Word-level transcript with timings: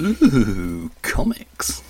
Ooh, 0.00 0.90
comics. 1.02 1.82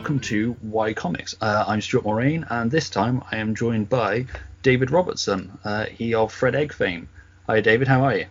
Welcome 0.00 0.20
to 0.20 0.52
Why 0.62 0.94
Comics. 0.94 1.34
Uh, 1.42 1.62
I'm 1.68 1.82
Stuart 1.82 2.04
Mulrain, 2.04 2.46
and 2.48 2.70
this 2.70 2.88
time 2.88 3.22
I 3.30 3.36
am 3.36 3.54
joined 3.54 3.90
by 3.90 4.24
David 4.62 4.90
Robertson, 4.90 5.58
uh, 5.62 5.84
he 5.84 6.14
of 6.14 6.32
Fred 6.32 6.54
Egg 6.54 6.72
fame. 6.72 7.06
Hi, 7.46 7.60
David. 7.60 7.86
How 7.86 8.04
are 8.04 8.16
you? 8.16 8.26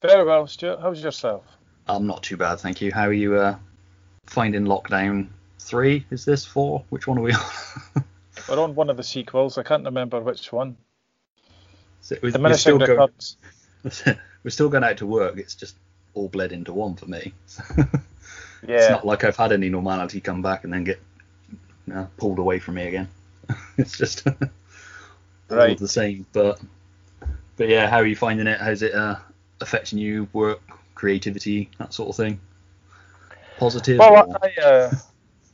Very 0.00 0.24
well, 0.24 0.46
Stuart. 0.46 0.78
How's 0.80 1.04
yourself? 1.04 1.44
I'm 1.86 2.06
not 2.06 2.22
too 2.22 2.38
bad, 2.38 2.60
thank 2.60 2.80
you. 2.80 2.92
How 2.92 3.08
are 3.08 3.12
you 3.12 3.36
uh, 3.36 3.56
finding 4.24 4.64
Lockdown 4.64 5.28
Three? 5.58 6.06
Is 6.10 6.24
this 6.24 6.46
four? 6.46 6.82
Which 6.88 7.06
one 7.06 7.18
are 7.18 7.22
we 7.22 7.34
on? 7.34 8.04
We're 8.48 8.58
on 8.58 8.74
one 8.74 8.88
of 8.88 8.96
the 8.96 9.04
sequels. 9.04 9.58
I 9.58 9.64
can't 9.64 9.84
remember 9.84 10.18
which 10.20 10.50
one. 10.50 10.78
So 12.00 12.16
we're, 12.22 12.32
we're 12.40 12.54
still 12.54 12.78
going, 12.78 13.10
we're 14.42 14.50
still 14.50 14.70
going 14.70 14.84
out 14.84 14.96
to 14.96 15.06
work. 15.06 15.36
It's 15.36 15.56
just 15.56 15.76
all 16.14 16.30
bled 16.30 16.52
into 16.52 16.72
one 16.72 16.96
for 16.96 17.04
me. 17.04 17.34
It's 18.74 18.90
not 18.90 19.06
like 19.06 19.24
I've 19.24 19.36
had 19.36 19.52
any 19.52 19.68
normality 19.68 20.20
come 20.20 20.42
back 20.42 20.64
and 20.64 20.72
then 20.72 20.84
get 20.84 21.00
uh, 21.94 22.06
pulled 22.16 22.38
away 22.38 22.58
from 22.58 22.74
me 22.74 22.86
again. 22.88 23.08
it's 23.76 23.96
just 23.96 24.26
all 24.26 24.36
Right. 25.50 25.78
the 25.78 25.88
same. 25.88 26.26
But 26.32 26.60
but 27.56 27.68
yeah, 27.68 27.88
how 27.88 27.98
are 27.98 28.06
you 28.06 28.16
finding 28.16 28.46
it? 28.46 28.60
How's 28.60 28.82
it 28.82 28.94
uh, 28.94 29.16
affecting 29.60 29.98
you? 29.98 30.28
Work, 30.32 30.60
creativity, 30.94 31.70
that 31.78 31.94
sort 31.94 32.10
of 32.10 32.16
thing. 32.16 32.40
Positive. 33.58 33.98
Well, 33.98 34.28
or- 34.30 34.38
I, 34.42 34.60
uh, 34.62 34.90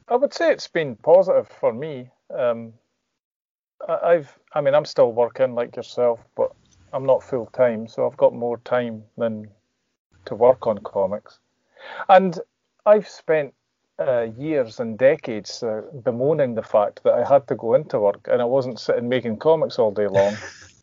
I 0.09 0.17
would 0.17 0.35
say 0.35 0.51
it's 0.51 0.69
been 0.69 0.97
positive 0.97 1.49
for 1.61 1.73
me. 1.73 2.11
Um, 2.37 2.73
I, 3.89 3.99
I've, 4.15 4.39
I 4.55 4.61
mean, 4.61 4.75
I'm 4.75 4.85
still 4.85 5.13
working 5.13 5.55
like 5.55 5.77
yourself, 5.77 6.21
but 6.37 6.53
I'm 6.93 7.07
not 7.07 7.23
full 7.23 7.47
time, 7.47 7.87
so 7.87 8.07
I've 8.07 8.17
got 8.17 8.35
more 8.35 8.59
time 8.59 9.05
than 9.17 9.49
to 10.27 10.35
work 10.35 10.67
on 10.67 10.79
comics. 10.79 11.39
And 12.09 12.39
I've 12.85 13.09
spent 13.09 13.55
uh, 13.99 14.29
years 14.37 14.81
and 14.81 14.99
decades 14.99 15.63
uh, 15.63 15.83
bemoaning 16.03 16.55
the 16.55 16.63
fact 16.63 17.03
that 17.05 17.15
I 17.15 17.29
had 17.29 17.47
to 17.49 17.55
go 17.55 17.75
into 17.75 18.01
work 18.01 18.29
and 18.31 18.41
I 18.43 18.45
wasn't 18.45 18.81
sitting 18.81 19.09
making 19.09 19.39
comics 19.39 19.79
all 19.79 19.93
day 19.93 20.09
long. 20.09 20.37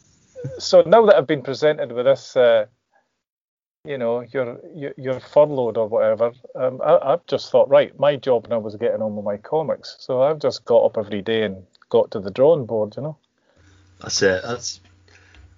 so 0.59 0.81
now 0.81 1.05
that 1.05 1.15
I've 1.17 1.27
been 1.27 1.41
presented 1.41 1.91
with 1.91 2.05
this, 2.05 2.35
uh, 2.35 2.65
you 3.85 3.97
know, 3.97 4.25
you're 4.97 5.19
furloughed 5.19 5.77
or 5.77 5.87
whatever, 5.87 6.31
um, 6.55 6.81
I, 6.83 7.13
I've 7.13 7.25
just 7.25 7.51
thought, 7.51 7.69
right, 7.69 7.97
my 7.99 8.15
job 8.15 8.47
now 8.49 8.59
was 8.59 8.75
getting 8.75 9.01
on 9.01 9.15
with 9.15 9.25
my 9.25 9.37
comics. 9.37 9.95
So 9.99 10.21
I've 10.21 10.39
just 10.39 10.65
got 10.65 10.85
up 10.85 10.97
every 10.97 11.21
day 11.21 11.43
and 11.43 11.65
got 11.89 12.11
to 12.11 12.19
the 12.19 12.31
drawing 12.31 12.65
board, 12.65 12.95
you 12.95 13.03
know. 13.03 13.17
That's 14.01 14.21
it. 14.21 14.43
That's 14.43 14.79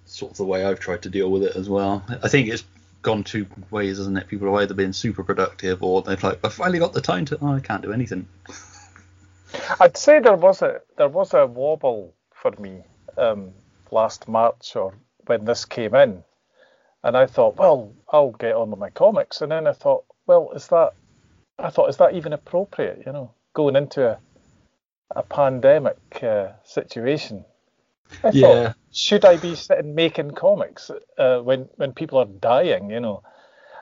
sort 0.05 0.31
of 0.31 0.37
the 0.37 0.45
way 0.45 0.65
I've 0.65 0.79
tried 0.79 1.01
to 1.03 1.09
deal 1.09 1.29
with 1.31 1.43
it 1.43 1.55
as 1.55 1.69
well. 1.69 2.03
I 2.23 2.27
think 2.27 2.47
it's 2.47 2.63
gone 3.01 3.23
two 3.23 3.47
ways, 3.69 3.99
isn't 3.99 4.17
it? 4.17 4.27
People 4.27 4.51
have 4.51 4.61
either 4.63 4.73
been 4.73 4.93
super 4.93 5.23
productive 5.23 5.83
or 5.83 6.01
they've 6.01 6.23
like, 6.23 6.39
I 6.43 6.49
finally 6.49 6.79
got 6.79 6.93
the 6.93 7.01
time 7.01 7.25
to. 7.25 7.37
Oh, 7.41 7.53
I 7.53 7.59
can't 7.59 7.81
do 7.81 7.91
anything. 7.93 8.27
I'd 9.79 9.97
say 9.97 10.19
there 10.19 10.35
was 10.35 10.61
a 10.61 10.81
there 10.97 11.09
was 11.09 11.33
a 11.33 11.45
wobble 11.45 12.13
for 12.33 12.51
me 12.59 12.83
um, 13.17 13.51
last 13.91 14.27
March 14.27 14.75
or 14.75 14.93
when 15.25 15.45
this 15.45 15.65
came 15.65 15.95
in, 15.95 16.23
and 17.03 17.17
I 17.17 17.25
thought, 17.25 17.57
well, 17.57 17.93
I'll 18.09 18.31
get 18.31 18.55
on 18.55 18.71
with 18.71 18.79
my 18.79 18.89
comics, 18.89 19.41
and 19.41 19.51
then 19.51 19.67
I 19.67 19.73
thought, 19.73 20.05
well, 20.25 20.51
is 20.55 20.67
that? 20.67 20.93
I 21.59 21.69
thought, 21.69 21.89
is 21.89 21.97
that 21.97 22.15
even 22.15 22.33
appropriate? 22.33 23.03
You 23.05 23.11
know, 23.11 23.33
going 23.53 23.75
into 23.75 24.07
a 24.07 24.19
a 25.15 25.23
pandemic 25.23 25.97
uh, 26.23 26.49
situation. 26.63 27.45
I 28.23 28.31
Yeah. 28.31 28.41
thought, 28.41 28.75
should 28.91 29.25
I 29.25 29.37
be 29.37 29.55
sitting 29.55 29.95
making 29.95 30.31
comics 30.31 30.91
uh, 31.17 31.39
when 31.39 31.69
when 31.77 31.93
people 31.93 32.19
are 32.19 32.25
dying? 32.25 32.89
You 32.91 32.99
know, 32.99 33.23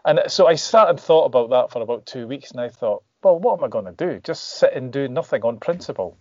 and 0.06 0.22
so 0.28 0.48
I 0.48 0.56
sat 0.56 0.90
and 0.90 1.00
thought 1.00 1.26
about 1.26 1.50
that 1.52 1.72
for 1.72 1.82
about 1.82 2.06
two 2.06 2.28
weeks, 2.28 2.52
and 2.52 2.62
I 2.62 2.70
thought, 2.70 3.04
well, 3.24 3.40
what 3.40 3.60
am 3.60 3.66
I 3.66 3.68
going 3.68 3.86
to 3.86 3.92
do? 3.92 4.20
Just 4.24 4.44
sit 4.58 4.74
and 4.74 4.92
do 4.94 5.08
nothing 5.08 5.44
on 5.44 5.60
principle, 5.60 6.18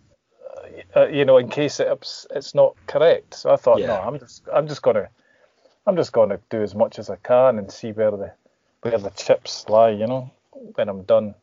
uh, 0.95 1.07
you 1.07 1.25
know, 1.25 1.37
in 1.37 1.49
case 1.49 1.79
it's 1.79 2.27
it's 2.31 2.55
not 2.55 2.75
correct. 2.87 3.35
So 3.35 3.51
I 3.51 3.55
thought, 3.55 3.83
no, 3.83 3.99
I'm 3.99 4.19
just 4.19 4.43
I'm 4.53 4.67
just 4.67 4.81
gonna 4.81 5.09
I'm 5.87 5.95
just 5.95 6.11
gonna 6.11 6.39
do 6.49 6.61
as 6.61 6.75
much 6.75 6.99
as 6.99 7.09
I 7.09 7.15
can 7.17 7.57
and 7.59 7.71
see 7.71 7.91
where 7.91 8.11
the 8.11 8.31
where 8.81 8.97
the 8.97 9.11
chips 9.11 9.65
lie, 9.69 9.91
you 9.91 10.07
know, 10.07 10.31
when 10.75 10.89
I'm 10.89 11.03
done. 11.03 11.35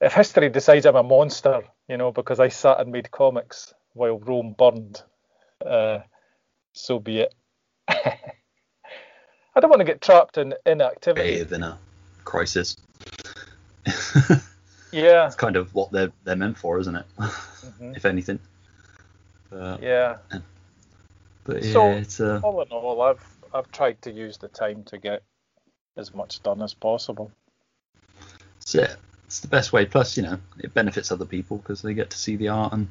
If 0.00 0.12
history 0.12 0.50
decides 0.50 0.86
I'm 0.86 0.96
a 0.96 1.02
monster, 1.02 1.62
you 1.88 1.96
know, 1.96 2.12
because 2.12 2.40
I 2.40 2.48
sat 2.48 2.80
and 2.80 2.92
made 2.92 3.10
comics 3.10 3.74
while 3.94 4.18
Rome 4.18 4.54
burned, 4.56 5.02
uh, 5.64 6.00
so 6.72 6.98
be 6.98 7.20
it. 7.20 7.34
I 7.88 9.60
don't 9.60 9.70
want 9.70 9.80
to 9.80 9.84
get 9.84 10.00
trapped 10.00 10.36
in 10.38 10.54
inactivity. 10.66 11.38
Bathe 11.38 11.52
in 11.52 11.62
a 11.62 11.78
crisis. 12.24 12.76
Yeah, 14.92 15.26
it's 15.26 15.34
kind 15.34 15.56
of 15.56 15.74
what 15.74 15.90
they're 15.90 16.12
they're 16.22 16.36
meant 16.36 16.56
for, 16.56 16.78
isn't 16.78 16.94
it? 16.94 17.04
mhm, 17.18 17.96
if 17.96 18.04
anything. 18.04 18.38
But, 19.50 19.82
yeah. 19.82 20.18
but 21.42 21.64
yeah, 21.64 21.72
So- 21.72 21.90
it's 21.90 22.20
uh, 22.20 22.40
All 22.44 22.62
in 22.62 22.68
all, 22.68 23.02
I've 23.02 23.24
I've 23.52 23.68
tried 23.72 24.00
to 24.02 24.12
use 24.12 24.38
the 24.38 24.46
time 24.46 24.84
to 24.84 24.98
get 24.98 25.24
as 25.96 26.14
much 26.14 26.44
done 26.44 26.62
as 26.62 26.74
possible. 26.74 27.32
it's 28.60 28.72
it. 28.76 28.94
It's 29.26 29.40
the 29.40 29.48
best 29.48 29.72
way. 29.72 29.84
Plus, 29.84 30.16
you 30.16 30.22
know, 30.22 30.38
it 30.60 30.72
benefits 30.74 31.10
other 31.10 31.24
people 31.26 31.56
because 31.56 31.82
they 31.82 31.92
get 31.94 32.10
to 32.10 32.16
see 32.16 32.36
the 32.36 32.48
art 32.50 32.72
and 32.72 32.86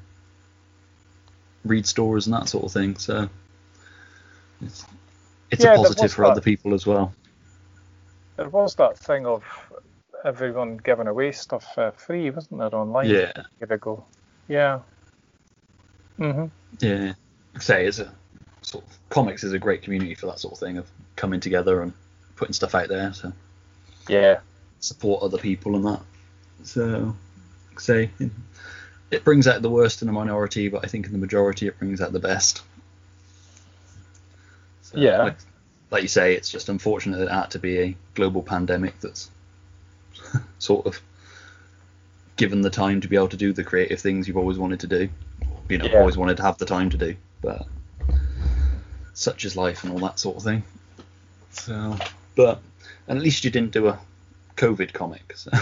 read 1.66 1.86
stories 1.86 2.28
and 2.28 2.34
that 2.34 2.50
sort 2.50 2.66
of 2.66 2.72
thing. 2.72 2.98
So 2.98 3.30
it's 4.62 4.86
it's 5.52 5.64
Yeah, 5.64 5.74
a 5.74 5.78
positive 5.78 6.12
for 6.12 6.26
that. 6.26 6.32
other 6.32 6.42
people 6.42 6.74
as 6.74 6.86
well. 6.86 7.14
There 8.38 8.50
was 8.50 8.76
that 8.76 8.98
thing 8.98 9.26
of 9.26 9.44
everyone 10.26 10.78
giving 10.78 11.08
away 11.08 11.32
stuff 11.32 11.78
uh, 11.78 11.92
free, 11.92 12.30
wasn't 12.30 12.60
there, 12.60 12.74
online 12.76 13.10
Yeah, 13.10 13.32
a 13.36 13.46
year 13.60 13.74
ago? 13.74 14.06
Yeah. 14.48 14.80
Mhm. 16.20 16.52
yeah. 16.80 17.14
Say 17.60 17.86
it's 17.86 18.00
a 18.00 18.12
sort 18.62 18.86
of 18.86 18.98
comics 19.10 19.44
is 19.44 19.54
a 19.54 19.60
great 19.60 19.82
community 19.84 20.16
for 20.16 20.26
that 20.28 20.40
sort 20.40 20.54
of 20.54 20.60
thing 20.60 20.78
of 20.78 20.90
coming 21.16 21.40
together 21.40 21.82
and 21.82 21.94
putting 22.36 22.54
stuff 22.54 22.76
out 22.76 22.88
there 22.88 23.12
to 23.12 23.34
Yeah. 24.08 24.40
support 24.80 25.22
other 25.24 25.38
people 25.38 25.76
and 25.76 25.86
that. 25.86 26.02
So, 26.64 27.16
say 27.78 28.10
it 29.14 29.24
brings 29.24 29.48
out 29.48 29.62
the 29.62 29.70
worst 29.70 30.02
in 30.02 30.08
the 30.08 30.14
minority, 30.14 30.70
but 30.70 30.84
I 30.84 30.88
think 30.88 31.06
in 31.06 31.12
the 31.12 31.18
majority 31.18 31.68
it 31.68 31.78
brings 31.80 32.02
out 32.02 32.12
the 32.12 32.20
best. 32.20 32.62
So, 34.82 34.98
Yeah. 34.98 35.24
Like, 35.24 35.38
like 35.92 36.02
you 36.02 36.08
say, 36.08 36.36
it's 36.36 36.50
just 36.50 36.70
unfortunate 36.70 37.18
that 37.18 37.28
it 37.28 37.32
had 37.32 37.52
to 37.52 37.60
be 37.60 37.80
a 37.80 37.96
global 38.16 38.42
pandemic 38.42 39.00
that's 39.00 39.30
sort 40.60 40.86
of 40.86 41.00
given 42.36 42.62
the 42.62 42.70
time 42.70 43.02
to 43.02 43.08
be 43.08 43.16
able 43.16 43.28
to 43.30 43.38
do 43.38 43.54
the 43.54 43.64
creative 43.64 44.00
things 44.02 44.28
you've 44.28 44.38
always 44.38 44.58
wanted 44.58 44.80
to 44.82 44.88
do. 44.88 45.10
You 45.70 45.78
know, 45.78 45.86
Yeah. 45.86 46.00
always 46.00 46.18
wanted 46.18 46.38
to 46.38 46.44
have 46.44 46.58
the 46.58 46.66
time 46.66 46.90
to 46.90 46.98
do, 46.98 47.16
but 47.42 47.68
such 49.14 49.46
is 49.46 49.56
life 49.56 49.84
and 49.84 49.94
all 49.94 50.00
that 50.00 50.20
sort 50.20 50.38
of 50.38 50.44
thing. 50.44 50.64
So, 51.52 51.96
but 52.36 52.60
and 53.08 53.18
at 53.18 53.24
least 53.24 53.44
you 53.44 53.52
didn't 53.52 53.72
do 53.72 53.88
a 53.88 54.00
COVID 54.58 54.94
comic. 54.94 55.34
So. 55.36 55.52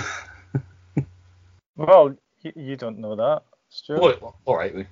Well, 1.77 2.15
you, 2.43 2.51
you 2.55 2.75
don't 2.75 2.99
know 2.99 3.15
that, 3.15 3.43
Stuart. 3.69 4.21
Well, 4.21 4.37
all 4.45 4.57
right, 4.57 4.73
we 4.75 4.85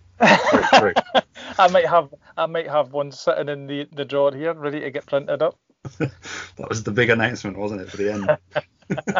true. 0.73 0.93
I 1.57 1.67
might 1.69 1.87
have 1.87 2.13
I 2.37 2.45
might 2.45 2.69
have 2.69 2.91
one 2.91 3.11
sitting 3.11 3.49
in 3.49 3.67
the, 3.67 3.87
the 3.93 4.05
drawer 4.05 4.33
here, 4.33 4.53
ready 4.53 4.81
to 4.81 4.91
get 4.91 5.05
printed 5.05 5.41
up. 5.41 5.57
that 5.99 6.69
was 6.69 6.83
the 6.83 6.91
big 6.91 7.09
announcement, 7.09 7.57
wasn't 7.57 7.81
it, 7.81 7.89
for 7.89 7.97
the 7.97 8.13
end? 8.13 8.37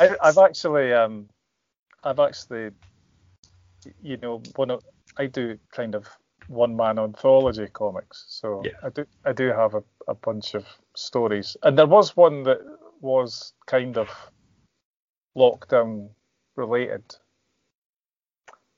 I, 0.00 0.10
I've 0.22 0.38
actually, 0.38 0.92
um, 0.92 1.28
I've 2.04 2.20
actually, 2.20 2.70
you 4.02 4.16
know, 4.18 4.42
one 4.56 4.70
of 4.70 4.82
I 5.18 5.26
do 5.26 5.58
kind 5.72 5.94
of 5.94 6.06
one 6.48 6.76
man 6.76 6.98
anthology 6.98 7.66
comics, 7.72 8.24
so 8.28 8.62
Yeah. 8.64 8.72
I 8.82 8.88
do 8.90 9.06
I 9.24 9.32
do 9.32 9.48
have 9.48 9.74
a, 9.74 9.82
a 10.08 10.14
bunch 10.14 10.54
of 10.54 10.66
stories, 10.94 11.56
and 11.62 11.78
there 11.78 11.86
was 11.86 12.16
one 12.16 12.42
that 12.44 12.58
was 13.00 13.52
kind 13.66 13.96
of 13.98 14.08
lockdown 15.36 16.10
related, 16.60 17.02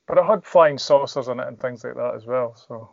but 0.07 0.19
it 0.19 0.25
had 0.25 0.45
flying 0.45 0.79
saucers 0.79 1.29
in 1.29 1.41
it 1.41 1.49
and 1.49 1.61
things 1.61 1.85
like 1.85 1.97
that 1.97 2.15
as 2.15 2.25
well. 2.25 2.55
So 2.69 2.91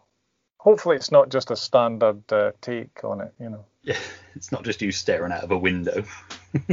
hopefully 0.57 0.95
it's 0.95 1.12
not 1.12 1.30
just 1.30 1.51
a 1.51 1.56
standard 1.56 2.21
uh, 2.31 2.51
take 2.62 3.03
on 3.03 3.21
it, 3.21 3.33
you 3.39 3.50
know. 3.50 3.65
Yeah, 3.83 3.97
it's 4.36 4.51
not 4.51 4.63
just 4.63 4.81
you 4.81 4.91
staring 4.91 5.31
out 5.31 5.44
of 5.44 5.51
a 5.51 5.57
window. 5.57 6.03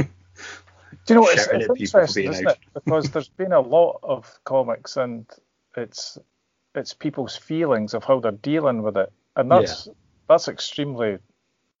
Do 1.05 1.13
you 1.13 1.15
know 1.15 1.27
it's, 1.27 1.47
it's 1.47 1.93
interesting, 1.93 2.29
isn't 2.31 2.47
it? 2.47 2.57
Because 2.73 3.11
there's 3.11 3.29
been 3.29 3.53
a 3.53 3.61
lot 3.61 3.99
of 4.03 4.39
comics, 4.43 4.97
and 4.97 5.25
it's 5.75 6.17
it's 6.75 6.93
people's 6.93 7.35
feelings 7.35 7.93
of 7.93 8.03
how 8.03 8.19
they're 8.19 8.31
dealing 8.31 8.83
with 8.83 8.97
it, 8.97 9.11
and 9.35 9.49
that's 9.49 9.87
yeah. 9.87 9.93
that's 10.27 10.47
extremely 10.47 11.17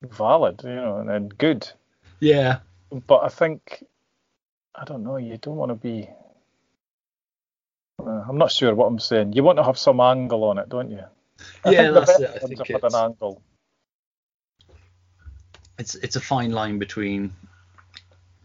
valid, 0.01 0.61
you 0.63 0.75
know, 0.75 0.97
and, 0.97 1.09
and 1.09 1.37
good. 1.37 1.69
Yeah. 2.19 2.59
But 2.89 3.23
I 3.23 3.29
think 3.29 3.83
I 4.75 4.85
don't 4.85 5.03
know. 5.03 5.17
You 5.17 5.37
don't 5.37 5.55
want 5.55 5.71
to 5.71 5.75
be. 5.75 6.09
Uh, 8.07 8.23
I'm 8.27 8.37
not 8.37 8.51
sure 8.51 8.73
what 8.73 8.85
I'm 8.85 8.99
saying. 8.99 9.33
You 9.33 9.43
want 9.43 9.57
to 9.57 9.63
have 9.63 9.77
some 9.77 9.99
angle 9.99 10.45
on 10.45 10.57
it, 10.57 10.69
don't 10.69 10.89
you? 10.89 11.03
I 11.65 11.71
yeah, 11.71 11.91
that's 11.91 12.19
it. 12.19 12.29
I 12.35 12.39
think 12.39 12.69
it's, 12.69 12.83
an 12.83 12.95
angle. 12.95 13.41
It's 15.77 15.95
it's 15.95 16.15
a 16.15 16.21
fine 16.21 16.51
line 16.51 16.79
between 16.79 17.33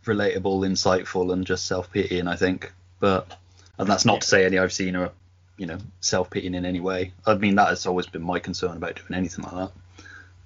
relatable, 0.05 0.67
insightful, 0.67 1.33
and 1.33 1.47
just 1.47 1.67
self 1.67 1.93
pitying. 1.93 2.27
I 2.27 2.35
think, 2.35 2.73
but 2.99 3.37
and 3.79 3.89
that's 3.89 4.05
not 4.05 4.23
to 4.23 4.27
say 4.27 4.45
any 4.45 4.59
I've 4.59 4.73
seen 4.73 4.97
are 4.97 5.13
you 5.57 5.67
know 5.67 5.79
self 6.01 6.29
pitying 6.29 6.55
in 6.55 6.67
any 6.67 6.81
way. 6.81 7.13
I 7.25 7.35
mean 7.35 7.55
that 7.55 7.69
has 7.69 7.87
always 7.87 8.07
been 8.07 8.23
my 8.23 8.41
concern 8.41 8.77
about 8.77 8.97
doing 8.97 9.17
anything 9.17 9.45
like 9.45 9.71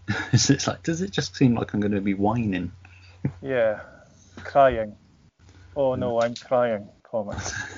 that. 0.09 0.29
it's 0.33 0.67
like 0.67 0.83
does 0.83 1.01
it 1.01 1.11
just 1.11 1.35
seem 1.35 1.55
like 1.55 1.73
I'm 1.73 1.81
going 1.81 1.93
to 1.93 2.03
be 2.03 2.15
whining? 2.15 2.71
Yeah, 3.41 3.81
crying. 4.45 4.95
Oh 5.75 5.95
no, 5.95 6.21
I'm 6.21 6.35
crying. 6.35 6.89
Comment. 7.03 7.41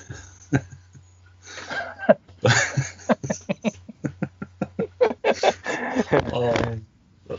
oh, 6.22 6.78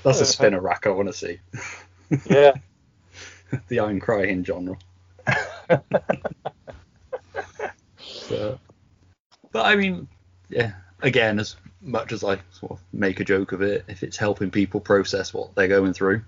that's 0.03 0.21
a 0.21 0.25
spinner 0.25 0.59
rack 0.59 0.85
I 0.87 0.89
want 0.89 1.07
to 1.07 1.13
see. 1.13 1.39
Yeah. 2.29 2.53
the 3.67 3.79
I'm 3.79 3.99
crying 3.99 4.43
genre. 4.43 4.77
so, 7.99 8.59
but 9.51 9.65
I 9.65 9.75
mean, 9.75 10.07
yeah. 10.49 10.73
Again, 11.01 11.39
as 11.39 11.55
much 11.81 12.11
as 12.11 12.23
I 12.25 12.39
sort 12.51 12.73
of 12.73 12.81
make 12.91 13.21
a 13.21 13.25
joke 13.25 13.53
of 13.53 13.61
it, 13.61 13.85
if 13.87 14.03
it's 14.03 14.17
helping 14.17 14.51
people 14.51 14.81
process 14.81 15.33
what 15.33 15.55
they're 15.55 15.69
going 15.69 15.93
through, 15.93 16.21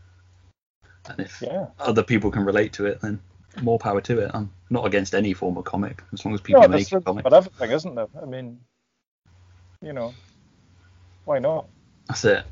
and 1.10 1.20
if 1.20 1.42
yeah. 1.42 1.68
other 1.80 2.04
people 2.04 2.32
can 2.32 2.46
relate 2.46 2.74
to 2.74 2.86
it, 2.86 3.02
then 3.02 3.20
more 3.62 3.80
power 3.80 4.02
to 4.02 4.20
it. 4.20 4.32
I'm 4.34 4.52
not 4.70 4.86
against 4.86 5.14
any 5.14 5.34
form 5.34 5.58
of 5.58 5.66
comic 5.66 6.02
as 6.14 6.24
long 6.26 6.34
as 6.34 6.42
people 6.42 6.62
no, 6.62 6.68
make 6.68 6.92
a 6.92 7.02
comic. 7.02 7.24
But 7.24 7.34
everything, 7.34 7.72
isn't 7.72 7.96
there? 7.96 8.08
I 8.22 8.26
mean, 8.26 8.60
you 9.82 9.94
know, 9.94 10.14
why 11.26 11.40
not? 11.40 11.68
That's 12.08 12.26
it. 12.26 12.46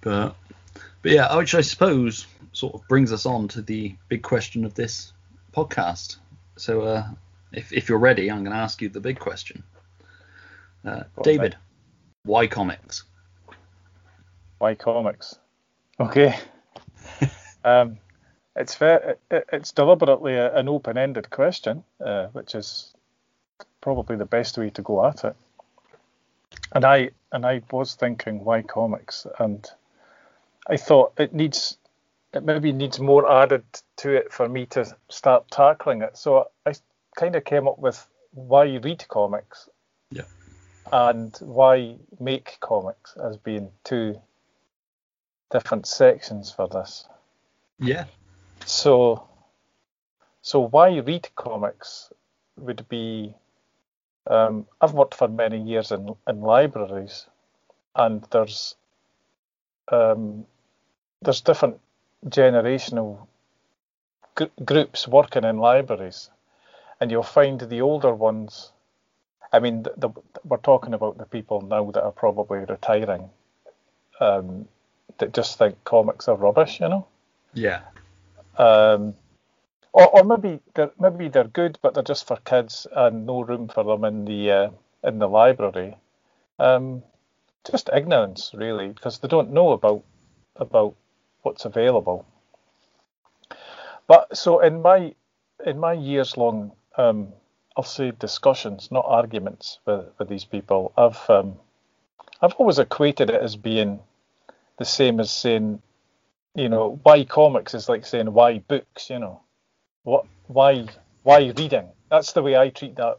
But 0.00 0.34
but 1.02 1.12
yeah, 1.12 1.34
which 1.36 1.54
I 1.54 1.60
suppose 1.60 2.26
sort 2.52 2.74
of 2.74 2.86
brings 2.88 3.12
us 3.12 3.26
on 3.26 3.48
to 3.48 3.62
the 3.62 3.94
big 4.08 4.22
question 4.22 4.64
of 4.64 4.74
this 4.74 5.12
podcast. 5.52 6.16
So 6.56 6.82
uh, 6.82 7.08
if 7.52 7.72
if 7.72 7.88
you're 7.88 7.98
ready, 7.98 8.30
I'm 8.30 8.44
going 8.44 8.56
to 8.56 8.62
ask 8.62 8.80
you 8.82 8.88
the 8.88 9.00
big 9.00 9.18
question. 9.18 9.62
Uh, 10.84 11.04
David, 11.22 11.56
why 12.24 12.46
comics? 12.46 13.04
Why 14.58 14.74
comics? 14.74 15.38
Okay. 15.98 16.38
um, 17.64 17.98
it's 18.56 18.74
fair, 18.74 19.16
it's 19.30 19.72
deliberately 19.72 20.34
a, 20.34 20.54
an 20.54 20.68
open-ended 20.68 21.30
question, 21.30 21.84
uh, 22.04 22.26
which 22.28 22.54
is 22.54 22.92
probably 23.80 24.16
the 24.16 24.26
best 24.26 24.58
way 24.58 24.70
to 24.70 24.82
go 24.82 25.06
at 25.06 25.24
it. 25.24 25.36
And 26.72 26.84
I 26.84 27.10
and 27.32 27.46
I 27.46 27.62
was 27.70 27.94
thinking, 27.94 28.44
why 28.44 28.62
comics? 28.62 29.26
And 29.38 29.68
I 30.68 30.76
thought 30.76 31.12
it 31.18 31.32
needs 31.32 31.78
it 32.32 32.44
maybe 32.44 32.72
needs 32.72 33.00
more 33.00 33.30
added 33.30 33.64
to 33.96 34.10
it 34.10 34.32
for 34.32 34.48
me 34.48 34.66
to 34.66 34.96
start 35.08 35.50
tackling 35.50 36.02
it. 36.02 36.16
So 36.16 36.48
I 36.66 36.74
kind 37.16 37.34
of 37.36 37.44
came 37.44 37.66
up 37.66 37.78
with 37.78 38.06
why 38.32 38.64
you 38.64 38.80
read 38.80 39.06
comics. 39.08 39.68
Yeah. 40.10 40.22
And 40.92 41.36
why 41.40 41.96
make 42.18 42.58
comics 42.60 43.16
as 43.16 43.36
being 43.36 43.70
two 43.84 44.20
different 45.50 45.86
sections 45.86 46.52
for 46.52 46.68
this. 46.68 47.06
Yeah. 47.78 48.04
So 48.64 49.26
so 50.42 50.60
why 50.60 50.96
read 50.98 51.28
comics 51.36 52.12
would 52.56 52.88
be 52.88 53.34
um, 54.26 54.66
I've 54.80 54.92
worked 54.92 55.14
for 55.14 55.28
many 55.28 55.60
years 55.60 55.92
in, 55.92 56.14
in 56.28 56.40
libraries 56.40 57.26
and 57.94 58.22
there's 58.30 58.76
um, 59.90 60.46
there's 61.22 61.40
different 61.40 61.80
generational 62.26 63.26
gr- 64.34 64.64
groups 64.64 65.08
working 65.08 65.44
in 65.44 65.58
libraries, 65.58 66.30
and 67.00 67.10
you'll 67.10 67.22
find 67.22 67.60
the 67.60 67.80
older 67.80 68.14
ones. 68.14 68.72
I 69.52 69.58
mean, 69.58 69.82
the, 69.82 69.92
the, 69.96 70.10
we're 70.44 70.58
talking 70.58 70.94
about 70.94 71.18
the 71.18 71.26
people 71.26 71.60
now 71.60 71.90
that 71.90 72.02
are 72.02 72.12
probably 72.12 72.60
retiring, 72.60 73.30
um, 74.20 74.68
that 75.18 75.34
just 75.34 75.58
think 75.58 75.82
comics 75.84 76.28
are 76.28 76.36
rubbish, 76.36 76.80
you 76.80 76.88
know. 76.88 77.06
Yeah. 77.52 77.80
Um, 78.60 79.14
or, 79.92 80.06
or 80.18 80.24
maybe 80.24 80.60
they're 80.74 80.92
maybe 80.98 81.28
they're 81.28 81.44
good, 81.44 81.78
but 81.82 81.94
they're 81.94 82.02
just 82.02 82.26
for 82.26 82.36
kids 82.36 82.86
and 82.92 83.26
no 83.26 83.40
room 83.40 83.68
for 83.68 83.84
them 83.84 84.04
in 84.04 84.24
the 84.26 84.50
uh, 84.50 84.70
in 85.02 85.18
the 85.18 85.28
library. 85.28 85.96
Um, 86.58 87.02
just 87.70 87.90
ignorance, 87.92 88.52
really, 88.54 88.88
because 88.88 89.18
they 89.18 89.28
don't 89.28 89.52
know 89.52 89.70
about 89.70 90.04
about 90.56 90.94
what's 91.42 91.64
available. 91.64 92.26
But 94.06 94.36
so 94.36 94.60
in 94.60 94.82
my 94.82 95.14
in 95.64 95.78
my 95.78 95.94
years 95.94 96.36
long, 96.36 96.72
um, 96.96 97.32
I'll 97.76 97.84
say 97.84 98.10
discussions, 98.10 98.90
not 98.90 99.04
arguments 99.06 99.78
with, 99.86 100.06
with 100.18 100.28
these 100.28 100.44
people. 100.44 100.92
I've 100.96 101.30
um, 101.30 101.56
I've 102.42 102.54
always 102.54 102.78
equated 102.78 103.30
it 103.30 103.42
as 103.42 103.56
being 103.56 104.00
the 104.78 104.84
same 104.84 105.20
as 105.20 105.30
saying, 105.30 105.82
you 106.54 106.68
know, 106.68 106.98
why 107.02 107.24
comics 107.24 107.74
is 107.74 107.88
like 107.88 108.04
saying 108.06 108.32
why 108.32 108.58
books. 108.58 109.10
You 109.10 109.18
know, 109.18 109.42
what 110.02 110.26
why 110.46 110.86
why 111.22 111.52
reading? 111.56 111.88
That's 112.10 112.32
the 112.32 112.42
way 112.42 112.56
I 112.56 112.70
treat 112.70 112.96
that. 112.96 113.18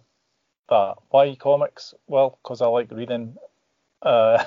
That 0.69 0.95
why 1.09 1.35
comics? 1.35 1.93
Well, 2.07 2.39
because 2.41 2.61
I 2.61 2.67
like 2.67 2.91
reading. 2.91 3.35
Uh, 4.01 4.43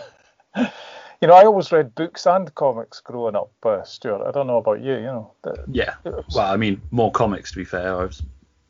you 0.56 1.28
know, 1.28 1.34
I 1.34 1.44
always 1.44 1.72
read 1.72 1.94
books 1.94 2.26
and 2.26 2.54
comics 2.54 3.00
growing 3.00 3.36
up, 3.36 3.52
uh, 3.62 3.82
Stuart. 3.84 4.26
I 4.26 4.30
don't 4.30 4.46
know 4.46 4.58
about 4.58 4.80
you, 4.80 4.94
you 4.94 5.02
know. 5.02 5.32
The, 5.42 5.64
yeah. 5.70 5.94
Was, 6.04 6.24
well, 6.34 6.52
I 6.52 6.56
mean, 6.56 6.80
more 6.90 7.12
comics 7.12 7.52
to 7.52 7.56
be 7.56 7.64
fair. 7.64 8.00
I 8.00 8.04
was, 8.04 8.22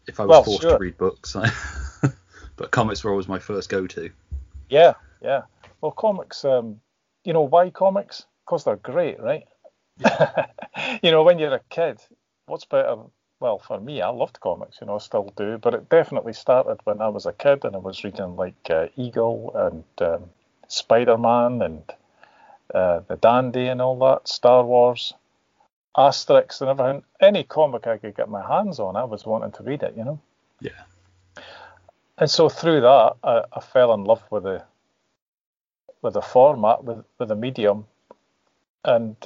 if 0.06 0.20
I 0.20 0.25
was 0.25 0.31
well, 0.31 0.44
forced 0.44 0.62
sure. 0.62 0.72
to 0.72 0.78
read 0.78 0.98
books, 0.98 1.36
I, 1.36 1.50
but 2.56 2.70
comics 2.70 3.03
were 3.03 3.10
always 3.10 3.29
my 3.29 3.39
first 3.39 3.69
go-to. 3.69 4.10
Yeah, 4.69 4.94
yeah. 5.22 5.43
Well, 5.81 5.93
comics. 5.93 6.44
Um, 6.44 6.81
you 7.24 7.32
know 7.32 7.43
why 7.43 7.70
comics? 7.70 8.27
Because 8.44 8.65
they're 8.65 8.77
great, 8.77 9.20
right? 9.20 9.44
You 11.03 11.10
know, 11.10 11.22
when 11.22 11.39
you're 11.39 11.55
a 11.55 11.60
kid, 11.70 12.01
what's 12.46 12.65
better? 12.65 12.96
Well, 13.41 13.58
for 13.58 13.79
me, 13.79 14.01
I 14.01 14.08
loved 14.08 14.41
comics. 14.41 14.79
You 14.81 14.86
know, 14.86 14.96
I 14.96 14.98
still 14.98 15.32
do. 15.36 15.58
But 15.58 15.74
it 15.74 15.89
definitely 15.89 16.32
started 16.32 16.79
when 16.84 17.01
I 17.01 17.08
was 17.08 17.27
a 17.27 17.32
kid, 17.32 17.65
and 17.65 17.77
I 17.77 17.79
was 17.79 18.03
reading 18.05 18.36
like 18.36 18.70
uh, 18.70 18.86
Eagle 18.96 19.53
and 19.55 19.84
um, 20.01 20.31
Spider-Man 20.69 21.63
and 21.63 21.82
uh, 22.74 23.01
the 23.06 23.17
Dandy 23.17 23.67
and 23.69 23.81
all 23.81 23.98
that, 23.98 24.29
Star 24.29 24.65
Wars, 24.65 25.15
Asterix 25.96 26.60
and 26.60 26.70
everything. 26.70 27.03
Any 27.20 27.44
comic 27.44 27.86
I 27.86 27.98
could 27.98 28.17
get 28.17 28.29
my 28.29 28.46
hands 28.46 28.81
on, 28.81 28.96
I 28.96 29.05
was 29.05 29.27
wanting 29.27 29.53
to 29.53 29.63
read 29.63 29.82
it, 29.82 29.94
you 29.96 30.05
know. 30.05 30.20
Yeah. 30.60 30.82
And 32.19 32.31
so 32.31 32.48
through 32.48 32.81
that, 32.81 33.17
I, 33.22 33.43
I 33.53 33.60
fell 33.60 33.93
in 33.94 34.05
love 34.05 34.22
with 34.31 34.44
the 34.44 34.65
with 36.03 36.15
the 36.15 36.22
format, 36.22 36.84
with 36.84 37.05
with 37.19 37.29
the 37.29 37.36
medium, 37.36 37.86
and 38.84 39.17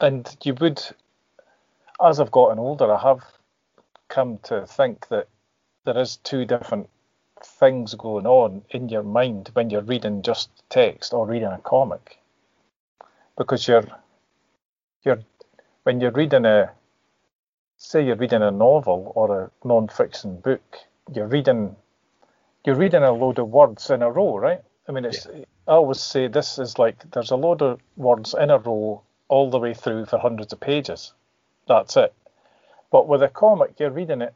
and 0.00 0.36
you 0.44 0.54
would, 0.54 0.82
as 2.02 2.20
I've 2.20 2.30
gotten 2.30 2.58
older, 2.58 2.92
I 2.92 3.00
have 3.00 3.24
come 4.08 4.38
to 4.44 4.66
think 4.66 5.08
that 5.08 5.28
there 5.84 5.98
is 5.98 6.16
two 6.18 6.44
different 6.44 6.88
things 7.42 7.94
going 7.94 8.26
on 8.26 8.62
in 8.70 8.88
your 8.88 9.02
mind 9.02 9.50
when 9.52 9.70
you're 9.70 9.82
reading 9.82 10.22
just 10.22 10.50
text 10.68 11.12
or 11.12 11.26
reading 11.26 11.48
a 11.48 11.58
comic 11.58 12.18
because 13.36 13.68
you're 13.68 13.86
you're 15.04 15.20
when 15.82 16.00
you're 16.00 16.10
reading 16.12 16.46
a 16.46 16.70
say 17.76 18.04
you're 18.04 18.16
reading 18.16 18.42
a 18.42 18.50
novel 18.50 19.12
or 19.14 19.42
a 19.42 19.66
non-fiction 19.66 20.40
book 20.40 20.76
you're 21.14 21.26
reading 21.26 21.76
you're 22.64 22.74
reading 22.74 23.02
a 23.02 23.12
load 23.12 23.38
of 23.38 23.48
words 23.50 23.90
in 23.90 24.02
a 24.02 24.10
row 24.10 24.38
right 24.38 24.62
i 24.88 24.92
mean 24.92 25.04
it's 25.04 25.26
yeah. 25.32 25.44
i 25.68 25.72
always 25.72 26.00
say 26.00 26.26
this 26.26 26.58
is 26.58 26.78
like 26.78 27.08
there's 27.12 27.30
a 27.30 27.36
load 27.36 27.60
of 27.60 27.80
words 27.96 28.34
in 28.34 28.50
a 28.50 28.58
row 28.58 29.02
all 29.28 29.50
the 29.50 29.58
way 29.58 29.74
through 29.74 30.04
for 30.04 30.18
hundreds 30.18 30.52
of 30.52 30.60
pages 30.60 31.12
that's 31.68 31.96
it 31.96 32.12
but 32.90 33.08
with 33.08 33.22
a 33.22 33.28
comic 33.28 33.78
you're 33.78 33.90
reading 33.90 34.22
it 34.22 34.34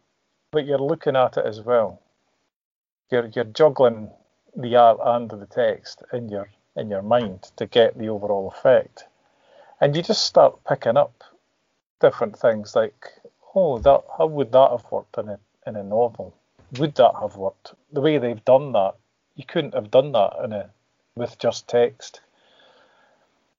but 0.51 0.67
you're 0.67 0.79
looking 0.79 1.17
at 1.17 1.37
it 1.37 1.47
as 1.47 1.61
well 1.61 2.01
you're 3.11 3.27
you're 3.35 3.45
juggling 3.45 4.11
the 4.57 4.77
art 4.77 4.99
and 5.03 5.31
the 5.31 5.47
text 5.47 6.03
in 6.13 6.29
your 6.29 6.49
in 6.77 6.89
your 6.89 7.03
mind 7.03 7.51
to 7.57 7.67
get 7.67 7.99
the 7.99 8.09
overall 8.09 8.49
effect. 8.49 9.05
And 9.81 9.97
you 9.97 10.03
just 10.03 10.25
start 10.25 10.65
picking 10.69 10.97
up 10.97 11.25
different 12.01 12.39
things 12.39 12.75
like, 12.75 13.09
oh, 13.55 13.79
that 13.79 14.05
how 14.17 14.27
would 14.27 14.53
that 14.53 14.71
have 14.71 14.91
worked 14.91 15.19
in 15.19 15.29
a 15.29 15.39
in 15.67 15.77
a 15.77 15.83
novel? 15.83 16.35
Would 16.79 16.95
that 16.97 17.15
have 17.21 17.37
worked? 17.37 17.75
The 17.93 18.01
way 18.01 18.19
they've 18.19 18.45
done 18.45 18.73
that, 18.73 18.95
you 19.35 19.45
couldn't 19.45 19.75
have 19.75 19.91
done 19.91 20.13
that 20.13 20.37
in 20.45 20.53
a 20.53 20.71
with 21.15 21.39
just 21.39 21.69
text. 21.69 22.21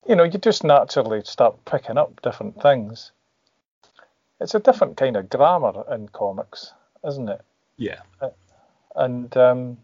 You 0.08 0.16
know, 0.16 0.24
you 0.24 0.40
just 0.40 0.64
naturally 0.64 1.22
start 1.24 1.64
picking 1.66 1.98
up 1.98 2.22
different 2.22 2.62
things. 2.62 3.12
It's 4.40 4.56
a 4.56 4.60
different 4.60 4.98
kind 4.98 5.16
of 5.16 5.30
grammar 5.30 5.84
in 5.94 6.08
comics, 6.10 6.74
isn't 7.08 7.30
it? 7.30 7.42
Yeah. 7.78 8.02
And 8.96 9.36
um, 9.38 9.78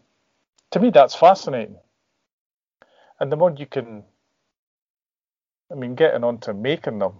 to 0.72 0.80
me, 0.80 0.90
that's 0.90 1.14
fascinating. 1.14 1.76
And 3.20 3.32
the 3.32 3.36
more 3.36 3.52
you 3.52 3.66
can, 3.66 4.04
I 5.70 5.74
mean, 5.74 5.94
getting 5.94 6.24
on 6.24 6.38
to 6.38 6.54
making 6.54 6.98
them, 6.98 7.14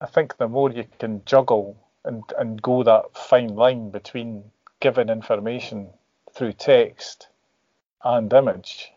I 0.00 0.06
think 0.06 0.36
the 0.36 0.48
more 0.48 0.70
you 0.70 0.84
can 0.98 1.22
juggle 1.24 1.76
and, 2.04 2.22
and 2.38 2.60
go 2.60 2.82
that 2.82 3.16
fine 3.16 3.54
line 3.54 3.90
between 3.90 4.44
giving 4.80 5.08
information 5.08 5.88
through 6.34 6.52
text 6.52 7.28
and 8.04 8.32
image, 8.32 8.92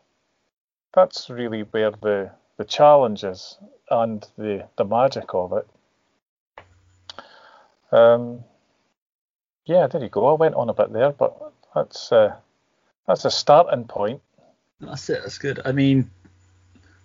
that's 0.93 1.29
really 1.29 1.61
where 1.61 1.91
the, 1.91 2.31
the 2.57 2.65
challenges 2.65 3.57
and 3.89 4.25
the, 4.37 4.67
the 4.77 4.85
magic 4.85 5.33
of 5.33 5.53
it. 5.53 5.67
Um, 7.91 8.43
yeah, 9.65 9.87
there 9.87 10.01
you 10.01 10.09
go. 10.09 10.27
I 10.27 10.33
went 10.33 10.55
on 10.55 10.69
a 10.69 10.73
bit 10.73 10.91
there, 10.91 11.11
but 11.11 11.53
that's 11.73 12.11
uh, 12.11 12.35
that's 13.07 13.25
a 13.25 13.31
starting 13.31 13.85
point. 13.85 14.21
That's 14.81 15.09
it. 15.09 15.21
That's 15.21 15.37
good. 15.37 15.61
I 15.65 15.71
mean, 15.71 16.09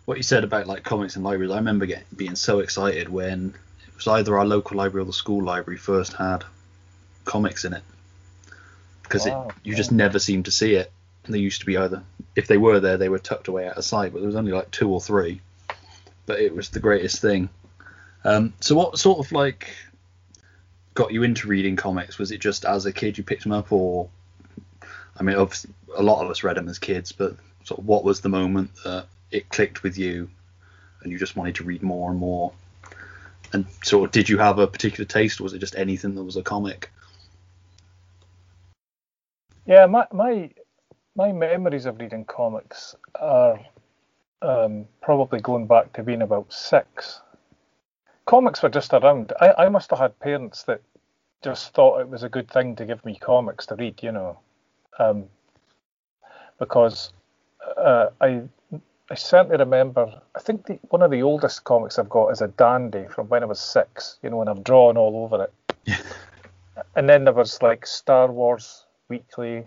what 0.07 0.17
you 0.17 0.23
said 0.23 0.45
about 0.45 0.67
like 0.67 0.83
comics 0.83 1.17
and 1.17 1.25
libraries, 1.25 1.51
I 1.53 1.57
remember 1.57 1.87
getting 1.87 2.05
being 2.17 2.35
so 2.37 2.59
excited 2.61 3.09
when 3.09 3.55
it 3.87 3.95
was 3.95 4.09
either 4.09 4.39
our 4.39 4.45
local 4.47 4.77
library 4.77 5.03
or 5.03 5.07
the 5.07 5.13
school 5.13 5.43
library 5.43 5.79
first 5.79 6.15
had 6.15 6.45
comics 7.25 7.65
in 7.65 7.73
it 7.73 7.83
because 9.05 9.27
Wow, 9.27 9.49
it 9.49 9.55
you 9.65 9.73
yeah. 9.73 9.77
just 9.77 9.93
never 9.93 10.19
seemed 10.19 10.47
to 10.47 10.51
see 10.51 10.75
it. 10.75 10.91
They 11.29 11.39
used 11.39 11.61
to 11.61 11.67
be 11.67 11.77
either 11.77 12.03
if 12.35 12.47
they 12.47 12.57
were 12.57 12.81
there, 12.81 12.97
they 12.97 13.09
were 13.09 13.19
tucked 13.19 13.49
away 13.49 13.67
out 13.67 13.77
of 13.77 13.85
sight, 13.85 14.13
but 14.13 14.21
there 14.21 14.27
was 14.27 14.37
only 14.37 14.53
like 14.53 14.71
two 14.71 14.91
or 14.91 15.01
three. 15.01 15.41
But 16.27 16.41
it 16.41 16.55
was 16.55 16.71
the 16.71 16.81
greatest 16.81 17.21
thing. 17.21 17.49
Um, 18.25 18.55
so 18.61 18.75
what 18.75 18.99
sort 18.99 19.19
of 19.19 19.33
like 19.33 19.71
got 20.95 21.13
you 21.13 21.23
into 21.23 21.49
reading 21.49 21.77
comics? 21.77 22.19
Was 22.19 22.31
it 22.31 22.41
just 22.41 22.65
as 22.65 22.87
a 22.87 22.93
kid 22.93 23.19
you 23.19 23.25
picked 23.25 23.43
them 23.43 23.53
up, 23.53 23.73
or 23.73 24.09
I 25.19 25.23
mean, 25.23 25.37
obviously, 25.37 25.73
a 25.97 26.03
lot 26.03 26.25
of 26.25 26.31
us 26.31 26.43
read 26.43 26.57
them 26.57 26.69
as 26.69 26.79
kids, 26.79 27.13
but 27.13 27.37
sort 27.65 27.81
of 27.81 27.87
what 27.87 28.05
was 28.05 28.21
the 28.21 28.29
moment 28.29 28.71
that 28.85 29.07
it 29.31 29.49
clicked 29.49 29.83
with 29.83 29.99
you 29.99 30.29
and 31.03 31.13
you 31.13 31.19
just 31.19 31.37
wanted 31.37 31.57
to 31.57 31.65
read 31.65 31.83
more 31.83 32.11
and 32.11 32.19
more? 32.19 32.53
And 33.53 33.67
sort 33.83 34.09
of, 34.09 34.13
did 34.13 34.29
you 34.29 34.39
have 34.39 34.59
a 34.59 34.67
particular 34.67 35.05
taste, 35.05 35.41
or 35.41 35.45
was 35.45 35.53
it 35.53 35.59
just 35.59 35.77
anything 35.77 36.15
that 36.15 36.25
was 36.25 36.37
a 36.37 36.43
comic? 36.43 36.91
Yeah, 39.67 39.87
my 39.87 40.07
my 40.13 40.51
my 41.15 41.33
memories 41.33 41.87
of 41.87 41.99
reading 42.01 42.25
comics 42.25 42.95
are 43.17 43.61
um, 44.41 44.87
probably 45.01 45.41
going 45.41 45.67
back 45.67 45.93
to 45.93 46.03
being 46.03 46.23
about 46.23 46.53
six. 46.53 47.21
Comics 48.27 48.63
were 48.63 48.71
just 48.71 48.93
around. 48.93 49.33
I, 49.41 49.53
I 49.65 49.69
must 49.69 49.91
have 49.91 49.99
had 49.99 50.19
parents 50.21 50.63
that 50.65 50.81
just 51.43 51.75
thought 51.75 52.01
it 52.01 52.09
was 52.09 52.23
a 52.23 52.29
good 52.29 52.51
thing 52.51 52.77
to 52.77 52.87
give 52.87 53.05
me 53.05 53.17
comics 53.17 53.67
to 53.67 53.75
read, 53.75 54.03
you 54.03 54.13
know, 54.13 54.39
um, 54.99 55.25
because 56.59 57.13
uh, 57.77 58.07
I 58.21 58.43
I 59.11 59.15
certainly 59.15 59.59
remember. 59.59 60.23
I 60.35 60.39
think 60.41 60.67
the, 60.67 60.79
one 60.89 61.03
of 61.03 61.11
the 61.11 61.23
oldest 61.23 61.65
comics 61.65 61.99
I've 61.99 62.09
got 62.09 62.29
is 62.29 62.41
a 62.41 62.49
Dandy 62.49 63.07
from 63.09 63.29
when 63.29 63.43
I 63.43 63.47
was 63.47 63.61
six, 63.61 64.19
you 64.23 64.31
know, 64.31 64.41
and 64.41 64.49
I've 64.49 64.65
drawn 64.65 64.97
all 64.97 65.25
over 65.25 65.45
it. 65.45 66.03
and 66.97 67.09
then 67.09 67.25
there 67.25 67.35
was 67.35 67.61
like 67.61 67.87
Star 67.87 68.31
Wars 68.31 68.87
Weekly. 69.09 69.67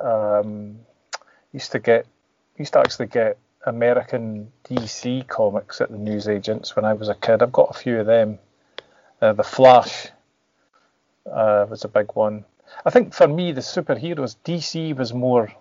Um, 0.00 0.80
used 1.52 1.72
to 1.72 1.78
get 1.78 2.06
used 2.58 2.72
to 2.74 2.80
actually 2.80 3.06
get 3.06 3.38
American 3.66 4.50
DC 4.64 5.26
comics 5.28 5.80
at 5.80 5.90
the 5.90 5.98
newsagents 5.98 6.76
when 6.76 6.84
I 6.84 6.92
was 6.92 7.08
a 7.08 7.14
kid. 7.14 7.42
I've 7.42 7.52
got 7.52 7.70
a 7.70 7.78
few 7.78 8.00
of 8.00 8.06
them. 8.06 8.38
Uh, 9.20 9.32
the 9.32 9.42
Flash 9.42 10.08
uh, 11.30 11.66
was 11.68 11.84
a 11.84 11.88
big 11.88 12.14
one. 12.14 12.44
I 12.84 12.90
think 12.90 13.14
for 13.14 13.26
me, 13.28 13.52
the 13.52 13.60
superheroes 13.60 14.36
DC 14.44 14.96
was 14.96 15.12
more 15.12 15.52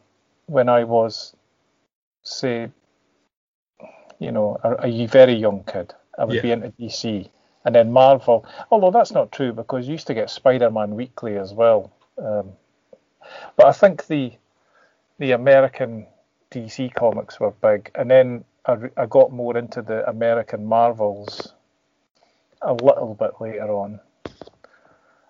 when 0.48 0.70
I 0.70 0.84
was, 0.84 1.36
say, 2.24 2.70
you 4.20 4.32
know, 4.32 4.58
a, 4.64 4.88
a 4.88 5.06
very 5.08 5.34
young 5.34 5.64
kid. 5.64 5.94
I 6.18 6.26
would 6.26 6.36
Yeah. 6.36 6.42
be 6.42 6.52
into 6.52 6.70
DC, 6.72 7.30
and 7.66 7.76
then 7.76 7.92
Marvel. 7.92 8.46
Although 8.72 8.92
that's 8.92 9.12
not 9.12 9.32
true 9.32 9.54
because 9.54 9.88
you 9.88 9.94
used 9.94 10.08
to 10.08 10.14
get 10.14 10.30
Spider-Man 10.30 10.96
Weekly 10.96 11.38
as 11.38 11.54
well. 11.54 11.92
Um, 12.18 12.54
but 13.58 13.68
I 13.68 13.72
think 13.72 14.08
the 14.08 14.34
the 15.20 15.32
American 15.32 16.08
DC 16.52 16.94
comics 16.94 17.40
were 17.40 17.52
big, 17.52 17.92
and 17.96 18.10
then 18.12 18.44
I, 18.66 18.78
I 18.98 19.06
got 19.06 19.32
more 19.32 19.58
into 19.58 19.82
the 19.82 20.08
American 20.10 20.66
Marvels 20.66 21.54
a 22.62 22.74
little 22.74 23.16
bit 23.16 23.32
later 23.40 23.70
on. 23.72 24.00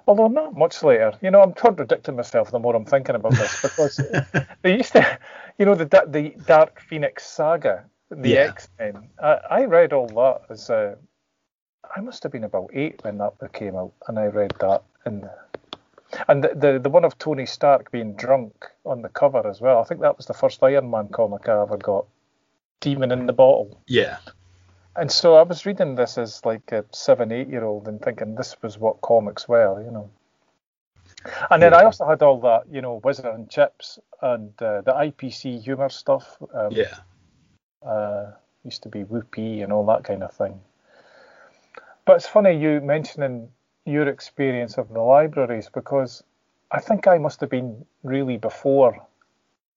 Although 0.08 0.28
not 0.28 0.56
much 0.56 0.84
later. 0.84 1.14
You 1.22 1.32
know, 1.32 1.42
I'm 1.42 1.54
contradicting 1.54 2.16
myself 2.16 2.52
the 2.52 2.60
more 2.60 2.76
I'm 2.76 2.86
thinking 2.86 3.16
about 3.16 3.34
this 3.34 3.62
because 3.62 4.00
they 4.62 4.78
used 4.78 4.94
to, 4.94 5.20
you 5.58 5.66
know, 5.66 5.76
the 5.76 5.86
the 6.08 6.36
Dark 6.46 6.80
Phoenix 6.80 7.26
saga, 7.26 7.86
the 8.12 8.30
Yeah. 8.32 8.48
X 8.50 8.68
Men. 8.80 9.10
I, 9.22 9.40
I 9.50 9.66
read 9.66 9.94
all 9.94 10.08
that 10.08 10.42
as 10.52 10.70
a. 10.70 10.98
I 11.96 12.02
must 12.02 12.24
have 12.24 12.32
been 12.32 12.44
about 12.44 12.70
eight 12.74 13.04
when 13.04 13.18
that 13.20 13.34
came 13.54 13.76
out, 13.76 13.94
and 14.08 14.20
I 14.20 14.26
read 14.26 14.54
that 14.60 14.84
and 15.06 15.30
and 16.28 16.44
the, 16.44 16.50
the 16.56 16.80
the 16.80 16.90
one 16.90 17.06
of 17.06 17.18
Tony 17.18 17.46
Stark 17.46 17.92
being 17.92 18.16
drunk 18.16 18.66
on 18.86 19.02
the 19.02 19.10
cover 19.10 19.48
as 19.48 19.62
well. 19.62 19.80
I 19.80 19.84
think 19.84 20.02
that 20.02 20.18
was 20.18 20.26
the 20.26 20.34
first 20.34 20.64
Iron 20.64 20.90
Man 20.90 21.10
comic 21.10 21.48
I 21.50 21.62
ever 21.62 21.78
got. 21.78 22.06
Demon 22.80 23.12
in 23.12 23.26
the 23.26 23.34
Bottle. 23.34 23.82
Yeah, 23.88 24.18
And 24.96 25.12
so 25.12 25.36
I 25.36 25.44
was 25.44 25.66
reading 25.66 25.96
this 25.96 26.18
as 26.18 26.46
like 26.46 26.72
a 26.72 26.86
seven, 26.92 27.32
eight 27.32 27.50
year 27.50 27.64
old 27.64 27.88
and 27.88 28.02
thinking 28.02 28.36
this 28.36 28.56
was 28.62 28.78
what 28.78 29.02
comics 29.02 29.48
were, 29.48 29.82
you 29.84 29.92
know. 29.92 30.10
And 31.50 31.62
then 31.62 31.74
I 31.74 31.84
also 31.84 32.06
had 32.06 32.22
all 32.22 32.40
that, 32.42 32.64
you 32.72 32.82
know, 32.82 33.00
Whizzer 33.00 33.30
and 33.30 33.50
Chips 33.50 33.98
and 34.22 34.50
uh, 34.62 34.82
the 34.82 34.92
IPC 34.94 35.64
humor 35.64 35.90
stuff. 35.90 36.38
Um, 36.54 36.72
yeah, 36.72 36.96
uh, 37.84 38.32
used 38.64 38.84
to 38.84 38.90
be 38.90 39.04
Whoopee 39.04 39.62
and 39.62 39.74
all 39.74 39.86
that 39.88 40.04
kind 40.04 40.24
of 40.24 40.32
thing. 40.34 40.60
But 42.06 42.18
it's 42.18 42.28
funny 42.28 42.58
you 42.58 42.82
mentioning 42.82 43.50
your 43.86 44.08
experience 44.08 44.78
of 44.78 44.90
the 44.90 45.02
libraries 45.02 45.70
because 45.74 46.24
I 46.72 46.80
think 46.80 47.08
I 47.08 47.18
must 47.18 47.40
have 47.42 47.50
been 47.50 47.86
really 48.04 48.38
before. 48.38 49.06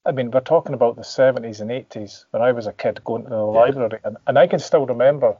I 0.06 0.12
mean, 0.12 0.30
we're 0.30 0.40
talking 0.40 0.74
about 0.74 0.96
the 0.96 1.02
70s 1.02 1.60
and 1.60 1.70
80s 1.70 2.24
when 2.30 2.42
I 2.42 2.52
was 2.52 2.66
a 2.66 2.72
kid 2.72 3.04
going 3.04 3.24
to 3.24 3.30
the 3.30 3.36
library, 3.36 4.00
and, 4.04 4.16
and 4.26 4.38
I 4.38 4.46
can 4.46 4.58
still 4.58 4.86
remember 4.86 5.36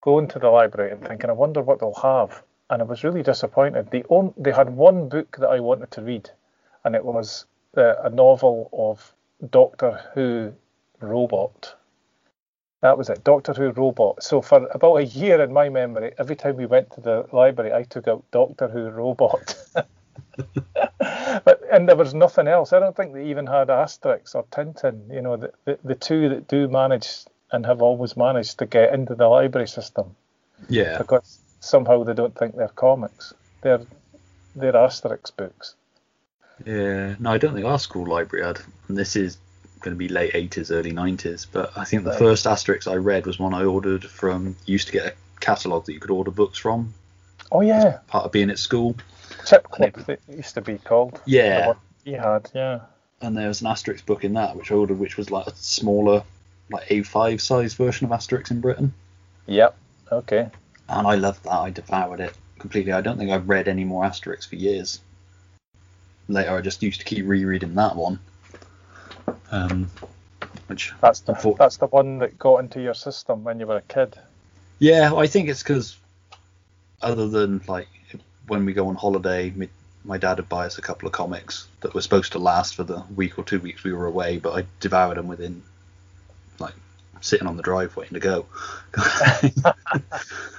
going 0.00 0.28
to 0.28 0.38
the 0.38 0.48
library 0.48 0.92
and 0.92 1.06
thinking, 1.06 1.28
I 1.28 1.34
wonder 1.34 1.60
what 1.60 1.80
they'll 1.80 1.94
have. 1.94 2.42
And 2.70 2.80
I 2.80 2.84
was 2.84 3.04
really 3.04 3.22
disappointed. 3.22 3.90
They, 3.90 4.02
on, 4.04 4.32
they 4.36 4.52
had 4.52 4.70
one 4.70 5.08
book 5.08 5.36
that 5.38 5.48
I 5.48 5.60
wanted 5.60 5.90
to 5.92 6.02
read, 6.02 6.30
and 6.84 6.96
it 6.96 7.04
was 7.04 7.44
uh, 7.76 7.94
a 8.02 8.10
novel 8.10 8.70
of 8.72 9.12
Doctor 9.50 10.00
Who 10.14 10.52
Robot. 11.00 11.74
That 12.86 12.96
was 12.96 13.10
it, 13.10 13.24
Doctor 13.24 13.52
Who 13.52 13.70
Robot. 13.72 14.22
So 14.22 14.40
for 14.40 14.64
about 14.70 14.98
a 14.98 15.04
year 15.04 15.42
in 15.42 15.52
my 15.52 15.68
memory, 15.68 16.12
every 16.18 16.36
time 16.36 16.54
we 16.54 16.66
went 16.66 16.92
to 16.92 17.00
the 17.00 17.26
library, 17.32 17.72
I 17.72 17.82
took 17.82 18.06
out 18.06 18.22
Doctor 18.30 18.68
Who 18.68 18.90
Robot. 18.90 19.56
but 21.44 21.62
and 21.72 21.88
there 21.88 21.96
was 21.96 22.14
nothing 22.14 22.46
else. 22.46 22.72
I 22.72 22.78
don't 22.78 22.94
think 22.94 23.12
they 23.12 23.26
even 23.26 23.44
had 23.44 23.70
Asterix 23.70 24.36
or 24.36 24.44
Tintin. 24.52 25.12
You 25.12 25.20
know, 25.20 25.36
the, 25.36 25.52
the, 25.64 25.78
the 25.82 25.94
two 25.96 26.28
that 26.28 26.46
do 26.46 26.68
manage 26.68 27.24
and 27.50 27.66
have 27.66 27.82
always 27.82 28.16
managed 28.16 28.60
to 28.60 28.66
get 28.66 28.94
into 28.94 29.16
the 29.16 29.26
library 29.26 29.66
system 29.66 30.14
yeah. 30.68 30.96
because 30.98 31.40
somehow 31.58 32.04
they 32.04 32.14
don't 32.14 32.38
think 32.38 32.54
they're 32.54 32.68
comics. 32.68 33.34
They're 33.62 33.84
they're 34.54 34.74
Asterix 34.74 35.36
books. 35.36 35.74
Yeah, 36.64 37.16
no, 37.18 37.32
I 37.32 37.38
don't 37.38 37.54
think 37.54 37.66
our 37.66 37.80
school 37.80 38.06
library 38.06 38.46
had. 38.46 38.60
And 38.86 38.96
this 38.96 39.16
is 39.16 39.38
going 39.80 39.94
to 39.94 39.98
be 39.98 40.08
late 40.08 40.32
80s, 40.32 40.70
early 40.70 40.92
90s. 40.92 41.46
But 41.50 41.72
I 41.76 41.84
think 41.84 42.04
the 42.04 42.12
first 42.12 42.46
Asterix 42.46 42.90
I 42.90 42.96
read 42.96 43.26
was 43.26 43.38
one 43.38 43.54
I 43.54 43.64
ordered 43.64 44.04
from. 44.04 44.56
Used 44.66 44.88
to 44.88 44.92
get 44.92 45.06
a 45.06 45.14
catalogue 45.40 45.86
that 45.86 45.92
you 45.92 46.00
could 46.00 46.10
order 46.10 46.30
books 46.30 46.58
from, 46.58 46.94
Oh 47.52 47.60
yeah, 47.60 47.98
part 48.08 48.24
of 48.24 48.32
being 48.32 48.50
at 48.50 48.58
school. 48.58 48.96
And 49.50 49.62
Clip 49.64 50.08
it 50.08 50.20
used 50.28 50.54
to 50.54 50.60
be 50.60 50.78
called. 50.78 51.20
Yeah. 51.26 51.74
He 52.04 52.12
had, 52.12 52.50
yeah. 52.54 52.80
And 53.20 53.36
there 53.36 53.48
was 53.48 53.60
an 53.60 53.68
Asterix 53.68 54.04
book 54.04 54.24
in 54.24 54.34
that 54.34 54.56
which 54.56 54.70
I 54.70 54.74
ordered, 54.74 54.98
which 54.98 55.16
was 55.16 55.30
like 55.30 55.46
a 55.46 55.54
smaller, 55.54 56.22
like 56.70 56.88
A5 56.88 57.40
size 57.40 57.74
version 57.74 58.06
of 58.06 58.10
Asterix 58.10 58.50
in 58.50 58.60
Britain. 58.60 58.92
Yep. 59.46 59.76
Okay. 60.12 60.50
And 60.88 61.06
I 61.06 61.14
loved 61.14 61.44
that. 61.44 61.52
I 61.52 61.70
devoured 61.70 62.20
it 62.20 62.34
completely. 62.58 62.92
I 62.92 63.00
don't 63.00 63.18
think 63.18 63.30
I've 63.30 63.48
read 63.48 63.68
any 63.68 63.84
more 63.84 64.04
Asterix 64.04 64.48
for 64.48 64.56
years. 64.56 65.00
Later, 66.28 66.56
I 66.56 66.60
just 66.60 66.82
used 66.82 67.00
to 67.00 67.06
keep 67.06 67.26
rereading 67.26 67.74
that 67.76 67.96
one. 67.96 68.18
Um, 69.50 69.90
which 70.66 70.92
That's 71.00 71.20
the 71.20 71.54
that's 71.58 71.76
the 71.76 71.86
one 71.86 72.18
that 72.18 72.38
got 72.38 72.58
into 72.58 72.80
your 72.80 72.94
system 72.94 73.44
when 73.44 73.60
you 73.60 73.66
were 73.66 73.76
a 73.76 73.82
kid. 73.82 74.16
Yeah, 74.78 75.14
I 75.14 75.26
think 75.26 75.48
it's 75.48 75.62
because 75.62 75.96
other 77.00 77.28
than 77.28 77.62
like 77.68 77.88
when 78.46 78.64
we 78.64 78.72
go 78.72 78.88
on 78.88 78.94
holiday, 78.94 79.52
my, 79.54 79.68
my 80.04 80.18
dad 80.18 80.38
would 80.38 80.48
buy 80.48 80.66
us 80.66 80.78
a 80.78 80.82
couple 80.82 81.06
of 81.06 81.12
comics 81.12 81.68
that 81.80 81.94
were 81.94 82.00
supposed 82.00 82.32
to 82.32 82.38
last 82.38 82.74
for 82.74 82.84
the 82.84 83.02
week 83.14 83.38
or 83.38 83.44
two 83.44 83.60
weeks 83.60 83.84
we 83.84 83.92
were 83.92 84.06
away, 84.06 84.38
but 84.38 84.52
I 84.54 84.66
devoured 84.80 85.16
them 85.16 85.28
within 85.28 85.62
like 86.58 86.74
sitting 87.20 87.46
on 87.46 87.56
the 87.56 87.62
drive 87.62 87.96
waiting 87.96 88.14
to 88.14 88.20
go. 88.20 88.46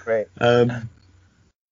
Great. 0.06 0.27
um, 0.39 0.89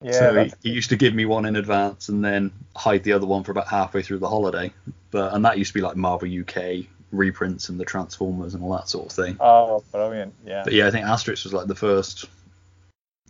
Yeah. 0.01 0.11
so 0.11 0.35
he, 0.35 0.53
he 0.63 0.69
used 0.71 0.89
to 0.91 0.97
give 0.97 1.13
me 1.13 1.25
one 1.25 1.45
in 1.45 1.55
advance 1.55 2.09
and 2.09 2.23
then 2.23 2.51
hide 2.75 3.03
the 3.03 3.13
other 3.13 3.25
one 3.27 3.43
for 3.43 3.51
about 3.51 3.67
halfway 3.67 4.01
through 4.01 4.19
the 4.19 4.29
holiday. 4.29 4.71
But 5.11 5.33
and 5.33 5.45
that 5.45 5.57
used 5.57 5.71
to 5.71 5.75
be 5.75 5.81
like 5.81 5.95
Marvel 5.95 6.29
UK 6.29 6.85
reprints 7.15 7.69
and 7.69 7.79
the 7.79 7.85
Transformers 7.85 8.53
and 8.53 8.63
all 8.63 8.73
that 8.75 8.87
sort 8.89 9.07
of 9.07 9.11
thing. 9.11 9.37
oh, 9.39 9.83
brilliant. 9.91 10.33
Yeah. 10.45 10.63
But 10.63 10.73
yeah, 10.73 10.87
I 10.87 10.91
think 10.91 11.05
Asterix 11.05 11.43
was 11.43 11.53
like 11.53 11.67
the 11.67 11.75
first, 11.75 12.25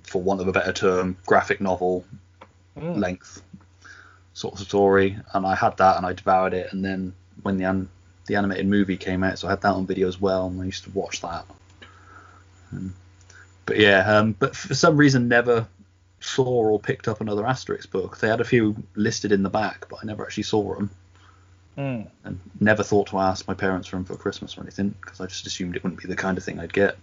for 0.04 0.22
want 0.22 0.42
of 0.42 0.48
a 0.48 0.52
better 0.52 0.74
term, 0.74 1.18
graphic 1.26 1.62
novel 1.62 2.06
Mm. 2.78 3.00
length 3.00 3.42
sort 4.34 4.54
of 4.56 4.60
story, 4.68 5.18
and 5.34 5.46
I 5.48 5.56
had 5.56 5.78
that 5.78 5.96
and 5.96 6.06
I 6.06 6.12
devoured 6.12 6.54
it. 6.54 6.74
And 6.74 6.84
then 6.84 7.14
when 7.44 7.58
the 7.58 7.64
an- 7.64 7.88
the 8.28 8.36
animated 8.36 8.68
movie 8.68 8.98
came 8.98 9.24
out, 9.24 9.40
so 9.40 9.48
I 9.48 9.52
had 9.52 9.62
that 9.62 9.74
on 9.74 9.86
video 9.88 10.08
as 10.10 10.20
well, 10.20 10.48
and 10.48 10.62
I 10.62 10.66
used 10.66 10.84
to 10.84 10.90
watch 10.90 11.22
that. 11.22 11.46
Um, 12.74 12.94
but 13.66 13.78
yeah, 13.80 14.00
um, 14.18 14.34
but 14.38 14.56
for 14.56 14.74
some 14.76 14.98
reason 14.98 15.28
never 15.30 15.68
saw 16.20 16.44
or 16.44 16.80
picked 16.80 17.08
up 17.08 17.22
another 17.22 17.44
Asterix 17.44 17.90
book. 17.90 18.18
They 18.18 18.28
had 18.28 18.42
a 18.42 18.46
few 18.46 18.76
listed 18.96 19.32
in 19.32 19.44
the 19.44 19.50
back, 19.50 19.86
but 19.90 20.00
I 20.02 20.06
never 20.06 20.24
actually 20.26 20.44
saw 20.44 20.76
them, 20.76 20.90
Mm. 21.78 22.08
and 22.24 22.40
never 22.62 22.84
thought 22.84 23.08
to 23.08 23.20
ask 23.20 23.48
my 23.50 23.54
parents 23.54 23.90
for 23.90 23.98
them 23.98 24.06
for 24.06 24.16
Christmas 24.16 24.58
or 24.58 24.62
anything 24.62 24.96
because 25.02 25.20
I 25.20 25.26
just 25.26 25.46
assumed 25.46 25.76
it 25.76 25.84
wouldn't 25.84 26.02
be 26.02 26.08
the 26.08 26.16
kind 26.16 26.38
of 26.38 26.44
thing 26.44 26.60
I'd 26.60 26.72
get. 26.72 26.98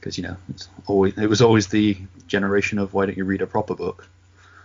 Because 0.00 0.18
you 0.18 0.24
know, 0.24 0.36
it's 0.48 0.68
always 0.86 1.16
it 1.16 1.28
was 1.28 1.40
always 1.40 1.68
the 1.68 1.96
generation 2.26 2.78
of 2.78 2.94
why 2.94 3.06
don't 3.06 3.16
you 3.16 3.24
read 3.24 3.42
a 3.42 3.46
proper 3.46 3.74
book. 3.74 4.08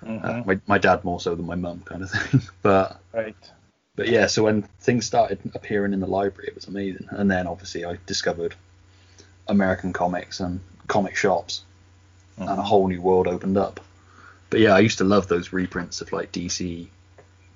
Mhm. 0.03 0.23
Uh, 0.23 0.43
my, 0.45 0.59
my 0.65 0.77
dad 0.79 1.03
more 1.03 1.19
so 1.19 1.35
than 1.35 1.45
my 1.45 1.55
mum, 1.55 1.81
kind 1.85 2.01
of 2.01 2.09
thing. 2.09 2.41
but 2.63 2.99
right. 3.13 3.35
but 3.95 4.07
yeah, 4.07 4.25
so 4.25 4.43
when 4.43 4.63
things 4.79 5.05
started 5.05 5.39
appearing 5.53 5.93
in 5.93 5.99
the 5.99 6.07
library, 6.07 6.47
it 6.47 6.55
was 6.55 6.67
amazing. 6.67 7.07
And 7.11 7.29
then 7.29 7.45
obviously 7.45 7.85
I 7.85 7.97
discovered 8.07 8.55
American 9.47 9.93
comics 9.93 10.39
and 10.39 10.61
comic 10.87 11.15
shops, 11.15 11.63
and 12.37 12.49
a 12.49 12.63
whole 12.63 12.87
new 12.87 13.01
world 13.01 13.27
opened 13.27 13.57
up. 13.57 13.79
But 14.49 14.59
yeah, 14.59 14.73
I 14.75 14.79
used 14.79 14.97
to 14.97 15.03
love 15.03 15.27
those 15.27 15.53
reprints 15.53 16.01
of 16.01 16.11
like 16.11 16.31
DC, 16.31 16.87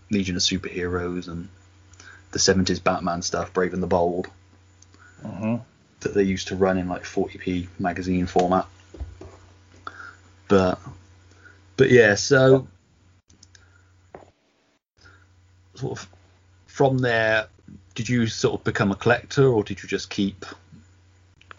Legion 0.10 0.36
of 0.36 0.42
Superheroes, 0.42 1.28
and 1.28 1.50
the 2.32 2.40
70s 2.40 2.84
Batman 2.84 3.22
stuff, 3.22 3.54
Brave 3.54 3.74
and 3.74 3.84
the 3.84 3.88
Bold, 3.88 4.28
hmm 5.22 5.56
that 6.02 6.14
they 6.14 6.24
used 6.24 6.50
to 6.50 6.56
run 6.56 6.78
in 6.78 6.88
like 6.88 7.04
40p 7.04 7.68
magazine 7.80 8.28
format. 8.28 8.68
But 10.48 10.80
but 11.78 11.90
yeah, 11.90 12.14
so 12.14 12.68
sort 15.74 16.00
of 16.00 16.08
from 16.68 17.00
there, 17.00 17.48
did 17.96 18.08
you 18.10 18.28
sort 18.28 18.60
of 18.60 18.64
become 18.64 18.92
a 18.92 18.96
collector, 18.96 19.48
or 19.48 19.64
did 19.64 19.82
you 19.82 19.90
just 19.90 20.10
keep 20.10 20.46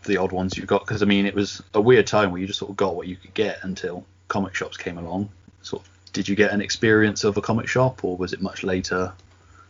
the 0.05 0.19
odd 0.19 0.33
ones 0.33 0.57
you 0.57 0.65
got? 0.65 0.87
Because 0.87 1.03
I 1.03 1.07
mean, 1.07 1.27
it 1.27 1.35
was 1.35 1.63
a 1.75 1.81
weird 1.81 2.07
time 2.07 2.31
where 2.31 2.41
you 2.41 2.47
just 2.47 2.59
sort 2.59 2.71
of 2.71 2.77
got 2.77 2.95
what 2.95 3.09
you 3.09 3.17
could 3.17 3.35
get 3.35 3.59
until 3.63 4.05
comic 4.29 4.55
shops 4.55 4.77
came 4.77 4.99
along. 4.99 5.29
Sort 5.63 5.83
of, 5.83 5.96
did 6.17 6.27
you 6.31 6.35
get 6.35 6.51
an 6.51 6.63
experience 6.63 7.25
of 7.25 7.37
a 7.37 7.43
comic 7.43 7.69
shop, 7.69 8.03
or 8.03 8.17
was 8.17 8.33
it 8.33 8.41
much 8.41 8.65
later? 8.65 9.13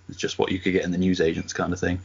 It's 0.09 0.17
just 0.17 0.39
what 0.39 0.53
you 0.53 0.61
could 0.61 0.73
get 0.75 0.85
in 0.85 0.93
the 0.93 0.97
newsagents 0.99 1.53
kind 1.53 1.73
of 1.73 1.81
thing. 1.81 1.99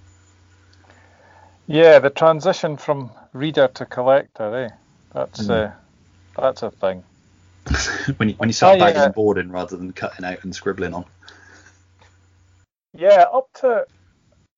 Yeah, 1.68 2.00
the 2.00 2.10
transition 2.10 2.76
from 2.78 3.12
reader 3.34 3.68
to 3.76 3.86
collector, 3.86 4.56
eh? 4.66 4.70
That's 5.14 5.42
Mm. 5.42 5.52
uh, 5.52 5.72
that's 6.36 6.64
a 6.64 6.72
thing. 6.72 7.04
when 8.18 8.30
you 8.30 8.36
when 8.38 8.50
you 8.50 8.54
start 8.54 8.78
Oh, 8.78 8.80
bagging 8.80 8.98
yeah. 8.98 9.06
and 9.06 9.14
boarding 9.14 9.52
rather 9.52 9.78
than 9.78 9.94
cutting 9.94 10.26
out 10.26 10.44
and 10.44 10.56
scribbling 10.56 10.96
on. 10.96 11.06
Yeah, 12.94 13.26
up 13.32 13.54
to 13.62 13.86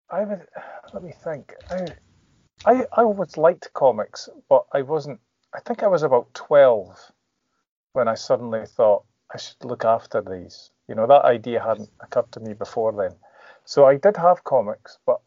I 0.09 0.23
would 0.23 0.47
let 0.93 1.03
me 1.03 1.11
think. 1.25 1.53
I 1.69 1.87
I 2.63 2.85
I 2.93 3.03
always 3.03 3.35
liked 3.35 3.73
comics, 3.73 4.29
but 4.47 4.65
I 4.71 4.83
wasn't. 4.83 5.19
I 5.53 5.59
think 5.59 5.83
I 5.83 5.87
was 5.87 6.03
about 6.03 6.33
twelve 6.33 6.97
when 7.91 8.07
I 8.07 8.15
suddenly 8.15 8.65
thought 8.65 9.03
I 9.33 9.37
should 9.37 9.63
look 9.65 9.85
after 9.85 10.21
these. 10.21 10.71
You 10.87 10.95
know, 10.95 11.07
that 11.07 11.25
idea 11.25 11.63
hadn't 11.63 11.89
occurred 12.01 12.31
to 12.33 12.39
me 12.39 12.53
before 12.53 12.91
then. 12.93 13.15
So 13.65 13.85
I 13.85 13.97
did 13.97 14.17
have 14.17 14.43
comics, 14.43 14.97
but 15.05 15.21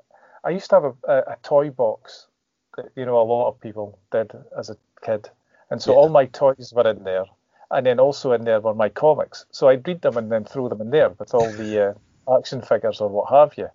I 0.45 0.51
used 0.51 0.71
to 0.71 0.77
have 0.77 0.85
a, 0.85 0.95
a, 1.13 1.19
a 1.33 1.37
toy 1.43 1.71
box 1.71 2.29
that 2.77 2.91
you 2.97 3.07
know 3.07 3.21
a 3.21 3.25
lot 3.25 3.49
of 3.49 3.61
people 3.61 3.99
did 4.13 4.33
as 4.57 4.71
a 4.71 4.77
kid, 5.03 5.31
and 5.71 5.83
so 5.83 5.93
Yeah. 5.93 5.99
all 5.99 6.09
my 6.11 6.27
toys 6.27 6.73
were 6.75 6.89
in 6.89 7.05
there, 7.05 7.25
and 7.71 7.87
then 7.87 7.99
also 7.99 8.33
in 8.33 8.45
there 8.45 8.61
were 8.61 8.75
my 8.75 8.89
comics. 8.91 9.47
So 9.51 9.69
I'd 9.69 9.87
read 9.89 10.03
them 10.03 10.17
and 10.17 10.31
then 10.31 10.45
throw 10.45 10.69
them 10.69 10.81
in 10.83 10.91
there 10.91 11.11
with 11.11 11.35
all 11.35 11.51
the 11.53 11.95
uh, 12.29 12.39
action 12.39 12.61
figures 12.63 13.01
or 13.01 13.09
what 13.09 13.31
have 13.31 13.57
you. 13.59 13.69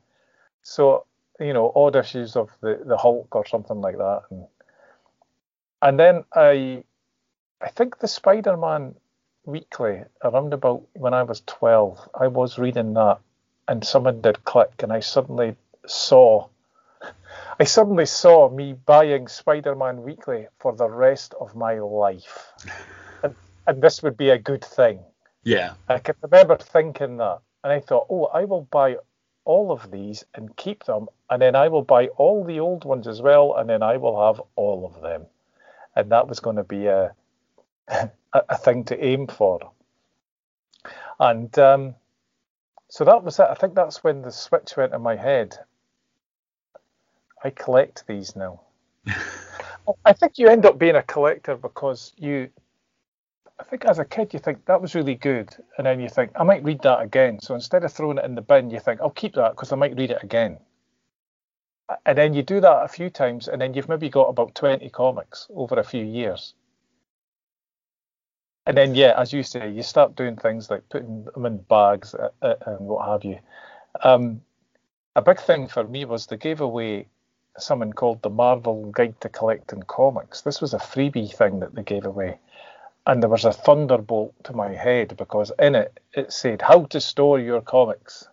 So 0.63 1.05
you 1.39 1.53
know, 1.53 1.71
odd 1.75 1.95
issues 1.95 2.35
of 2.35 2.51
the 2.61 2.81
the 2.85 2.97
Hulk 2.97 3.35
or 3.35 3.45
something 3.45 3.81
like 3.81 3.97
that, 3.97 4.21
and 4.29 4.47
and 5.81 5.99
then 5.99 6.23
I 6.33 6.83
I 7.61 7.69
think 7.69 7.97
the 7.99 8.07
Spider-Man 8.07 8.95
weekly 9.45 10.03
around 10.23 10.53
about 10.53 10.83
when 10.93 11.13
I 11.13 11.23
was 11.23 11.41
twelve, 11.41 11.99
I 12.13 12.27
was 12.27 12.57
reading 12.57 12.93
that, 12.93 13.19
and 13.67 13.83
someone 13.83 14.21
did 14.21 14.43
click, 14.45 14.83
and 14.83 14.91
I 14.91 14.99
suddenly 14.99 15.55
saw. 15.85 16.47
I 17.59 17.63
suddenly 17.63 18.05
saw 18.05 18.49
me 18.49 18.73
buying 18.73 19.27
Spider-Man 19.27 20.03
Weekly 20.03 20.47
for 20.59 20.73
the 20.73 20.89
rest 20.89 21.33
of 21.39 21.55
my 21.55 21.79
life, 21.79 22.51
and, 23.23 23.35
and 23.67 23.81
this 23.81 24.01
would 24.03 24.17
be 24.17 24.29
a 24.29 24.37
good 24.37 24.63
thing. 24.63 24.99
Yeah, 25.43 25.73
I 25.87 25.99
can 25.99 26.15
remember 26.21 26.57
thinking 26.57 27.17
that, 27.17 27.39
and 27.63 27.73
I 27.73 27.79
thought, 27.79 28.07
oh, 28.09 28.25
I 28.25 28.45
will 28.45 28.67
buy 28.71 28.97
all 29.45 29.71
of 29.71 29.89
these 29.91 30.23
and 30.35 30.55
keep 30.55 30.83
them, 30.83 31.07
and 31.29 31.41
then 31.41 31.55
I 31.55 31.67
will 31.67 31.83
buy 31.83 32.07
all 32.17 32.43
the 32.43 32.59
old 32.59 32.85
ones 32.85 33.07
as 33.07 33.21
well, 33.21 33.55
and 33.55 33.69
then 33.69 33.81
I 33.81 33.97
will 33.97 34.27
have 34.27 34.41
all 34.55 34.85
of 34.85 35.01
them, 35.01 35.25
and 35.95 36.11
that 36.11 36.27
was 36.27 36.39
going 36.39 36.57
to 36.57 36.63
be 36.63 36.87
a 36.87 37.13
a, 37.91 38.11
a 38.49 38.57
thing 38.57 38.83
to 38.85 39.05
aim 39.05 39.27
for. 39.27 39.71
And 41.19 41.57
um, 41.59 41.95
so 42.89 43.05
that 43.05 43.23
was 43.23 43.39
it. 43.39 43.47
I 43.49 43.55
think 43.55 43.75
that's 43.75 44.03
when 44.03 44.21
the 44.21 44.31
switch 44.31 44.77
went 44.77 44.93
in 44.93 45.01
my 45.01 45.15
head. 45.15 45.57
I 47.43 47.49
collect 47.51 48.05
these 48.07 48.35
now. 48.35 48.61
I 50.05 50.13
think 50.13 50.37
you 50.37 50.47
end 50.47 50.65
up 50.65 50.79
being 50.79 50.95
a 50.95 51.03
collector 51.03 51.55
because 51.57 52.13
you 52.17 52.49
I 53.59 53.63
think 53.63 53.85
as 53.85 53.99
a 53.99 54.05
kid 54.05 54.33
you 54.33 54.39
think 54.39 54.65
that 54.65 54.81
was 54.81 54.95
really 54.95 55.15
good, 55.15 55.55
and 55.77 55.85
then 55.87 55.99
you 55.99 56.09
think 56.09 56.31
I 56.35 56.43
might 56.43 56.63
read 56.63 56.81
that 56.81 57.01
again. 57.01 57.39
So 57.39 57.55
instead 57.55 57.83
of 57.83 57.93
throwing 57.93 58.17
it 58.17 58.25
in 58.25 58.35
the 58.35 58.41
bin, 58.41 58.71
you 58.71 58.79
think 58.79 59.01
I'll 59.01 59.11
keep 59.11 59.35
that 59.35 59.51
because 59.51 59.71
I 59.71 59.75
might 59.75 59.95
read 59.97 60.11
it 60.11 60.23
again. 60.23 60.59
And 62.05 62.17
then 62.17 62.33
you 62.33 62.43
do 62.43 62.61
that 62.61 62.83
a 62.83 62.87
few 62.87 63.09
times, 63.09 63.47
and 63.47 63.61
then 63.61 63.73
you've 63.73 63.89
maybe 63.89 64.09
got 64.09 64.29
about 64.29 64.55
twenty 64.55 64.89
comics 64.89 65.47
over 65.53 65.75
a 65.79 65.83
few 65.83 66.03
years. 66.05 66.55
And 68.65 68.77
then 68.77 68.95
yeah, 68.95 69.13
as 69.17 69.33
you 69.33 69.43
say, 69.43 69.69
you 69.71 69.83
start 69.83 70.15
doing 70.15 70.35
things 70.35 70.69
like 70.69 70.87
putting 70.89 71.25
them 71.25 71.45
in 71.45 71.57
bags 71.57 72.13
uh, 72.13 72.29
uh, 72.41 72.55
and 72.65 72.79
what 72.79 73.07
have 73.07 73.23
you. 73.23 73.39
Um, 74.03 74.41
a 75.15 75.21
big 75.21 75.39
thing 75.39 75.67
for 75.67 75.83
me 75.83 76.05
was 76.05 76.27
they 76.27 76.37
gave 76.37 76.61
away 76.61 77.07
something 77.57 77.91
called 77.91 78.21
the 78.21 78.29
Marvel 78.29 78.91
Guide 78.91 79.19
to 79.21 79.29
Collecting 79.29 79.83
Comics. 79.83 80.41
This 80.41 80.61
was 80.61 80.73
a 80.73 80.77
freebie 80.77 81.33
thing 81.33 81.59
that 81.59 81.75
they 81.75 81.83
gave 81.83 82.05
away 82.05 82.37
and 83.07 83.21
there 83.21 83.29
was 83.29 83.45
a 83.45 83.53
thunderbolt 83.53 84.33
to 84.43 84.53
my 84.53 84.73
head 84.73 85.15
because 85.17 85.51
in 85.59 85.75
it 85.75 85.99
it 86.13 86.31
said 86.31 86.61
how 86.61 86.83
to 86.85 87.01
store 87.01 87.39
your 87.39 87.61
comics 87.61 88.27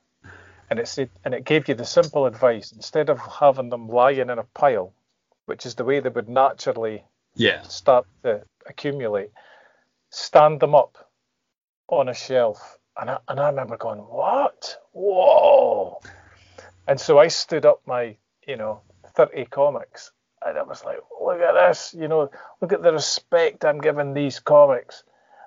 and 0.71 0.79
it 0.79 0.89
said 0.89 1.11
and 1.25 1.35
it 1.35 1.45
gave 1.45 1.69
you 1.69 1.75
the 1.75 1.85
simple 1.85 2.27
advice 2.27 2.73
instead 2.73 3.09
of 3.09 3.19
having 3.19 3.71
them 3.71 3.89
lying 3.89 4.31
in 4.31 4.39
a 4.39 4.45
pile 4.55 4.93
which 5.47 5.65
is 5.65 5.75
the 5.75 5.85
way 5.85 6.01
they 6.01 6.11
would 6.11 6.29
naturally 6.29 7.03
yeah, 7.35 7.63
start 7.63 8.07
to 8.23 8.43
accumulate 8.67 9.31
stand 10.11 10.61
them 10.61 10.75
up 10.75 11.11
on 11.89 12.09
a 12.09 12.15
shelf 12.15 12.79
and 13.01 13.11
I, 13.11 13.19
and 13.29 13.41
I 13.41 13.49
remember 13.49 13.77
going 13.77 14.01
what 14.01 14.77
whoa 14.93 16.01
and 16.87 17.01
so 17.01 17.19
I 17.19 17.29
stood 17.29 17.67
up 17.67 17.83
my 17.87 18.17
you 18.47 18.57
know 18.57 18.81
30 19.15 19.47
comics 19.47 20.13
and 20.45 20.59
I 20.59 20.63
was 20.63 20.85
like, 20.85 20.99
look 21.21 21.41
at 21.41 21.53
this, 21.55 21.95
you 21.99 22.09
know, 22.09 22.31
look 22.61 22.73
at 22.73 22.83
the 22.83 22.93
respect 22.93 23.65
I'm 23.65 23.81
giving 23.81 24.15
these 24.15 24.39
comics. 24.39 25.03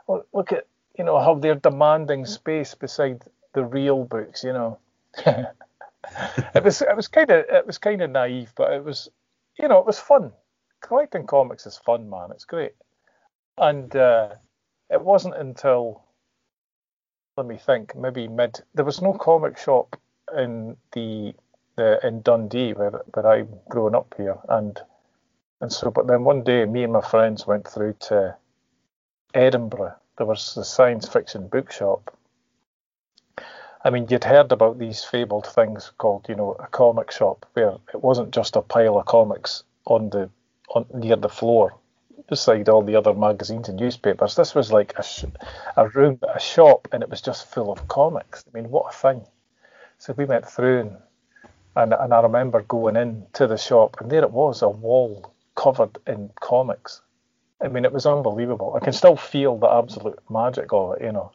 Look, 0.08 0.28
look 0.34 0.52
at, 0.52 0.68
you 0.98 1.04
know, 1.04 1.20
how 1.20 1.36
they're 1.36 1.56
demanding 1.56 2.26
space 2.26 2.76
beside 2.76 3.24
the 3.54 3.64
real 3.64 4.04
books, 4.04 4.44
you 4.44 4.54
know. 4.54 4.80
it 5.26 6.64
was 6.64 6.82
it 6.82 6.96
was 6.96 7.08
kind 7.08 7.30
of 7.30 7.46
it 7.50 7.68
was 7.68 7.78
kind 7.78 8.02
of 8.02 8.10
naive, 8.10 8.54
but 8.56 8.74
it 8.74 8.84
was, 8.84 9.10
you 9.60 9.68
know, 9.68 9.80
it 9.80 9.86
was 9.86 10.00
fun. 10.00 10.32
Collecting 10.82 11.28
comics 11.28 11.66
is 11.66 11.78
fun, 11.78 12.10
man. 12.10 12.30
It's 12.32 12.46
great. 12.46 12.74
And 13.58 13.96
uh, 13.96 14.30
it 14.92 15.02
wasn't 15.02 15.36
until 15.36 16.04
let 17.38 17.48
me 17.48 17.58
think, 17.58 17.96
maybe 17.96 18.28
mid. 18.28 18.62
There 18.76 18.86
was 18.86 19.02
no 19.02 19.14
comic 19.14 19.58
shop 19.58 20.00
in 20.36 20.78
the 20.92 21.34
the 21.78 22.06
in 22.06 22.22
Dundee 22.22 22.74
where 22.74 23.02
where 23.14 23.28
I 23.28 23.46
growing 23.70 23.96
up 23.96 24.14
here, 24.18 24.38
and 24.50 24.80
and 25.62 25.72
so. 25.72 25.92
But 25.92 26.08
then 26.08 26.24
one 26.24 26.44
day, 26.44 26.66
me 26.66 26.84
and 26.84 26.94
my 26.94 27.02
friends 27.02 27.48
went 27.48 27.68
through 27.68 27.96
to 28.10 28.36
Edinburgh 29.34 29.96
there 30.22 30.28
was 30.28 30.54
the 30.54 30.64
science 30.64 31.08
fiction 31.08 31.48
bookshop. 31.48 32.16
I 33.84 33.90
mean, 33.90 34.06
you'd 34.08 34.24
heard 34.24 34.52
about 34.52 34.78
these 34.78 35.04
fabled 35.04 35.48
things 35.48 35.92
called, 35.98 36.28
you 36.30 36.36
know, 36.36 36.56
a 36.60 36.68
comic 36.68 37.10
shop, 37.10 37.48
where 37.54 37.78
it 37.92 38.04
wasn't 38.04 38.30
just 38.32 38.56
a 38.56 38.62
pile 38.62 39.00
of 39.00 39.08
comics 39.08 39.64
on 39.86 40.12
the 40.12 40.30
on 40.76 40.86
near 40.94 41.16
the 41.16 41.28
floor, 41.28 41.74
beside 42.32 42.70
all 42.70 42.82
the 42.82 42.96
other 42.96 43.14
magazines 43.14 43.70
and 43.70 43.78
newspapers. 43.78 44.36
This 44.36 44.56
was 44.56 44.72
like 44.72 44.94
a, 44.98 45.04
sh- 45.04 45.26
a 45.76 45.88
room, 45.90 46.18
a 46.34 46.40
shop, 46.40 46.88
and 46.92 47.04
it 47.04 47.10
was 47.10 47.22
just 47.22 47.52
full 47.52 47.72
of 47.72 47.88
comics. 47.90 48.44
I 48.48 48.58
mean, 48.58 48.72
what 48.72 48.96
a 48.96 48.98
thing! 48.98 49.28
So 50.00 50.14
we 50.18 50.26
went 50.26 50.48
through 50.48 50.80
and 50.80 50.98
and, 51.76 51.94
and 51.94 52.14
I 52.14 52.22
remember 52.22 52.62
going 52.64 52.96
in 52.96 53.26
to 53.34 53.48
the 53.48 53.58
shop, 53.58 53.98
and 54.02 54.10
there 54.10 54.24
it 54.24 54.32
was, 54.32 54.62
a 54.62 54.70
wall 54.70 55.34
covered 55.56 55.98
in 56.08 56.30
comics. 56.40 57.02
I 57.62 57.68
mean, 57.68 57.86
it 57.86 57.94
was 57.94 58.06
unbelievable. 58.06 58.74
I 58.76 58.84
can 58.84 58.94
still 58.94 59.16
feel 59.16 59.58
the 59.58 59.70
absolute 59.70 60.20
magic 60.30 60.74
of 60.74 60.94
it, 60.94 61.04
you 61.06 61.12
know. 61.12 61.32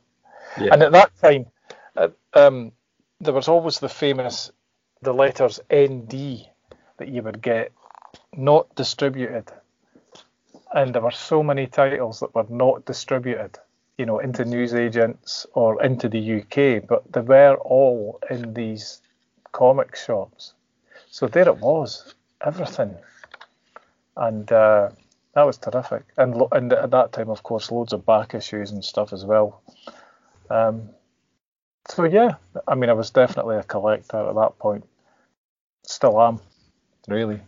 Yeah. 0.60 0.72
And 0.72 0.82
at 0.82 0.92
that 0.92 1.10
time, 1.22 1.46
uh, 1.96 2.08
um, 2.34 2.72
there 3.20 3.32
was 3.32 3.48
always 3.48 3.78
the 3.78 3.88
famous, 3.88 4.50
the 5.02 5.14
letters 5.14 5.60
ND 5.72 6.46
that 6.98 7.08
you 7.08 7.22
would 7.22 7.40
get 7.40 7.72
not 8.36 8.74
distributed. 8.74 9.50
And 10.76 10.94
there 10.94 11.00
were 11.00 11.10
so 11.10 11.42
many 11.42 11.66
titles 11.66 12.20
that 12.20 12.34
were 12.34 12.44
not 12.50 12.84
distributed, 12.84 13.58
you 13.96 14.04
know, 14.04 14.18
into 14.18 14.44
newsagents 14.44 15.46
or 15.54 15.82
into 15.82 16.06
the 16.06 16.42
UK, 16.42 16.86
but 16.86 17.10
they 17.10 17.22
were 17.22 17.56
all 17.56 18.20
in 18.28 18.52
these 18.52 19.00
comic 19.52 19.96
shops. 19.96 20.52
So 21.10 21.28
there 21.28 21.48
it 21.48 21.56
was, 21.60 22.14
everything. 22.44 22.94
And 24.18 24.52
uh, 24.52 24.90
that 25.32 25.46
was 25.46 25.56
terrific. 25.56 26.04
And 26.18 26.36
lo- 26.36 26.50
and 26.52 26.70
at 26.74 26.90
that 26.90 27.12
time, 27.12 27.30
of 27.30 27.42
course, 27.42 27.70
loads 27.70 27.94
of 27.94 28.04
back 28.04 28.34
issues 28.34 28.70
and 28.70 28.84
stuff 28.84 29.14
as 29.14 29.24
well. 29.24 29.62
Um, 30.50 30.90
so 31.88 32.04
yeah, 32.04 32.34
I 32.68 32.74
mean, 32.74 32.90
I 32.90 32.92
was 32.92 33.08
definitely 33.08 33.56
a 33.56 33.62
collector 33.62 34.28
at 34.28 34.34
that 34.34 34.58
point. 34.58 34.84
Still 35.84 36.20
am, 36.20 36.38
really. 37.08 37.40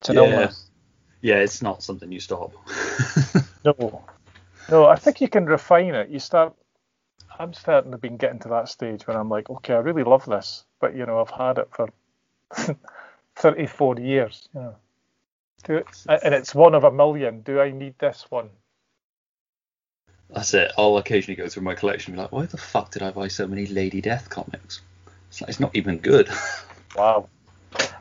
It's 0.00 0.08
an 0.08 0.16
Yeah. 0.16 0.50
Yeah, 1.26 1.38
it's 1.38 1.60
not 1.60 1.82
something 1.82 2.12
you 2.12 2.20
stop. 2.20 2.52
No, 3.64 4.04
no. 4.70 4.86
I 4.86 4.94
think 4.94 5.20
you 5.20 5.28
can 5.28 5.46
refine 5.46 5.96
it. 5.96 6.08
You 6.08 6.20
start. 6.20 6.54
I'm 7.36 7.52
starting 7.52 7.90
to 7.90 7.98
be 7.98 8.10
getting 8.10 8.38
to 8.40 8.48
that 8.50 8.68
stage 8.68 9.08
where 9.08 9.18
I'm 9.18 9.28
like, 9.28 9.50
okay, 9.50 9.74
I 9.74 9.78
really 9.78 10.04
love 10.04 10.24
this, 10.24 10.64
but 10.80 10.94
you 10.94 11.04
know, 11.04 11.20
I've 11.20 11.30
had 11.30 11.58
it 11.58 11.68
for 11.72 11.88
34 13.34 13.98
years. 13.98 14.48
You 14.54 14.60
know, 14.60 14.76
Do 15.64 15.76
it, 15.78 15.86
and 16.08 16.32
it's 16.32 16.54
one 16.54 16.76
of 16.76 16.84
a 16.84 16.92
million. 16.92 17.40
Do 17.40 17.60
I 17.60 17.72
need 17.72 17.98
this 17.98 18.24
one? 18.30 18.50
That's 20.30 20.54
it. 20.54 20.70
I'll 20.78 20.98
occasionally 20.98 21.34
go 21.34 21.48
through 21.48 21.64
my 21.64 21.74
collection 21.74 22.12
and 22.12 22.18
be 22.18 22.22
like, 22.22 22.32
why 22.32 22.46
the 22.46 22.56
fuck 22.56 22.92
did 22.92 23.02
I 23.02 23.10
buy 23.10 23.26
so 23.26 23.48
many 23.48 23.66
Lady 23.66 24.00
Death 24.00 24.30
comics? 24.30 24.80
It's 25.28 25.40
like 25.40 25.50
it's 25.50 25.60
not 25.60 25.74
even 25.74 25.98
good. 25.98 26.28
Wow. 26.96 27.28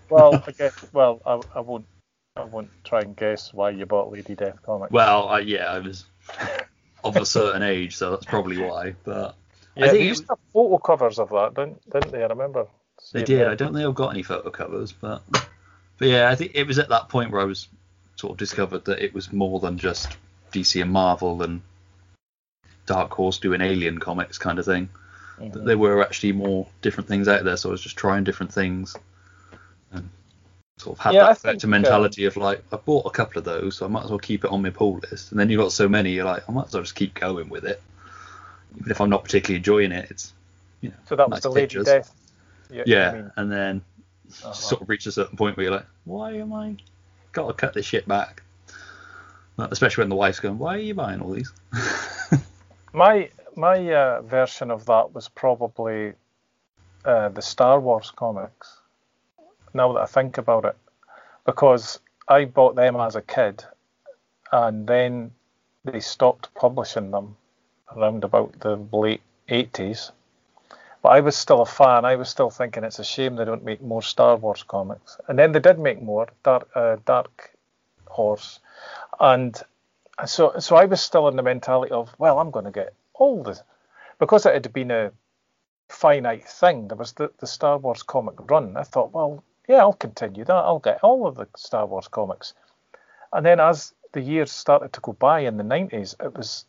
Well, 0.10 0.42
I 0.48 0.52
guess. 0.52 0.86
Well, 0.94 1.22
I, 1.26 1.42
I 1.58 1.60
won't. 1.62 1.86
I 2.38 2.44
won't 2.44 2.70
try 2.84 3.02
and 3.02 3.16
guess 3.16 3.54
why 3.54 3.70
you 3.70 3.86
bought 3.86 4.12
Lady 4.12 4.36
Death 4.36 4.62
comics. 4.62 4.92
well, 4.92 5.30
I, 5.30 5.40
yeah, 5.40 5.72
I 5.72 5.80
was 5.80 6.06
of 7.04 7.16
a 7.16 7.26
certain 7.26 7.64
age, 7.64 7.96
so 7.96 8.12
that's 8.12 8.26
probably 8.26 8.58
why. 8.58 8.96
But 9.06 9.36
yeah, 9.76 9.86
I 9.86 9.90
think 9.90 10.00
they 10.02 10.08
used 10.08 10.24
to 10.24 10.30
have 10.30 10.40
photo 10.52 10.78
covers 10.80 11.18
of 11.20 11.30
that, 11.30 11.54
didn't, 11.54 11.90
didn't 11.90 12.12
they? 12.12 12.24
I 12.24 12.28
remember. 12.28 12.68
They 13.14 13.24
did. 13.24 13.48
I 13.48 13.56
don't 13.56 13.74
think 13.74 13.86
I've 13.86 13.96
got 13.96 14.10
any 14.10 14.24
photo 14.24 14.50
covers, 14.50 14.92
but 14.92 15.22
but 15.32 16.08
yeah, 16.08 16.30
I 16.30 16.36
think 16.36 16.52
it 16.56 16.68
was 16.68 16.78
at 16.78 16.90
that 16.90 17.08
point 17.08 17.32
where 17.32 17.42
I 17.42 17.46
was 17.46 17.70
sort 18.18 18.32
of 18.32 18.38
discovered 18.38 18.86
that 18.86 19.04
it 19.04 19.14
was 19.14 19.32
more 19.32 19.60
than 19.62 19.78
just 19.78 20.18
DC 20.52 20.82
and 20.82 20.92
Marvel 20.92 21.42
and 21.42 21.62
Dark 22.86 23.12
Horse 23.12 23.38
doing 23.40 23.62
Alien 23.62 24.00
comics 24.00 24.38
kind 24.38 24.60
of 24.60 24.66
thing. 24.66 24.90
Mhm. 25.40 25.54
That 25.54 25.66
there 25.66 25.78
were 25.78 26.02
actually 26.02 26.34
more 26.34 26.68
different 26.82 27.08
things 27.08 27.30
out 27.30 27.46
there, 27.46 27.56
so 27.56 27.70
I 27.70 27.72
was 27.72 27.82
just 27.82 27.98
trying 27.98 28.26
different 28.26 28.54
things 28.54 28.96
sort 30.78 30.98
of 30.98 31.04
had 31.04 31.14
Yeah, 31.14 31.26
that 31.28 31.42
vector 31.42 31.68
mentality 31.68 32.26
of 32.26 32.38
like 32.38 32.64
I 32.72 32.78
bought 32.78 33.06
a 33.06 33.10
couple 33.10 33.40
of 33.40 33.46
those, 33.46 33.78
so 33.78 33.86
I 33.86 33.90
might 33.90 34.04
as 34.06 34.10
well 34.10 34.20
keep 34.20 34.44
it 34.44 34.52
on 34.52 34.62
my 34.62 34.70
pull 34.70 35.00
list. 35.10 35.32
And 35.32 35.40
then 35.40 35.50
you've 35.50 35.62
got 35.62 35.72
so 35.72 35.88
many, 35.88 36.12
you're 36.12 36.26
like 36.26 36.48
I 36.48 36.52
might 36.52 36.68
as 36.68 36.74
well 36.74 36.84
just 36.84 36.96
keep 36.96 37.14
going 37.14 37.50
with 37.50 37.66
it, 37.66 37.82
even 38.78 38.92
if 38.92 39.02
I'm 39.02 39.10
not 39.10 39.24
particularly 39.24 39.58
enjoying 39.58 39.92
it. 39.92 40.12
It's 40.12 40.34
you 40.82 40.90
know 40.90 40.96
So 41.08 41.16
that 41.16 41.30
was 41.30 41.38
nice 41.38 41.44
the 41.44 41.50
Lady 41.50 41.66
pictures. 41.66 41.86
Death. 41.86 42.14
Yeah. 42.70 42.84
Yeah, 42.86 43.10
I 43.10 43.14
mean, 43.14 43.32
and 43.38 43.52
then 43.52 43.82
uh-huh. 44.44 44.54
sort 44.54 44.82
of 44.82 44.90
reach 44.90 45.06
a 45.06 45.12
certain 45.12 45.38
point 45.38 45.56
where 45.56 45.66
you're 45.66 45.76
like, 45.76 45.86
why 46.04 46.34
am 46.34 46.54
I 46.54 46.76
got 47.32 47.48
to 47.48 47.54
cut 47.54 47.74
this 47.74 47.86
shit 47.86 48.08
back? 48.08 48.42
Especially 49.58 50.02
when 50.02 50.10
the 50.10 50.16
wife's 50.16 50.40
going, 50.40 50.58
why 50.58 50.76
are 50.76 50.80
you 50.80 50.94
buying 50.94 51.22
all 51.22 51.32
these? 51.32 51.54
My 52.96 53.30
my 53.58 53.94
uh, 53.94 54.22
version 54.22 54.72
of 54.72 54.86
that 54.86 55.14
was 55.14 55.28
probably 55.28 56.14
uh, 57.04 57.28
the 57.28 57.42
Star 57.42 57.78
Wars 57.78 58.12
comics. 58.16 58.80
Now 59.76 59.92
that 59.92 60.04
I 60.04 60.06
think 60.06 60.38
about 60.38 60.64
it, 60.64 60.78
because 61.46 62.00
I 62.30 62.46
bought 62.46 62.76
them 62.76 62.96
as 62.96 63.18
a 63.18 63.22
kid, 63.22 63.66
and 64.52 64.88
then 64.88 65.32
they 65.84 66.00
stopped 66.00 66.54
publishing 66.56 67.12
them 67.12 67.36
around 67.96 68.24
about 68.24 68.58
the 68.62 68.78
late 68.94 69.22
eighties. 69.50 70.14
But 71.02 71.10
I 71.10 71.20
was 71.20 71.36
still 71.36 71.62
a 71.62 71.66
fan. 71.66 72.06
I 72.06 72.16
was 72.16 72.30
still 72.30 72.50
thinking 72.50 72.86
it's 72.86 73.00
a 73.00 73.04
shame 73.04 73.36
they 73.36 73.44
don't 73.44 73.66
make 73.66 73.82
more 73.82 74.02
Star 74.02 74.38
Wars 74.38 74.64
comics. 74.64 75.18
And 75.28 75.38
then 75.38 75.52
they 75.52 75.60
did 75.60 75.78
make 75.78 76.02
more 76.02 76.30
Dark 76.44 76.70
uh, 76.74 76.96
Dark 77.06 77.52
Horse, 78.08 78.60
and 79.20 79.62
so 80.26 80.54
so 80.60 80.78
I 80.78 80.86
was 80.86 81.02
still 81.02 81.28
in 81.28 81.36
the 81.36 81.44
mentality 81.44 81.92
of 81.92 82.16
well 82.18 82.40
I'm 82.40 82.50
going 82.50 82.66
to 82.66 82.72
get 82.72 82.94
all 83.14 83.44
the 83.44 83.62
because 84.20 84.46
it 84.46 84.54
had 84.54 84.72
been 84.72 84.92
a 84.92 85.12
finite 85.90 86.48
thing. 86.48 86.88
There 86.88 86.98
was 86.98 87.12
the, 87.12 87.30
the 87.40 87.48
Star 87.48 87.78
Wars 87.78 88.04
comic 88.04 88.36
run. 88.50 88.78
I 88.78 88.84
thought 88.84 89.12
well 89.14 89.44
yeah 89.68 89.78
I'll 89.78 89.94
continue 89.94 90.46
that. 90.46 90.54
I'll 90.54 90.80
get 90.80 91.04
all 91.04 91.28
of 91.28 91.36
the 91.36 91.48
Star 91.56 91.86
Wars 91.86 92.08
comics. 92.08 92.54
And 93.34 93.46
then 93.46 93.60
as 93.60 93.94
the 94.14 94.22
years 94.22 94.52
started 94.52 94.94
to 94.94 95.02
go 95.02 95.14
by 95.14 95.42
in 95.42 95.58
the 95.58 95.64
90s, 95.64 96.16
it 96.24 96.36
was 96.36 96.66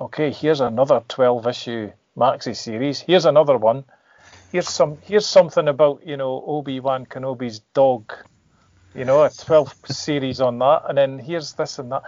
okay. 0.00 0.30
Here's 0.30 0.60
another 0.60 1.02
12 1.08 1.46
issue 1.46 1.92
maxi 2.16 2.54
series. 2.54 3.00
Here's 3.00 3.24
another 3.24 3.56
one. 3.56 3.84
Here's 4.52 4.68
some. 4.68 4.98
Here's 5.02 5.26
something 5.26 5.66
about 5.66 6.06
you 6.06 6.16
know 6.16 6.42
Obi 6.46 6.80
Wan 6.80 7.06
Kenobi's 7.06 7.60
dog. 7.74 8.12
You 8.94 9.04
know, 9.04 9.24
a 9.24 9.30
12 9.30 9.74
series 9.86 10.40
on 10.40 10.58
that, 10.60 10.82
and 10.88 10.96
then 10.96 11.18
here's 11.18 11.54
this 11.54 11.80
and 11.80 11.90
that. 11.90 12.02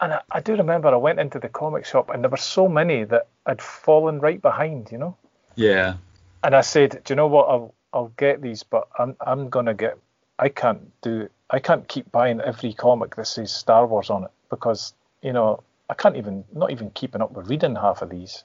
And 0.00 0.14
I, 0.14 0.22
I 0.32 0.40
do 0.40 0.56
remember 0.56 0.88
I 0.88 0.96
went 0.96 1.20
into 1.20 1.38
the 1.38 1.48
comic 1.48 1.86
shop, 1.86 2.10
and 2.10 2.24
there 2.24 2.30
were 2.30 2.36
so 2.36 2.66
many 2.66 3.04
that 3.04 3.28
I'd 3.46 3.62
fallen 3.62 4.18
right 4.18 4.42
behind. 4.42 4.90
You 4.90 4.98
know, 4.98 5.16
Yeah, 5.54 5.94
and 6.42 6.56
I 6.56 6.62
said, 6.62 7.02
do 7.04 7.12
you 7.12 7.16
know 7.16 7.28
what? 7.28 7.48
I'll 7.48 7.74
I'll 7.92 8.12
get 8.16 8.40
these, 8.42 8.62
but 8.62 8.88
I'm 8.98 9.16
I'm 9.20 9.48
gonna 9.48 9.74
get. 9.74 9.98
I 10.38 10.48
can't 10.48 10.90
do. 11.02 11.28
I 11.50 11.58
can't 11.58 11.86
keep 11.86 12.10
buying 12.10 12.40
every 12.40 12.72
comic 12.72 13.16
that 13.16 13.26
says 13.26 13.52
Star 13.52 13.86
Wars 13.86 14.10
on 14.10 14.24
it 14.24 14.30
because 14.50 14.94
you 15.22 15.32
know 15.32 15.62
I 15.90 15.94
can't 15.94 16.16
even 16.16 16.44
not 16.52 16.70
even 16.70 16.90
keeping 16.90 17.20
up 17.20 17.32
with 17.32 17.48
reading 17.48 17.76
half 17.76 18.02
of 18.02 18.10
these. 18.10 18.44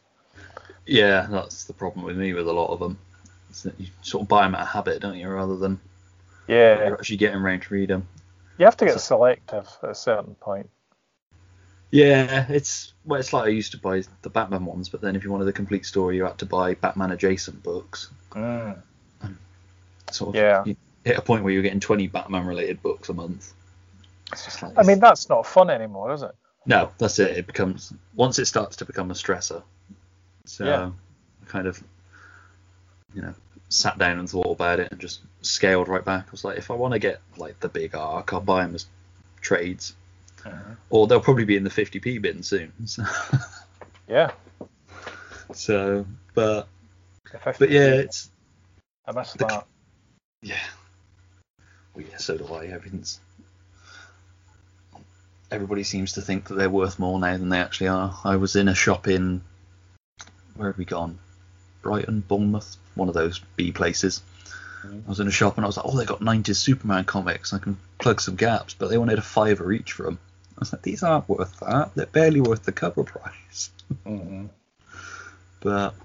yeah, 0.85 1.27
that's 1.29 1.65
the 1.65 1.73
problem 1.73 2.05
with 2.05 2.17
me 2.17 2.33
with 2.33 2.47
a 2.47 2.53
lot 2.53 2.71
of 2.71 2.79
them. 2.79 2.97
You 3.77 3.87
sort 4.01 4.23
of 4.23 4.27
buy 4.27 4.43
them 4.43 4.55
out 4.55 4.61
of 4.61 4.67
habit, 4.67 5.01
don't 5.01 5.17
you, 5.17 5.29
rather 5.29 5.55
than 5.55 5.79
Yeah, 6.47 6.85
you're 6.85 6.93
actually 6.93 7.17
getting 7.17 7.39
around 7.39 7.61
to 7.63 7.73
read 7.73 7.89
them. 7.89 8.07
you 8.57 8.65
have 8.65 8.77
to 8.77 8.85
get 8.85 8.99
selective 8.99 9.67
at 9.81 9.89
a 9.89 9.95
certain 9.95 10.35
point. 10.35 10.69
Yeah, 11.89 12.45
it's 12.49 12.93
well, 13.05 13.19
it's 13.19 13.31
like 13.31 13.45
I 13.45 13.49
used 13.49 13.71
to 13.71 13.77
buy 13.77 14.03
the 14.21 14.29
Batman 14.29 14.65
ones, 14.65 14.89
but 14.89 14.99
then 14.99 15.15
if 15.15 15.23
you 15.23 15.31
wanted 15.31 15.45
the 15.45 15.53
complete 15.53 15.85
story, 15.85 16.17
you 16.17 16.25
had 16.25 16.37
to 16.39 16.45
buy 16.45 16.73
Batman 16.73 17.11
adjacent 17.11 17.63
books. 17.63 18.09
Mm. 18.33 18.81
Sort 20.11 20.29
of, 20.29 20.35
Yeah. 20.35 20.63
hit 21.03 21.17
a 21.17 21.21
point 21.21 21.43
where 21.43 21.53
you're 21.53 21.63
getting 21.63 21.79
20 21.79 22.07
Batman 22.07 22.45
related 22.45 22.81
books 22.81 23.09
a 23.09 23.13
month. 23.13 23.53
It's 24.31 24.45
just 24.45 24.61
like 24.61 24.73
I 24.77 24.83
mean, 24.83 24.99
that's 24.99 25.29
not 25.29 25.45
fun 25.45 25.69
anymore, 25.69 26.13
is 26.13 26.21
it? 26.21 26.35
No, 26.65 26.91
that's 26.97 27.19
it. 27.19 27.37
It 27.37 27.47
becomes 27.47 27.93
once 28.15 28.39
it 28.39 28.45
starts 28.45 28.77
to 28.77 28.85
become 28.85 29.09
a 29.09 29.13
stressor. 29.13 29.63
So 30.45 30.65
Yeah. 30.65 30.91
I 31.41 31.45
kind 31.49 31.67
of, 31.67 31.81
you 33.13 33.21
know, 33.21 33.33
sat 33.69 33.97
down 33.97 34.19
and 34.19 34.29
thought 34.29 34.51
about 34.51 34.79
it 34.79 34.91
and 34.91 34.99
just 34.99 35.21
scaled 35.41 35.87
right 35.87 36.03
back. 36.03 36.25
I 36.27 36.31
was 36.31 36.43
like, 36.43 36.57
if 36.57 36.71
I 36.71 36.73
want 36.73 36.93
to 36.93 36.99
get 36.99 37.21
like 37.37 37.59
the 37.59 37.69
big 37.69 37.95
arc, 37.95 38.33
I'll 38.33 38.41
buy 38.41 38.63
them 38.63 38.75
as 38.75 38.85
trades, 39.41 39.95
uh-huh. 40.45 40.75
or 40.89 41.07
they'll 41.07 41.21
probably 41.21 41.45
be 41.45 41.55
in 41.55 41.63
the 41.63 41.69
50p 41.69 42.21
bin 42.21 42.43
soon. 42.43 42.73
So, 42.85 43.03
Yeah. 44.07 44.31
so 45.53 46.05
but 46.33 46.67
but 47.59 47.69
yeah, 47.69 47.95
it's 47.95 48.29
I 49.05 49.11
missed 49.11 49.37
the-. 49.37 49.63
Yeah. 50.41 50.55
Well, 51.93 52.05
yeah, 52.09 52.17
so 52.17 52.37
do 52.37 52.45
I. 52.53 52.67
Everything's. 52.67 53.19
Everybody 55.49 55.83
seems 55.83 56.13
to 56.13 56.21
think 56.21 56.45
that 56.45 56.55
they're 56.55 56.69
worth 56.69 56.99
more 56.99 57.19
now 57.19 57.37
than 57.37 57.49
they 57.49 57.59
actually 57.59 57.87
are. 57.87 58.17
I 58.23 58.35
was 58.35 58.55
in 58.55 58.67
a 58.67 58.75
shop 58.75 59.07
in. 59.07 59.41
Where 60.55 60.69
have 60.69 60.77
we 60.77 60.85
gone? 60.85 61.19
Brighton, 61.81 62.21
Bournemouth, 62.27 62.75
one 62.95 63.07
of 63.07 63.13
those 63.13 63.39
B 63.55 63.71
places. 63.71 64.21
Mhm. 64.83 65.05
I 65.05 65.09
was 65.09 65.19
in 65.19 65.27
a 65.27 65.31
shop 65.31 65.57
and 65.57 65.65
I 65.65 65.67
was 65.67 65.77
like, 65.77 65.85
oh, 65.87 65.97
they 65.97 66.05
got 66.05 66.19
90s 66.19 66.57
Superman 66.57 67.05
comics. 67.05 67.53
I 67.53 67.59
can 67.59 67.77
plug 67.99 68.19
some 68.21 68.35
gaps, 68.35 68.73
but 68.73 68.89
they 68.89 68.97
wanted 68.97 69.19
a 69.19 69.23
fiver 69.23 69.71
each 69.71 69.93
for 69.93 70.03
them. 70.03 70.19
I 70.57 70.59
was 70.59 70.73
like, 70.73 70.81
these 70.81 71.03
aren't 71.03 71.29
worth 71.29 71.59
that. 71.59 71.91
They're 71.95 72.07
barely 72.07 72.41
worth 72.41 72.63
the 72.63 72.71
cover 72.71 73.03
price. 73.03 73.71
Mm-hmm. 74.05 74.47
But 75.59 75.95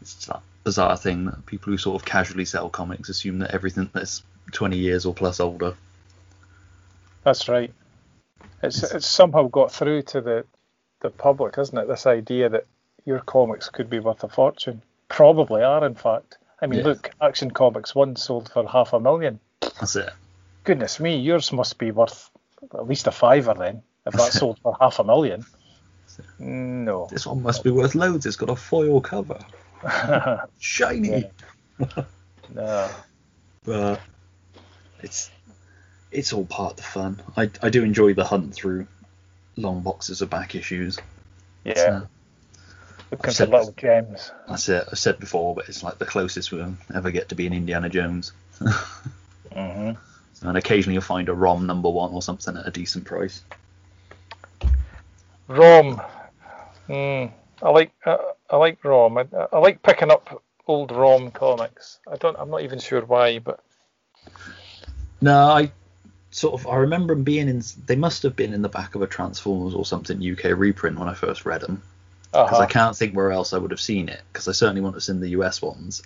it's 0.00 0.14
just 0.14 0.28
that 0.28 0.40
bizarre 0.64 0.96
thing 0.96 1.26
that 1.26 1.46
people 1.46 1.70
who 1.70 1.78
sort 1.78 2.00
of 2.00 2.06
casually 2.06 2.44
sell 2.44 2.68
comics 2.70 3.08
assume 3.08 3.38
that 3.38 3.52
everything 3.52 3.88
that's 3.92 4.22
20 4.52 4.76
years 4.76 5.06
or 5.06 5.14
plus 5.14 5.40
older. 5.40 5.74
That's 7.22 7.48
right. 7.48 7.72
It's 8.62 8.82
it's 8.82 9.06
somehow 9.06 9.48
got 9.48 9.72
through 9.72 10.02
to 10.02 10.20
the 10.20 10.44
the 11.00 11.10
public, 11.10 11.56
isn't 11.58 11.76
it? 11.76 11.86
This 11.88 12.06
idea 12.06 12.48
that 12.48 12.66
your 13.04 13.20
comics 13.20 13.68
could 13.68 13.90
be 13.90 13.98
worth 13.98 14.24
a 14.24 14.28
fortune. 14.28 14.82
Probably 15.08 15.62
are, 15.62 15.84
in 15.86 15.94
fact. 15.94 16.38
I 16.62 16.66
mean, 16.66 16.80
Yeah. 16.80 16.86
look, 16.86 17.10
Action 17.20 17.50
Comics 17.50 17.94
one 17.94 18.16
sold 18.16 18.50
for 18.50 18.66
half 18.66 18.94
a 18.94 19.00
million. 19.00 19.38
That's 19.60 19.96
it. 19.96 20.10
Goodness 20.64 20.98
me, 20.98 21.16
yours 21.18 21.52
must 21.52 21.78
be 21.78 21.90
worth 21.90 22.30
at 22.72 22.88
least 22.88 23.06
a 23.06 23.10
fiver 23.10 23.52
then, 23.52 23.82
if 24.06 24.14
that 24.14 24.32
sold 24.40 24.58
for 24.62 24.74
half 24.80 24.98
a 24.98 25.04
million. 25.04 25.44
No. 26.38 27.06
This 27.10 27.26
one 27.26 27.42
must 27.42 27.64
be 27.64 27.70
worth 27.70 27.94
loads. 27.94 28.24
It's 28.24 28.36
got 28.36 28.48
a 28.48 28.56
foil 28.56 29.00
cover. 29.02 29.38
Shiny. 30.58 31.30
no. 32.54 32.90
But 33.64 34.00
it's 35.00 35.30
it's 36.12 36.32
all 36.32 36.44
part 36.46 36.72
of 36.72 36.76
the 36.76 36.82
fun. 36.82 37.22
I, 37.36 37.50
I 37.62 37.70
do 37.70 37.82
enjoy 37.82 38.14
the 38.14 38.24
hunt 38.24 38.54
through 38.54 38.86
long 39.56 39.80
boxes 39.80 40.22
of 40.22 40.30
back 40.30 40.54
issues. 40.54 40.98
Yeah. 41.64 41.74
So, 41.74 42.08
Looking 43.10 43.32
for 43.32 43.46
little 43.46 43.74
gems. 43.76 44.32
that's 44.48 44.68
it. 44.68 44.84
I 44.90 44.94
said 44.94 45.20
before, 45.20 45.54
but 45.54 45.68
it's 45.68 45.82
like 45.82 45.98
the 45.98 46.06
closest 46.06 46.50
we'll 46.50 46.74
ever 46.94 47.10
get 47.10 47.28
to 47.28 47.34
being 47.34 47.52
Indiana 47.52 47.88
Jones. 47.88 48.32
hmm 49.52 49.92
and 50.44 50.58
occasionally 50.58 50.94
you'll 50.94 51.02
find 51.02 51.28
a 51.28 51.34
ROM 51.34 51.66
number 51.66 51.88
one 51.88 52.12
or 52.12 52.22
something 52.22 52.56
at 52.56 52.66
a 52.66 52.70
decent 52.70 53.04
price. 53.04 53.42
Rom. 55.48 56.00
Mm, 56.88 57.32
I 57.64 57.70
like 57.70 57.92
uh, 58.04 58.18
I 58.50 58.56
like 58.56 58.84
Rom. 58.84 59.16
I, 59.18 59.26
I 59.52 59.58
like 59.58 59.82
picking 59.82 60.10
up 60.10 60.44
old 60.66 60.92
Rom 60.92 61.30
comics. 61.30 61.98
I 62.06 62.16
don't. 62.16 62.36
I'm 62.38 62.50
not 62.50 62.62
even 62.62 62.78
sure 62.78 63.00
why, 63.00 63.38
but 63.38 63.60
No, 65.22 65.48
I 65.48 65.72
sort 66.30 66.60
of 66.60 66.66
I 66.66 66.76
remember 66.76 67.14
them 67.14 67.24
being 67.24 67.48
in. 67.48 67.62
They 67.86 67.96
must 67.96 68.22
have 68.22 68.36
been 68.36 68.52
in 68.52 68.60
the 68.60 68.68
back 68.68 68.94
of 68.94 69.00
a 69.00 69.06
Transformers 69.06 69.74
or 69.74 69.86
something 69.86 70.22
UK 70.22 70.56
reprint 70.56 70.98
when 70.98 71.08
I 71.08 71.14
first 71.14 71.46
read 71.46 71.62
them. 71.62 71.82
Because 72.30 72.58
uh 72.58 72.62
I 72.62 72.66
can't 72.66 72.96
think 72.96 73.14
where 73.14 73.32
else 73.32 73.54
I 73.54 73.58
would 73.58 73.70
have 73.70 73.80
seen 73.80 74.08
it. 74.10 74.20
Because 74.30 74.46
I 74.46 74.52
certainly 74.52 74.82
wouldn't 74.82 74.96
have 74.96 75.04
seen 75.04 75.20
the 75.20 75.30
US 75.30 75.62
ones. 75.62 76.02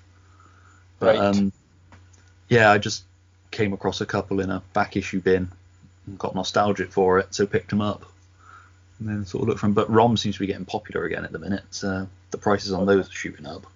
But 1.01 1.07
Right. 1.07 1.19
um, 1.19 1.53
yeah, 2.49 2.71
I 2.71 2.79
just 2.79 3.05
came 3.51 3.73
across 3.73 4.01
a 4.01 4.07
couple 4.07 4.41
in 4.41 4.51
a 4.51 4.63
back 4.73 4.97
issue 4.97 5.21
bin 5.21 5.51
and 6.07 6.19
got 6.19 6.35
nostalgic 6.35 6.93
for 6.93 7.19
it, 7.19 7.35
so 7.35 7.47
picked 7.47 7.71
them 7.71 7.81
up. 7.81 8.05
And 8.99 9.09
then 9.09 9.25
sort 9.25 9.43
of 9.43 9.49
looked 9.49 9.61
from. 9.61 9.75
But 9.75 9.91
ROM 9.91 10.17
seems 10.17 10.37
to 10.37 10.41
be 10.41 10.47
getting 10.47 10.65
popular 10.65 11.05
again 11.05 11.25
at 11.25 11.33
the 11.33 11.39
minute. 11.39 11.65
So 11.71 12.09
the 12.31 12.39
prices 12.39 12.73
on 12.73 12.87
those 12.87 13.09
are 13.09 13.13
shooting 13.13 13.47
up. 13.47 13.67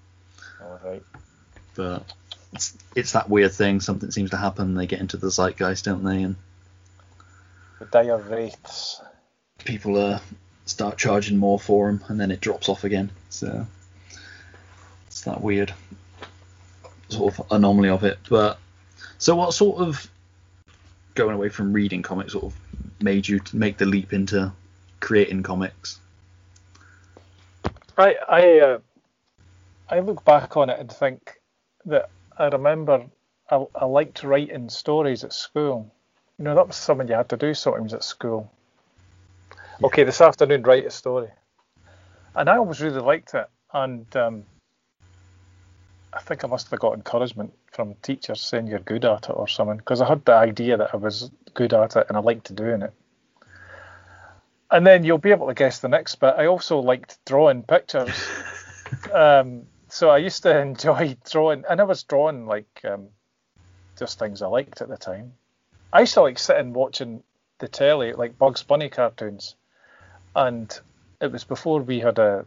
all 0.60 0.80
right. 0.84 1.02
But 1.74 2.04
it's, 2.52 2.76
it's 2.94 3.12
that 3.12 3.30
weird 3.30 3.52
thing. 3.52 3.80
Something 3.80 4.10
seems 4.10 4.30
to 4.30 4.36
happen. 4.36 4.74
They 4.74 4.86
get 4.86 5.00
into 5.00 5.16
the 5.16 5.28
zeitgeist, 5.30 5.84
don't 5.84 6.02
they? 6.04 6.22
And 6.22 6.36
The 7.78 7.86
Dire 7.86 8.18
Wraiths. 8.18 9.00
people 9.64 9.96
uh, 9.96 10.18
start 10.66 10.98
charging 10.98 11.38
more 11.38 11.58
for 11.58 11.86
them, 11.86 12.04
and 12.08 12.20
then 12.20 12.30
it 12.30 12.40
drops 12.40 12.68
off 12.68 12.84
again. 12.84 13.10
So 13.30 13.66
it's 15.06 15.22
that 15.22 15.40
weird 15.40 15.72
sort 17.08 17.38
of 17.38 17.46
anomaly 17.50 17.90
of 17.90 18.04
it. 18.04 18.18
But 18.28 18.58
so, 19.18 19.36
what 19.36 19.54
sort 19.54 19.78
of 19.78 20.10
going 21.14 21.34
away 21.34 21.48
from 21.48 21.72
reading 21.72 22.02
comics 22.02 22.32
sort 22.32 22.44
of 22.46 22.54
made 23.00 23.28
you 23.28 23.40
make 23.52 23.78
the 23.78 23.86
leap 23.86 24.12
into 24.12 24.52
creating 25.02 25.42
comics? 25.42 26.00
I 27.98 28.16
I 28.26 28.60
uh, 28.60 28.78
I 29.90 30.00
look 30.00 30.24
back 30.24 30.56
on 30.56 30.70
it 30.70 30.80
and 30.80 30.90
think 30.90 31.40
that 31.84 32.08
I 32.38 32.46
remember 32.46 33.04
I, 33.50 33.66
I 33.74 33.84
liked 33.84 34.22
writing 34.22 34.70
stories 34.70 35.24
at 35.24 35.34
school. 35.34 35.92
You 36.38 36.46
know, 36.46 36.54
that 36.54 36.66
was 36.66 36.76
something 36.76 37.08
you 37.08 37.14
had 37.14 37.28
to 37.28 37.36
do 37.36 37.52
sometimes 37.52 37.92
at 37.92 38.02
school. 38.02 38.50
Okay, 39.84 40.04
this 40.04 40.20
afternoon 40.20 40.62
write 40.62 40.86
a 40.86 40.90
story, 40.90 41.28
and 42.34 42.48
I 42.48 42.56
always 42.56 42.80
really 42.80 43.00
liked 43.00 43.34
it. 43.34 43.48
And 43.74 44.06
um, 44.16 44.44
I 46.12 46.20
think 46.20 46.44
I 46.44 46.46
must 46.46 46.70
have 46.70 46.80
got 46.80 46.94
encouragement 46.94 47.52
from 47.72 47.94
teachers 48.02 48.40
saying 48.40 48.66
you're 48.66 48.78
good 48.78 49.04
at 49.04 49.28
it 49.28 49.32
or 49.32 49.48
something, 49.48 49.78
because 49.78 50.00
I 50.00 50.08
had 50.08 50.24
the 50.24 50.34
idea 50.34 50.76
that 50.76 50.90
I 50.94 50.96
was 50.98 51.30
good 51.54 51.72
at 51.74 51.96
it 51.96 52.06
and 52.08 52.16
I 52.16 52.20
liked 52.20 52.54
doing 52.54 52.82
it. 52.82 52.92
And 54.72 54.86
then 54.86 55.04
you'll 55.04 55.18
be 55.18 55.30
able 55.32 55.48
to 55.48 55.54
guess 55.54 55.80
the 55.80 55.88
next 55.88 56.14
bit. 56.16 56.34
I 56.36 56.46
also 56.46 56.78
liked 56.78 57.18
drawing 57.26 57.62
pictures. 57.62 58.10
um, 59.12 59.66
so 59.88 60.08
I 60.08 60.16
used 60.16 60.42
to 60.44 60.58
enjoy 60.58 61.14
drawing, 61.30 61.64
and 61.68 61.78
I 61.78 61.84
was 61.84 62.02
drawing 62.04 62.46
like 62.46 62.80
um, 62.82 63.08
just 63.98 64.18
things 64.18 64.40
I 64.40 64.46
liked 64.46 64.80
at 64.80 64.88
the 64.88 64.96
time. 64.96 65.34
I 65.92 66.00
used 66.00 66.14
to 66.14 66.22
like 66.22 66.38
sitting 66.38 66.72
watching 66.72 67.22
the 67.58 67.68
telly, 67.68 68.14
like 68.14 68.38
Bugs 68.38 68.62
Bunny 68.62 68.88
cartoons, 68.88 69.54
and 70.34 70.80
it 71.20 71.30
was 71.30 71.44
before 71.44 71.82
we 71.82 72.00
had 72.00 72.18
a, 72.18 72.46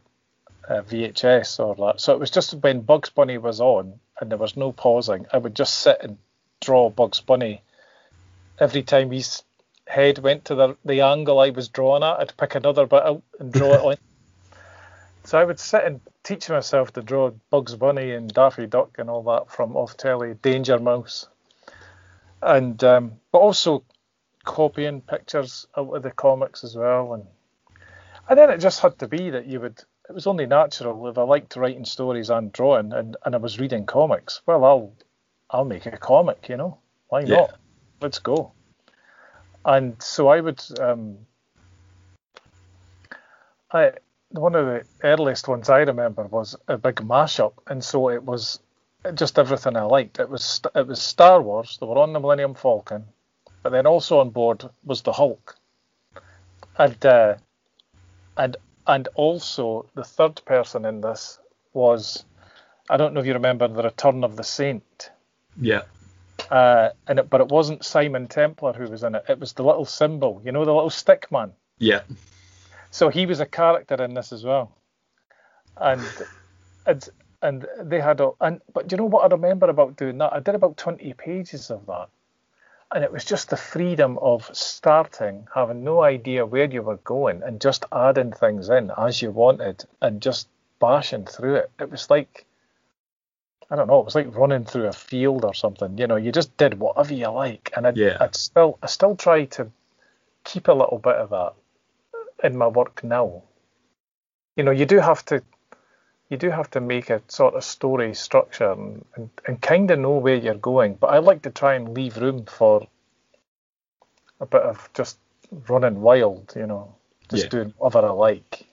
a 0.67 0.81
VHS 0.81 1.59
or 1.63 1.75
that. 1.75 2.01
So 2.01 2.13
it 2.13 2.19
was 2.19 2.31
just 2.31 2.55
when 2.55 2.81
Bugs 2.81 3.11
Bunny 3.11 3.37
was 3.37 3.61
on 3.61 3.99
and 4.19 4.31
there 4.31 4.39
was 4.39 4.57
no 4.57 4.71
pausing. 4.71 5.27
I 5.31 5.37
would 5.37 5.55
just 5.55 5.75
sit 5.75 5.97
and 6.01 6.17
draw 6.59 6.89
Bugs 6.89 7.21
Bunny 7.21 7.61
every 8.59 8.81
time 8.81 9.11
his 9.11 9.43
head 9.87 10.19
went 10.19 10.45
to 10.45 10.55
the 10.55 10.77
the 10.85 11.01
angle 11.01 11.39
I 11.39 11.49
was 11.51 11.69
drawing 11.69 12.03
at. 12.03 12.19
I'd 12.19 12.37
pick 12.37 12.55
another 12.55 12.85
bit 12.85 13.03
out 13.03 13.23
and 13.39 13.51
draw 13.51 13.73
it 13.73 13.81
on. 13.85 13.95
So 15.23 15.39
I 15.39 15.43
would 15.43 15.59
sit 15.59 15.83
and 15.83 16.01
teach 16.23 16.49
myself 16.49 16.93
to 16.93 17.01
draw 17.01 17.31
Bugs 17.49 17.75
Bunny 17.75 18.11
and 18.11 18.31
Daffy 18.31 18.67
Duck 18.67 18.97
and 18.99 19.09
all 19.09 19.23
that 19.23 19.51
from 19.51 19.75
off 19.75 19.97
telly, 19.97 20.35
Danger 20.35 20.77
Mouse, 20.77 21.27
and 22.41 22.83
um, 22.83 23.13
but 23.31 23.39
also 23.39 23.83
copying 24.43 25.01
pictures 25.01 25.65
out 25.75 25.95
of 25.95 26.03
the 26.03 26.11
comics 26.11 26.63
as 26.63 26.75
well, 26.75 27.13
and 27.13 27.25
and 28.29 28.37
then 28.37 28.51
it 28.51 28.59
just 28.59 28.81
had 28.81 28.99
to 28.99 29.07
be 29.07 29.31
that 29.31 29.47
you 29.47 29.59
would. 29.61 29.83
It 30.07 30.13
was 30.13 30.27
only 30.27 30.45
natural 30.45 31.07
if 31.07 31.17
I 31.17 31.23
liked 31.23 31.55
writing 31.55 31.85
stories 31.85 32.29
and 32.29 32.51
drawing, 32.51 32.93
and, 32.93 33.17
and 33.25 33.33
I 33.33 33.39
was 33.39 33.59
reading 33.59 33.87
comics. 33.87 34.41
Well, 34.45 34.63
I'll 34.63 34.93
I'll 35.49 35.65
make 35.65 35.87
a 35.87 35.97
comic, 35.97 36.47
you 36.49 36.57
know. 36.57 36.77
Why 37.07 37.21
Yeah. 37.21 37.37
not? 37.37 37.59
Let's 38.01 38.19
go. 38.19 38.51
And 39.65 40.01
so 40.01 40.27
I 40.27 40.39
would. 40.41 40.61
Um, 40.79 41.17
I 43.71 43.91
one 44.29 44.55
of 44.55 44.65
the 44.65 44.83
earliest 45.03 45.47
ones 45.47 45.69
I 45.69 45.79
remember 45.79 46.23
was 46.23 46.55
a 46.67 46.77
big 46.77 46.95
mashup, 46.95 47.53
and 47.67 47.83
so 47.83 48.09
it 48.09 48.23
was 48.23 48.59
just 49.13 49.39
everything 49.39 49.75
I 49.75 49.83
liked. 49.83 50.19
It 50.19 50.29
was 50.29 50.61
it 50.75 50.87
was 50.87 51.01
Star 51.01 51.41
Wars. 51.41 51.77
They 51.79 51.85
were 51.85 51.97
on 51.97 52.13
the 52.13 52.19
Millennium 52.19 52.53
Falcon, 52.53 53.05
but 53.63 53.71
then 53.71 53.87
also 53.87 54.19
on 54.19 54.29
board 54.29 54.69
was 54.83 55.01
the 55.01 55.13
Hulk, 55.13 55.55
and 56.77 57.05
uh, 57.05 57.35
and 58.37 58.57
and 58.87 59.07
also 59.15 59.87
the 59.95 60.03
third 60.03 60.41
person 60.45 60.85
in 60.85 61.01
this 61.01 61.39
was 61.73 62.25
I 62.89 62.97
don't 62.97 63.13
know 63.13 63.19
if 63.19 63.25
you 63.25 63.33
remember 63.33 63.67
the 63.67 63.83
Return 63.83 64.23
of 64.23 64.35
the 64.35 64.43
Saint. 64.43 65.09
Yeah. 65.59 65.83
Uh, 66.49 66.89
and 67.07 67.19
it, 67.19 67.29
but 67.29 67.41
it 67.41 67.49
wasn't 67.49 67.83
Simon 67.83 68.27
Templar 68.27 68.73
who 68.73 68.85
was 68.89 69.03
in 69.03 69.15
it. 69.15 69.25
It 69.27 69.39
was 69.39 69.53
the 69.53 69.63
little 69.63 69.85
symbol, 69.85 70.41
you 70.45 70.51
know, 70.51 70.65
the 70.65 70.73
little 70.73 70.89
stick 70.89 71.31
man. 71.31 71.51
Yeah. 71.79 72.01
So 72.91 73.09
he 73.09 73.25
was 73.25 73.39
a 73.39 73.45
character 73.45 74.01
in 74.03 74.13
this 74.13 74.31
as 74.31 74.43
well, 74.43 74.71
and 75.77 76.01
and 76.85 77.09
and 77.41 77.67
they 77.81 77.99
had 77.99 78.21
a 78.21 78.31
and 78.39 78.61
but 78.73 78.87
do 78.87 78.93
you 78.93 78.97
know 78.97 79.05
what 79.05 79.23
I 79.23 79.35
remember 79.35 79.69
about 79.69 79.97
doing 79.97 80.17
that? 80.19 80.33
I 80.33 80.39
did 80.39 80.55
about 80.55 80.77
twenty 80.77 81.13
pages 81.13 81.69
of 81.69 81.85
that, 81.87 82.07
and 82.93 83.03
it 83.03 83.11
was 83.11 83.25
just 83.25 83.49
the 83.49 83.57
freedom 83.57 84.17
of 84.19 84.49
starting, 84.53 85.47
having 85.53 85.83
no 85.83 86.03
idea 86.03 86.45
where 86.45 86.71
you 86.71 86.83
were 86.83 86.97
going, 86.97 87.43
and 87.43 87.59
just 87.59 87.83
adding 87.91 88.31
things 88.31 88.69
in 88.69 88.91
as 88.97 89.21
you 89.21 89.31
wanted, 89.31 89.83
and 90.01 90.21
just 90.21 90.47
bashing 90.79 91.25
through 91.25 91.55
it. 91.55 91.71
It 91.79 91.91
was 91.91 92.09
like 92.09 92.45
I 93.69 93.75
don't 93.75 93.87
know, 93.87 93.99
it 93.99 94.05
was 94.05 94.15
like 94.15 94.35
running 94.35 94.63
through 94.65 94.87
a 94.87 94.93
field 94.93 95.43
or 95.43 95.53
something. 95.53 95.97
You 95.97 96.07
know, 96.07 96.17
you 96.17 96.31
just 96.31 96.55
did 96.57 96.79
whatever 96.79 97.13
you 97.13 97.29
like, 97.29 97.71
and 97.75 97.87
I'd, 97.87 97.97
Yeah. 97.97 98.17
I'd 98.19 98.35
still 98.35 98.77
I 98.83 98.87
still 98.87 99.15
try 99.15 99.45
to 99.45 99.71
keep 100.43 100.67
a 100.67 100.73
little 100.73 100.99
bit 100.99 101.15
of 101.15 101.29
that 101.31 101.53
in 102.43 102.57
my 102.57 102.67
work 102.67 103.03
now. 103.03 103.41
You 104.55 104.63
know, 104.63 104.71
you 104.71 104.85
do 104.85 104.99
have 104.99 105.25
to 105.25 105.41
you 106.29 106.37
do 106.37 106.49
have 106.49 106.69
to 106.71 106.81
make 106.81 107.09
a 107.09 107.21
sort 107.27 107.53
of 107.53 107.63
story 107.63 108.13
structure 108.15 108.71
and, 108.71 109.05
and, 109.15 109.29
and 109.45 109.61
kind 109.61 109.89
of 109.91 109.99
know 109.99 110.17
where 110.17 110.35
you're 110.35 110.55
going. 110.55 110.95
But 110.95 111.07
I 111.07 111.19
like 111.19 111.43
to 111.43 111.51
try 111.51 111.75
and 111.75 111.93
leave 111.93 112.17
room 112.17 112.45
for 112.45 112.87
a 114.39 114.45
bit 114.45 114.61
of 114.61 114.89
just 114.93 115.17
running 115.67 116.01
wild, 116.01 116.53
you 116.55 116.65
know, 116.65 116.95
just 117.29 117.45
Yeah. 117.45 117.49
doing 117.49 117.73
whatever 117.77 118.07
I 118.07 118.11
like. 118.11 118.65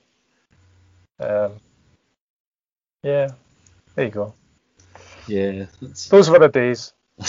Um, 1.20 1.52
yeah, 3.02 3.28
there 3.94 4.04
you 4.06 4.10
go. 4.10 4.34
Yeah. 5.26 5.66
Those 6.08 6.30
were 6.30 6.38
the 6.38 6.48
days. 6.48 6.92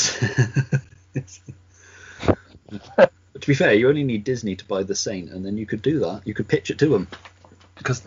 to 2.27 3.47
be 3.47 3.53
fair, 3.53 3.73
you 3.73 3.89
only 3.89 4.03
need 4.03 4.23
Disney 4.23 4.55
to 4.55 4.65
buy 4.65 4.83
the 4.83 4.95
Saint, 4.95 5.29
and 5.31 5.45
then 5.45 5.57
you 5.57 5.65
could 5.65 5.81
do 5.81 5.99
that. 5.99 6.21
You 6.25 6.33
could 6.33 6.47
pitch 6.47 6.71
it 6.71 6.79
to 6.79 6.87
them 6.87 7.07
because 7.75 8.01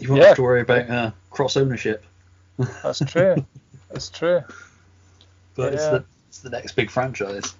you 0.00 0.10
won't 0.10 0.22
Yeah. 0.22 0.28
have 0.28 0.36
to 0.36 0.42
worry 0.42 0.60
about 0.62 0.90
uh, 0.90 1.10
cross 1.30 1.56
ownership. 1.56 2.04
That's 2.82 3.00
true. 3.00 3.46
That's 3.90 4.10
true. 4.10 4.42
But 5.54 5.74
it's 5.74 5.86
the 5.88 6.04
it's 6.28 6.40
the 6.40 6.50
next 6.50 6.72
big 6.72 6.90
franchise. 6.90 7.54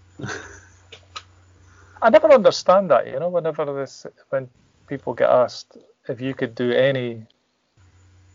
I 2.03 2.11
never 2.11 2.31
understand 2.33 2.91
that. 2.91 3.07
You 3.07 3.19
know, 3.19 3.29
whenever 3.29 3.65
this 3.75 4.07
when 4.31 4.49
people 4.87 5.15
get 5.15 5.31
asked 5.31 5.77
if 6.09 6.21
you 6.21 6.35
could 6.35 6.55
do 6.55 6.73
any, 6.73 7.27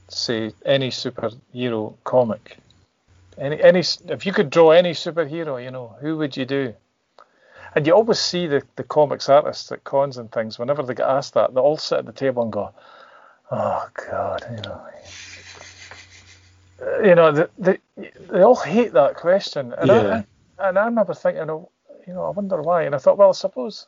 say, 0.10 0.54
any 0.66 0.90
superhero 0.90 1.96
comic, 2.04 2.58
any 3.38 3.62
any 3.62 3.84
if 4.10 4.26
you 4.26 4.34
could 4.34 4.50
draw 4.50 4.72
any 4.72 4.92
superhero, 4.94 5.64
you 5.64 5.72
know, 5.72 5.96
who 6.02 6.18
would 6.18 6.38
you 6.38 6.46
do? 6.46 6.76
And 7.76 7.88
you 7.88 7.94
always 7.94 8.20
see 8.20 8.48
the, 8.48 8.64
the 8.76 8.84
comics 8.84 9.30
artists 9.30 9.72
at 9.72 9.84
cons 9.84 10.18
and 10.18 10.32
things, 10.32 10.60
whenever 10.60 10.84
they 10.84 10.94
get 10.94 11.08
asked 11.10 11.34
that, 11.36 11.54
they 11.54 11.62
all 11.62 11.78
sit 11.78 12.00
at 12.00 12.06
the 12.06 12.12
table 12.14 12.44
and 12.44 12.52
go, 12.52 12.72
"Oh 13.52 13.90
God," 14.10 14.46
you 14.52 14.62
know. 14.62 14.82
Uh, 16.82 17.00
You 17.04 17.16
know, 17.16 17.32
they, 17.32 17.46
they, 17.58 17.80
they 18.30 18.42
all 18.42 18.56
hate 18.56 18.94
that 18.94 19.16
question, 19.16 19.74
and 19.74 19.92
Yeah. 19.92 20.24
I, 20.60 20.68
and 20.70 20.78
I 20.80 20.86
remember 20.86 21.14
thinking, 21.14 21.50
oh, 21.50 21.70
you 22.08 22.14
know, 22.14 22.26
I 22.26 22.30
wonder 22.32 22.62
why. 22.62 22.84
And 22.84 22.96
I 22.96 22.98
thought, 23.00 23.18
well, 23.18 23.30
I 23.30 23.34
suppose, 23.34 23.88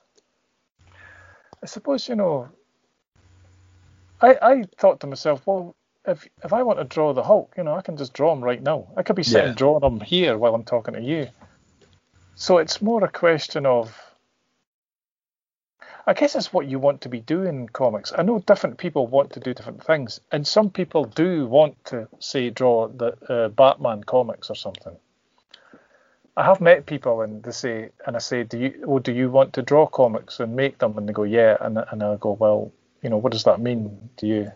I 1.63 1.67
suppose, 1.67 2.09
you 2.09 2.15
know, 2.15 2.49
I 4.21 4.37
I 4.41 4.63
thought 4.77 4.99
to 5.01 5.07
myself, 5.07 5.45
well, 5.45 5.75
if 6.07 6.27
if 6.43 6.53
I 6.53 6.63
want 6.63 6.79
to 6.79 6.85
draw 6.85 7.13
the 7.13 7.23
Hulk, 7.23 7.53
you 7.57 7.63
know, 7.63 7.75
I 7.75 7.81
can 7.81 7.97
just 7.97 8.13
draw 8.13 8.33
him 8.33 8.43
right 8.43 8.61
now. 8.61 8.87
I 8.97 9.03
could 9.03 9.15
be 9.15 9.23
sitting 9.23 9.49
Yeah. 9.49 9.55
drawing 9.55 9.83
him 9.83 9.99
here 9.99 10.37
while 10.37 10.55
I'm 10.55 10.63
talking 10.63 10.93
to 10.93 11.01
you. 11.01 11.27
So 12.35 12.57
it's 12.57 12.81
more 12.81 13.03
a 13.03 13.07
question 13.11 13.65
of, 13.65 13.97
I 16.05 16.13
guess 16.13 16.35
it's 16.35 16.53
what 16.53 16.67
you 16.67 16.79
want 16.79 17.01
to 17.01 17.09
be 17.09 17.21
doing 17.21 17.47
in 17.61 17.69
comics. 17.69 18.11
I 18.15 18.23
know 18.23 18.39
different 18.39 18.77
people 18.77 19.07
want 19.07 19.31
to 19.33 19.39
do 19.39 19.53
different 19.53 19.83
things, 19.83 20.19
and 20.31 20.45
some 20.45 20.69
people 20.69 21.05
do 21.05 21.47
want 21.47 21.83
to 21.85 22.07
say 22.19 22.49
draw 22.49 22.87
the 22.87 23.15
uh, 23.33 23.47
Batman 23.49 24.03
comics 24.03 24.49
or 24.49 24.55
something. 24.55 24.95
I 26.37 26.43
have 26.43 26.59
met 26.59 26.85
people 26.85 27.21
and 27.21 27.41
they 27.41 27.51
say, 27.51 27.91
and 28.05 28.15
I 28.15 28.19
say, 28.19 28.43
do 28.43 28.59
you, 28.59 28.83
well, 28.85 28.99
do 28.99 29.13
you 29.13 29.31
want 29.31 29.53
to 29.53 29.61
draw 29.61 29.87
comics 29.87 30.41
and 30.41 30.53
make 30.55 30.77
them? 30.79 30.97
And 30.97 31.07
they 31.07 31.13
go, 31.13 31.23
yeah. 31.23 31.55
And 31.61 31.77
and 31.77 32.03
I 32.03 32.17
go, 32.17 32.31
well, 32.33 32.73
you 33.01 33.09
know, 33.09 33.17
what 33.17 33.31
does 33.31 33.45
that 33.45 33.61
mean? 33.61 34.09
Do 34.17 34.27
you 34.27 34.51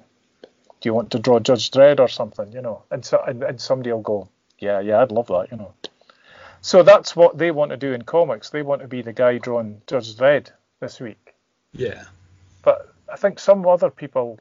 do 0.81 0.89
you 0.89 0.93
want 0.93 1.11
to 1.11 1.19
draw 1.19 1.39
Judge 1.39 1.71
Dredd 1.71 1.99
or 1.99 2.07
something? 2.07 2.51
You 2.51 2.61
know, 2.61 2.83
and 2.91 3.05
so 3.05 3.21
and, 3.25 3.43
and 3.43 3.59
somebody 3.59 3.91
will 3.91 4.01
go, 4.01 4.29
yeah, 4.59 4.79
yeah, 4.79 5.01
I'd 5.01 5.11
love 5.11 5.27
that. 5.27 5.47
You 5.51 5.57
know. 5.57 5.73
So 6.61 6.83
that's 6.83 7.15
what 7.15 7.37
they 7.37 7.51
want 7.51 7.71
to 7.71 7.77
do 7.77 7.93
in 7.93 8.01
comics. 8.01 8.49
They 8.49 8.61
want 8.61 8.81
to 8.81 8.87
be 8.87 9.01
the 9.01 9.13
guy 9.13 9.37
drawing 9.37 9.81
Judge 9.87 10.15
Dredd 10.15 10.51
this 10.79 10.99
week. 10.99 11.33
Yeah. 11.73 12.03
But 12.63 12.93
I 13.11 13.15
think 13.15 13.39
some 13.39 13.65
other 13.65 13.89
people, 13.89 14.39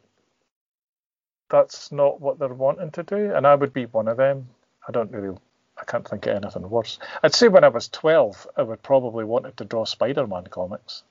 that's 1.49 1.93
not 1.93 2.21
what 2.21 2.39
they're 2.39 2.49
wanting 2.49 2.91
to 2.93 3.03
do, 3.03 3.33
and 3.35 3.47
I 3.47 3.55
would 3.55 3.73
be 3.73 3.87
one 3.87 4.09
of 4.09 4.17
them. 4.17 4.49
I 4.87 4.93
don't 4.93 5.13
really, 5.13 5.37
I 5.79 5.85
can't 5.85 6.09
think 6.09 6.27
of 6.27 6.37
anything 6.37 6.69
worse. 6.69 6.99
I'd 7.23 7.35
say 7.35 7.49
when 7.49 7.65
I 7.65 7.69
was 7.69 7.89
12, 7.89 8.49
I 8.57 8.63
would 8.63 8.83
probably 8.83 9.25
wanted 9.25 9.57
to 9.59 9.65
draw 9.65 9.85
Spider-Man 9.85 10.49
comics. 10.49 11.05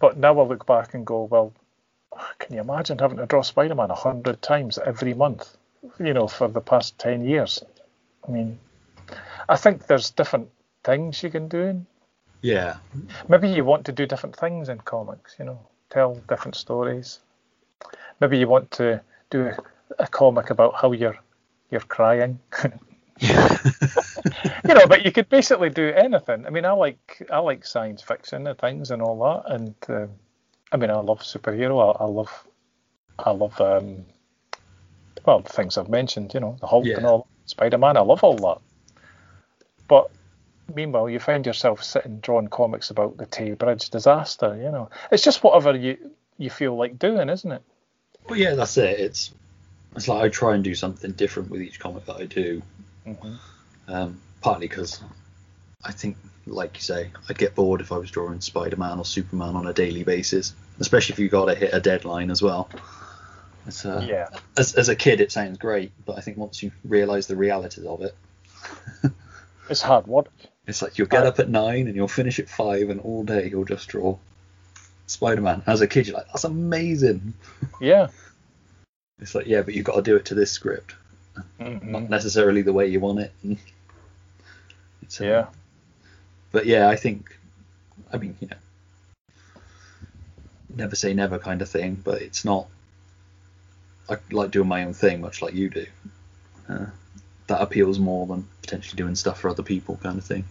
But 0.00 0.16
now 0.16 0.38
I 0.38 0.44
look 0.44 0.64
back 0.64 0.94
and 0.94 1.04
go, 1.04 1.24
well, 1.24 1.52
can 2.38 2.54
you 2.54 2.60
imagine 2.60 2.98
having 2.98 3.18
to 3.18 3.26
draw 3.26 3.42
Spider-Man 3.42 3.90
a 3.90 3.94
hundred 3.94 4.40
times 4.42 4.78
every 4.78 5.14
month? 5.14 5.56
You 5.98 6.12
know, 6.12 6.26
for 6.26 6.48
the 6.48 6.60
past 6.60 6.98
10 6.98 7.24
years. 7.24 7.62
I 8.26 8.30
mean, 8.30 8.58
I 9.48 9.56
think 9.56 9.86
there's 9.86 10.10
different 10.10 10.50
things 10.84 11.22
you 11.22 11.30
can 11.30 11.48
do 11.48 11.84
Yeah. 12.42 12.76
maybe 13.28 13.48
you 13.48 13.64
want 13.64 13.84
to 13.86 13.92
do 13.92 14.06
different 14.06 14.36
things 14.36 14.68
in 14.68 14.78
comics, 14.78 15.36
you 15.38 15.44
know, 15.44 15.58
tell 15.90 16.14
different 16.28 16.56
stories. 16.56 17.20
Maybe 18.20 18.38
you 18.38 18.48
want 18.48 18.70
to 18.72 19.00
do 19.30 19.52
a, 19.98 20.06
comic 20.06 20.50
about 20.50 20.74
how 20.74 20.92
you're 20.92 21.18
you're 21.70 21.80
crying. 21.80 22.38
you 23.20 24.74
know, 24.74 24.86
but 24.86 25.04
you 25.04 25.12
could 25.12 25.28
basically 25.28 25.70
do 25.70 25.88
anything. 25.88 26.46
I 26.46 26.50
mean, 26.50 26.64
I 26.64 26.72
like 26.72 27.26
I 27.30 27.38
like 27.38 27.66
science 27.66 28.02
fiction 28.02 28.46
and 28.46 28.58
things 28.58 28.90
and 28.90 29.02
all 29.02 29.18
that, 29.26 29.52
and 29.54 29.74
um, 29.88 30.10
I 30.70 30.76
mean, 30.76 30.90
I 30.90 31.00
love 31.00 31.20
superhero. 31.20 31.96
I, 31.96 32.04
I 32.04 32.06
love 32.06 32.46
I 33.18 33.30
love 33.30 33.60
um, 33.60 34.04
well 35.24 35.40
the 35.40 35.48
things 35.48 35.78
I've 35.78 35.88
mentioned. 35.88 36.34
You 36.34 36.40
know, 36.40 36.56
the 36.60 36.66
Hulk 36.66 36.86
and 36.86 37.06
all, 37.06 37.26
Spider 37.46 37.78
Man. 37.78 37.96
I 37.96 38.00
love 38.00 38.22
all 38.22 38.36
that. 38.36 38.58
But 39.88 40.10
meanwhile, 40.74 41.08
you 41.08 41.18
find 41.18 41.46
yourself 41.46 41.82
sitting 41.82 42.20
drawing 42.20 42.48
comics 42.48 42.90
about 42.90 43.16
the 43.16 43.26
Tay 43.26 43.52
Bridge 43.52 43.90
disaster. 43.90 44.56
You 44.56 44.70
know, 44.70 44.90
it's 45.10 45.22
just 45.22 45.42
whatever 45.42 45.76
you 45.76 45.96
you 46.36 46.50
feel 46.50 46.76
like 46.76 46.98
doing, 46.98 47.28
isn't 47.28 47.50
it? 47.50 47.62
Well, 48.28 48.38
yeah, 48.38 48.54
that's 48.54 48.76
it. 48.76 49.00
It's 49.00 49.32
it's 49.96 50.08
like 50.08 50.22
I 50.22 50.28
try 50.28 50.54
and 50.54 50.62
do 50.62 50.74
something 50.74 51.12
different 51.12 51.50
with 51.50 51.62
each 51.62 51.80
comic 51.80 52.04
that 52.06 52.16
I 52.16 52.26
do. 52.26 52.62
Mm-hmm. 53.06 53.34
Um, 53.88 54.20
partly 54.40 54.68
because 54.68 55.00
I 55.84 55.92
think, 55.92 56.16
like 56.50 56.76
you 56.76 56.82
say, 56.82 57.10
I'd 57.28 57.38
get 57.38 57.54
bored 57.54 57.80
if 57.80 57.92
I 57.92 57.98
was 57.98 58.10
drawing 58.10 58.40
Spider-Man 58.40 58.98
or 58.98 59.04
Superman 59.04 59.54
on 59.56 59.66
a 59.66 59.72
daily 59.72 60.04
basis, 60.04 60.54
especially 60.80 61.14
if 61.14 61.18
you 61.18 61.28
got 61.28 61.46
to 61.46 61.54
hit 61.54 61.72
a 61.72 61.80
deadline 61.80 62.30
as 62.30 62.42
well. 62.42 62.68
It's, 63.66 63.84
uh, 63.84 64.04
Yeah. 64.08 64.28
As, 64.56 64.74
as 64.74 64.88
a 64.88 64.96
kid, 64.96 65.20
it 65.20 65.30
sounds 65.32 65.58
great, 65.58 65.92
but 66.06 66.16
I 66.18 66.20
think 66.20 66.36
once 66.38 66.62
you 66.62 66.72
realise 66.84 67.26
the 67.26 67.36
realities 67.36 67.84
of 67.84 68.02
it, 68.02 68.14
It's 69.70 69.82
hard 69.82 70.06
work. 70.06 70.28
it's 70.66 70.80
like 70.80 70.96
you'll 70.98 71.08
get 71.08 71.24
Uh, 71.24 71.28
up 71.28 71.38
at 71.38 71.48
nine 71.50 71.86
and 71.88 71.94
you'll 71.96 72.08
finish 72.08 72.38
at 72.38 72.48
five, 72.48 72.88
and 72.90 73.00
all 73.00 73.22
day 73.24 73.48
you'll 73.50 73.64
just 73.66 73.88
draw 73.88 74.16
Spider-Man. 75.06 75.62
As 75.66 75.80
a 75.82 75.86
kid, 75.86 76.06
you're 76.06 76.16
like, 76.16 76.26
that's 76.28 76.44
amazing. 76.44 77.34
Yeah. 77.80 78.08
It's 79.20 79.34
like, 79.34 79.46
yeah, 79.46 79.62
but 79.62 79.74
you've 79.74 79.84
got 79.84 79.96
to 79.96 80.02
do 80.02 80.16
it 80.16 80.26
to 80.26 80.34
this 80.34 80.50
script, 80.52 80.94
Mhm. 81.60 81.82
not 81.84 82.08
necessarily 82.08 82.62
the 82.62 82.72
way 82.72 82.86
you 82.86 83.00
want 83.00 83.18
it. 83.20 83.32
It's, 85.02 85.20
uh, 85.20 85.24
Yeah. 85.24 85.46
But 86.52 86.66
yeah, 86.66 86.88
I 86.88 86.96
think, 86.96 87.38
I 88.12 88.16
mean, 88.16 88.36
you 88.40 88.48
know, 88.48 88.56
never 90.74 90.96
say 90.96 91.14
never 91.14 91.38
kind 91.38 91.62
of 91.62 91.68
thing, 91.68 92.00
but 92.04 92.22
it's 92.22 92.44
not. 92.44 92.66
I 94.08 94.16
like 94.30 94.50
doing 94.50 94.68
my 94.68 94.84
own 94.84 94.94
thing, 94.94 95.20
much 95.20 95.42
like 95.42 95.54
you 95.54 95.68
do. 95.68 95.86
Uh, 96.68 96.86
that 97.46 97.60
appeals 97.60 97.98
more 97.98 98.26
than 98.26 98.46
potentially 98.62 98.96
doing 98.96 99.14
stuff 99.14 99.40
for 99.40 99.50
other 99.50 99.62
people, 99.62 99.98
kind 100.02 100.18
of 100.18 100.24
thing. 100.24 100.44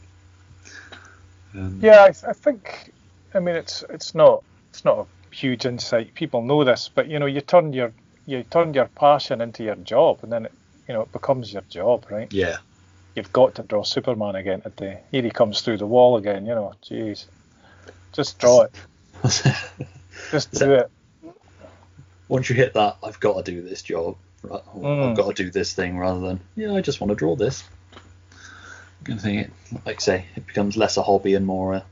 Um, 1.55 1.81
Yeah, 1.81 2.01
I, 2.03 2.29
I 2.29 2.33
think. 2.33 2.93
I 3.33 3.39
mean, 3.39 3.55
it's 3.55 3.83
it's 3.89 4.15
not 4.15 4.43
it's 4.73 4.85
not 4.85 4.99
a 4.99 5.35
huge 5.35 5.65
insight. 5.65 6.13
People 6.15 6.41
know 6.43 6.63
this, 6.63 6.89
but 6.93 7.07
you 7.09 7.19
know, 7.19 7.25
you 7.25 7.41
turn 7.41 7.73
your 7.73 7.93
you 8.25 8.43
turn 8.43 8.73
your 8.73 8.87
passion 8.87 9.41
into 9.41 9.63
your 9.63 9.75
job, 9.75 10.19
and 10.23 10.31
then 10.31 10.45
it 10.45 10.53
you 10.87 10.93
know 10.93 11.01
it 11.01 11.11
becomes 11.11 11.53
your 11.53 11.63
job, 11.69 12.05
right? 12.09 12.31
Yeah. 12.31 12.57
You've 13.17 13.33
got 13.33 13.55
to 13.55 13.63
draw 13.63 13.81
Superman 13.81 14.35
again 14.35 14.61
today. 14.61 14.99
Here 15.09 15.23
he 15.23 15.31
comes 15.31 15.61
through 15.61 15.77
the 15.77 15.87
wall 15.87 16.17
again. 16.17 16.45
You 16.45 16.53
know, 16.53 16.73
jeez, 16.83 17.25
just 18.13 18.37
draw 18.37 18.61
it. 18.61 18.75
Just 20.31 20.51
do 20.51 20.73
it. 20.73 20.91
Once 22.27 22.49
you 22.49 22.55
hit 22.55 22.73
that, 22.73 22.97
I've 23.01 23.19
got 23.19 23.43
to 23.43 23.51
do 23.51 23.63
this 23.63 23.81
job. 23.81 24.17
Right? 24.43 24.61
Mm. 24.75 25.09
I've 25.09 25.17
got 25.17 25.35
to 25.35 25.43
do 25.43 25.49
this 25.49 25.73
thing 25.73 25.97
rather 25.97 26.19
than, 26.19 26.39
yeah, 26.55 26.73
I 26.73 26.81
just 26.81 27.01
want 27.01 27.09
to 27.09 27.15
draw 27.15 27.35
this. 27.35 27.63
Of 29.07 29.21
thing. 29.21 29.39
It, 29.39 29.51
like 29.85 29.95
I 29.95 29.99
say, 29.99 30.25
it 30.35 30.45
becomes 30.45 30.77
less 30.77 30.97
a 30.97 31.01
hobby 31.01 31.33
and 31.33 31.45
more 31.45 31.73
a. 31.73 31.85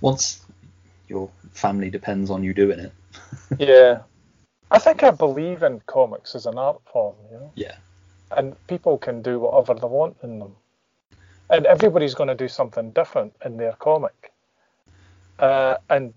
Once 0.00 0.40
your 1.08 1.28
family 1.52 1.90
depends 1.90 2.30
on 2.30 2.42
you 2.44 2.54
doing 2.54 2.78
it. 2.78 2.92
Yeah, 3.58 4.02
I 4.70 4.78
think 4.78 5.02
I 5.02 5.10
believe 5.10 5.62
in 5.62 5.80
comics 5.86 6.34
as 6.34 6.46
an 6.46 6.56
art 6.56 6.80
form. 6.90 7.16
You 7.30 7.38
know. 7.38 7.52
Yeah. 7.54 7.76
And 8.30 8.54
people 8.66 8.98
can 8.98 9.22
do 9.22 9.38
whatever 9.40 9.74
they 9.74 9.86
want 9.86 10.16
in 10.22 10.38
them. 10.38 10.56
And 11.50 11.66
everybody's 11.66 12.14
going 12.14 12.28
to 12.28 12.34
do 12.34 12.48
something 12.48 12.90
different 12.90 13.34
in 13.44 13.56
their 13.56 13.72
comic. 13.72 14.32
Uh, 15.38 15.76
and 15.88 16.12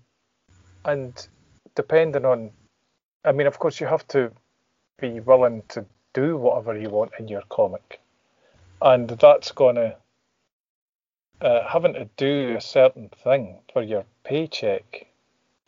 and 0.84 1.28
depending 1.74 2.24
on, 2.24 2.50
I 3.24 3.32
mean, 3.32 3.46
of 3.46 3.58
course, 3.58 3.80
you 3.80 3.86
have 3.86 4.06
to 4.08 4.32
be 5.00 5.20
willing 5.20 5.62
to 5.68 5.86
do 6.12 6.36
whatever 6.36 6.78
you 6.78 6.90
want 6.90 7.12
in 7.18 7.28
your 7.28 7.42
comic, 7.48 8.00
and 8.82 9.08
that's 9.08 9.52
going 9.52 9.76
to 9.76 9.96
uh, 11.40 11.68
having 11.68 11.94
to 11.94 12.08
do 12.16 12.54
a 12.56 12.60
certain 12.60 13.08
thing 13.08 13.58
for 13.72 13.82
your 13.82 14.04
paycheck 14.24 15.06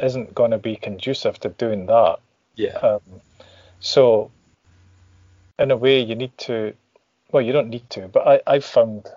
isn't 0.00 0.34
going 0.34 0.50
to 0.50 0.58
be 0.58 0.76
conducive 0.76 1.38
to 1.40 1.48
doing 1.48 1.86
that. 1.86 2.18
Yeah. 2.54 2.76
Um, 2.78 3.00
so, 3.80 4.30
in 5.58 5.70
a 5.70 5.76
way, 5.76 6.00
you 6.00 6.14
need 6.14 6.36
to. 6.38 6.74
Well, 7.32 7.42
you 7.42 7.52
don't 7.52 7.68
need 7.70 7.88
to, 7.90 8.08
but 8.08 8.26
I, 8.26 8.40
I've 8.46 8.64
found. 8.64 9.08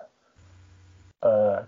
Uh, 1.22 1.62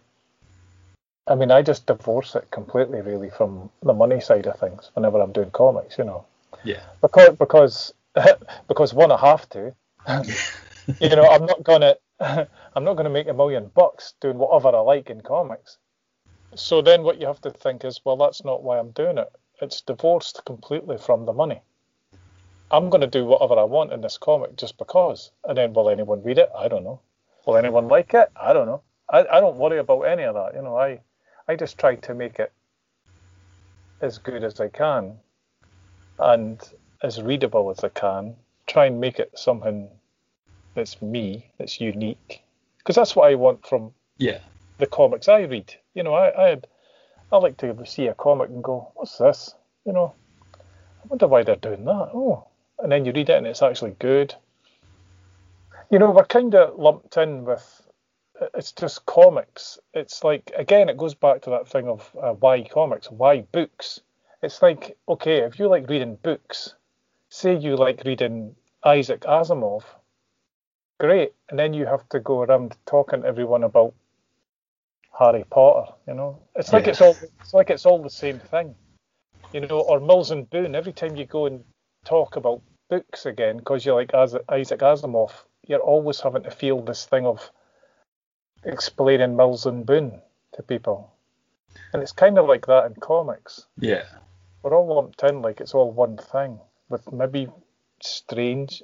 I 1.26 1.34
mean, 1.34 1.50
I 1.50 1.62
just 1.62 1.86
divorce 1.86 2.34
it 2.34 2.50
completely, 2.50 3.00
really, 3.02 3.30
from 3.30 3.70
the 3.82 3.92
money 3.92 4.20
side 4.20 4.46
of 4.46 4.58
things. 4.58 4.90
Whenever 4.94 5.20
I'm 5.20 5.32
doing 5.32 5.50
comics, 5.50 5.98
you 5.98 6.04
know, 6.04 6.24
Yeah. 6.64 6.82
because 7.00 7.36
because 7.36 7.94
because 8.68 8.94
one, 8.94 9.12
I 9.12 9.18
have 9.18 9.48
to. 9.50 9.74
you 11.00 11.08
know, 11.16 11.28
I'm 11.28 11.46
not 11.46 11.62
gonna. 11.62 11.96
I'm 12.20 12.84
not 12.84 12.94
gonna 12.94 13.10
make 13.10 13.28
a 13.28 13.34
million 13.34 13.70
bucks 13.74 14.14
doing 14.20 14.38
whatever 14.38 14.76
I 14.76 14.80
like 14.80 15.10
in 15.10 15.20
comics. 15.20 15.78
So 16.54 16.82
then 16.82 17.02
what 17.02 17.20
you 17.20 17.26
have 17.26 17.40
to 17.42 17.50
think 17.50 17.84
is, 17.84 18.00
well, 18.04 18.16
that's 18.16 18.44
not 18.44 18.62
why 18.62 18.78
I'm 18.78 18.90
doing 18.90 19.18
it. 19.18 19.30
It's 19.62 19.82
divorced 19.82 20.42
completely 20.44 20.98
from 20.98 21.24
the 21.24 21.32
money. 21.32 21.60
I'm 22.70 22.88
going 22.88 23.00
to 23.00 23.06
do 23.06 23.24
whatever 23.24 23.58
I 23.58 23.64
want 23.64 23.92
in 23.92 24.00
this 24.00 24.16
comic 24.18 24.56
just 24.56 24.78
because. 24.78 25.32
And 25.44 25.58
then 25.58 25.72
will 25.72 25.90
anyone 25.90 26.22
read 26.22 26.38
it? 26.38 26.50
I 26.56 26.68
don't 26.68 26.84
know. 26.84 27.00
Will 27.46 27.56
anyone 27.56 27.88
like 27.88 28.14
it? 28.14 28.30
I 28.40 28.52
don't 28.52 28.66
know. 28.66 28.82
I, 29.08 29.26
I 29.30 29.40
don't 29.40 29.56
worry 29.56 29.78
about 29.78 30.02
any 30.02 30.22
of 30.22 30.34
that. 30.34 30.54
You 30.54 30.62
know, 30.62 30.76
I 30.76 31.00
I 31.48 31.56
just 31.56 31.78
try 31.78 31.96
to 31.96 32.14
make 32.14 32.38
it 32.38 32.52
as 34.00 34.18
good 34.18 34.44
as 34.44 34.60
I 34.60 34.68
can 34.68 35.18
and 36.18 36.60
as 37.02 37.20
readable 37.20 37.70
as 37.70 37.82
I 37.82 37.88
can. 37.88 38.36
Try 38.66 38.86
and 38.86 39.00
make 39.00 39.18
it 39.18 39.36
something 39.36 39.88
that's 40.74 41.02
me, 41.02 41.50
that's 41.58 41.80
unique. 41.80 42.42
Because 42.78 42.94
that's 42.94 43.16
what 43.16 43.30
I 43.30 43.34
want 43.34 43.66
from 43.66 43.92
Yeah. 44.18 44.38
the 44.78 44.86
comics 44.86 45.28
I 45.28 45.40
read. 45.40 45.74
You 45.94 46.04
know, 46.04 46.14
I, 46.14 46.44
I 46.46 46.48
had 46.50 46.66
I 47.32 47.36
like 47.38 47.56
to 47.58 47.84
see 47.86 48.06
a 48.06 48.14
comic 48.14 48.50
and 48.50 48.62
go, 48.62 48.92
What's 48.94 49.18
this? 49.18 49.54
You 49.84 49.92
know, 49.92 50.14
I 50.54 51.06
wonder 51.08 51.26
why 51.26 51.42
they're 51.42 51.56
doing 51.56 51.84
that. 51.84 52.10
Oh. 52.14 52.46
And 52.82 52.90
then 52.90 53.04
you 53.04 53.12
read 53.12 53.30
it 53.30 53.36
and 53.36 53.46
it's 53.46 53.62
actually 53.62 53.96
good. 53.98 54.34
You 55.90 55.98
know, 55.98 56.10
we're 56.10 56.24
kind 56.24 56.54
of 56.54 56.78
lumped 56.78 57.16
in 57.16 57.44
with 57.44 57.82
it's 58.54 58.72
just 58.72 59.04
comics. 59.06 59.78
It's 59.92 60.24
like 60.24 60.50
again, 60.56 60.88
it 60.88 60.96
goes 60.96 61.14
back 61.14 61.42
to 61.42 61.50
that 61.50 61.68
thing 61.68 61.88
of 61.88 62.10
uh, 62.20 62.32
why 62.32 62.62
comics, 62.62 63.10
why 63.10 63.42
books. 63.52 64.00
It's 64.42 64.62
like 64.62 64.96
okay, 65.08 65.40
if 65.40 65.58
you 65.58 65.68
like 65.68 65.88
reading 65.88 66.16
books, 66.22 66.74
say 67.28 67.56
you 67.56 67.76
like 67.76 68.02
reading 68.04 68.54
Isaac 68.84 69.22
Asimov, 69.22 69.82
great, 70.98 71.34
and 71.48 71.58
then 71.58 71.74
you 71.74 71.86
have 71.86 72.08
to 72.10 72.20
go 72.20 72.42
around 72.42 72.76
talking 72.86 73.22
to 73.22 73.28
everyone 73.28 73.64
about 73.64 73.92
Harry 75.18 75.44
Potter. 75.50 75.92
You 76.08 76.14
know, 76.14 76.38
it's 76.54 76.72
like 76.72 76.84
Yeah. 76.84 76.90
it's 76.90 77.00
all 77.02 77.18
it's 77.40 77.52
like 77.52 77.70
it's 77.70 77.84
all 77.84 78.02
the 78.02 78.10
same 78.10 78.38
thing. 78.38 78.74
You 79.52 79.60
know, 79.60 79.80
or 79.80 80.00
Mills 80.00 80.30
and 80.30 80.48
Boon. 80.48 80.74
Every 80.74 80.92
time 80.92 81.16
you 81.16 81.26
go 81.26 81.46
and 81.46 81.64
talk 82.04 82.36
about 82.36 82.62
books 82.90 83.24
again, 83.24 83.56
because 83.56 83.86
you're 83.86 83.94
like 83.94 84.12
As- 84.12 84.36
Isaac 84.48 84.80
Asimov, 84.80 85.30
you're 85.66 85.80
always 85.80 86.20
having 86.20 86.42
to 86.42 86.50
feel 86.50 86.82
this 86.82 87.06
thing 87.06 87.24
of 87.24 87.50
explaining 88.64 89.36
Mills 89.36 89.64
and 89.64 89.86
Boon 89.86 90.20
to 90.52 90.62
people. 90.62 91.12
And 91.92 92.02
it's 92.02 92.12
kind 92.12 92.38
of 92.38 92.46
like 92.46 92.66
that 92.66 92.86
in 92.86 92.94
comics. 92.94 93.64
Yeah. 93.78 94.04
We're 94.62 94.76
all 94.76 94.94
lumped 94.94 95.22
in 95.22 95.40
like 95.40 95.60
it's 95.60 95.72
all 95.72 95.90
one 95.90 96.18
thing, 96.18 96.58
with 96.88 97.10
maybe 97.12 97.48
strange 98.02 98.82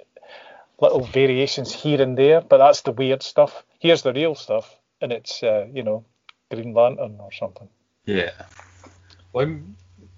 little 0.81 1.05
variations 1.05 1.73
here 1.73 2.01
and 2.01 2.17
there, 2.17 2.41
but 2.41 2.59
that's 2.59 2.83
the 2.83 2.93
weird 2.93 3.23
stuff. 3.23 3.65
Here's 3.79 4.03
the 4.03 4.13
real 4.13 4.35
stuff, 4.35 4.75
and 5.01 5.13
it's, 5.13 5.43
uh, 5.43 5.67
you 5.73 5.83
know, 5.83 6.05
Green 6.51 6.73
Lantern 6.73 7.17
or 7.19 7.33
something. 7.33 7.69
Yeah. 8.05 8.31
Well, 9.33 9.59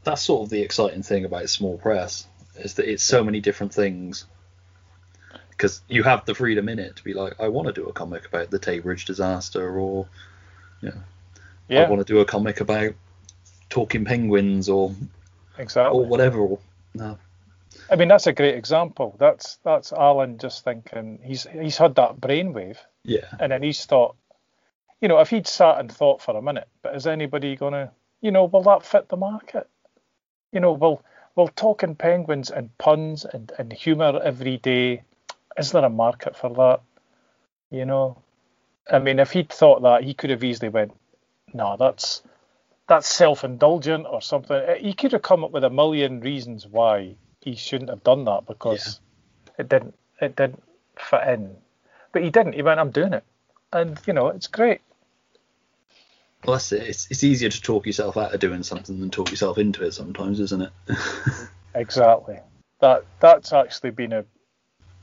that's 0.05 0.23
sort 0.23 0.43
of 0.45 0.51
the 0.51 0.63
exciting 0.63 1.03
thing 1.03 1.25
about 1.25 1.49
small 1.49 1.79
press 1.79 2.27
is 2.61 2.75
that 2.75 2.91
it's 2.91 3.03
so 3.03 3.25
many 3.25 3.41
different 3.41 3.73
things. 3.75 4.27
Because 5.51 5.81
you 5.89 6.05
have 6.05 6.25
the 6.25 6.35
freedom 6.35 6.69
in 6.69 6.79
it 6.79 6.97
to 6.97 7.05
be 7.05 7.15
like, 7.15 7.41
I 7.41 7.49
want 7.49 7.67
to 7.67 7.73
do 7.75 7.89
a 7.89 7.93
comic 7.93 8.27
about 8.27 8.51
the 8.51 8.61
Tay 8.61 8.79
Bridge 8.79 9.05
disaster, 9.07 9.79
or 9.79 10.07
I 10.83 10.93
Yeah, 11.69 11.89
want 11.89 12.07
to 12.07 12.13
do 12.13 12.21
a 12.21 12.25
comic 12.25 12.61
about 12.61 12.95
talking 13.69 14.05
penguins, 14.05 14.69
or 14.69 14.95
exactly. 15.59 15.99
or 15.99 16.07
whatever. 16.07 16.39
Or, 16.39 16.59
no. 16.95 17.19
I 17.91 17.97
mean, 17.97 18.09
that's 18.09 18.27
a 18.27 18.33
great 18.33 18.55
example. 18.55 19.17
That's 19.19 19.57
that's 19.65 19.93
Alan 19.93 20.39
just 20.39 20.63
thinking 20.65 21.19
he's 21.23 21.45
he's 21.45 21.77
had 21.77 21.97
that 21.97 22.21
brainwave, 22.21 22.79
Yeah. 23.05 23.27
and 23.41 23.51
then 23.51 23.63
he's 23.63 23.85
thought, 23.85 24.15
you 25.01 25.09
know, 25.09 25.19
if 25.19 25.31
he'd 25.31 25.47
sat 25.47 25.81
and 25.81 25.91
thought 25.91 26.23
for 26.23 26.37
a 26.37 26.43
minute, 26.43 26.69
but 26.83 26.95
is 26.95 27.07
anybody 27.07 27.57
gonna, 27.57 27.91
you 28.21 28.31
know, 28.31 28.45
will 28.45 28.63
that 28.63 28.85
fit 28.85 29.09
the 29.09 29.17
market? 29.17 29.69
You 30.53 30.61
know, 30.61 30.73
will 30.73 31.03
will 31.39 31.49
talking 31.49 31.95
penguins 31.95 32.51
and 32.51 32.77
puns 32.79 33.25
and, 33.25 33.53
and 33.59 33.73
humour 33.73 34.21
every 34.23 34.57
day, 34.57 35.03
is 35.57 35.71
there 35.71 35.85
a 35.85 35.89
market 35.89 36.37
for 36.37 36.51
that? 36.51 36.81
You 37.71 37.85
know, 37.85 38.21
I 38.91 38.99
mean, 38.99 39.21
if 39.21 39.31
he'd 39.31 39.49
thought 39.49 39.83
that, 39.83 40.03
he 40.03 40.15
could 40.15 40.31
have 40.31 40.43
easily 40.43 40.69
went, 40.69 40.93
no, 41.55 41.77
that's 41.79 42.23
that's 42.89 43.07
self-indulgent 43.07 44.07
or 44.11 44.21
something. 44.21 44.57
Uh, 44.57 44.75
he 44.75 44.93
could 44.95 45.13
have 45.13 45.23
come 45.23 45.45
up 45.45 45.53
with 45.53 45.63
a 45.63 45.71
million 45.71 46.21
reasons 46.21 46.67
why 46.67 47.15
he 47.41 47.55
shouldn't 47.55 47.91
have 47.91 48.03
done 48.03 48.25
that 48.25 48.47
because 48.47 48.99
it 49.59 49.69
didn't 49.69 49.95
it 50.21 50.35
didn't 50.35 50.63
fit 50.99 51.29
in. 51.29 51.55
But 52.11 52.25
he 52.25 52.31
didn't. 52.31 52.55
He 52.55 52.63
went, 52.63 52.81
I'm 52.81 52.91
doing 52.91 53.13
it, 53.13 53.25
and 53.73 54.01
you 54.07 54.13
know, 54.13 54.29
it's 54.29 54.49
great. 54.49 54.81
Well, 56.45 56.55
that's 56.55 56.73
it. 56.73 56.83
It's, 56.83 57.11
it's 57.11 57.25
easier 57.25 57.49
to 57.49 57.63
talk 57.63 57.87
yourself 57.87 58.17
out 58.17 58.33
of 58.33 58.41
doing 58.41 58.63
something 58.63 59.01
than 59.01 59.11
talk 59.11 59.31
yourself 59.31 59.59
into 59.59 59.85
it 59.85 59.93
sometimes, 59.93 60.41
isn't 60.41 60.63
it? 60.63 60.73
Exactly. 61.75 62.39
That 62.81 63.05
that's 63.21 63.53
actually 63.53 63.91
been 63.91 64.13
a 64.13 64.25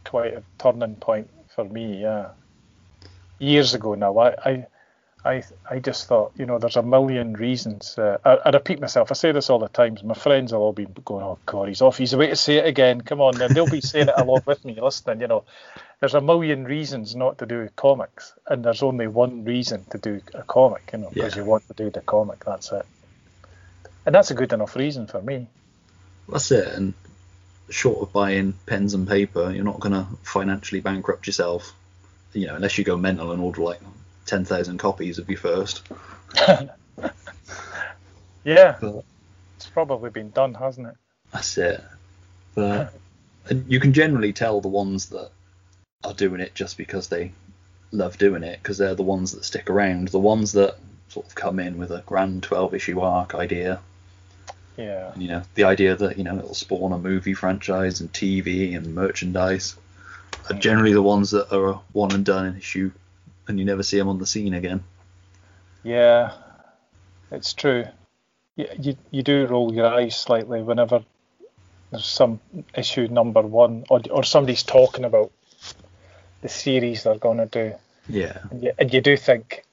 quite 0.04 0.34
a 0.34 0.44
turning 0.58 0.96
point 0.96 1.30
for 1.56 1.64
me. 1.64 2.02
Yeah. 2.02 2.32
Years 3.40 3.74
ago 3.74 3.96
now, 3.96 4.18
I 4.18 4.36
I 4.44 4.68
I, 5.26 5.44
I 5.70 5.80
just 5.80 6.08
thought, 6.08 6.34
you 6.38 6.46
know, 6.46 6.60
there's 6.60 6.76
a 6.76 6.84
million 6.84 7.34
reasons. 7.34 7.98
Uh, 7.98 8.18
I, 8.24 8.38
I 8.46 8.50
repeat 8.52 8.80
myself. 8.80 9.10
I 9.10 9.16
say 9.16 9.32
this 9.32 9.50
all 9.50 9.58
the 9.58 9.68
times. 9.68 10.04
My 10.04 10.14
friends 10.14 10.54
will 10.54 10.62
all 10.62 10.74
be 10.74 10.86
going, 11.04 11.24
"Oh 11.24 11.40
God, 11.48 11.68
he's 11.68 11.82
off. 11.82 11.98
He's 11.98 12.14
away 12.14 12.28
to 12.28 12.36
say 12.36 12.58
it 12.58 12.68
again. 12.68 13.02
Come 13.02 13.22
on." 13.22 13.36
They'll 13.36 13.68
be 13.68 13.82
saying 13.82 14.10
it 14.10 14.14
along 14.18 14.44
with 14.46 14.64
me, 14.64 14.80
listening. 14.80 15.22
You 15.22 15.28
know, 15.28 15.44
there's 16.00 16.14
a 16.14 16.22
million 16.22 16.66
reasons 16.66 17.16
not 17.16 17.38
to 17.40 17.46
do 17.46 17.70
comics, 17.76 18.34
and 18.48 18.64
there's 18.64 18.84
only 18.84 19.08
one 19.08 19.44
reason 19.46 19.86
to 19.92 19.98
do 19.98 20.22
a 20.34 20.44
comic. 20.44 20.90
You 20.94 21.00
know, 21.00 21.10
because 21.12 21.36
Yeah. 21.36 21.44
you 21.44 21.50
want 21.50 21.68
to 21.68 21.74
do 21.74 21.90
the 21.90 22.02
comic. 22.02 22.44
That's 22.46 22.72
it. 22.72 22.86
And 24.06 24.14
that's 24.14 24.32
a 24.32 24.36
good 24.36 24.54
enough 24.54 24.76
reason 24.76 25.08
for 25.08 25.22
me. 25.22 25.48
That's 26.30 26.52
it. 26.52 26.68
And 26.68 26.94
short 27.70 28.02
of 28.02 28.14
buying 28.14 28.54
pens 28.68 28.94
and 28.94 29.08
paper, 29.08 29.52
you're 29.52 29.64
not 29.64 29.80
going 29.80 29.94
to 29.94 30.06
financially 30.24 30.82
bankrupt 30.82 31.26
yourself, 31.26 31.74
you 32.34 32.46
know, 32.48 32.56
unless 32.56 32.78
you 32.78 32.84
go 32.84 32.98
mental 32.98 33.32
and 33.32 33.42
order 33.42 33.62
like 33.62 33.80
10,000 34.28 34.78
copies 34.78 35.18
of 35.18 35.30
your 35.30 35.40
first. 35.40 35.82
Yeah, 38.44 38.76
But 38.80 39.04
it's 39.58 39.66
probably 39.70 40.12
been 40.12 40.30
done, 40.30 40.54
hasn't 40.54 40.88
it? 40.88 40.94
that's 41.34 41.58
it. 41.58 41.82
But 42.54 42.94
you 43.68 43.80
can 43.80 43.92
generally 43.94 44.34
tell 44.34 44.62
the 44.62 44.68
ones 44.68 45.10
that 45.10 45.32
are 46.04 46.14
doing 46.14 46.42
it 46.42 46.54
just 46.54 46.78
because 46.78 47.08
they 47.08 47.32
love 47.92 48.18
doing 48.18 48.44
it, 48.44 48.60
because 48.62 48.78
they're 48.78 48.96
the 48.96 49.04
ones 49.04 49.32
that 49.32 49.46
stick 49.46 49.70
around. 49.70 50.10
The 50.10 50.20
ones 50.20 50.52
that 50.54 50.76
sort 51.10 51.28
of 51.28 51.36
come 51.36 51.60
in 51.60 51.78
with 51.78 51.92
a 51.92 52.04
grand 52.06 52.44
12 52.44 52.74
issue 52.74 53.00
arc 53.00 53.36
idea, 53.36 53.80
Yeah. 54.78 55.14
and, 55.14 55.22
you 55.22 55.30
know, 55.30 55.44
the 55.56 55.64
idea 55.64 55.96
that, 55.96 56.18
you 56.18 56.24
know, 56.24 56.38
it'll 56.38 56.54
spawn 56.54 56.92
a 56.92 56.98
movie 56.98 57.34
franchise 57.34 58.02
and 58.02 58.12
TV 58.12 58.76
and 58.76 58.94
merchandise 58.94 59.76
are 60.50 60.58
generally 60.58 60.94
the 60.94 61.02
ones 61.02 61.32
that 61.32 61.56
are 61.56 61.70
a 61.70 61.74
one 61.94 62.12
and 62.14 62.26
done 62.26 62.56
issue 62.58 62.92
and 63.48 63.58
you 63.60 63.66
never 63.66 63.84
see 63.84 63.98
them 63.98 64.10
on 64.10 64.18
the 64.20 64.26
scene 64.26 64.54
again. 64.54 64.84
Yeah, 65.84 66.34
it's 67.32 67.54
true. 67.54 67.86
You, 68.56 68.68
you, 68.80 68.98
you 69.12 69.24
do 69.24 69.46
roll 69.46 69.74
your 69.74 69.88
eyes 69.88 70.16
slightly 70.16 70.62
whenever 70.62 71.04
there's 71.92 72.06
some 72.06 72.40
issue 72.76 73.08
number 73.08 73.42
one 73.42 73.86
or, 73.90 74.02
or 74.10 74.24
somebody's 74.24 74.64
talking 74.64 75.06
about 75.06 75.32
the 76.42 76.50
series 76.50 77.04
they're 77.04 77.18
going 77.18 77.38
to 77.38 77.46
do. 77.46 77.74
Yeah. 78.08 78.38
And 78.52 78.64
you, 78.64 78.72
and 78.78 78.94
you 78.94 79.02
do 79.02 79.18
think, 79.18 79.64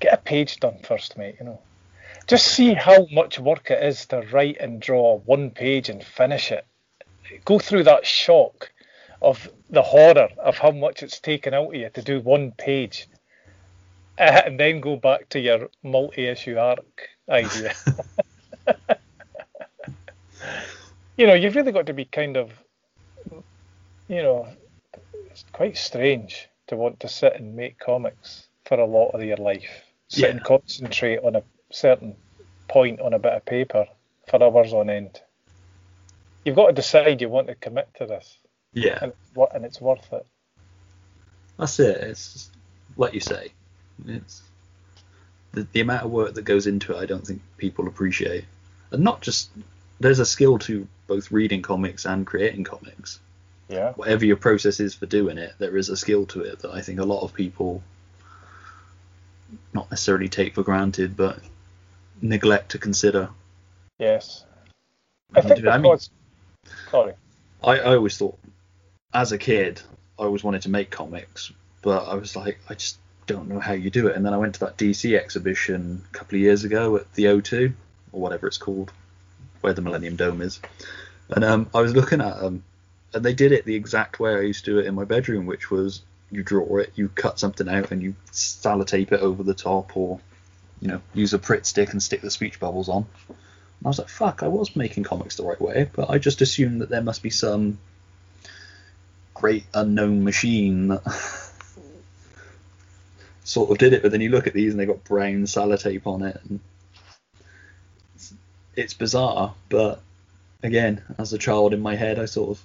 get 0.00 0.14
a 0.14 0.18
page 0.18 0.60
done 0.60 0.78
first, 0.82 1.16
mate, 1.16 1.36
you 1.38 1.46
know. 1.46 1.60
Just 2.26 2.46
see 2.46 2.74
how 2.74 3.06
much 3.10 3.38
work 3.38 3.70
it 3.70 3.82
is 3.82 4.06
to 4.06 4.20
write 4.32 4.58
and 4.60 4.80
draw 4.80 5.18
one 5.20 5.50
page 5.50 5.88
and 5.88 6.04
finish 6.04 6.52
it. 6.52 6.66
Go 7.44 7.58
through 7.58 7.84
that 7.84 8.06
shock 8.06 8.70
of 9.22 9.50
the 9.70 9.82
horror 9.82 10.28
of 10.38 10.58
how 10.58 10.70
much 10.70 11.02
it's 11.02 11.20
taken 11.20 11.54
out 11.54 11.68
of 11.68 11.74
you 11.74 11.90
to 11.90 12.02
do 12.02 12.20
one 12.20 12.52
page. 12.52 13.08
Uh, 14.18 14.42
and 14.46 14.60
then 14.60 14.80
go 14.80 14.96
back 14.96 15.28
to 15.30 15.40
your 15.40 15.70
multi-issue 15.82 16.58
arc 16.58 17.08
idea. 17.28 17.74
you 21.16 21.26
know, 21.26 21.34
you've 21.34 21.56
really 21.56 21.72
got 21.72 21.86
to 21.86 21.94
be 21.94 22.04
kind 22.04 22.36
of, 22.36 22.52
you 24.08 24.22
know, 24.22 24.48
it's 25.40 25.50
quite 25.52 25.76
strange 25.76 26.48
to 26.66 26.76
want 26.76 27.00
to 27.00 27.08
sit 27.08 27.34
and 27.36 27.54
make 27.54 27.78
comics 27.78 28.48
for 28.64 28.78
a 28.78 28.84
lot 28.84 29.10
of 29.10 29.22
your 29.22 29.36
life. 29.36 29.84
Sit 30.08 30.24
Yeah. 30.24 30.30
and 30.30 30.44
concentrate 30.44 31.18
on 31.18 31.36
a 31.36 31.42
certain 31.70 32.16
point 32.66 33.00
on 33.00 33.12
a 33.12 33.18
bit 33.18 33.32
of 33.34 33.44
paper 33.44 33.86
for 34.26 34.42
hours 34.42 34.72
on 34.72 34.90
end. 34.90 35.20
You've 36.44 36.56
got 36.56 36.68
to 36.68 36.72
decide 36.72 37.20
you 37.20 37.28
want 37.28 37.46
to 37.48 37.54
commit 37.54 37.88
to 37.98 38.06
this, 38.06 38.38
Yeah. 38.72 38.98
and 39.00 39.12
it's, 39.12 39.54
and 39.54 39.64
it's 39.64 39.80
worth 39.80 40.12
it. 40.12 40.26
That's 41.56 41.78
it. 41.78 41.96
It's 41.98 42.32
just, 42.32 42.50
like 42.96 43.14
you 43.14 43.20
say, 43.20 43.52
it's 44.06 44.42
the, 45.52 45.66
the 45.72 45.80
amount 45.80 46.04
of 46.04 46.10
work 46.10 46.34
that 46.34 46.42
goes 46.42 46.66
into 46.66 46.94
it. 46.96 46.98
I 46.98 47.06
don't 47.06 47.26
think 47.26 47.42
people 47.58 47.86
appreciate, 47.86 48.44
and 48.90 49.02
not 49.04 49.20
just 49.22 49.50
there's 50.00 50.18
a 50.20 50.26
skill 50.26 50.58
to 50.60 50.86
both 51.06 51.30
reading 51.30 51.62
comics 51.62 52.06
and 52.06 52.26
creating 52.26 52.64
comics. 52.64 53.20
Yeah. 53.68 53.92
Whatever 53.92 54.24
your 54.24 54.36
process 54.36 54.80
is 54.80 54.94
for 54.94 55.06
doing 55.06 55.38
it, 55.38 55.52
there 55.58 55.76
is 55.76 55.88
a 55.88 55.96
skill 55.96 56.26
to 56.26 56.40
it 56.42 56.60
that 56.60 56.72
I 56.72 56.80
think 56.80 57.00
a 57.00 57.04
lot 57.04 57.22
of 57.22 57.34
people 57.34 57.82
not 59.74 59.90
necessarily 59.90 60.28
take 60.28 60.54
for 60.54 60.62
granted, 60.62 61.16
but 61.16 61.38
neglect 62.22 62.70
to 62.72 62.78
consider. 62.78 63.28
Yes. 63.98 64.44
I 65.34 65.42
think 65.42 65.66
I 65.66 65.78
mean- 65.78 65.98
Sorry. 66.90 67.14
I, 67.62 67.78
I 67.78 67.94
always 67.96 68.16
thought, 68.16 68.38
as 69.12 69.32
a 69.32 69.38
kid, 69.38 69.80
I 70.18 70.22
always 70.24 70.44
wanted 70.44 70.62
to 70.62 70.70
make 70.70 70.90
comics, 70.90 71.52
but 71.82 72.08
I 72.08 72.14
was 72.14 72.36
like, 72.36 72.58
I 72.68 72.74
just 72.74 72.98
don't 73.26 73.48
know 73.48 73.58
how 73.58 73.72
you 73.72 73.90
do 73.90 74.08
it. 74.08 74.16
And 74.16 74.24
then 74.24 74.32
I 74.34 74.38
went 74.38 74.54
to 74.54 74.60
that 74.60 74.76
DC 74.76 75.16
exhibition 75.18 76.04
a 76.08 76.16
couple 76.16 76.36
of 76.36 76.42
years 76.42 76.64
ago 76.64 76.96
at 76.96 77.12
the 77.14 77.24
O2, 77.24 77.72
or 78.12 78.20
whatever 78.20 78.46
it's 78.46 78.58
called, 78.58 78.92
where 79.60 79.72
the 79.72 79.82
Millennium 79.82 80.16
Dome 80.16 80.40
is. 80.42 80.60
And 81.30 81.44
um, 81.44 81.70
I 81.74 81.80
was 81.80 81.94
looking 81.94 82.20
at 82.20 82.40
them, 82.40 82.62
and 83.14 83.24
they 83.24 83.34
did 83.34 83.52
it 83.52 83.64
the 83.64 83.74
exact 83.74 84.20
way 84.20 84.34
I 84.34 84.40
used 84.42 84.64
to 84.66 84.72
do 84.72 84.78
it 84.78 84.86
in 84.86 84.94
my 84.94 85.04
bedroom, 85.04 85.46
which 85.46 85.70
was 85.70 86.02
you 86.30 86.42
draw 86.42 86.78
it, 86.78 86.92
you 86.94 87.08
cut 87.08 87.38
something 87.38 87.68
out, 87.68 87.90
and 87.90 88.02
you 88.02 88.14
sellotape 88.32 89.12
it 89.12 89.20
over 89.20 89.42
the 89.42 89.54
top, 89.54 89.96
or 89.96 90.20
you 90.80 90.88
know, 90.88 91.00
use 91.14 91.34
a 91.34 91.38
Pritt 91.38 91.66
stick 91.66 91.92
and 91.92 92.02
stick 92.02 92.20
the 92.20 92.30
speech 92.30 92.60
bubbles 92.60 92.88
on. 92.88 93.06
And 93.28 93.86
I 93.86 93.88
was 93.88 93.98
like, 93.98 94.08
fuck, 94.08 94.42
I 94.42 94.48
was 94.48 94.76
making 94.76 95.04
comics 95.04 95.36
the 95.36 95.44
right 95.44 95.60
way, 95.60 95.88
but 95.92 96.10
I 96.10 96.18
just 96.18 96.40
assumed 96.40 96.82
that 96.82 96.90
there 96.90 97.02
must 97.02 97.22
be 97.22 97.30
some 97.30 97.78
great 99.34 99.64
unknown 99.72 100.24
machine 100.24 100.88
that 100.88 101.02
sort 103.44 103.70
of 103.70 103.78
did 103.78 103.92
it. 103.92 104.02
But 104.02 104.12
then 104.12 104.20
you 104.20 104.30
look 104.30 104.46
at 104.46 104.54
these 104.54 104.72
and 104.72 104.80
they 104.80 104.86
got 104.86 105.04
brown 105.04 105.44
sellotape 105.44 106.06
on 106.06 106.22
it, 106.22 106.40
and 106.48 106.60
it's, 108.16 108.34
it's 108.76 108.94
bizarre. 108.94 109.54
But 109.68 110.02
again, 110.62 111.02
as 111.18 111.32
a 111.32 111.38
child 111.38 111.72
in 111.72 111.80
my 111.80 111.94
head, 111.94 112.18
I 112.18 112.26
sort 112.26 112.50
of 112.50 112.62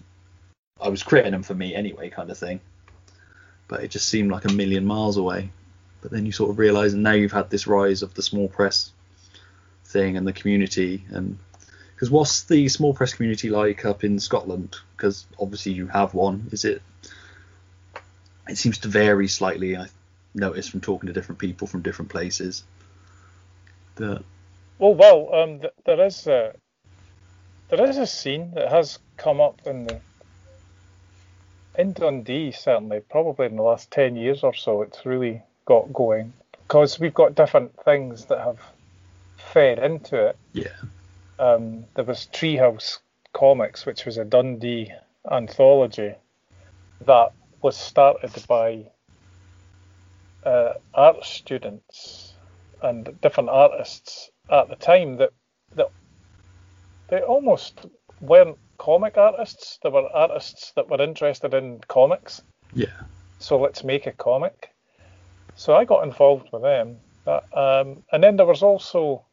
I 0.83 0.89
was 0.89 1.01
creating 1.01 1.31
them 1.31 1.43
for 1.43 1.55
me 1.55 1.73
anyway, 1.73 2.09
kind 2.09 2.29
of 2.29 2.37
thing. 2.37 2.59
But 3.67 3.83
it 3.83 3.91
just 3.91 4.09
seemed 4.09 4.31
like 4.31 4.45
a 4.45 4.51
million 4.51 4.85
miles 4.85 5.17
away. 5.17 5.49
But 6.01 6.11
then 6.11 6.25
you 6.25 6.33
sort 6.33 6.49
of 6.49 6.59
realise, 6.59 6.91
and 6.91 7.01
now 7.01 7.13
you've 7.13 7.31
had 7.31 7.49
this 7.49 7.65
rise 7.65 8.01
of 8.01 8.13
the 8.13 8.21
small 8.21 8.49
press 8.49 8.91
thing 9.85 10.17
and 10.17 10.27
the 10.27 10.33
community, 10.33 11.05
and 11.09 11.37
because 11.95 12.11
what's 12.11 12.43
the 12.43 12.67
small 12.67 12.93
press 12.93 13.13
community 13.13 13.49
like 13.49 13.85
up 13.85 14.03
in 14.03 14.19
Scotland? 14.19 14.75
Because 14.97 15.25
obviously 15.39 15.71
you 15.71 15.87
have 15.87 16.13
one. 16.13 16.49
Is 16.51 16.65
it? 16.65 16.81
It 18.49 18.57
seems 18.57 18.79
to 18.79 18.89
vary 18.89 19.29
slightly. 19.29 19.77
I 19.77 19.87
noticed 20.35 20.71
from 20.71 20.81
talking 20.81 21.07
to 21.07 21.13
different 21.13 21.39
people 21.39 21.65
from 21.65 21.81
different 21.81 22.11
places. 22.11 22.65
That 23.95 24.23
Oh 24.81 24.89
well, 24.89 25.33
um, 25.33 25.59
th- 25.61 25.73
there 25.85 26.05
is 26.05 26.27
a 26.27 26.53
there 27.69 27.87
is 27.87 27.97
a 27.97 28.05
scene 28.05 28.51
that 28.55 28.69
has 28.69 28.99
come 29.15 29.39
up 29.39 29.61
in 29.65 29.85
the 29.85 30.01
in 31.77 31.93
Dundee 31.93 32.51
certainly, 32.51 32.99
probably 32.99 33.47
in 33.47 33.55
the 33.55 33.63
last 33.63 33.91
ten 33.91 34.15
years 34.15 34.43
or 34.43 34.53
so. 34.53 34.81
It's 34.81 35.05
really 35.05 35.41
got 35.65 35.93
going 35.93 36.33
because 36.51 36.99
we've 36.99 37.13
got 37.13 37.35
different 37.35 37.71
things 37.83 38.25
that 38.25 38.39
have 38.39 38.59
fed 39.37 39.79
into 39.79 40.27
it. 40.27 40.37
yeah, 40.53 40.67
Um, 41.39 41.85
there 41.95 42.05
was 42.05 42.27
Treehouse 42.33 42.99
Comics, 43.33 43.85
which 43.85 44.05
was 44.05 44.17
a 44.17 44.25
Dundee 44.25 44.91
anthology 45.31 46.15
that 47.05 47.31
was 47.61 47.77
started 47.77 48.31
by 48.47 48.85
uh, 50.45 50.73
art 50.93 51.23
students 51.23 52.33
and 52.81 53.19
different 53.21 53.49
artists 53.49 54.29
at 54.49 54.69
the 54.69 54.75
time 54.75 55.17
that 55.17 55.31
that 55.75 55.89
they 57.07 57.21
almost 57.21 57.85
weren't 58.23 58.57
comic 58.77 59.17
artists. 59.17 59.79
They 59.83 59.89
were 59.89 60.09
artists 60.13 60.71
that 60.75 60.89
were 60.89 61.01
interested 61.01 61.53
in 61.53 61.79
comics. 61.87 62.41
yeah, 62.73 62.87
So 63.39 63.59
let's 63.59 63.83
make 63.83 64.07
a 64.07 64.11
comic. 64.11 64.73
So 65.55 65.75
I 65.75 65.85
got 65.85 66.03
involved 66.03 66.49
with 66.51 66.63
them. 66.63 66.97
That, 67.25 67.43
um, 67.55 68.03
and 68.11 68.23
then 68.23 68.37
there 68.37 68.45
was 68.45 68.63
also, 68.63 69.23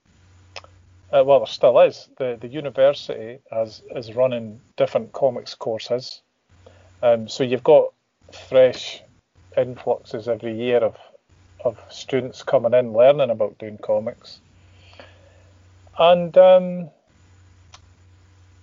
uh, 1.13 1.25
well, 1.25 1.41
there 1.41 1.47
still 1.47 1.81
is. 1.81 2.09
The 2.19 2.37
the 2.41 2.49
university 2.49 3.39
has 3.51 3.83
is 3.97 4.15
running 4.15 4.61
different 4.77 5.13
comics 5.13 5.55
courses. 5.55 6.23
Um, 7.03 7.29
so 7.29 7.43
you've 7.43 7.65
got 7.65 7.93
fresh 8.49 9.03
influxes 9.57 10.29
every 10.29 10.55
year 10.55 10.79
of 10.79 10.97
of 11.65 11.79
students 11.91 12.43
coming 12.43 12.75
in 12.75 12.93
learning 12.93 13.31
about 13.31 13.59
doing 13.59 13.79
comics. 13.79 14.41
And 15.99 16.37
um, 16.39 16.91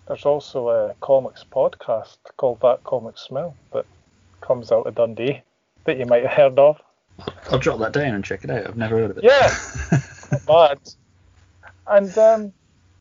there's 0.08 0.26
also 0.26 0.70
a 0.70 0.96
comics 1.02 1.44
podcast 1.50 2.18
called 2.38 2.60
That 2.62 2.84
Comic 2.84 3.18
Smell 3.18 3.56
that 3.74 3.86
comes 4.42 4.72
out 4.72 4.88
of 4.88 4.96
Dundee 4.96 5.42
that 5.86 5.98
you 5.98 6.06
might 6.06 6.24
have 6.24 6.32
heard 6.32 6.60
of. 6.60 6.82
I'll 7.52 7.60
drop 7.60 7.80
that 7.80 7.94
down 7.94 8.14
and 8.14 8.24
check 8.24 8.44
it 8.44 8.50
out. 8.50 8.68
I've 8.68 8.78
never 8.78 8.98
heard 8.98 9.12
of 9.12 9.18
it. 9.18 9.24
Yeah. 9.24 9.54
Bad. 10.48 10.80
And 11.88 12.16
um, 12.18 12.54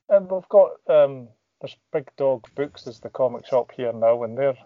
and 0.09 0.31
we've 0.31 0.49
got 0.49 0.73
um, 0.89 1.29
there's 1.61 1.77
Big 1.93 2.09
Dog 2.17 2.47
Books 2.55 2.87
is 2.87 3.01
the 3.01 3.11
comic 3.11 3.47
shop 3.47 3.73
here 3.77 3.93
now, 3.93 4.23
and 4.23 4.39
they're 4.39 4.57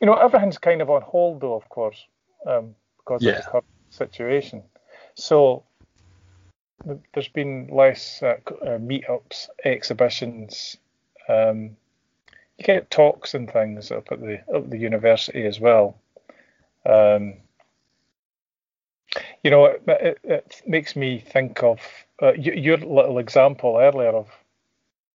you 0.00 0.06
know 0.06 0.14
everything's 0.14 0.58
kind 0.58 0.80
of 0.80 0.90
on 0.90 1.02
hold 1.02 1.40
though, 1.40 1.54
of 1.54 1.68
course, 1.68 2.06
um, 2.46 2.74
because 2.98 3.22
Yeah. 3.22 3.32
of 3.32 3.44
the 3.44 3.50
current 3.50 3.64
situation. 3.90 4.62
So 5.16 5.64
there's 7.12 7.28
been 7.28 7.68
less 7.68 8.22
uh, 8.22 8.36
uh, 8.62 8.78
meetups, 8.78 9.48
exhibitions. 9.64 10.76
Um, 11.28 11.76
you 12.58 12.64
get 12.64 12.90
talks 12.90 13.34
and 13.34 13.50
things 13.50 13.90
up 13.90 14.10
at 14.12 14.20
the 14.20 14.40
up 14.54 14.70
the 14.70 14.78
university 14.78 15.46
as 15.46 15.58
well. 15.60 15.96
Um, 16.86 17.34
you 19.42 19.50
know, 19.50 19.66
it, 19.66 19.82
it, 19.86 20.18
it 20.24 20.62
makes 20.66 20.96
me 20.96 21.20
think 21.20 21.62
of 21.62 21.80
uh, 22.22 22.32
your 22.32 22.78
little 22.78 23.18
example 23.18 23.78
earlier 23.78 24.10
of 24.10 24.28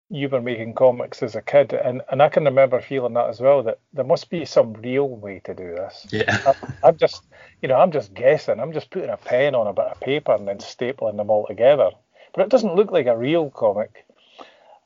you 0.09 0.29
were 0.29 0.41
making 0.41 0.73
comics 0.73 1.21
as 1.21 1.35
a 1.35 1.41
kid, 1.41 1.73
and, 1.73 2.01
and 2.09 2.21
I 2.21 2.29
can 2.29 2.45
remember 2.45 2.79
feeling 2.79 3.13
that 3.15 3.29
as 3.29 3.41
well. 3.41 3.61
That 3.63 3.79
there 3.93 4.05
must 4.05 4.29
be 4.29 4.45
some 4.45 4.73
real 4.73 5.09
way 5.09 5.41
to 5.43 5.53
do 5.53 5.75
this. 5.75 6.07
Yeah, 6.09 6.53
I'm 6.83 6.97
just, 6.97 7.23
you 7.61 7.67
know, 7.67 7.75
I'm 7.75 7.91
just 7.91 8.13
guessing. 8.13 8.59
I'm 8.59 8.71
just 8.71 8.89
putting 8.89 9.09
a 9.09 9.17
pen 9.17 9.53
on 9.53 9.67
a 9.67 9.73
bit 9.73 9.85
of 9.85 9.99
paper 9.99 10.33
and 10.33 10.47
then 10.47 10.59
stapling 10.59 11.17
them 11.17 11.29
all 11.29 11.45
together. 11.45 11.89
But 12.33 12.43
it 12.43 12.49
doesn't 12.49 12.75
look 12.75 12.91
like 12.91 13.07
a 13.07 13.17
real 13.17 13.49
comic. 13.49 14.05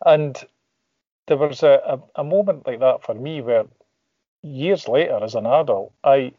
And 0.05 0.41
there 1.27 1.37
was 1.37 1.63
a, 1.63 1.81
a, 2.15 2.21
a 2.21 2.23
moment 2.23 2.67
like 2.67 2.79
that 2.79 3.03
for 3.03 3.13
me 3.13 3.41
where 3.41 3.65
years 4.41 4.87
later, 4.87 5.19
as 5.23 5.35
an 5.35 5.45
adult, 5.45 5.93
I 6.03 6.33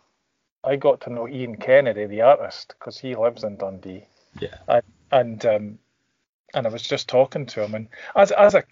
I 0.64 0.76
got 0.76 1.00
to 1.02 1.10
know 1.10 1.28
Ian 1.28 1.56
Kennedy, 1.56 2.06
the 2.06 2.22
artist, 2.22 2.74
because 2.78 2.98
he 2.98 3.16
lives 3.16 3.42
in 3.42 3.56
Dundee 3.56 4.06
yeah, 4.40 4.80
and 5.10 5.44
um, 5.46 5.78
and 6.54 6.66
I 6.66 6.70
was 6.70 6.82
just 6.82 7.08
talking 7.08 7.46
to 7.46 7.62
him. 7.62 7.74
And 7.74 7.88
as 8.16 8.32
as 8.32 8.54
a 8.54 8.64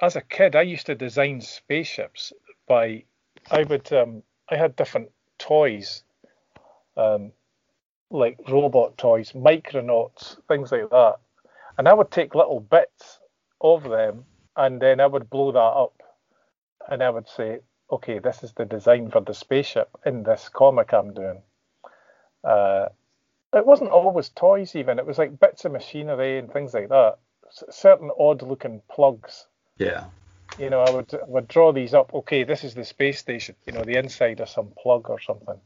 as 0.00 0.16
a 0.16 0.22
kid, 0.22 0.56
I 0.56 0.62
used 0.62 0.86
to 0.86 0.94
design 0.94 1.40
spaceships 1.40 2.32
by 2.66 3.04
I 3.50 3.64
would 3.64 3.92
um, 3.92 4.22
I 4.50 4.56
had 4.56 4.76
different 4.76 5.10
toys, 5.38 6.02
um, 6.96 7.32
like 8.10 8.38
robot 8.48 8.96
toys, 8.96 9.32
micronauts, 9.32 10.36
things 10.48 10.72
like 10.72 10.90
that, 10.90 11.16
and 11.78 11.88
I 11.88 11.92
would 11.92 12.10
take 12.10 12.34
little 12.34 12.60
bits 12.60 13.18
of 13.60 13.82
them, 13.84 14.24
and 14.56 14.80
then 14.80 15.00
I 15.00 15.06
would 15.06 15.30
blow 15.30 15.52
that 15.52 15.58
up, 15.58 16.02
and 16.88 17.02
I 17.02 17.10
would 17.10 17.28
say, 17.28 17.60
okay, 17.90 18.18
this 18.20 18.42
is 18.44 18.52
the 18.54 18.64
design 18.66 19.10
for 19.10 19.20
the 19.20 19.34
spaceship 19.34 19.90
in 20.06 20.22
this 20.24 20.48
comic 20.48 20.92
I'm 20.94 21.14
doing. 21.14 21.42
Uh, 22.44 22.86
it 23.54 23.66
wasn't 23.66 23.90
always 23.90 24.30
toys 24.30 24.76
even. 24.76 24.98
It 24.98 25.06
was 25.06 25.18
like 25.18 25.40
bits 25.40 25.64
of 25.64 25.72
machinery 25.72 26.38
and 26.38 26.52
things 26.52 26.74
like 26.74 26.90
that. 26.90 27.18
S- 27.48 27.64
certain 27.76 28.10
odd 28.18 28.42
looking 28.42 28.82
plugs. 28.90 29.46
Yeah, 29.78 30.06
you 30.58 30.70
know 30.70 30.82
i 30.82 30.90
would 30.90 31.12
I 31.14 31.18
would 31.26 31.48
draw 31.48 31.72
these 31.72 31.94
up 31.94 32.14
okay 32.14 32.44
this 32.44 32.64
is 32.64 32.74
the 32.74 32.84
space 32.84 33.18
station 33.18 33.56
you 33.66 33.72
know 33.72 33.84
the 33.84 33.96
inside 33.96 34.40
of 34.40 34.48
some 34.48 34.72
plug 34.82 35.10
or 35.10 35.20
something. 35.20 35.60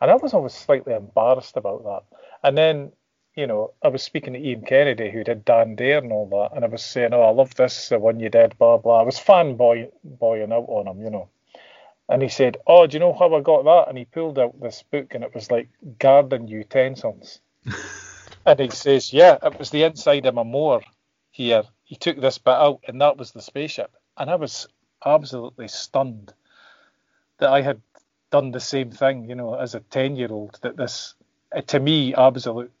And 0.00 0.10
i 0.10 0.16
was 0.16 0.34
always 0.34 0.54
slightly 0.54 0.94
embarrassed 0.94 1.56
about 1.56 1.84
that. 1.84 2.02
And 2.44 2.58
then 2.58 2.92
you 3.36 3.46
know 3.46 3.72
i 3.82 3.88
was 3.88 4.02
speaking 4.02 4.32
to 4.32 4.38
ian 4.38 4.62
kennedy 4.62 5.10
who 5.10 5.22
did 5.22 5.44
dan 5.44 5.76
dare 5.76 5.98
and 5.98 6.12
all 6.12 6.26
that 6.26 6.56
and 6.56 6.64
i 6.64 6.68
was 6.68 6.82
saying 6.82 7.12
oh 7.12 7.22
i 7.22 7.30
love 7.30 7.54
this 7.54 7.90
the 7.90 7.98
one 7.98 8.18
you 8.18 8.28
did 8.28 8.56
blah 8.58 8.76
blah 8.76 9.00
i 9.00 9.04
was 9.04 9.18
fanboy 9.18 9.88
boying 10.02 10.52
out 10.52 10.66
on 10.68 10.86
him 10.88 11.02
you 11.02 11.10
know 11.10 11.28
and 12.08 12.22
he 12.22 12.28
said, 12.28 12.56
"Oh, 12.66 12.86
do 12.86 12.94
you 12.94 13.00
know 13.00 13.12
how 13.12 13.34
I 13.34 13.40
got 13.40 13.64
that?" 13.64 13.88
And 13.88 13.98
he 13.98 14.04
pulled 14.04 14.38
out 14.38 14.60
this 14.60 14.82
book, 14.82 15.14
and 15.14 15.24
it 15.24 15.34
was 15.34 15.50
like 15.50 15.68
garden 15.98 16.46
utensils. 16.46 17.40
and 18.46 18.60
he 18.60 18.70
says, 18.70 19.12
"Yeah, 19.12 19.38
it 19.42 19.58
was 19.58 19.70
the 19.70 19.82
inside 19.82 20.26
of 20.26 20.34
my 20.34 20.44
moor 20.44 20.82
here. 21.30 21.64
He 21.84 21.96
took 21.96 22.20
this 22.20 22.38
bit 22.38 22.54
out, 22.54 22.80
and 22.86 23.00
that 23.00 23.16
was 23.16 23.32
the 23.32 23.42
spaceship." 23.42 23.92
And 24.16 24.30
I 24.30 24.36
was 24.36 24.68
absolutely 25.04 25.68
stunned 25.68 26.32
that 27.38 27.50
I 27.50 27.60
had 27.60 27.80
done 28.30 28.50
the 28.50 28.60
same 28.60 28.90
thing, 28.90 29.28
you 29.28 29.34
know, 29.34 29.54
as 29.54 29.74
a 29.74 29.80
ten-year-old. 29.80 30.58
That 30.62 30.76
this, 30.76 31.14
to 31.66 31.80
me, 31.80 32.14
absolute 32.14 32.72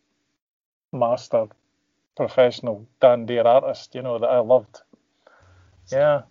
master, 0.96 1.46
professional 2.16 2.86
Dan 3.00 3.26
Dare 3.26 3.46
artist, 3.46 3.94
you 3.94 4.02
know, 4.02 4.18
that 4.18 4.28
I 4.28 4.38
loved. 4.38 4.80
Yeah. 5.90 6.22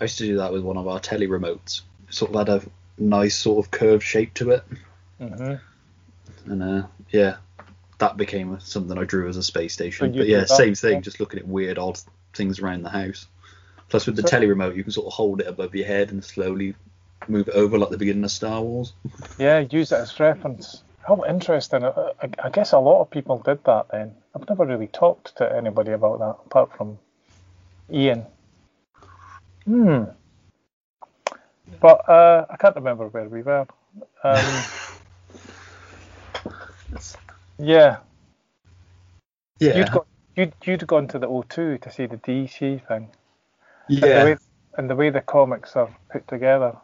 I 0.00 0.04
used 0.04 0.18
to 0.18 0.26
do 0.26 0.36
that 0.36 0.52
with 0.52 0.62
one 0.62 0.76
of 0.76 0.86
our 0.86 1.00
telly 1.00 1.26
remotes. 1.26 1.82
Sort 2.10 2.34
of 2.34 2.48
had 2.48 2.48
a 2.48 2.62
nice 2.98 3.36
sort 3.36 3.64
of 3.64 3.70
curved 3.70 4.02
shape 4.02 4.34
to 4.34 4.50
it, 4.50 4.64
hmm 5.18 5.54
and 6.46 6.62
uh, 6.62 6.86
yeah, 7.10 7.36
that 7.98 8.16
became 8.16 8.58
something 8.60 8.96
I 8.96 9.04
drew 9.04 9.28
as 9.28 9.36
a 9.36 9.42
space 9.42 9.74
station. 9.74 10.14
you 10.14 10.20
But 10.20 10.28
yeah, 10.28 10.38
that, 10.40 10.48
same 10.48 10.74
thing, 10.74 10.94
yeah. 10.94 11.00
just 11.00 11.20
looking 11.20 11.40
at 11.40 11.46
weird, 11.46 11.78
odd 11.78 12.00
things 12.32 12.60
around 12.60 12.82
the 12.84 12.88
house. 12.90 13.26
Plus, 13.90 14.06
with 14.06 14.16
the 14.16 14.22
So- 14.22 14.28
tele 14.28 14.46
remote, 14.46 14.74
you 14.76 14.82
can 14.82 14.92
sort 14.92 15.06
of 15.08 15.12
hold 15.12 15.40
it 15.40 15.46
above 15.46 15.74
your 15.74 15.86
head 15.86 16.10
and 16.10 16.24
slowly 16.24 16.74
move 17.26 17.48
it 17.48 17.54
over, 17.54 17.76
like 17.76 17.90
the 17.90 17.98
beginning 17.98 18.24
of 18.24 18.30
Star 18.30 18.62
Wars. 18.62 18.92
Yeah, 19.38 19.58
use 19.58 19.92
it 19.92 19.96
as 19.96 20.18
reference. 20.18 20.82
How 21.08 21.24
interesting. 21.26 21.84
I, 21.86 22.12
I, 22.44 22.50
guess 22.50 22.72
a 22.72 22.78
lot 22.78 23.00
of 23.00 23.10
people 23.10 23.38
did 23.38 23.64
that 23.64 23.86
then. 23.90 24.14
I've 24.34 24.46
never 24.46 24.66
really 24.66 24.88
talked 24.88 25.36
to 25.38 25.50
anybody 25.56 25.92
about 25.92 26.18
that 26.18 26.36
apart 26.44 26.76
from 26.76 26.98
Ian. 27.90 28.26
Hmm. 29.64 30.04
But 31.80 32.06
uh, 32.10 32.44
I 32.50 32.56
can't 32.58 32.76
remember 32.76 33.08
where 33.08 33.26
we 33.26 33.40
were. 33.40 33.66
Um, 34.22 34.64
yeah, 37.58 38.00
Yeah, 39.60 39.78
you'd, 39.78 39.90
got, 39.90 40.06
you'd, 40.36 40.52
you'd 40.62 40.86
gone 40.86 41.08
to 41.08 41.18
the 41.18 41.26
O2 41.26 41.80
to 41.80 41.90
see 41.90 42.04
the 42.04 42.18
DC 42.18 42.86
thing. 42.86 43.08
And 43.88 44.02
the, 44.02 44.08
yeah, 44.08 44.24
way, 44.24 44.36
and 44.76 44.90
the 44.90 44.94
way 44.94 45.08
the 45.08 45.22
comics 45.22 45.74
are 45.74 45.88
put 46.12 46.28
together. 46.28 46.76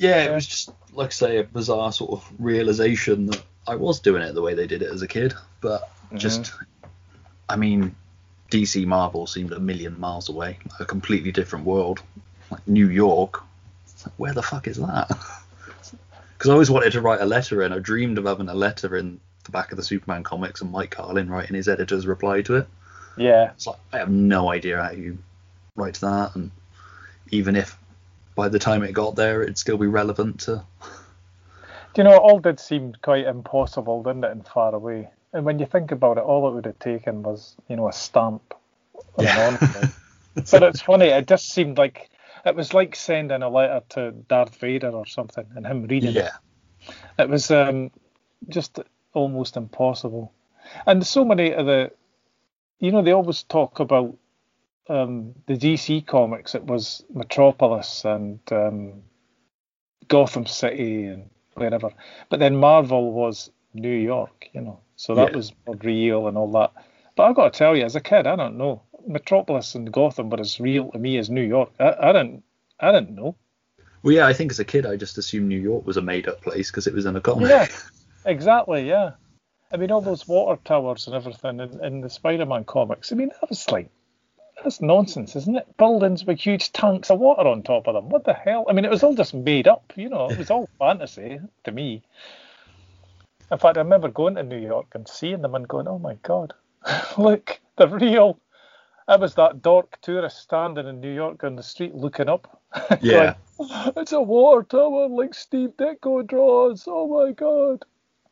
Yeah. 0.00 0.24
It 0.24 0.34
was 0.34 0.46
just 0.46 0.70
like 0.92 1.08
I 1.08 1.10
say, 1.10 1.36
a 1.38 1.44
bizarre 1.44 1.92
sort 1.92 2.12
of 2.12 2.32
realization 2.38 3.26
that 3.26 3.42
I 3.68 3.76
was 3.76 4.00
doing 4.00 4.22
it 4.22 4.34
the 4.34 4.42
way 4.42 4.54
they 4.54 4.66
did 4.66 4.82
it 4.82 4.90
as 4.90 5.02
a 5.02 5.08
kid, 5.08 5.34
but 5.60 5.90
just, 6.14 6.42
mm-hmm. 6.42 6.86
I 7.48 7.56
mean, 7.56 7.94
DC 8.50 8.86
Marvel 8.86 9.26
seemed 9.26 9.52
a 9.52 9.60
million 9.60 9.98
miles 10.00 10.28
away, 10.28 10.58
like 10.70 10.80
a 10.80 10.84
completely 10.84 11.32
different 11.32 11.64
world, 11.64 12.02
like 12.50 12.66
New 12.66 12.88
York. 12.88 13.42
It's 13.84 14.06
like, 14.06 14.14
where 14.16 14.34
the 14.34 14.42
fuck 14.42 14.66
is 14.66 14.76
that? 14.78 15.10
Because 16.36 16.48
I 16.48 16.52
always 16.54 16.70
wanted 16.70 16.92
to 16.92 17.02
write 17.02 17.20
a 17.20 17.26
letter 17.26 17.62
in. 17.64 17.70
I 17.74 17.80
dreamed 17.80 18.16
of 18.16 18.24
having 18.24 18.48
a 18.48 18.54
letter 18.54 18.96
in 18.96 19.20
the 19.44 19.50
back 19.50 19.72
of 19.72 19.76
the 19.76 19.82
Superman 19.82 20.22
comics 20.22 20.62
and 20.62 20.72
Mike 20.72 20.92
Carlin 20.92 21.28
writing 21.28 21.54
his 21.54 21.68
editor's 21.68 22.06
reply 22.06 22.40
to 22.40 22.56
it. 22.56 22.68
Yeah, 23.18 23.50
It's 23.50 23.66
like 23.66 23.76
I 23.92 23.98
have 23.98 24.08
no 24.08 24.50
idea 24.50 24.82
how 24.82 24.92
you 24.92 25.18
write 25.76 25.96
that, 25.96 26.34
and 26.34 26.50
even 27.30 27.56
if 27.56 27.76
by 28.34 28.48
the 28.48 28.58
time 28.58 28.82
it 28.82 28.92
got 28.92 29.16
there, 29.16 29.42
it'd 29.42 29.58
still 29.58 29.78
be 29.78 29.86
relevant 29.86 30.40
to. 30.40 30.64
Do 31.94 32.02
you 32.02 32.04
know, 32.04 32.14
it 32.14 32.18
all 32.22 32.38
did 32.38 32.60
seem 32.60 32.94
quite 33.02 33.26
impossible, 33.26 34.02
didn't 34.02 34.24
it, 34.24 34.30
and 34.30 34.46
far 34.46 34.74
away. 34.74 35.08
And 35.32 35.44
when 35.44 35.58
you 35.58 35.66
think 35.66 35.90
about 35.90 36.18
it, 36.18 36.24
all 36.24 36.48
it 36.48 36.54
would 36.54 36.66
have 36.66 36.78
taken 36.78 37.22
was, 37.22 37.56
you 37.68 37.76
know, 37.76 37.88
a 37.88 37.92
stamp 37.92 38.54
Yeah. 39.18 39.56
but 40.50 40.62
it's 40.62 40.82
funny, 40.82 41.06
it 41.06 41.26
just 41.26 41.50
seemed 41.50 41.78
like 41.78 42.10
it 42.44 42.54
was 42.54 42.72
like 42.72 42.96
sending 42.96 43.42
a 43.42 43.48
letter 43.48 43.82
to 43.90 44.12
Darth 44.12 44.56
Vader 44.56 44.90
or 44.90 45.06
something 45.06 45.46
and 45.54 45.66
him 45.66 45.84
reading 45.84 46.14
Yeah, 46.14 46.30
it. 46.86 46.94
It 47.18 47.28
was 47.28 47.50
um, 47.50 47.90
just 48.48 48.78
almost 49.12 49.56
impossible. 49.56 50.32
And 50.86 51.06
so 51.06 51.24
many 51.24 51.52
of 51.52 51.66
the, 51.66 51.90
you 52.78 52.92
know, 52.92 53.02
they 53.02 53.12
always 53.12 53.42
talk 53.42 53.80
about 53.80 54.16
um, 54.88 55.34
the 55.46 55.54
DC 55.54 56.06
comics. 56.06 56.54
It 56.54 56.64
was 56.64 57.04
Metropolis 57.12 58.04
and 58.04 58.40
um, 58.50 59.02
Gotham 60.08 60.46
City 60.46 61.04
and 61.06 61.30
wherever. 61.54 61.90
But 62.28 62.40
then 62.40 62.56
Marvel 62.56 63.12
was 63.12 63.50
New 63.74 63.94
York, 63.96 64.48
you 64.52 64.60
know, 64.62 64.80
so 64.96 65.14
that 65.14 65.30
Yeah. 65.30 65.36
was 65.36 65.52
more 65.66 65.76
real 65.76 66.26
and 66.28 66.36
all 66.36 66.50
that. 66.52 66.72
But 67.16 67.24
I've 67.24 67.36
got 67.36 67.52
to 67.52 67.58
tell 67.58 67.76
you, 67.76 67.84
as 67.84 67.96
a 67.96 68.00
kid, 68.00 68.26
I 68.26 68.36
don't 68.36 68.56
know. 68.58 68.82
Metropolis 69.06 69.74
and 69.74 69.92
Gotham 69.92 70.30
were 70.30 70.40
as 70.40 70.60
real 70.60 70.90
to 70.92 70.98
me 70.98 71.18
as 71.18 71.30
New 71.30 71.42
York. 71.42 71.70
I, 71.78 71.94
I 72.00 72.12
didn't, 72.12 72.42
I 72.78 72.92
didn't 72.92 73.14
know. 73.14 73.36
well, 74.02 74.14
yeah. 74.14 74.26
I 74.26 74.32
think 74.32 74.50
as 74.52 74.58
a 74.60 74.64
kid, 74.64 74.86
I 74.86 74.96
just 74.96 75.18
assumed 75.18 75.48
New 75.48 75.60
York 75.60 75.86
was 75.86 75.96
a 75.96 76.02
made-up 76.02 76.40
place 76.42 76.70
because 76.70 76.86
it 76.86 76.94
was 76.94 77.06
in 77.06 77.16
a 77.16 77.20
comic. 77.20 77.48
Yeah, 77.48 77.66
exactly. 78.26 78.88
Yeah, 78.88 79.12
I 79.72 79.76
mean 79.76 79.90
all 79.90 80.00
those 80.00 80.26
water 80.28 80.60
towers 80.64 81.06
and 81.06 81.14
everything 81.16 81.60
in, 81.60 81.82
in 81.84 82.00
the 82.00 82.10
Spider-Man 82.10 82.64
comics. 82.64 83.12
I 83.12 83.16
mean 83.16 83.28
that 83.40 83.48
was 83.48 83.70
like 83.70 83.90
that's 84.62 84.80
nonsense, 84.80 85.36
isn't 85.36 85.56
it? 85.56 85.76
Buildings 85.76 86.24
with 86.24 86.38
huge 86.40 86.72
tanks 86.72 87.10
of 87.10 87.18
water 87.18 87.48
on 87.48 87.62
top 87.62 87.86
of 87.86 87.94
them. 87.94 88.08
What 88.08 88.24
the 88.24 88.34
hell? 88.34 88.64
I 88.68 88.72
mean 88.72 88.84
it 88.84 88.90
was 88.90 89.02
all 89.02 89.14
just 89.14 89.34
made 89.34 89.68
up. 89.68 89.92
You 89.96 90.08
know, 90.08 90.28
it 90.30 90.38
was 90.38 90.50
all 90.50 90.68
fantasy 90.78 91.40
to 91.64 91.72
me. 91.72 92.02
In 93.50 93.58
fact, 93.58 93.76
I 93.76 93.80
remember 93.80 94.08
going 94.08 94.36
to 94.36 94.42
New 94.42 94.58
York 94.60 94.86
and 94.94 95.08
seeing 95.08 95.42
them 95.42 95.54
and 95.54 95.66
going, 95.66 95.88
"Oh 95.88 95.98
my 95.98 96.14
God, 96.22 96.52
look, 97.18 97.58
they're 97.76 97.88
real." 97.88 98.38
I 99.08 99.16
was 99.16 99.34
that 99.34 99.60
dork 99.60 99.98
tourist 100.02 100.38
standing 100.38 100.86
in 100.86 101.00
New 101.00 101.12
York 101.12 101.42
on 101.42 101.56
the 101.56 101.62
street 101.64 101.94
looking 101.94 102.28
up. 102.28 102.60
Yeah. 103.00 103.34
Going, 103.58 103.92
it's 103.96 104.12
a 104.12 104.20
water 104.20 104.62
tower 104.62 105.08
like 105.08 105.34
Steve 105.34 105.70
Ditko 105.76 106.24
draws. 106.26 106.84
Oh 106.86 107.08
my 107.08 107.32
god. 107.32 107.84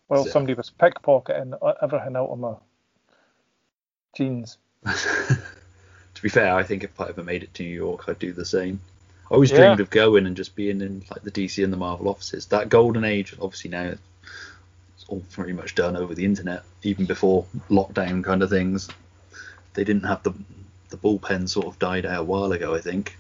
Well, 0.08 0.24
So- 0.24 0.30
somebody 0.30 0.54
was 0.54 0.70
pickpocketing 0.70 1.58
uh, 1.60 1.72
everything 1.82 2.14
out 2.16 2.28
of 2.30 2.38
my 2.38 2.54
jeans. 4.16 4.58
To 6.18 6.22
be 6.24 6.28
fair, 6.28 6.52
I 6.52 6.64
think 6.64 6.82
if 6.82 7.00
I 7.00 7.08
ever 7.08 7.22
made 7.22 7.44
it 7.44 7.54
to 7.54 7.62
New 7.62 7.68
York, 7.72 8.08
I'd 8.08 8.18
do 8.18 8.32
the 8.32 8.44
same. 8.44 8.80
I 9.30 9.34
always 9.34 9.52
Yeah. 9.52 9.58
dreamed 9.58 9.78
of 9.78 9.88
going 9.88 10.26
and 10.26 10.36
just 10.36 10.56
being 10.56 10.80
in 10.80 11.04
like 11.12 11.22
the 11.22 11.30
DC 11.30 11.62
and 11.62 11.72
the 11.72 11.76
Marvel 11.76 12.08
offices. 12.08 12.46
That 12.46 12.68
golden 12.68 13.04
age, 13.04 13.36
obviously 13.40 13.70
now 13.70 13.92
it's 13.92 15.04
all 15.06 15.22
pretty 15.30 15.52
much 15.52 15.76
done 15.76 15.94
over 15.94 16.16
the 16.16 16.24
internet. 16.24 16.64
Even 16.82 17.04
before 17.06 17.46
lockdown 17.70 18.24
kind 18.24 18.42
of 18.42 18.50
things, 18.50 18.88
they 19.74 19.84
didn't 19.84 20.04
have 20.06 20.24
the 20.24 20.32
the 20.90 20.96
bullpen 20.96 21.48
sort 21.48 21.66
of 21.66 21.78
died 21.78 22.04
out 22.04 22.20
a 22.20 22.24
while 22.24 22.50
ago, 22.50 22.74
I 22.74 22.80
think. 22.80 23.16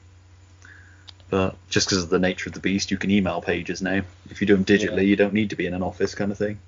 But 1.30 1.54
just 1.68 1.88
because 1.88 2.02
of 2.02 2.10
the 2.10 2.18
nature 2.18 2.48
of 2.48 2.54
the 2.54 2.60
beast, 2.60 2.90
you 2.90 2.96
can 2.96 3.12
email 3.12 3.40
pages 3.40 3.80
now. 3.80 4.00
If 4.28 4.40
you 4.40 4.46
do 4.48 4.56
them 4.56 4.64
digitally, 4.64 4.96
Yeah. 4.96 5.02
you 5.02 5.16
don't 5.16 5.34
need 5.34 5.50
to 5.50 5.56
be 5.56 5.66
in 5.66 5.74
an 5.74 5.82
office 5.84 6.16
kind 6.16 6.32
of 6.32 6.38
thing. 6.38 6.58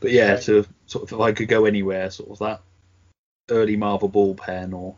But 0.00 0.12
yeah, 0.12 0.34
Right. 0.34 0.42
to 0.44 0.64
sort 0.86 1.04
of 1.04 1.12
if 1.12 1.20
I 1.20 1.32
could 1.32 1.48
go 1.48 1.66
anywhere, 1.66 2.10
sort 2.10 2.30
of 2.30 2.38
that 2.38 2.60
early 3.50 3.76
Marvel 3.76 4.08
bullpen 4.08 4.72
or 4.72 4.94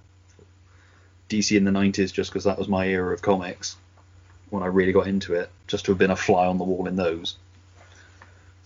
DC 1.29 1.57
in 1.57 1.65
the 1.65 1.71
90s 1.71 2.13
just 2.13 2.31
because 2.31 2.45
that 2.45 2.59
was 2.59 2.69
my 2.69 2.87
era 2.87 3.13
of 3.13 3.23
comics 3.23 3.77
when 4.51 4.63
I 4.63 4.67
really 4.67 4.93
got 4.93 5.07
into 5.07 5.35
it, 5.35 5.51
just 5.67 5.85
to 5.85 5.93
have 5.93 5.99
been 5.99 6.11
a 6.11 6.17
fly 6.17 6.47
on 6.47 6.59
the 6.59 6.65
wall 6.65 6.89
in 6.89 6.97
those. 6.97 7.37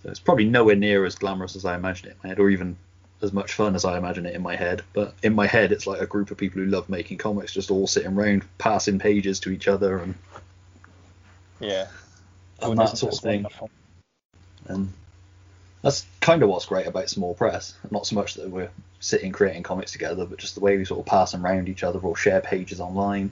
So 0.03 0.11
it's 0.11 0.21
probably 0.21 0.45
nowhere 0.45 0.77
near 0.77 1.05
as 1.05 1.17
glamorous 1.17 1.57
as 1.57 1.65
I 1.65 1.75
imagine 1.75 2.09
it 2.09 2.13
in 2.13 2.17
my 2.23 2.29
head, 2.29 2.39
or 2.39 2.51
even 2.51 2.77
as 3.21 3.33
much 3.33 3.53
fun 3.53 3.75
as 3.75 3.85
I 3.85 3.99
imagine 3.99 4.27
it 4.27 4.35
in 4.35 4.43
my 4.43 4.57
head. 4.57 4.83
But 4.93 5.15
in 5.23 5.35
my 5.35 5.47
head, 5.47 5.73
it's 5.73 5.87
like 5.87 6.01
a 6.01 6.07
group 6.07 6.31
of 6.31 6.39
people 6.39 6.61
who 6.61 6.69
love 6.69 6.89
making 6.89 7.19
comics 7.19 7.53
just 7.53 7.71
all 7.71 7.87
sitting 7.87 8.13
around, 8.13 8.45
passing 8.59 8.99
pages 8.99 9.41
to 9.41 9.51
each 9.51 9.69
other 9.69 9.99
and, 9.99 10.15
Yeah. 11.61 11.89
and 12.61 12.79
that 12.79 12.99
sort 12.99 13.15
of 13.15 13.21
thing. 13.21 13.47
And 14.67 14.93
that's 15.83 16.07
kind 16.21 16.43
of 16.43 16.49
what's 16.49 16.67
great 16.67 16.87
about 16.87 17.11
small 17.11 17.35
press. 17.35 17.75
Not 17.91 18.07
so 18.07 18.15
much 18.15 18.35
that 18.35 18.51
we're 18.51 18.71
sitting 19.03 19.33
creating 19.33 19.65
comics 19.65 19.93
together, 19.93 20.25
but 20.25 20.39
just 20.39 20.55
the 20.55 20.61
way 20.61 20.79
we 20.79 20.85
sort 20.85 21.01
of 21.01 21.07
pass 21.07 21.33
them 21.33 21.45
around 21.45 21.69
each 21.69 21.83
other 21.83 21.99
or 21.99 22.17
share 22.17 22.41
pages 22.41 22.81
online. 22.81 23.31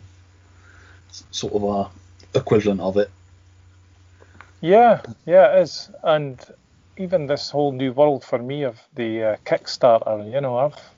Sort 1.30 1.54
of 1.54 1.64
our 1.64 1.90
equivalent 2.34 2.80
of 2.80 2.96
it. 2.96 3.10
Yeah, 4.60 5.00
yeah, 5.24 5.56
it 5.56 5.62
is. 5.62 5.88
And 6.02 6.44
even 6.98 7.26
this 7.26 7.50
whole 7.50 7.72
new 7.72 7.92
world 7.92 8.24
for 8.24 8.38
me 8.38 8.64
of 8.64 8.80
the 8.94 9.22
uh, 9.22 9.36
Kickstarter, 9.46 10.30
you 10.30 10.40
know, 10.40 10.58
I've 10.58 10.90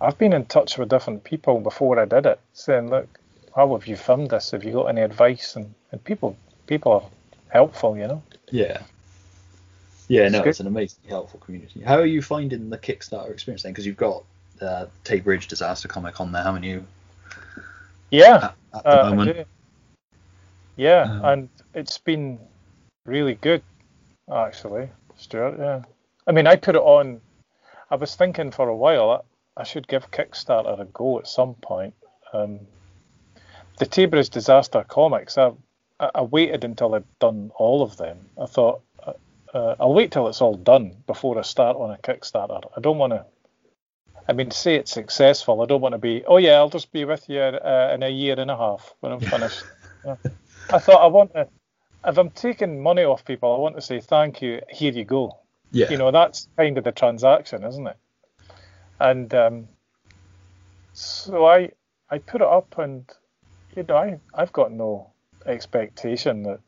I've 0.00 0.18
been 0.18 0.32
in 0.32 0.44
touch 0.44 0.76
with 0.76 0.90
different 0.90 1.24
people 1.24 1.60
before 1.60 1.98
I 1.98 2.04
did 2.04 2.26
it, 2.26 2.38
saying, 2.52 2.90
look, 2.90 3.08
how 3.54 3.72
have 3.72 3.86
you 3.86 3.96
filmed 3.96 4.30
this? 4.30 4.50
Have 4.50 4.64
you 4.64 4.72
got 4.72 4.86
any 4.86 5.00
advice? 5.00 5.56
And, 5.56 5.72
and 5.92 6.02
people 6.04 6.36
people 6.66 6.92
are 6.92 7.04
helpful, 7.48 7.96
you 7.96 8.08
know. 8.08 8.22
Yeah. 8.50 8.82
Yeah, 10.08 10.28
no, 10.28 10.42
it's 10.42 10.60
an 10.60 10.66
amazingly 10.66 11.08
helpful 11.08 11.40
community. 11.40 11.80
How 11.80 11.96
are 11.96 12.06
you 12.06 12.22
finding 12.22 12.70
the 12.70 12.78
Kickstarter 12.78 13.30
experience 13.30 13.62
then? 13.62 13.72
Because 13.72 13.86
you've 13.86 13.96
got 13.96 14.22
uh, 14.60 14.86
Tay 15.04 15.20
Bridge 15.20 15.48
Disaster 15.48 15.88
Comic 15.88 16.20
on 16.20 16.32
there, 16.32 16.42
haven't 16.42 16.62
you? 16.62 16.84
Yeah, 18.10 18.52
At, 18.72 18.78
at 18.78 18.82
the 18.84 18.88
uh, 18.88 19.02
I 19.02 19.10
moment. 19.10 19.36
do. 19.36 19.44
Yeah, 20.76 21.02
Um, 21.02 21.24
and 21.24 21.48
it's 21.74 21.98
been 21.98 22.38
really 23.04 23.34
good, 23.34 23.62
actually, 24.32 24.90
Stuart. 25.16 25.56
Yeah, 25.58 25.82
I 26.26 26.32
mean, 26.32 26.46
I 26.46 26.56
put 26.56 26.76
it 26.76 26.82
on. 26.82 27.20
I 27.90 27.96
was 27.96 28.14
thinking 28.14 28.50
for 28.50 28.68
a 28.68 28.76
while 28.76 29.10
I, 29.56 29.60
I 29.60 29.64
should 29.64 29.88
give 29.88 30.10
Kickstarter 30.10 30.78
a 30.80 30.84
go 30.84 31.18
at 31.18 31.26
some 31.26 31.54
point. 31.54 31.94
Um, 32.32 32.60
the 33.78 33.86
Taybridge 33.86 34.30
Disaster 34.30 34.84
comics, 34.88 35.38
I 35.38 35.52
I 35.98 36.22
waited 36.22 36.64
until 36.64 36.94
I'd 36.94 37.04
done 37.20 37.50
all 37.56 37.82
of 37.82 37.96
them. 37.96 38.18
I 38.40 38.46
thought 38.46 38.82
uh, 39.56 39.74
I'll 39.80 39.94
wait 39.94 40.12
till 40.12 40.28
it's 40.28 40.42
all 40.42 40.54
done 40.54 40.96
before 41.06 41.38
I 41.38 41.42
start 41.42 41.76
on 41.76 41.90
a 41.90 41.96
Kickstarter. 41.96 42.60
I 42.76 42.80
don't 42.80 42.98
want 42.98 43.14
to. 43.14 43.24
I 44.28 44.32
mean, 44.32 44.50
say 44.50 44.74
it's 44.74 44.92
successful. 44.92 45.62
I 45.62 45.66
don't 45.66 45.80
want 45.80 45.94
to 45.94 45.98
be. 45.98 46.24
Oh 46.26 46.36
yeah, 46.36 46.54
I'll 46.54 46.68
just 46.68 46.92
be 46.92 47.04
with 47.04 47.28
you 47.28 47.40
uh, 47.40 47.92
in 47.94 48.02
a 48.02 48.10
year 48.10 48.38
and 48.38 48.50
a 48.50 48.56
half 48.56 48.94
when 49.00 49.12
I'm 49.12 49.20
finished. 49.20 49.64
Yeah. 50.04 50.14
I 50.70 50.78
thought 50.78 51.02
I 51.02 51.06
want 51.08 51.32
to. 51.32 51.48
If 52.04 52.16
I'm 52.16 52.30
taking 52.30 52.80
money 52.80 53.02
off 53.02 53.24
people, 53.24 53.52
I 53.52 53.58
want 53.58 53.74
to 53.74 53.82
say 53.82 53.98
thank 53.98 54.40
you. 54.40 54.60
Here 54.70 54.92
you 54.92 55.04
go. 55.04 55.38
Yeah. 55.72 55.90
You 55.90 55.96
know, 55.96 56.12
that's 56.12 56.46
kind 56.56 56.78
of 56.78 56.84
the 56.84 56.92
transaction, 56.92 57.64
isn't 57.64 57.88
it? 57.88 57.96
And 59.00 59.34
um, 59.34 59.68
so 60.92 61.44
I 61.44 61.72
I 62.08 62.18
put 62.18 62.40
it 62.40 62.46
up, 62.46 62.78
and 62.78 63.04
you 63.74 63.82
know, 63.82 63.96
I 63.96 64.20
I've 64.32 64.52
got 64.52 64.70
no 64.70 65.10
expectation 65.44 66.44
that 66.44 66.60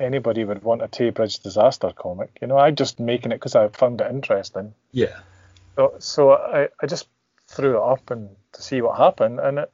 anybody 0.00 0.44
would 0.44 0.62
want 0.62 0.82
a 0.82 0.88
Tay 0.88 1.10
Bridge 1.10 1.38
disaster 1.40 1.92
comic. 1.94 2.30
You 2.40 2.46
know, 2.48 2.56
I 2.58 2.70
just 2.70 3.00
making 3.00 3.32
it 3.32 3.36
because 3.36 3.54
I 3.56 3.68
found 3.68 4.00
it 4.00 4.10
interesting. 4.10 4.74
Yeah. 4.92 5.18
So, 5.76 5.94
so 5.98 6.32
I, 6.32 6.68
I 6.82 6.86
just 6.86 7.08
threw 7.46 7.76
it 7.76 7.82
up 7.82 8.10
and 8.10 8.28
to 8.52 8.62
see 8.62 8.80
what 8.80 8.96
happened, 8.98 9.40
and 9.40 9.58
it, 9.60 9.72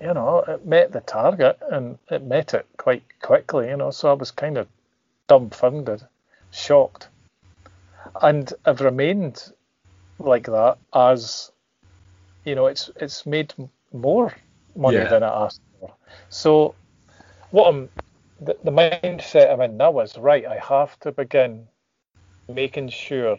you 0.00 0.12
know, 0.14 0.44
it 0.46 0.66
met 0.66 0.92
the 0.92 1.00
target 1.00 1.58
and 1.70 1.98
it 2.10 2.22
met 2.22 2.54
it 2.54 2.66
quite 2.76 3.02
quickly. 3.22 3.68
You 3.68 3.76
know, 3.76 3.90
so 3.90 4.10
I 4.10 4.14
was 4.14 4.30
kind 4.30 4.58
of 4.58 4.68
dumbfounded, 5.28 6.02
shocked, 6.50 7.08
and 8.22 8.52
I've 8.64 8.80
remained 8.80 9.42
like 10.18 10.46
that 10.46 10.78
as, 10.94 11.50
you 12.44 12.54
know, 12.54 12.66
it's 12.66 12.90
it's 12.96 13.26
made 13.26 13.52
more 13.92 14.32
money 14.76 14.96
Yeah. 14.98 15.08
than 15.08 15.22
I 15.22 15.44
asked 15.44 15.60
for. 15.80 15.92
So, 16.28 16.74
what 17.50 17.68
I'm 17.68 17.88
the, 18.40 18.56
the 18.62 18.70
mindset 18.70 19.52
I'm 19.52 19.60
in 19.60 19.76
now 19.76 19.98
is 20.00 20.16
right. 20.16 20.46
I 20.46 20.58
have 20.58 20.98
to 21.00 21.12
begin 21.12 21.66
making 22.48 22.90
sure 22.90 23.38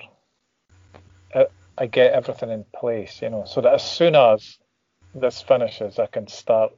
I, 1.34 1.48
I 1.78 1.86
get 1.86 2.14
everything 2.14 2.50
in 2.50 2.66
place, 2.76 3.22
you 3.22 3.30
know, 3.30 3.46
so 3.46 3.62
that 3.62 3.74
as 3.74 3.90
soon 3.90 4.16
as 4.16 4.58
this 5.14 5.42
finishes, 5.42 6.00
I 6.00 6.08
can 6.08 6.28
start 6.28 6.74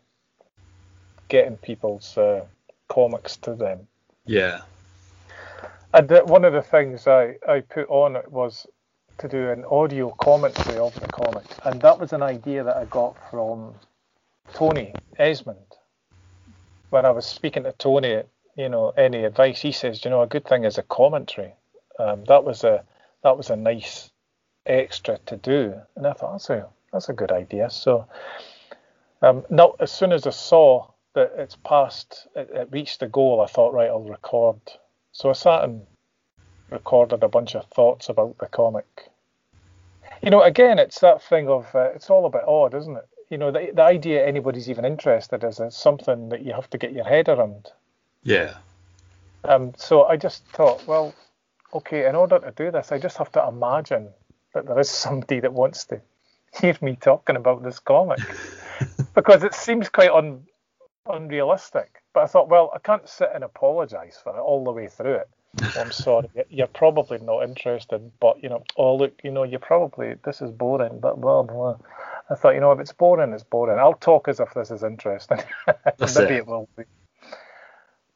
getting 1.27 1.57
people's 1.57 2.17
uh, 2.17 2.45
comics 2.89 3.37
to 3.37 3.55
them. 3.55 3.87
Yeah. 4.25 4.61
And 5.93 6.09
one 6.25 6.45
of 6.45 6.53
the 6.53 6.61
things 6.61 7.07
I, 7.07 7.35
I 7.47 7.61
put 7.61 7.89
on 7.89 8.15
it 8.15 8.31
was 8.31 8.67
to 9.19 9.27
do 9.27 9.49
an 9.49 9.65
audio 9.65 10.11
commentary 10.11 10.77
of 10.77 10.93
the 10.99 11.07
comic, 11.07 11.45
and 11.65 11.81
that 11.81 11.99
was 11.99 12.13
an 12.13 12.21
idea 12.21 12.63
that 12.63 12.77
I 12.77 12.85
got 12.85 13.17
from 13.29 13.73
Tony 14.53 14.93
Esmond. 15.17 15.57
When 16.89 17.05
I 17.05 17.11
was 17.11 17.25
speaking 17.25 17.63
to 17.63 17.71
Tony, 17.73 18.23
you 18.55 18.69
know, 18.69 18.89
any 18.89 19.23
advice, 19.23 19.61
he 19.61 19.71
says, 19.71 20.03
you 20.03 20.11
know, 20.11 20.21
a 20.21 20.27
good 20.27 20.45
thing 20.45 20.63
is 20.63 20.77
a 20.77 20.83
commentary. 20.83 21.53
Um, 21.99 22.23
that 22.25 22.43
was 22.43 22.63
a 22.63 22.83
that 23.23 23.37
was 23.37 23.49
a 23.49 23.55
nice 23.55 24.09
extra 24.65 25.17
to 25.25 25.37
do, 25.37 25.75
and 25.95 26.07
I 26.07 26.13
thought 26.13 26.33
that's 26.33 26.49
a 26.49 26.67
that's 26.91 27.09
a 27.09 27.13
good 27.13 27.31
idea. 27.31 27.69
So, 27.69 28.07
um, 29.21 29.45
now 29.49 29.75
as 29.79 29.91
soon 29.91 30.11
as 30.11 30.25
I 30.25 30.31
saw 30.31 30.87
that 31.13 31.33
it's 31.37 31.57
passed, 31.57 32.27
it, 32.35 32.49
it 32.53 32.69
reached 32.71 33.01
the 33.01 33.07
goal, 33.07 33.41
I 33.41 33.47
thought, 33.47 33.73
right, 33.73 33.89
I'll 33.89 34.01
record. 34.01 34.59
So 35.11 35.29
I 35.29 35.33
sat 35.33 35.63
and 35.63 35.85
recorded 36.69 37.23
a 37.23 37.27
bunch 37.27 37.55
of 37.55 37.65
thoughts 37.65 38.09
about 38.09 38.37
the 38.37 38.45
comic. 38.45 39.09
You 40.21 40.29
know, 40.29 40.41
again, 40.41 40.79
it's 40.79 40.99
that 40.99 41.21
thing 41.23 41.49
of 41.49 41.73
uh, 41.75 41.91
it's 41.95 42.09
all 42.09 42.25
a 42.25 42.29
bit 42.29 42.43
odd, 42.47 42.73
isn't 42.73 42.97
it? 42.97 43.07
You 43.29 43.37
know, 43.37 43.51
the, 43.51 43.71
the 43.73 43.83
idea 43.83 44.25
anybody's 44.25 44.69
even 44.69 44.85
interested 44.85 45.43
is 45.43 45.61
something 45.69 46.29
that 46.29 46.43
you 46.43 46.53
have 46.53 46.69
to 46.71 46.77
get 46.77 46.93
your 46.93 47.05
head 47.05 47.29
around. 47.29 47.67
Yeah. 48.23 48.55
Um, 49.43 49.73
so 49.77 50.05
I 50.05 50.17
just 50.17 50.45
thought, 50.47 50.85
well, 50.87 51.13
okay, 51.73 52.07
in 52.07 52.15
order 52.15 52.39
to 52.39 52.51
do 52.51 52.71
this, 52.71 52.91
I 52.91 52.97
just 52.97 53.17
have 53.17 53.31
to 53.33 53.47
imagine 53.47 54.09
that 54.53 54.65
there 54.65 54.79
is 54.79 54.89
somebody 54.89 55.39
that 55.39 55.53
wants 55.53 55.85
to 55.85 56.01
hear 56.59 56.75
me 56.81 56.95
talking 56.95 57.35
about 57.35 57.63
this 57.63 57.79
comic 57.79 58.19
because 59.15 59.43
it 59.43 59.53
seems 59.53 59.89
quite 59.89 60.11
un, 60.11 60.43
unrealistic. 61.05 62.01
But 62.13 62.23
I 62.23 62.25
thought, 62.27 62.49
well, 62.49 62.71
I 62.73 62.79
can't 62.79 63.07
sit 63.07 63.29
and 63.33 63.43
apologise 63.43 64.17
for 64.21 64.35
it 64.35 64.41
all 64.41 64.63
the 64.63 64.71
way 64.71 64.87
through 64.87 65.15
it. 65.15 65.29
I'm 65.77 65.91
sorry, 65.91 66.29
you're 66.49 66.67
probably 66.67 67.17
not 67.19 67.43
interested, 67.43 68.11
but 68.19 68.41
you 68.43 68.49
know, 68.49 68.63
oh 68.77 68.95
look, 68.95 69.19
you 69.23 69.31
know, 69.31 69.43
you're 69.43 69.59
probably 69.59 70.15
this 70.23 70.41
is 70.43 70.51
boring, 70.51 70.99
but 70.99 71.19
blah 71.19 71.41
blah. 71.41 71.75
I 72.31 72.35
thought, 72.35 72.53
you 72.53 72.59
know, 72.59 72.71
if 72.71 72.79
it's 72.79 72.93
boring, 72.93 73.33
it's 73.33 73.43
boring. 73.43 73.79
I'll 73.79 73.93
talk 73.93 74.27
as 74.27 74.39
if 74.39 74.53
this 74.53 74.69
is 74.71 74.83
interesting. 74.83 75.39
Maybe 75.67 76.35
it. 76.35 76.37
it 76.37 76.47
will 76.47 76.69
be. 76.77 76.83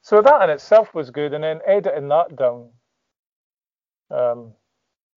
So 0.01 0.21
that 0.21 0.43
in 0.43 0.49
itself 0.49 0.93
was 0.93 1.09
good, 1.09 1.33
and 1.33 1.43
then 1.43 1.61
editing 1.65 2.09
that 2.09 2.35
down. 2.35 2.69
Um, 4.11 4.53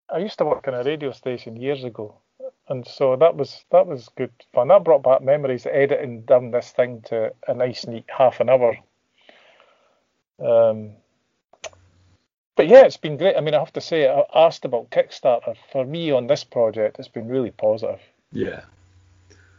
I 0.09 0.19
used 0.19 0.39
to 0.39 0.45
work 0.45 0.67
in 0.69 0.75
a 0.75 0.85
radio 0.85 1.11
station 1.11 1.57
years 1.57 1.85
ago, 1.85 2.15
and 2.69 2.87
so 2.87 3.17
that 3.17 3.37
was 3.37 3.65
that 3.73 3.87
was 3.87 4.09
good 4.17 4.31
fun. 4.55 4.69
That 4.69 4.85
brought 4.85 5.03
back 5.03 5.23
memories. 5.23 5.67
Editing 5.67 6.23
down 6.23 6.53
this 6.53 6.71
thing 6.71 7.03
to 7.07 7.35
a 7.49 7.55
nice 7.55 7.87
neat 7.87 8.05
half 8.09 8.41
an 8.41 8.49
hour. 8.49 8.79
Um, 10.39 10.93
but 12.57 12.69
yeah, 12.69 12.85
it's 12.87 12.97
been 12.97 13.19
great. 13.19 13.37
I 13.37 13.41
mean, 13.41 13.55
I 13.55 13.59
have 13.59 13.73
to 13.75 13.81
say, 13.81 14.09
I 14.09 14.25
asked 14.35 14.65
about 14.65 14.91
Kickstarter. 14.91 15.57
For 15.73 15.85
me 15.85 16.11
on 16.11 16.27
this 16.27 16.43
project, 16.43 16.99
it's 16.99 17.09
been 17.09 17.29
really 17.29 17.51
positive. 17.51 18.01
Yeah. 18.33 18.63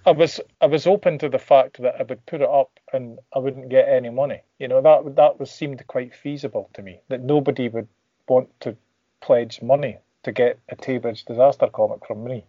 I 0.08 0.12
was 0.12 0.40
I 0.62 0.68
was 0.68 0.88
open 0.88 1.20
to 1.20 1.28
the 1.28 1.38
fact 1.38 1.82
that 1.82 2.00
I 2.00 2.04
would 2.04 2.26
put 2.26 2.40
it 2.40 2.48
up 2.48 2.72
and 2.94 3.20
I 3.36 3.40
wouldn't 3.40 3.68
get 3.68 3.90
any 3.90 4.10
money. 4.10 4.42
You 4.58 4.70
know 4.70 4.82
that 4.82 5.18
that 5.18 5.38
was 5.38 5.52
seemed 5.52 5.86
quite 5.88 6.16
feasible 6.16 6.70
to 6.76 6.82
me. 6.82 7.02
That 7.10 7.24
nobody 7.24 7.68
would 7.68 7.90
want 8.26 8.48
to 8.62 8.78
pledge 9.20 9.62
money 9.62 9.98
to 10.24 10.32
get 10.32 10.60
a 10.70 10.78
Taybridge 10.78 11.26
disaster 11.26 11.68
comic 11.68 12.06
from 12.08 12.24
me. 12.24 12.46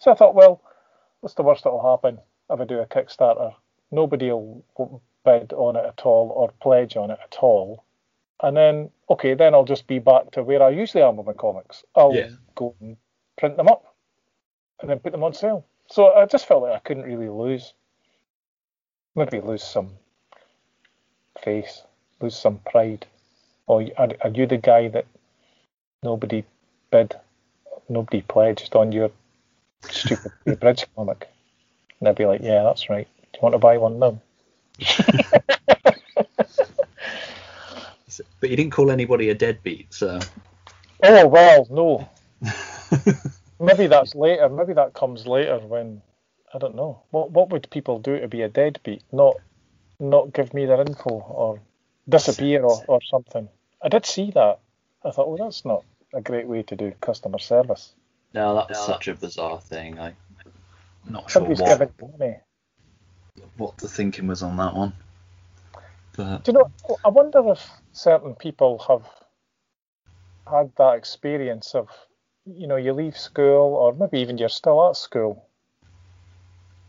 So 0.00 0.10
I 0.10 0.16
thought, 0.16 0.34
well, 0.34 0.60
what's 1.20 1.36
the 1.36 1.44
worst 1.44 1.62
that'll 1.62 1.90
happen 1.90 2.18
if 2.50 2.60
I 2.60 2.64
do 2.64 2.80
a 2.80 2.86
Kickstarter? 2.86 3.54
Nobody 3.92 4.32
will 4.32 4.64
bid 5.24 5.52
on 5.52 5.76
it 5.76 5.84
at 5.84 6.04
all 6.04 6.30
or 6.30 6.50
pledge 6.60 6.96
on 6.96 7.12
it 7.12 7.20
at 7.22 7.36
all. 7.40 7.84
And 8.42 8.56
then, 8.56 8.90
okay, 9.10 9.34
then 9.34 9.54
I'll 9.54 9.64
just 9.64 9.86
be 9.86 10.00
back 10.00 10.32
to 10.32 10.42
where 10.42 10.62
I 10.64 10.70
usually 10.70 11.04
am 11.04 11.18
with 11.18 11.26
my 11.26 11.34
comics. 11.34 11.84
I'll 11.94 12.14
Yeah. 12.14 12.30
go 12.56 12.74
and 12.80 12.96
print 13.36 13.56
them 13.56 13.68
up 13.68 13.94
and 14.80 14.90
then 14.90 14.98
put 14.98 15.12
them 15.12 15.22
on 15.22 15.34
sale. 15.34 15.64
So 15.90 16.12
I 16.14 16.26
just 16.26 16.46
felt 16.46 16.62
like 16.62 16.74
I 16.74 16.78
couldn't 16.80 17.04
really 17.04 17.28
lose. 17.28 17.72
Maybe 19.16 19.40
lose 19.40 19.64
some 19.64 19.90
face, 21.42 21.82
lose 22.20 22.36
some 22.36 22.58
pride. 22.70 23.06
Or 23.66 23.84
are, 23.96 24.10
are 24.20 24.30
you 24.30 24.46
the 24.46 24.58
guy 24.58 24.88
that 24.88 25.06
nobody 26.02 26.44
bid, 26.90 27.14
nobody 27.88 28.22
pledged 28.22 28.76
on 28.76 28.92
your 28.92 29.10
stupid 29.90 30.32
bridge 30.60 30.86
comic? 30.94 31.28
And 32.00 32.08
I'd 32.08 32.16
be 32.16 32.26
like, 32.26 32.42
yeah, 32.42 32.62
that's 32.62 32.88
right. 32.88 33.08
Do 33.32 33.38
you 33.38 33.42
want 33.42 33.54
to 33.54 33.58
buy 33.58 33.78
one 33.78 33.98
now? 33.98 34.20
But 38.40 38.50
you 38.50 38.56
didn't 38.56 38.72
call 38.72 38.90
anybody 38.90 39.30
a 39.30 39.34
deadbeat, 39.34 39.92
so. 39.92 40.18
Oh 41.02 41.26
well, 41.26 41.66
no. 41.70 42.08
Maybe 43.60 43.86
that's 43.86 44.14
later. 44.14 44.48
Maybe 44.48 44.72
that 44.74 44.94
comes 44.94 45.26
later 45.26 45.58
when 45.58 46.02
I 46.54 46.58
don't 46.58 46.74
know. 46.76 47.02
What 47.10 47.30
what 47.30 47.50
would 47.50 47.68
people 47.70 47.98
do 47.98 48.18
to 48.20 48.28
be 48.28 48.42
a 48.42 48.48
deadbeat? 48.48 49.02
Not 49.12 49.36
not 50.00 50.32
give 50.32 50.54
me 50.54 50.66
their 50.66 50.80
info 50.80 51.10
or 51.10 51.60
disappear 52.08 52.62
or, 52.62 52.84
or 52.86 53.00
something. 53.02 53.48
I 53.82 53.88
did 53.88 54.06
see 54.06 54.30
that. 54.32 54.60
I 55.04 55.10
thought, 55.10 55.28
well, 55.28 55.46
that's 55.46 55.64
not 55.64 55.84
a 56.14 56.20
great 56.20 56.46
way 56.46 56.62
to 56.64 56.76
do 56.76 56.92
customer 57.00 57.38
service. 57.38 57.94
No, 58.34 58.54
that 58.54 58.68
was 58.68 58.84
such 58.84 59.08
a 59.08 59.14
bizarre 59.14 59.60
thing. 59.60 59.98
I, 59.98 60.08
I'm 60.08 61.12
not 61.12 61.30
sure 61.30 61.40
Somebody's 61.40 61.60
what, 61.60 61.78
giving 61.78 62.18
money. 62.18 62.36
what 63.56 63.76
the 63.78 63.88
thinking 63.88 64.26
was 64.26 64.42
on 64.42 64.56
that 64.56 64.74
one. 64.74 64.92
But 66.16 66.44
Do 66.44 66.52
you 66.52 66.58
know? 66.58 66.70
I 67.04 67.08
wonder 67.08 67.52
if 67.52 67.68
certain 67.92 68.34
people 68.34 68.78
have 68.88 69.06
had 70.50 70.72
that 70.76 70.96
experience 70.96 71.74
of, 71.74 71.88
you 72.56 72.66
know, 72.66 72.76
you 72.76 72.92
leave 72.92 73.16
school 73.16 73.74
or 73.74 73.92
maybe 73.94 74.20
even 74.20 74.38
you're 74.38 74.48
still 74.48 74.88
at 74.88 74.96
school, 74.96 75.46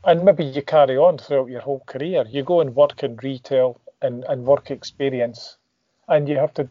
and 0.03 0.23
maybe 0.23 0.45
you 0.45 0.61
carry 0.61 0.97
on 0.97 1.17
throughout 1.17 1.49
your 1.49 1.61
whole 1.61 1.83
career. 1.85 2.25
You 2.29 2.43
go 2.43 2.61
and 2.61 2.75
work 2.75 3.03
in 3.03 3.17
retail 3.17 3.79
and, 4.01 4.23
and 4.25 4.45
work 4.45 4.71
experience, 4.71 5.57
and 6.07 6.29
you 6.29 6.37
have 6.37 6.53
to, 6.55 6.69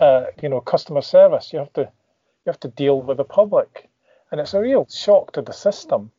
uh, 0.00 0.26
you 0.42 0.48
know, 0.48 0.60
customer 0.60 1.02
service. 1.02 1.52
You 1.52 1.60
have 1.60 1.72
to, 1.74 1.82
you 1.82 2.46
have 2.46 2.60
to 2.60 2.68
deal 2.68 3.00
with 3.00 3.16
the 3.16 3.24
public, 3.24 3.88
and 4.30 4.40
it's 4.40 4.54
a 4.54 4.60
real 4.60 4.86
shock 4.90 5.32
to 5.32 5.42
the 5.42 5.52
system 5.52 6.10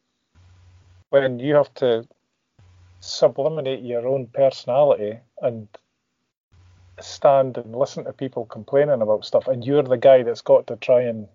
when 1.10 1.40
you 1.40 1.54
have 1.54 1.74
to 1.76 2.08
subliminate 3.00 3.84
your 3.84 4.08
own 4.08 4.26
personality 4.28 5.20
and 5.42 5.68
stand 7.00 7.58
and 7.58 7.76
listen 7.76 8.06
to 8.06 8.14
people 8.14 8.46
complaining 8.46 9.02
about 9.02 9.26
stuff 9.26 9.48
and 9.48 9.66
you're 9.66 9.84
the 9.84 9.98
guy 9.98 10.24
that's 10.24 10.42
got 10.42 10.66
to 10.68 10.76
try 10.78 11.02
and 11.02 11.28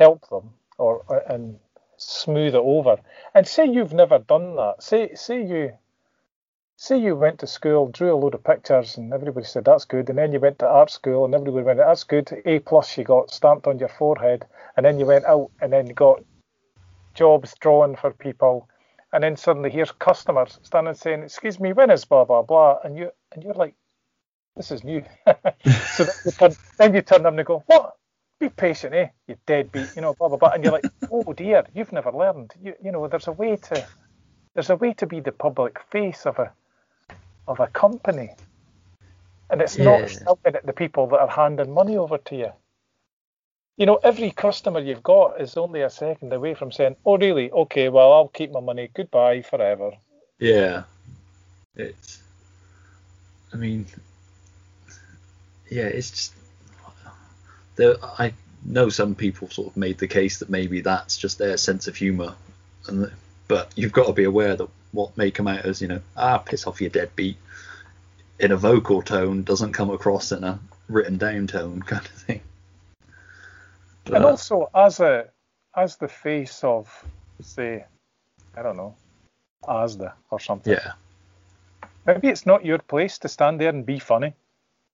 help 0.00 0.28
them 0.30 0.50
or 0.78 1.04
and 1.28 1.58
smooth 1.96 2.54
it 2.54 2.60
over 2.74 2.96
and 3.34 3.46
say 3.46 3.66
you've 3.66 3.92
never 3.92 4.18
done 4.18 4.56
that 4.56 4.82
say 4.82 5.14
say 5.14 5.44
you 5.46 5.70
say 6.76 6.96
you 6.96 7.14
went 7.14 7.38
to 7.38 7.46
school 7.46 7.88
drew 7.88 8.14
a 8.14 8.16
load 8.16 8.34
of 8.34 8.42
pictures 8.42 8.96
and 8.96 9.12
everybody 9.12 9.44
said 9.44 9.64
that's 9.64 9.84
good 9.84 10.08
and 10.08 10.18
then 10.18 10.32
you 10.32 10.40
went 10.40 10.58
to 10.58 10.66
art 10.66 10.90
school 10.90 11.26
and 11.26 11.34
everybody 11.34 11.62
went 11.62 11.78
that's 11.78 12.04
good 12.04 12.42
a 12.46 12.58
plus 12.60 12.96
you 12.96 13.04
got 13.04 13.30
stamped 13.30 13.66
on 13.66 13.78
your 13.78 13.90
forehead 13.90 14.46
and 14.76 14.86
then 14.86 14.98
you 14.98 15.04
went 15.04 15.26
out 15.26 15.50
and 15.60 15.72
then 15.72 15.86
got 15.88 16.24
jobs 17.14 17.54
drawn 17.60 17.94
for 17.94 18.10
people 18.12 18.66
and 19.12 19.24
then 19.24 19.36
suddenly 19.36 19.70
here's 19.70 19.92
customers 19.92 20.58
standing 20.62 20.94
saying, 20.94 21.22
"Excuse 21.22 21.58
me, 21.58 21.72
when 21.72 21.90
is 21.90 22.04
blah 22.04 22.24
blah 22.24 22.42
blah?" 22.42 22.78
And 22.84 22.96
you 22.96 23.10
and 23.32 23.42
you're 23.42 23.54
like, 23.54 23.74
"This 24.56 24.70
is 24.70 24.84
new." 24.84 25.02
so 25.26 26.04
then 26.04 26.14
you, 26.24 26.30
turn, 26.32 26.52
then 26.78 26.94
you 26.94 27.02
turn 27.02 27.22
them 27.24 27.38
and 27.38 27.46
go, 27.46 27.64
"What? 27.66 27.96
Be 28.40 28.50
patient, 28.50 28.94
eh? 28.94 29.08
You 29.28 29.36
deadbeat, 29.46 29.92
you 29.96 30.02
know, 30.02 30.14
blah 30.14 30.28
blah 30.28 30.38
blah." 30.38 30.50
And 30.50 30.64
you're 30.64 30.72
like, 30.74 30.86
"Oh 31.10 31.32
dear, 31.34 31.64
you've 31.74 31.92
never 31.92 32.12
learned." 32.12 32.52
You 32.62 32.74
you 32.84 32.92
know, 32.92 33.08
there's 33.08 33.28
a 33.28 33.32
way 33.32 33.56
to 33.56 33.88
there's 34.54 34.70
a 34.70 34.76
way 34.76 34.94
to 34.94 35.06
be 35.06 35.20
the 35.20 35.32
public 35.32 35.80
face 35.92 36.26
of 36.26 36.38
a 36.38 36.52
of 37.48 37.60
a 37.60 37.68
company. 37.68 38.30
and 39.50 39.62
it's 39.62 39.78
Yeah. 39.78 39.84
not 39.84 40.12
helping 40.24 40.56
at 40.56 40.66
the 40.66 40.72
people 40.72 41.06
that 41.08 41.20
are 41.20 41.28
handing 41.28 41.72
money 41.72 41.96
over 41.96 42.18
to 42.18 42.36
you. 42.36 42.52
You 43.76 43.86
know, 43.86 43.96
every 44.04 44.30
customer 44.30 44.80
you've 44.80 45.02
got 45.02 45.40
is 45.40 45.56
only 45.56 45.82
a 45.82 45.90
second 45.90 46.32
away 46.32 46.54
from 46.54 46.72
saying, 46.72 46.96
"Oh, 47.04 47.18
really? 47.18 47.50
Okay, 47.52 47.88
well, 47.88 48.12
I'll 48.12 48.28
keep 48.28 48.52
my 48.52 48.60
money. 48.60 48.90
Goodbye 48.94 49.42
forever." 49.42 49.92
Yeah. 50.38 50.84
It's. 51.76 52.20
I 53.52 53.56
mean. 53.56 53.86
Yeah, 55.70 55.86
it's 55.86 56.10
just. 56.10 56.34
There, 57.76 57.96
I 58.02 58.32
know 58.64 58.88
some 58.88 59.14
people 59.14 59.48
sort 59.48 59.68
of 59.68 59.76
made 59.76 59.98
the 59.98 60.08
case 60.08 60.38
that 60.38 60.50
maybe 60.50 60.80
that's 60.80 61.16
just 61.16 61.38
their 61.38 61.56
sense 61.56 61.88
of 61.88 61.96
humour, 61.96 62.34
and 62.86 63.10
but 63.48 63.70
you've 63.74 63.92
got 63.92 64.06
to 64.06 64.12
be 64.12 64.24
aware 64.24 64.56
that 64.56 64.68
what 64.92 65.16
may 65.16 65.30
come 65.30 65.48
out 65.48 65.64
as 65.64 65.80
you 65.80 65.88
know, 65.88 66.00
ah, 66.16 66.38
piss 66.38 66.66
off 66.66 66.80
your 66.80 66.90
deadbeat, 66.90 67.36
in 68.38 68.52
a 68.52 68.56
vocal 68.56 69.02
tone 69.02 69.42
doesn't 69.42 69.72
come 69.72 69.90
across 69.90 70.32
in 70.32 70.44
a 70.44 70.58
written 70.88 71.18
down 71.18 71.46
tone 71.46 71.82
kind 71.86 72.04
of 72.04 72.12
thing. 72.12 72.40
and 74.06 74.24
also, 74.24 74.68
as 74.74 75.00
a 75.00 75.28
as 75.76 75.96
the 75.96 76.08
face 76.08 76.64
of, 76.64 76.88
say, 77.40 77.84
I 78.56 78.62
don't 78.62 78.76
know, 78.76 78.96
ASDA 79.64 80.12
or 80.30 80.40
something. 80.40 80.72
yeah, 80.72 80.92
Maybe 82.06 82.28
it's 82.28 82.46
not 82.46 82.64
your 82.64 82.78
place 82.78 83.18
to 83.18 83.28
stand 83.28 83.60
there 83.60 83.68
and 83.68 83.86
be 83.86 83.98
funny. 83.98 84.34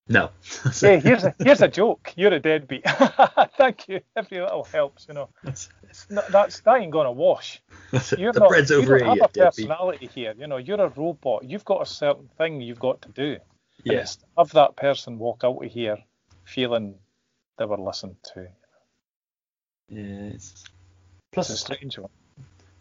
No. 0.08 0.30
Hey, 0.80 1.00
here's 1.00 1.24
a 1.24 1.34
here's 1.38 1.62
a 1.62 1.68
joke. 1.68 2.12
You're 2.16 2.34
a 2.34 2.40
deadbeat. 2.40 2.84
Thank 3.58 3.88
you. 3.88 4.00
Every 4.16 4.40
little 4.40 4.64
helps, 4.64 5.06
you 5.08 5.14
know. 5.14 5.28
That's- 5.42 5.68
It's 5.88 6.10
not, 6.10 6.28
that's 6.28 6.60
that 6.60 6.80
ain't 6.80 6.92
gonna 6.92 7.12
wash. 7.12 7.62
You're 8.18 8.32
the 8.32 8.40
not. 8.40 8.48
bread's 8.50 8.70
you 8.70 8.76
over 8.78 8.98
don't 8.98 9.08
have 9.08 9.16
a 9.30 9.32
deadbeat. 9.32 9.68
personality 9.68 10.10
here. 10.14 10.34
You 10.38 10.46
know, 10.46 10.58
you're 10.58 10.80
a 10.80 10.88
robot. 10.88 11.44
You've 11.44 11.64
got 11.64 11.80
a 11.82 11.86
certain 11.86 12.28
thing 12.38 12.60
you've 12.60 12.78
got 12.80 13.00
to 13.02 13.08
do. 13.10 13.38
Yes. 13.84 14.18
Yeah, 14.20 14.42
have 14.42 14.50
that 14.52 14.76
person 14.76 15.18
walk 15.18 15.42
out 15.44 15.64
of 15.64 15.70
here 15.70 15.96
feeling 16.44 16.96
they 17.58 17.64
were 17.64 17.78
listened 17.78 18.16
to. 18.34 18.48
yeah. 19.88 20.30
It's, 20.34 20.64
It's 21.32 21.50
a 21.50 21.56
strange 21.56 21.98
one. 21.98 22.10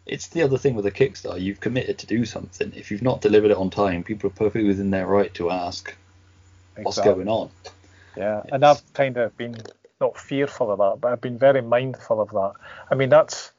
it's 0.06 0.28
the 0.28 0.42
other 0.44 0.58
thing 0.58 0.76
with 0.76 0.86
a 0.86 0.92
Kickstarter. 0.92 1.40
You've 1.42 1.60
committed 1.60 1.98
to 2.00 2.08
do 2.08 2.26
something. 2.26 2.74
If 2.76 2.92
you've 2.92 3.02
not 3.02 3.22
delivered 3.22 3.52
it 3.52 3.58
on 3.58 3.70
time, 3.70 4.04
people 4.04 4.28
are 4.30 4.34
perfectly 4.34 4.68
within 4.68 4.90
their 4.92 5.08
right 5.08 5.34
to 5.36 5.52
ask 5.52 5.96
what's 6.84 6.98
Exactly. 6.98 7.24
going 7.24 7.28
on. 7.28 7.50
Yeah, 8.16 8.44
and 8.52 8.66
I've 8.66 8.82
kind 8.94 9.18
of 9.18 9.36
been 9.38 9.58
not 10.00 10.18
fearful 10.18 10.72
of 10.72 10.80
that, 10.80 11.02
but 11.02 11.12
I've 11.12 11.22
been 11.22 11.38
very 11.38 11.62
mindful 11.62 12.22
of 12.22 12.30
that. 12.32 12.54
I 12.92 12.96
mean, 12.96 13.10
that's 13.10 13.52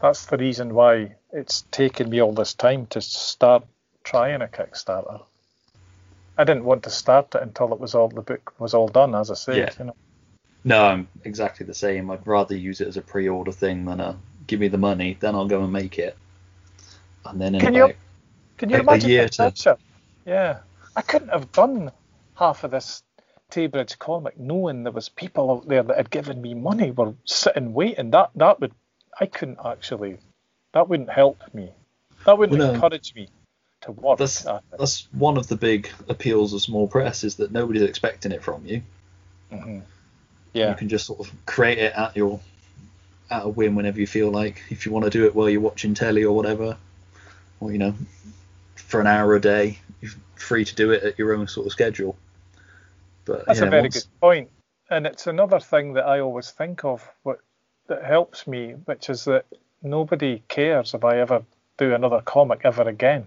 that's 0.00 0.26
the 0.26 0.36
reason 0.36 0.74
why 0.74 1.14
it's 1.32 1.62
taken 1.70 2.10
me 2.10 2.20
all 2.20 2.32
this 2.32 2.54
time 2.54 2.86
to 2.86 3.00
start 3.00 3.64
trying 4.02 4.42
a 4.42 4.46
Kickstarter. 4.46 5.22
I 6.36 6.44
didn't 6.44 6.64
want 6.64 6.82
to 6.82 6.90
start 6.90 7.34
it 7.34 7.42
until 7.42 7.72
it 7.72 7.80
was 7.80 7.94
all 7.94 8.08
the 8.08 8.20
book 8.20 8.54
was 8.58 8.74
all 8.74 8.88
done, 8.88 9.14
as 9.14 9.30
I 9.30 9.34
said. 9.34 9.56
Yeah. 9.56 9.70
You 9.78 9.84
know. 9.86 9.96
No, 10.64 10.84
I'm 10.84 11.08
exactly 11.24 11.64
the 11.64 11.74
same. 11.74 12.10
I'd 12.10 12.26
rather 12.26 12.56
use 12.56 12.80
it 12.80 12.88
as 12.88 12.96
a 12.96 13.02
pre-order 13.02 13.52
thing 13.52 13.84
than 13.84 14.00
a 14.00 14.18
give 14.46 14.60
me 14.60 14.68
the 14.68 14.78
money, 14.78 15.16
then 15.20 15.34
I'll 15.34 15.46
go 15.48 15.62
and 15.62 15.72
make 15.72 15.98
it. 15.98 16.16
And 17.24 17.40
then 17.40 17.54
in 17.54 17.60
Can 17.60 17.74
you- 17.74 17.94
Can 18.58 18.68
you 18.70 18.76
A- 18.76 18.78
a 18.80 18.82
imagine 18.82 19.10
year 19.10 19.28
to- 19.28 19.78
Yeah, 20.26 20.58
I 20.94 21.02
couldn't 21.02 21.28
have 21.30 21.50
done 21.52 21.90
half 22.34 22.64
of 22.64 22.70
this 22.72 23.02
Taybridge 23.50 23.98
comic 23.98 24.38
knowing 24.38 24.82
there 24.82 24.92
was 24.92 25.08
people 25.08 25.50
out 25.50 25.68
there 25.68 25.82
that 25.82 25.96
had 25.96 26.10
given 26.10 26.40
me 26.42 26.54
money 26.54 26.90
were 26.90 27.14
sitting 27.24 27.72
waiting. 27.74 28.10
That 28.10 28.30
that 28.36 28.60
would 28.60 28.72
I 29.20 29.26
couldn't 29.26 29.58
actually. 29.64 30.18
That 30.72 30.88
wouldn't 30.88 31.10
help 31.10 31.40
me. 31.54 31.70
That 32.26 32.36
wouldn't 32.38 32.58
Well, 32.58 32.68
no. 32.68 32.74
encourage 32.74 33.14
me 33.14 33.28
to 33.82 33.92
work. 33.92 34.18
That's- 34.18 34.44
that's 34.76 35.06
one 35.12 35.36
of 35.36 35.46
the 35.46 35.56
big 35.56 35.88
appeals 36.08 36.52
of 36.52 36.62
small 36.62 36.88
press 36.88 37.22
is 37.22 37.36
that 37.36 37.52
nobody's 37.52 37.82
expecting 37.82 38.32
it 38.32 38.42
from 38.42 38.64
you. 38.66 38.82
Mhm. 39.52 39.82
You 40.54 40.74
can 40.76 40.88
just 40.88 41.06
sort 41.06 41.20
of 41.20 41.32
create 41.46 41.78
it 41.78 41.92
at 41.94 42.16
your 42.16 42.40
at 43.30 43.44
a 43.44 43.48
whim 43.48 43.74
whenever 43.74 44.00
you 44.00 44.06
feel 44.06 44.30
like. 44.30 44.62
If 44.70 44.84
you 44.86 44.92
want 44.92 45.04
to 45.04 45.10
do 45.10 45.26
it 45.26 45.34
while 45.34 45.48
you're 45.48 45.60
watching 45.60 45.94
telly 45.94 46.24
or 46.24 46.34
whatever, 46.34 46.76
or 47.60 47.72
you 47.72 47.78
know, 47.78 47.94
for 48.86 49.00
an 49.00 49.06
hour 49.06 49.34
a 49.34 49.40
day, 49.40 49.78
you're 50.00 50.12
free 50.36 50.64
to 50.64 50.74
do 50.74 50.90
it 50.92 51.02
at 51.02 51.18
your 51.18 51.34
own 51.34 51.48
sort 51.48 51.66
of 51.66 51.72
schedule. 51.72 52.16
But 53.24 53.46
that's 53.46 53.60
a 53.60 53.66
very 53.66 53.82
once- 53.82 54.08
good. 54.20 54.48
And 54.90 55.06
it's 55.06 55.26
another 55.26 55.60
thing 55.60 55.94
that 55.94 56.06
I 56.06 56.20
always 56.20 56.50
think 56.50 56.84
of 56.84 57.10
what 57.22 57.38
that 57.86 58.04
helps 58.04 58.46
me, 58.46 58.72
which 58.72 59.08
is 59.08 59.24
that 59.24 59.46
nobody 59.82 60.42
cares 60.48 60.94
if 60.94 61.04
I 61.04 61.18
ever 61.18 61.42
do 61.78 61.94
another 61.94 62.20
comic 62.20 62.60
ever 62.64 62.82
again. 62.82 63.24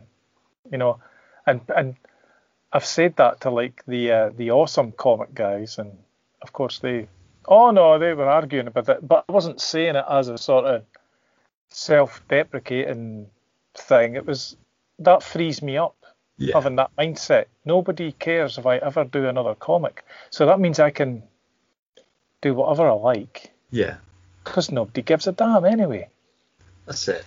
You 0.72 0.78
know, 0.78 1.00
and 1.46 1.62
and 1.76 1.96
I've 2.72 2.86
said 2.86 3.16
that 3.16 3.42
to 3.42 3.50
like 3.50 3.84
the 3.88 4.12
uh, 4.12 4.30
the 4.38 4.52
awesome 4.52 4.92
comic 4.92 5.34
guys, 5.34 5.80
and 5.80 5.98
of 6.42 6.54
course 6.54 6.80
they, 6.80 7.08
oh 7.48 7.72
no, 7.72 7.98
they 7.98 8.14
were 8.14 8.30
arguing 8.30 8.68
about 8.68 8.90
it, 8.90 9.08
but 9.08 9.26
I 9.28 9.32
wasn't 9.32 9.60
saying 9.60 9.96
it 9.96 10.06
as 10.10 10.28
a 10.28 10.38
sort 10.38 10.66
of 10.66 10.84
self-deprecating 11.70 13.28
thing. 13.74 14.16
It 14.16 14.26
was 14.26 14.56
that 15.00 15.24
frees 15.24 15.62
me 15.62 15.78
up 15.78 15.96
Yeah, 16.38 16.54
having 16.56 16.76
that 16.78 16.92
mindset. 16.98 17.46
Nobody 17.66 18.12
cares 18.12 18.58
if 18.58 18.66
I 18.66 18.78
ever 18.78 19.04
do 19.04 19.28
another 19.28 19.56
comic. 19.56 20.04
So 20.30 20.46
that 20.46 20.60
means 20.60 20.80
I 20.80 20.90
can 20.92 21.24
do 22.42 22.54
whatever 22.54 22.88
I 22.90 22.94
like 22.94 23.52
yeah, 23.72 23.98
because 24.44 24.72
nobody 24.72 25.02
gives 25.02 25.28
a 25.28 25.32
damn 25.32 25.66
anyway. 25.66 26.10
that's 26.86 27.08
it. 27.08 27.26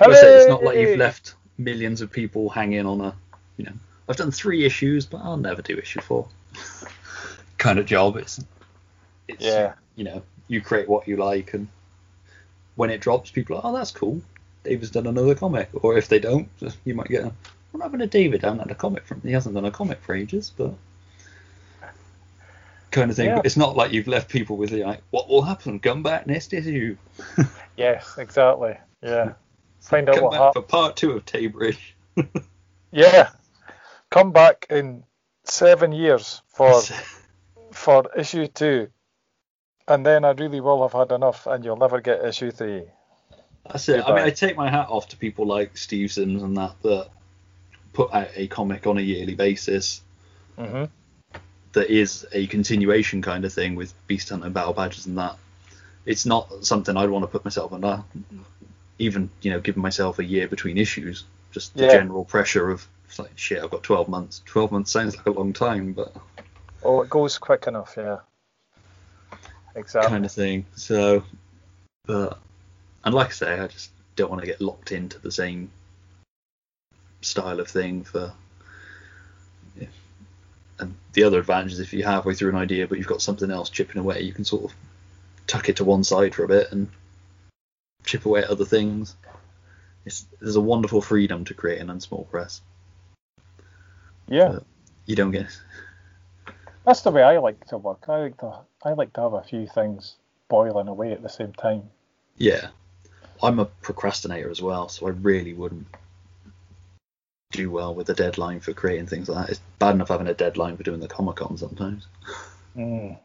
Like 0.00 0.10
I 0.10 0.14
said, 0.14 0.34
it's 0.36 0.48
not 0.48 0.62
like 0.64 0.78
you've 0.78 0.96
left 0.96 1.34
millions 1.58 2.00
of 2.00 2.10
people 2.10 2.48
hanging 2.48 2.86
on 2.86 3.00
a, 3.00 3.14
you 3.56 3.64
know, 3.64 3.72
I've 4.08 4.16
done 4.16 4.30
three 4.30 4.64
issues, 4.64 5.06
but 5.06 5.18
I'll 5.18 5.36
never 5.36 5.62
do 5.62 5.76
issue 5.76 6.00
four. 6.00 6.28
kind 7.58 7.78
of 7.78 7.86
job. 7.86 8.16
It's, 8.16 8.42
it's, 9.28 9.44
Yeah. 9.44 9.74
you 9.96 10.04
know, 10.04 10.22
you 10.48 10.60
create 10.60 10.88
what 10.88 11.06
you 11.06 11.16
like, 11.16 11.54
and 11.54 11.68
when 12.76 12.90
it 12.90 13.00
drops, 13.00 13.30
people 13.30 13.56
are, 13.56 13.62
oh, 13.64 13.72
that's 13.74 13.90
cool. 13.90 14.20
David's 14.64 14.90
done 14.90 15.06
another 15.06 15.34
comic, 15.34 15.70
or 15.72 15.96
if 15.96 16.08
they 16.08 16.18
don't, 16.18 16.48
you 16.84 16.94
might 16.94 17.08
get, 17.08 17.24
a, 17.24 17.32
what 17.72 17.82
happened 17.82 18.00
to 18.00 18.06
David? 18.06 18.44
I 18.44 18.48
haven't 18.48 18.60
had 18.60 18.70
a 18.70 18.74
comic 18.74 19.06
from. 19.06 19.20
He 19.22 19.32
hasn't 19.32 19.54
done 19.54 19.64
a 19.64 19.70
comic 19.70 20.02
for 20.02 20.14
ages, 20.14 20.52
but 20.56 20.74
kind 22.90 23.10
of 23.10 23.16
thing. 23.16 23.26
Yeah. 23.26 23.36
But 23.36 23.46
it's 23.46 23.56
not 23.56 23.76
like 23.76 23.92
you've 23.92 24.08
left 24.08 24.28
people 24.28 24.56
with 24.56 24.70
the 24.70 24.84
like, 24.84 25.02
what 25.10 25.28
will 25.28 25.42
happen? 25.42 25.78
Come 25.78 26.02
back 26.02 26.26
next 26.26 26.52
issue. 26.52 26.96
Yes, 27.76 28.18
exactly. 28.18 28.76
Yeah. 29.02 29.32
Find 29.80 30.06
out 30.10 30.16
Come 30.16 30.24
what 30.24 30.34
happened. 30.34 30.52
for 30.52 30.62
part 30.62 30.96
two 30.96 31.12
of 31.12 31.24
Taybridge. 31.24 31.78
Yeah. 32.92 33.30
Come 34.10 34.32
back 34.32 34.66
in 34.68 35.04
seven 35.44 35.92
years 35.92 36.42
for 36.48 36.82
for 37.72 38.04
issue 38.14 38.48
two, 38.48 38.88
and 39.88 40.04
then 40.04 40.26
I 40.26 40.32
really 40.32 40.60
will 40.60 40.82
have 40.82 40.92
had 40.92 41.10
enough, 41.14 41.46
and 41.46 41.64
you'll 41.64 41.76
never 41.76 42.00
get 42.02 42.22
issue 42.22 42.50
three. 42.50 42.84
That's 43.66 43.88
it. 43.88 44.02
I 44.04 44.14
mean, 44.14 44.24
I 44.24 44.30
take 44.30 44.56
my 44.56 44.70
hat 44.70 44.88
off 44.88 45.08
to 45.08 45.16
people 45.16 45.46
like 45.46 45.76
Steve 45.76 46.10
Sims 46.12 46.42
and 46.42 46.56
that 46.56 46.74
that 46.82 47.08
put 47.92 48.12
out 48.12 48.28
a 48.36 48.46
comic 48.46 48.86
on 48.86 48.98
a 48.98 49.00
yearly 49.00 49.34
basis 49.34 50.02
hmm 50.56 50.84
that 51.72 51.88
is 51.88 52.26
a 52.32 52.46
continuation 52.48 53.22
kind 53.22 53.44
of 53.44 53.52
thing 53.52 53.76
with 53.76 53.94
Beast 54.08 54.28
Hunter 54.30 54.46
and 54.46 54.54
Battle 54.54 54.72
Badges 54.72 55.06
and 55.06 55.16
that. 55.18 55.36
It's 56.04 56.26
not 56.26 56.64
something 56.64 56.96
I'd 56.96 57.10
want 57.10 57.22
to 57.22 57.28
put 57.28 57.44
myself 57.44 57.72
under. 57.72 58.02
Even 58.98 59.30
you 59.40 59.52
know, 59.52 59.60
giving 59.60 59.80
myself 59.82 60.18
a 60.18 60.24
year 60.24 60.48
between 60.48 60.78
issues, 60.78 61.24
just 61.52 61.74
the 61.74 61.84
Yeah. 61.84 61.92
general 61.92 62.24
pressure 62.24 62.70
of 62.70 62.86
it's 63.04 63.18
like 63.20 63.30
shit. 63.36 63.62
I've 63.62 63.70
got 63.70 63.84
12 63.84 64.08
months. 64.08 64.42
12 64.46 64.72
months 64.72 64.90
sounds 64.90 65.16
like 65.16 65.26
a 65.26 65.30
long 65.30 65.52
time, 65.52 65.92
but 65.92 66.12
Oh, 66.82 67.02
it 67.02 67.10
goes 67.10 67.38
quick 67.38 67.66
enough. 67.68 67.94
Yeah. 67.96 68.18
Exactly. 69.76 70.10
kind 70.10 70.24
of 70.24 70.32
thing. 70.32 70.66
So, 70.74 71.22
but 72.06 72.38
and 73.04 73.14
like 73.14 73.28
I 73.28 73.32
say, 73.32 73.60
I 73.60 73.66
just 73.66 73.90
don't 74.16 74.30
want 74.30 74.42
to 74.42 74.46
get 74.46 74.60
locked 74.60 74.92
into 74.92 75.18
the 75.18 75.32
same 75.32 75.70
style 77.22 77.60
of 77.60 77.68
thing 77.68 78.04
for. 78.04 78.32
yeah. 79.78 79.88
And 80.78 80.94
the 81.12 81.24
other 81.24 81.38
advantage 81.38 81.72
is 81.72 81.80
if 81.80 81.92
you're 81.92 82.08
halfway 82.08 82.34
through 82.34 82.50
an 82.50 82.56
idea, 82.56 82.86
but 82.86 82.98
you've 82.98 83.06
got 83.06 83.22
something 83.22 83.50
else 83.50 83.70
chipping 83.70 84.00
away, 84.00 84.22
you 84.22 84.32
can 84.32 84.44
sort 84.44 84.64
of 84.64 84.74
tuck 85.46 85.68
it 85.68 85.76
to 85.76 85.84
one 85.84 86.04
side 86.04 86.34
for 86.34 86.44
a 86.44 86.48
bit 86.48 86.72
and 86.72 86.88
chip 88.04 88.24
away 88.26 88.42
at 88.42 88.50
other 88.50 88.64
things. 88.64 89.16
It's, 90.06 90.24
there's 90.40 90.56
a 90.56 90.60
wonderful 90.60 91.02
freedom 91.02 91.44
to 91.46 91.54
creating 91.54 91.90
on 91.90 92.00
small 92.00 92.24
press. 92.30 92.60
Yeah. 94.28 94.60
You 95.06 95.16
don't 95.16 95.32
get 95.32 95.46
That's 96.84 97.02
the 97.02 97.10
way 97.10 97.22
I 97.22 97.38
like 97.38 97.66
to 97.66 97.78
work. 97.78 98.04
I 98.08 98.18
like 98.20 98.38
to 98.38 98.60
I 98.82 98.92
like 98.92 99.12
to 99.14 99.20
have 99.20 99.34
a 99.34 99.42
few 99.42 99.66
things 99.66 100.16
boiling 100.48 100.88
away 100.88 101.12
at 101.12 101.22
the 101.22 101.28
same 101.28 101.52
time. 101.52 101.90
Yeah. 102.38 102.68
I'm 103.42 103.58
a 103.58 103.64
procrastinator 103.64 104.50
as 104.50 104.60
well, 104.60 104.88
so 104.88 105.06
I 105.06 105.10
really 105.10 105.54
wouldn't 105.54 105.86
do 107.52 107.70
well 107.70 107.94
with 107.94 108.08
a 108.10 108.14
deadline 108.14 108.60
for 108.60 108.72
creating 108.72 109.06
things 109.06 109.28
like 109.28 109.46
that. 109.46 109.52
It's 109.52 109.60
bad 109.78 109.94
enough 109.94 110.08
having 110.08 110.28
a 110.28 110.34
deadline 110.34 110.76
for 110.76 110.82
doing 110.82 111.00
the 111.00 111.08
Comic 111.08 111.36
Con 111.36 111.56
sometimes. 111.56 112.06
Mm. 112.76 113.18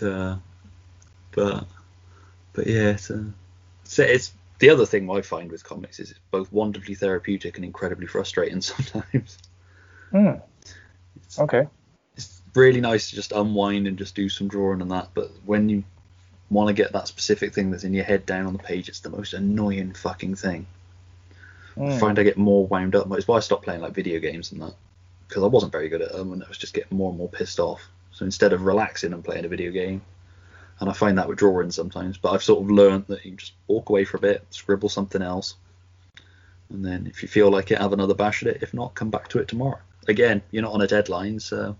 Uh, 0.00 0.36
but 1.32 1.66
but 2.52 2.66
yeah, 2.66 2.90
it's, 2.90 3.10
uh, 3.10 3.24
so 3.84 4.02
it's 4.02 4.32
the 4.58 4.70
other 4.70 4.86
thing 4.86 5.10
I 5.10 5.22
find 5.22 5.50
with 5.50 5.64
comics 5.64 6.00
is 6.00 6.10
it's 6.10 6.20
both 6.30 6.52
wonderfully 6.52 6.94
therapeutic 6.94 7.56
and 7.56 7.64
incredibly 7.64 8.06
frustrating 8.06 8.60
sometimes. 8.60 9.38
Mm. 10.12 10.42
It's, 11.16 11.38
Okay. 11.38 11.66
it's 12.16 12.42
really 12.54 12.80
nice 12.80 13.10
to 13.10 13.16
just 13.16 13.32
unwind 13.32 13.86
and 13.86 13.98
just 13.98 14.14
do 14.14 14.28
some 14.28 14.48
drawing 14.48 14.82
and 14.82 14.90
that, 14.90 15.08
but 15.14 15.30
when 15.44 15.68
you 15.68 15.84
want 16.50 16.68
to 16.68 16.74
get 16.74 16.92
that 16.92 17.08
specific 17.08 17.54
thing 17.54 17.70
that's 17.70 17.84
in 17.84 17.94
your 17.94 18.04
head 18.04 18.26
down 18.26 18.46
on 18.46 18.52
the 18.52 18.58
page, 18.58 18.88
it's 18.88 19.00
the 19.00 19.10
most 19.10 19.34
annoying 19.34 19.92
fucking 19.92 20.36
thing. 20.36 20.66
I 21.76 21.80
Mm. 21.80 22.00
find 22.00 22.18
I 22.18 22.24
get 22.24 22.36
more 22.36 22.66
wound 22.66 22.96
up. 22.96 23.10
It's 23.12 23.28
why 23.28 23.36
I 23.36 23.40
stopped 23.40 23.64
playing 23.64 23.82
like 23.82 23.94
video 23.94 24.18
games 24.18 24.50
and 24.50 24.60
that 24.62 24.74
because 25.28 25.44
I 25.44 25.46
wasn't 25.46 25.72
very 25.72 25.88
good 25.88 26.02
at 26.02 26.12
them 26.12 26.32
and 26.32 26.42
I 26.42 26.48
was 26.48 26.58
just 26.58 26.74
getting 26.74 26.96
more 26.96 27.10
and 27.10 27.18
more 27.18 27.28
pissed 27.28 27.60
off. 27.60 27.88
So 28.12 28.24
instead 28.24 28.52
of 28.52 28.64
relaxing 28.64 29.12
and 29.12 29.22
playing 29.22 29.44
a 29.44 29.48
video 29.48 29.70
game, 29.70 30.02
and 30.80 30.88
I 30.88 30.92
find 30.92 31.18
that 31.18 31.28
with 31.28 31.38
drawing 31.38 31.70
sometimes, 31.70 32.16
but 32.16 32.32
I've 32.32 32.42
sort 32.42 32.62
of 32.62 32.70
learned 32.70 33.06
that 33.08 33.24
you 33.24 33.32
just 33.32 33.52
walk 33.66 33.90
away 33.90 34.04
for 34.04 34.16
a 34.16 34.20
bit, 34.20 34.44
scribble 34.50 34.88
something 34.88 35.22
else, 35.22 35.54
and 36.70 36.84
then 36.84 37.06
if 37.06 37.22
you 37.22 37.28
feel 37.28 37.50
like 37.50 37.70
it, 37.70 37.78
have 37.78 37.92
another 37.92 38.14
bash 38.14 38.42
at 38.42 38.48
it. 38.48 38.62
If 38.62 38.74
not, 38.74 38.94
come 38.94 39.10
back 39.10 39.28
to 39.28 39.38
it 39.38 39.48
tomorrow. 39.48 39.80
Again, 40.06 40.42
you're 40.50 40.62
not 40.62 40.72
on 40.72 40.82
a 40.82 40.86
deadline, 40.86 41.40
so. 41.40 41.76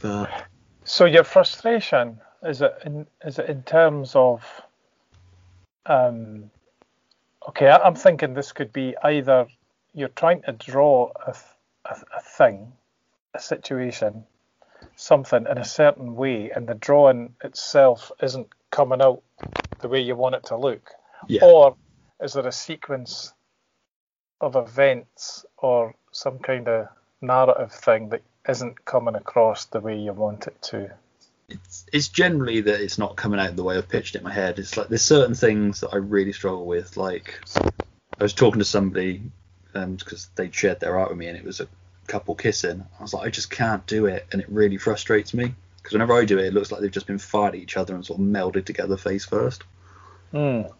But 0.00 0.46
So 0.84 1.06
your 1.06 1.24
frustration 1.24 2.20
is 2.42 2.60
it 2.62 2.74
in 2.84 3.06
is 3.24 3.38
it 3.38 3.48
in 3.48 3.62
terms 3.62 4.14
of 4.14 4.44
um 5.86 6.50
okay 7.48 7.68
I- 7.68 7.78
I'm 7.78 7.94
thinking 7.94 8.34
this 8.34 8.52
could 8.52 8.72
be 8.72 8.94
either 9.02 9.46
you're 9.94 10.08
trying 10.08 10.42
to 10.42 10.52
draw 10.52 11.10
a, 11.26 11.34
a, 11.86 11.96
a 12.16 12.20
thing 12.20 12.72
a 13.34 13.40
situation 13.40 14.24
something 14.96 15.46
in 15.50 15.58
a 15.58 15.64
certain 15.64 16.14
way 16.14 16.50
and 16.50 16.68
the 16.68 16.74
drawing 16.74 17.34
itself 17.42 18.12
isn't 18.22 18.48
coming 18.70 19.02
out 19.02 19.22
the 19.80 19.88
way 19.88 20.00
you 20.00 20.14
want 20.16 20.34
it 20.34 20.44
to 20.44 20.56
look? 20.56 20.90
Yeah, 21.28 21.42
or 21.42 21.76
is 22.22 22.34
there 22.34 22.46
a 22.46 22.52
sequence 22.52 23.32
of 24.40 24.56
events 24.56 25.44
or 25.58 25.94
some 26.12 26.38
kind 26.38 26.68
of 26.68 26.88
narrative 27.20 27.72
thing 27.72 28.10
that 28.10 28.22
isn't 28.48 28.84
coming 28.84 29.14
across 29.14 29.64
the 29.66 29.80
way 29.80 29.98
you 29.98 30.12
want 30.12 30.46
it 30.46 30.60
to 30.62 30.90
it's 31.48 31.84
it's 31.92 32.08
generally 32.08 32.62
that 32.62 32.80
it's 32.80 32.98
not 32.98 33.16
coming 33.16 33.40
out 33.40 33.54
the 33.56 33.64
way 33.64 33.76
I've 33.76 33.88
pitched 33.88 34.14
it 34.14 34.18
in 34.18 34.24
my 34.24 34.32
head. 34.32 34.58
It's 34.58 34.76
like 34.76 34.88
there's 34.88 35.02
certain 35.02 35.34
things 35.34 35.80
that 35.80 35.92
I 35.92 35.96
really 35.96 36.32
struggle 36.32 36.66
with. 36.66 36.96
Like 36.96 37.40
I 38.18 38.22
was 38.22 38.32
talking 38.32 38.60
to 38.60 38.64
somebody 38.64 39.22
because 39.72 40.28
they'd 40.36 40.54
shared 40.54 40.80
their 40.80 40.98
art 40.98 41.10
with 41.10 41.18
me 41.18 41.26
and 41.26 41.36
it 41.36 41.44
was 41.44 41.60
a 41.60 41.68
couple 42.06 42.34
kissing. 42.34 42.84
I 42.98 43.02
was 43.02 43.12
like, 43.12 43.26
I 43.26 43.30
just 43.30 43.50
can't 43.50 43.84
do 43.86 44.06
it, 44.06 44.26
and 44.32 44.40
it 44.40 44.48
really 44.48 44.76
frustrates 44.76 45.34
me 45.34 45.54
because 45.76 45.92
whenever 45.92 46.14
I 46.14 46.24
do 46.24 46.38
it, 46.38 46.46
it 46.46 46.54
looks 46.54 46.70
like 46.70 46.80
they've 46.80 46.90
just 46.90 47.06
been 47.06 47.18
fired 47.18 47.54
at 47.54 47.60
each 47.60 47.76
other 47.76 47.94
and 47.94 48.04
sort 48.04 48.20
of 48.20 48.26
melded 48.26 48.64
together 48.64 48.96
face 48.96 49.24
first. 49.24 49.64
Mm. 50.32 50.72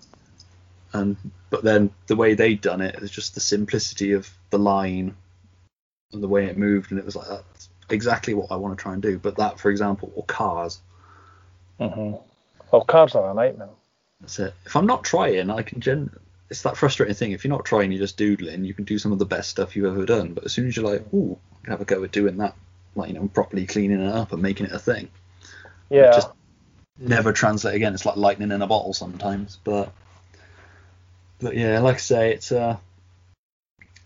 And 0.93 1.17
but 1.51 1.65
then 1.65 1.91
the 2.07 2.17
way 2.17 2.35
they'd 2.35 2.61
done 2.61 2.81
it 2.81 2.97
is 2.97 3.11
just 3.11 3.35
the 3.35 3.41
simplicity 3.41 4.13
of 4.13 4.31
the 4.51 4.59
line 4.59 5.17
and 6.13 6.23
the 6.23 6.29
way 6.29 6.47
it 6.47 6.57
moved, 6.57 6.91
and 6.91 7.01
it 7.01 7.05
was 7.05 7.17
like 7.17 7.29
that's 7.29 7.54
exactly 7.91 8.35
what 8.35 8.51
I 8.51 8.57
want 8.57 8.77
to 8.77 8.83
try 8.83 8.93
and 8.93 9.03
do. 9.03 9.19
But 9.19 9.37
that, 9.37 9.59
for 9.59 9.71
example, 9.71 10.13
or 10.15 10.25
cars. 10.25 10.81
hmm 11.79 12.15
Well, 12.71 12.85
cars 12.87 13.15
are 13.15 13.31
a 13.31 13.35
nightmare. 13.35 13.69
That's 14.21 14.39
it. 14.39 14.55
If 14.65 14.77
I'm 14.77 14.87
not 14.87 15.05
trying, 15.05 15.51
I 15.51 15.63
can 15.63 15.81
gen. 15.81 16.11
It's 16.51 16.63
that 16.63 16.77
frustrating 16.77 17.15
thing. 17.15 17.33
If 17.33 17.45
you're 17.45 17.55
not 17.55 17.65
trying, 17.65 17.91
you're 17.91 18.01
just 18.01 18.17
doodling. 18.17 18.65
You 18.65 18.75
can 18.75 18.85
do 18.85 18.99
some 18.99 19.13
of 19.13 19.19
the 19.19 19.27
best 19.27 19.51
stuff 19.51 19.77
you've 19.77 19.87
ever 19.87 20.07
done. 20.07 20.35
But 20.35 20.45
as 20.45 20.53
soon 20.53 20.69
as 20.69 20.77
you're 20.77 20.87
like, 20.87 21.03
ooh, 21.13 21.39
I 21.53 21.65
can 21.65 21.71
have 21.73 21.81
a 21.81 21.85
go 21.85 22.05
at 22.05 22.13
doing 22.13 22.37
that, 22.39 22.55
like 22.95 23.09
you 23.09 23.15
know, 23.15 23.29
properly 23.29 23.67
cleaning 23.67 24.01
it 24.01 24.15
up 24.15 24.33
and 24.33 24.43
making 24.43 24.67
it 24.67 24.73
a 24.73 24.79
thing. 24.79 25.09
Yeah. 25.91 26.13
Just 26.13 26.29
never 26.99 27.33
translate 27.33 27.75
again. 27.75 27.95
It's 27.95 28.07
like 28.07 28.17
lightning 28.17 28.53
in 28.53 28.63
a 28.63 28.67
bottle 28.67 28.93
sometimes. 28.93 29.59
But 29.65 29.93
but 31.41 31.57
yeah, 31.57 31.81
like 31.81 31.97
I 31.97 31.99
say, 31.99 32.33
it's 32.33 32.53
uh 32.53 32.77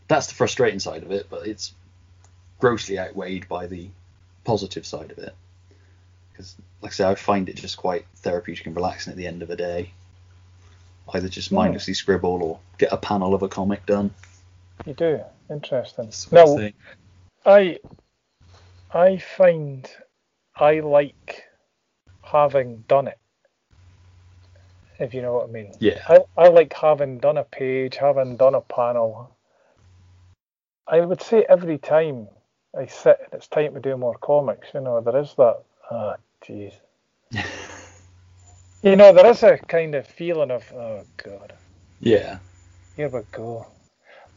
that's 0.08 0.28
the 0.28 0.34
frustrating 0.34 0.80
side 0.80 1.02
of 1.02 1.12
it. 1.12 1.28
But 1.30 1.46
it's 1.46 1.74
grossly 2.58 2.98
outweighed 2.98 3.48
by 3.48 3.66
the 3.66 3.88
positive 4.44 4.86
side 4.86 5.10
of 5.10 5.18
it. 5.18 5.34
Because 6.32 6.56
like 6.82 6.92
I 6.92 6.94
say, 6.94 7.04
I 7.08 7.14
find 7.14 7.48
it 7.48 7.56
just 7.56 7.76
quite 7.76 8.06
therapeutic 8.16 8.66
and 8.66 8.76
relaxing 8.76 9.10
at 9.12 9.16
the 9.16 9.26
end 9.26 9.42
of 9.42 9.50
a 9.50 9.56
day. 9.56 9.92
Either 11.14 11.28
just 11.28 11.48
Hmm. 11.48 11.56
mindlessly 11.56 11.94
scribble 11.94 12.42
or 12.42 12.60
get 12.78 12.92
a 12.92 12.96
panel 12.96 13.34
of 13.34 13.42
a 13.42 13.48
comic 13.48 13.84
done. 13.86 14.10
You 14.84 14.94
do. 14.94 15.20
Interesting. 15.50 16.10
sort 16.12 16.32
Now, 16.32 16.56
thing. 16.56 16.74
I 17.44 17.78
I 18.92 19.18
find 19.18 19.88
I 20.54 20.80
like 20.80 21.44
having 22.22 22.84
done 22.88 23.08
it. 23.08 23.18
If 24.98 25.14
you 25.14 25.22
know 25.22 25.34
what 25.34 25.48
I 25.48 25.52
mean. 25.52 25.72
Yeah. 25.78 26.02
I, 26.08 26.18
I 26.36 26.48
like 26.48 26.72
having 26.74 27.18
done 27.18 27.38
a 27.38 27.44
page, 27.44 27.96
having 27.96 28.36
done 28.36 28.54
a 28.54 28.60
panel. 28.60 29.36
I 30.86 31.00
would 31.00 31.22
say 31.22 31.44
every 31.48 31.78
time 31.78 32.28
I 32.78 32.86
sit 32.86 33.18
and 33.24 33.34
it's 33.34 33.48
time 33.48 33.74
to 33.74 33.80
do 33.80 33.96
more 33.96 34.16
comics, 34.18 34.68
you 34.72 34.80
know, 34.80 35.00
there 35.00 35.20
is 35.20 35.34
that 35.36 35.62
ah 35.90 36.16
jeez. 36.42 36.74
You 38.80 38.94
know, 38.94 39.12
there 39.12 39.26
is 39.26 39.42
a 39.42 39.58
kind 39.58 39.96
of 39.96 40.06
feeling 40.06 40.52
of 40.52 40.72
oh 40.72 41.04
god. 41.16 41.52
Yeah. 41.98 42.38
Here 42.96 43.08
we 43.08 43.20
go. 43.32 43.66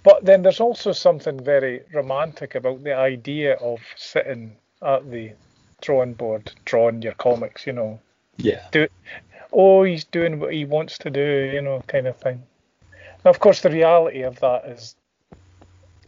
But 0.03 0.25
then 0.25 0.41
there's 0.41 0.59
also 0.59 0.93
something 0.93 1.43
very 1.43 1.81
romantic 1.93 2.55
about 2.55 2.83
the 2.83 2.95
idea 2.95 3.53
of 3.57 3.79
sitting 3.95 4.55
at 4.81 5.11
the 5.11 5.33
drawing 5.81 6.13
board, 6.13 6.51
drawing 6.65 7.03
your 7.03 7.13
comics, 7.13 7.67
you 7.67 7.73
know. 7.73 7.99
Yeah. 8.37 8.67
Do 8.71 8.87
Oh, 9.53 9.83
he's 9.83 10.05
doing 10.05 10.39
what 10.39 10.53
he 10.53 10.65
wants 10.65 10.97
to 10.99 11.09
do, 11.09 11.51
you 11.53 11.61
know, 11.61 11.83
kind 11.87 12.07
of 12.07 12.17
thing. 12.17 12.41
Now, 13.23 13.31
of 13.31 13.39
course, 13.39 13.61
the 13.61 13.69
reality 13.69 14.21
of 14.21 14.39
that 14.39 14.65
is, 14.65 14.95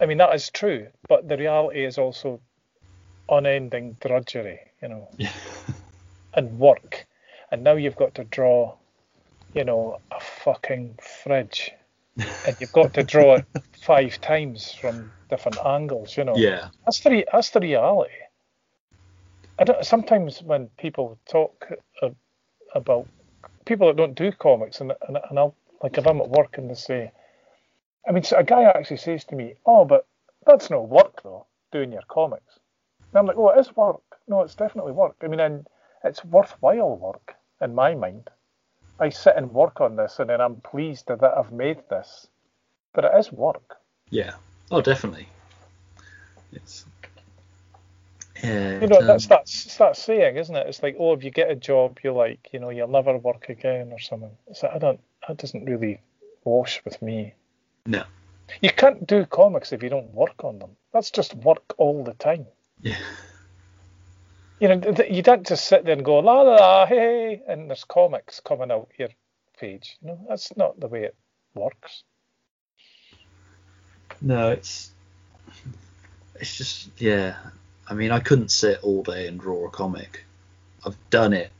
I 0.01 0.05
mean, 0.05 0.17
that 0.17 0.33
is 0.33 0.49
true, 0.49 0.87
but 1.07 1.27
the 1.27 1.37
reality 1.37 1.85
is 1.85 1.97
also 1.97 2.39
unending 3.29 3.95
drudgery, 4.01 4.59
you 4.81 4.87
know, 4.89 5.07
Yeah. 5.17 5.31
and 6.33 6.59
work. 6.59 7.05
And 7.51 7.63
now 7.63 7.75
you've 7.75 7.95
got 7.95 8.15
to 8.15 8.23
draw, 8.23 8.75
you 9.53 9.63
know, 9.63 9.99
a 10.11 10.19
fucking 10.19 10.97
fridge 11.23 11.71
and 12.17 12.55
you've 12.59 12.71
got 12.71 12.93
to 12.93 13.03
draw 13.03 13.35
it 13.35 13.45
five 13.81 14.19
times 14.21 14.71
from 14.73 15.11
different 15.29 15.57
angles. 15.65 16.17
You 16.17 16.25
know, 16.25 16.37
Yeah. 16.37 16.69
that's 16.85 16.99
the 17.01 17.09
re- 17.11 17.25
that's 17.31 17.51
the 17.51 17.59
reality. 17.59 18.11
I 19.59 19.63
don't. 19.65 19.85
Sometimes 19.85 20.41
when 20.41 20.67
people 20.77 21.17
talk 21.29 21.67
uh, 22.01 22.09
about 22.73 23.07
people 23.65 23.87
that 23.87 23.97
don't 23.97 24.15
do 24.15 24.31
comics, 24.31 24.81
and 24.81 24.93
and, 25.07 25.17
and 25.29 25.39
I'll 25.39 25.55
like 25.81 25.97
if 25.97 26.07
I'm 26.07 26.21
at 26.21 26.29
work 26.29 26.57
and 26.57 26.69
they 26.69 26.75
say, 26.75 27.11
I 28.07 28.11
mean, 28.11 28.23
so 28.23 28.37
a 28.37 28.43
guy 28.43 28.63
actually 28.63 28.97
says 28.97 29.23
to 29.25 29.35
me, 29.35 29.55
"Oh, 29.65 29.85
but 29.85 30.05
that's 30.45 30.69
no 30.69 30.81
work 30.81 31.23
though, 31.23 31.45
doing 31.71 31.91
your 31.91 32.03
comics." 32.07 32.59
And 33.11 33.19
I'm 33.19 33.25
like, 33.25 33.37
"Oh, 33.37 33.49
it 33.49 33.59
is 33.59 33.75
work. 33.75 34.01
No, 34.27 34.41
it's 34.41 34.55
definitely 34.55 34.91
work. 34.91 35.15
I 35.21 35.27
mean, 35.27 35.39
and 35.39 35.67
it's 36.03 36.23
worthwhile 36.25 36.97
work 36.97 37.35
in 37.61 37.75
my 37.75 37.95
mind." 37.95 38.29
I 38.99 39.09
sit 39.09 39.35
and 39.35 39.51
work 39.51 39.81
on 39.81 39.95
this, 39.95 40.19
and 40.19 40.29
then 40.29 40.39
I'm 40.39 40.57
pleased 40.57 41.07
that 41.07 41.23
I've 41.23 41.51
made 41.51 41.79
this. 41.89 42.27
But 42.93 43.05
it 43.05 43.11
is 43.17 43.31
work. 43.31 43.77
Yeah. 44.09 44.35
Oh, 44.69 44.81
definitely. 44.81 45.27
It's. 46.51 46.85
Yeah. 48.43 48.81
You 48.81 48.87
know, 48.87 49.05
that's 49.05 49.25
um, 49.25 49.29
that's 49.29 49.65
it's 49.65 49.77
that 49.77 49.95
saying, 49.97 50.37
isn't 50.37 50.55
it? 50.55 50.67
It's 50.67 50.83
like, 50.83 50.95
oh, 50.99 51.13
if 51.13 51.23
you 51.23 51.31
get 51.31 51.49
a 51.49 51.55
job, 51.55 51.99
you're 52.03 52.13
like, 52.13 52.49
you 52.51 52.59
know, 52.59 52.69
you'll 52.69 52.87
never 52.87 53.17
work 53.17 53.49
again 53.49 53.91
or 53.91 53.99
something. 53.99 54.31
So 54.53 54.69
I 54.73 54.77
don't. 54.77 54.99
That 55.27 55.37
doesn't 55.37 55.65
really 55.65 56.01
wash 56.43 56.83
with 56.83 57.01
me. 57.01 57.33
No. 57.85 58.03
You 58.61 58.71
can't 58.71 59.05
do 59.05 59.25
comics 59.25 59.73
if 59.73 59.83
you 59.83 59.89
don't 59.89 60.13
work 60.13 60.43
on 60.43 60.59
them. 60.59 60.71
That's 60.93 61.11
just 61.11 61.33
work 61.35 61.73
all 61.77 62.03
the 62.03 62.13
time. 62.13 62.45
Yeah. 62.81 62.97
You 64.59 64.69
know, 64.69 64.79
th- 64.79 64.95
th- 64.95 65.11
you 65.11 65.21
don't 65.21 65.45
just 65.45 65.65
sit 65.65 65.83
there 65.83 65.93
and 65.93 66.05
go 66.05 66.19
la 66.19 66.41
la 66.41 66.55
la 66.55 66.85
hey, 66.85 66.95
hey 66.95 67.41
and 67.47 67.69
there's 67.69 67.83
comics 67.83 68.39
coming 68.39 68.71
out 68.71 68.89
your 68.97 69.09
page. 69.59 69.97
You 70.01 70.09
know, 70.09 70.25
that's 70.29 70.55
not 70.55 70.79
the 70.79 70.87
way 70.87 71.03
it 71.03 71.15
works. 71.55 72.03
No, 74.21 74.51
it's. 74.51 74.91
It's 76.35 76.57
just 76.57 76.89
yeah. 76.97 77.35
I 77.87 77.93
mean, 77.93 78.11
I 78.11 78.19
couldn't 78.19 78.51
sit 78.51 78.79
all 78.83 79.03
day 79.03 79.27
and 79.27 79.39
draw 79.39 79.67
a 79.67 79.69
comic. 79.69 80.25
I've 80.85 80.97
done 81.09 81.33
it, 81.33 81.51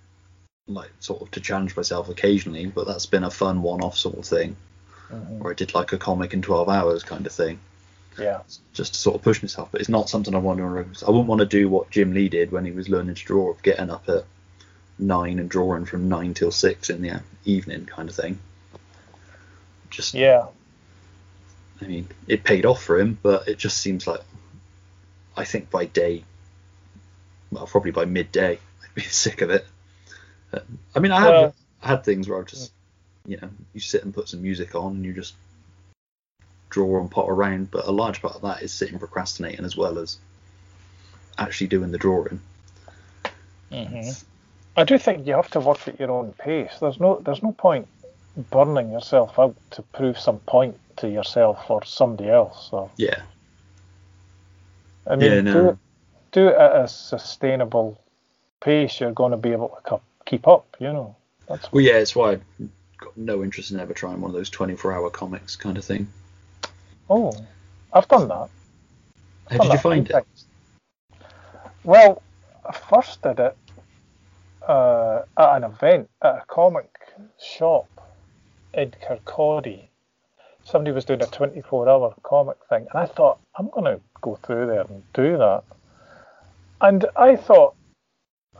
like 0.68 0.92
sort 1.00 1.22
of 1.22 1.32
to 1.32 1.42
challenge 1.42 1.76
myself 1.76 2.10
occasionally, 2.10 2.66
but 2.68 2.88
that's 2.88 3.06
been 3.06 3.24
a 3.24 3.32
fun 3.32 3.62
one-off 3.62 3.98
sort 3.98 4.18
of 4.18 4.26
thing. 4.26 4.56
Mhm. 5.14 5.42
Or 5.44 5.52
I 5.52 5.54
did 5.54 5.74
like 5.74 5.94
a 5.94 5.98
comic 5.98 6.34
in 6.34 6.42
12 6.42 6.70
hours 6.70 7.04
kind 7.04 7.26
of 7.26 7.32
thing, 7.32 7.60
Yeah. 8.18 8.42
just 8.74 8.94
to 8.94 9.00
sort 9.00 9.16
of 9.16 9.22
push 9.22 9.42
myself. 9.42 9.70
But 9.72 9.82
it's 9.82 9.90
not 9.90 10.10
something 10.10 10.34
I 10.34 10.40
want 10.40 10.60
to. 10.60 10.66
I 11.06 11.10
wouldn't 11.10 11.28
want 11.28 11.40
to 11.40 11.46
do 11.46 11.70
what 11.70 11.90
Jim 11.92 12.14
Lee 12.14 12.30
did 12.30 12.52
when 12.52 12.66
he 12.66 12.72
was 12.72 12.90
learning 12.90 13.16
to 13.16 13.24
draw, 13.24 13.52
of 13.52 13.62
getting 13.62 13.90
up 13.90 14.08
at 14.10 14.26
nine 15.00 15.40
and 15.40 15.50
drawing 15.50 15.86
from 15.86 16.08
nine 16.10 16.34
till 16.34 16.52
six 16.52 16.90
in 16.90 17.02
the 17.02 17.22
evening 17.46 17.86
kind 17.86 18.10
of 18.10 18.16
thing. 18.16 18.40
Just 19.90 20.14
Yeah. 20.14 20.48
I 21.82 21.86
mean, 21.86 22.08
it 22.28 22.44
paid 22.44 22.66
off 22.66 22.82
for 22.82 23.00
him, 23.00 23.18
but 23.22 23.48
it 23.48 23.58
just 23.58 23.78
seems 23.78 24.08
like 24.08 24.22
I 25.36 25.46
think 25.46 25.70
by 25.72 25.86
day, 25.86 26.24
well, 27.52 27.66
probably 27.68 27.92
by 27.92 28.06
midday, 28.06 28.60
I'd 28.84 28.94
be 28.96 29.02
sick 29.02 29.42
of 29.42 29.50
it. 29.50 29.66
Uh, 30.54 30.60
I 30.96 31.00
mean, 31.00 31.12
I 31.12 31.20
had 31.20 31.30
Well- 31.30 31.56
I 31.82 31.88
had 31.88 32.06
things 32.06 32.30
where 32.30 32.40
I 32.40 32.44
just, 32.44 32.72
you 33.26 33.38
know, 33.42 33.50
you 33.74 33.80
sit 33.80 34.04
and 34.04 34.14
put 34.14 34.30
some 34.30 34.42
music 34.42 34.76
on 34.76 34.94
and 34.94 35.06
you 35.06 35.14
just 35.14 35.36
draw 36.70 37.00
and 37.00 37.10
pot 37.10 37.30
around, 37.30 37.72
but 37.72 37.86
a 37.86 37.92
large 37.92 38.22
part 38.22 38.36
of 38.36 38.42
that 38.42 38.64
is 38.64 38.74
sitting 38.74 39.00
procrastinating 39.00 39.64
as 39.64 39.78
well 39.78 40.00
as 40.00 40.18
actually 41.38 41.68
doing 41.68 41.92
the 41.92 41.98
drawing. 41.98 42.42
Mm-hmm. 43.72 44.10
I 44.76 44.84
do 44.84 44.98
think 44.98 45.28
you 45.28 45.34
have 45.34 45.52
to 45.52 45.60
work 45.60 45.88
at 45.88 46.00
your 46.00 46.12
own 46.12 46.34
pace. 46.34 46.72
There's 46.80 47.00
no 47.00 47.20
there's 47.20 47.44
no 47.44 47.52
point 47.52 47.88
burning 48.50 48.92
yourself 48.92 49.38
out 49.38 49.56
to 49.72 49.82
prove 49.84 50.18
some 50.18 50.40
point 50.40 50.78
to 50.98 51.10
yourself 51.10 51.70
or 51.70 51.86
somebody 51.86 52.30
else. 52.30 52.70
So 52.72 52.90
Yeah, 52.98 53.22
I 55.08 55.16
mean, 55.16 55.46
Yeah, 55.46 55.54
do, 55.54 55.70
it, 55.70 55.78
do 56.32 56.48
it 56.48 56.56
at 56.56 56.76
a 56.76 56.88
sustainable 56.88 58.02
pace. 58.62 59.00
You're 59.00 59.12
going 59.12 59.32
to 59.32 59.38
be 59.38 59.52
able 59.52 59.78
to 59.88 60.00
keep 60.26 60.48
up. 60.48 60.76
You 60.80 60.92
know. 60.92 61.16
That's 61.48 61.72
well, 61.72 61.84
yeah, 61.84 61.98
it's 61.98 62.16
why 62.16 62.40
got 63.04 63.18
no 63.18 63.44
interest 63.44 63.72
in 63.72 63.80
ever 63.80 63.94
trying 63.94 64.22
one 64.22 64.32
of 64.32 64.36
those 64.36 64.50
24-hour 64.50 65.10
comics 65.10 65.56
kind 65.56 65.78
of 65.78 65.86
thing. 65.86 66.08
oh, 67.10 67.34
I've 67.92 68.08
done 68.08 68.28
that. 68.28 68.50
How 69.50 69.58
done 69.58 69.60
did 69.60 69.64
you 69.64 69.70
that 69.70 69.80
a 69.80 69.82
find 69.82 70.10
it? 70.10 70.26
Well, 71.84 72.22
I 72.66 72.74
first 72.74 73.22
did 73.22 73.40
it 73.40 73.58
uh, 74.68 75.24
at 75.38 75.58
an 75.58 75.64
event 75.64 76.10
at 76.22 76.36
a 76.36 76.44
comic 76.48 76.90
shop 77.40 77.88
in 78.74 78.92
Kirkcaldy. 78.92 79.88
Somebody 80.64 80.94
was 80.94 81.06
doing 81.06 81.22
a 81.22 81.26
24-hour 81.26 82.16
comic 82.24 82.58
thing, 82.70 82.88
and 82.90 83.02
I 83.02 83.06
thought 83.06 83.40
I'm 83.58 83.70
going 83.70 83.86
to 83.86 84.00
go 84.22 84.38
through 84.38 84.68
there 84.68 84.82
and 84.82 85.04
do 85.14 85.38
that. 85.38 85.64
And 86.80 87.06
I 87.16 87.36
thought, 87.36 87.76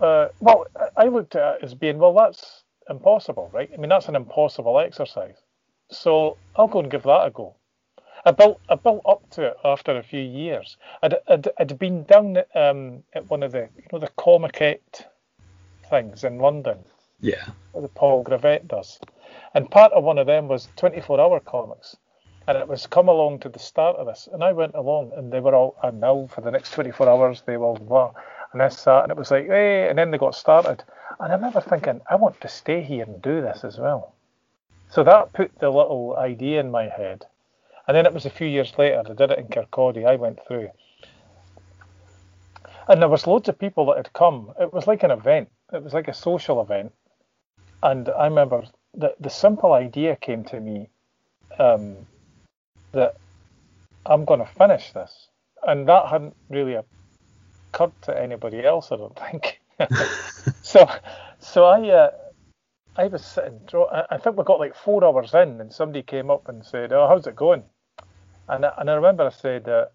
uh, 0.02 0.28
well, 0.42 0.66
I 0.98 1.06
looked 1.06 1.36
at 1.36 1.56
it 1.56 1.64
as 1.64 1.74
being, 1.74 1.98
well, 1.98 2.14
that's 2.14 2.63
impossible, 2.90 3.50
right? 3.54 3.70
I 3.74 3.78
mean, 3.78 3.90
that's 3.90 4.08
an 4.08 4.16
impossible 4.16 4.80
exercise. 4.80 5.38
So 5.90 6.38
I'll 6.56 6.68
go 6.68 6.80
and 6.80 6.92
give 6.92 7.04
that 7.04 7.26
a 7.26 7.32
go. 7.32 7.56
I 8.26 8.32
built 8.32 8.62
I 8.70 8.76
built 8.76 9.02
up 9.06 9.30
to 9.32 9.48
it 9.48 9.58
after 9.66 9.98
a 9.98 10.04
few 10.04 10.22
years. 10.22 10.78
I'd 11.02 11.16
I'd, 11.28 11.48
I'd 11.60 11.78
been 11.78 12.04
down 12.04 12.38
um, 12.56 13.04
at 13.14 13.30
one 13.30 13.44
of 13.44 13.52
the 13.52 13.70
you 13.76 13.84
know 13.92 14.00
the 14.00 14.10
Comiket 14.18 15.06
things 15.90 16.24
in 16.24 16.40
London 16.40 16.80
Yeah, 17.20 17.46
that 17.76 17.94
Paul 17.96 18.24
Gravett 18.24 18.68
does, 18.68 19.00
and 19.54 19.70
part 19.70 19.92
of 19.92 20.04
one 20.04 20.18
of 20.18 20.28
them 20.28 20.48
was 20.48 20.70
24-hour 20.78 21.42
comics, 21.42 21.98
and 22.48 22.58
it 22.58 22.68
was 22.68 22.88
come 22.88 23.10
along 23.10 23.40
to 23.40 23.50
the 23.50 23.60
start 23.60 23.98
of 23.98 24.08
this, 24.08 24.30
and 24.32 24.44
I 24.44 24.54
went 24.54 24.76
along, 24.76 25.12
and 25.18 25.32
they 25.32 25.42
were 25.42 25.56
all 25.56 25.76
and 25.84 26.00
now 26.00 26.28
for 26.28 26.42
the 26.42 26.52
next 26.52 26.72
24 26.72 27.10
hours 27.10 27.44
they 27.46 27.58
will 27.58 27.76
blah, 27.76 28.14
and 28.54 28.62
this 28.62 28.84
that, 28.86 29.04
and 29.04 29.12
it 29.12 29.18
was 29.18 29.32
like 29.32 29.48
hey, 29.48 29.90
and 29.90 29.98
then 29.98 30.12
they 30.12 30.18
got 30.18 30.36
started, 30.36 30.82
and 31.20 31.32
I 31.32 31.36
remember 31.36 31.62
thinking 31.62 32.02
I 32.10 32.16
want 32.16 32.40
to 32.42 32.48
stay 32.48 32.82
here 32.82 33.04
and 33.04 33.22
do 33.22 33.42
this 33.42 33.64
as 33.64 33.78
well, 33.78 34.14
so 34.90 35.04
that 35.04 35.34
put 35.34 35.58
the 35.60 35.70
little 35.70 36.16
idea 36.18 36.60
in 36.60 36.72
my 36.72 36.88
head. 36.88 37.26
And 37.88 37.98
then 37.98 38.06
it 38.06 38.14
was 38.14 38.26
a 38.26 38.30
few 38.30 38.48
years 38.48 38.74
later, 38.78 39.04
I 39.06 39.14
did 39.14 39.32
it 39.32 39.40
in 39.40 39.48
Kirkcaldy, 39.48 40.08
I 40.08 40.16
went 40.16 40.40
through. 40.48 40.70
And 42.88 43.02
there 43.02 43.10
was 43.10 43.28
loads 43.28 43.50
of 43.50 43.60
people 43.60 43.86
that 43.88 43.98
had 43.98 44.14
come. 44.14 44.54
It 44.60 44.74
was 44.74 44.88
like 44.88 45.04
an 45.04 45.12
event. 45.12 45.50
It 45.72 45.84
was 45.84 45.94
like 45.94 46.08
a 46.08 46.14
social 46.14 46.62
event. 46.62 46.94
And 47.82 48.10
I 48.10 48.26
remember 48.26 48.64
the 48.94 49.16
the 49.20 49.30
simple 49.30 49.74
idea 49.74 50.16
came 50.16 50.44
to 50.46 50.60
me 50.60 50.90
um, 51.60 51.96
that 52.92 53.16
I'm 54.06 54.26
going 54.26 54.40
to 54.40 54.46
finish 54.46 54.92
this. 54.92 55.28
And 55.66 55.88
that 55.88 56.08
hadn't 56.08 56.36
really 56.50 56.76
occurred 56.76 57.94
to 58.04 58.22
anybody 58.22 58.66
else, 58.66 58.92
I 58.92 58.98
don't 58.98 59.18
think. 59.32 59.60
so 60.62 60.88
so 61.40 61.66
I 61.66 61.90
uh, 61.90 62.12
I 62.96 63.08
was 63.08 63.26
sitting. 63.26 63.60
I 64.10 64.18
think 64.18 64.38
we 64.38 64.44
got 64.44 64.60
like 64.60 64.76
four 64.76 65.04
hours 65.04 65.34
in, 65.34 65.60
and 65.62 65.74
somebody 65.74 66.04
came 66.04 66.30
up 66.30 66.48
and 66.48 66.66
said, 66.66 66.94
"Oh, 66.94 67.08
how's 67.08 67.28
it 67.28 67.36
going?" 67.36 67.64
And 68.48 68.66
I, 68.66 68.74
and 68.78 68.90
I 68.90 68.94
remember 68.94 69.26
I 69.26 69.30
said, 69.30 69.68
uh, 69.68 69.86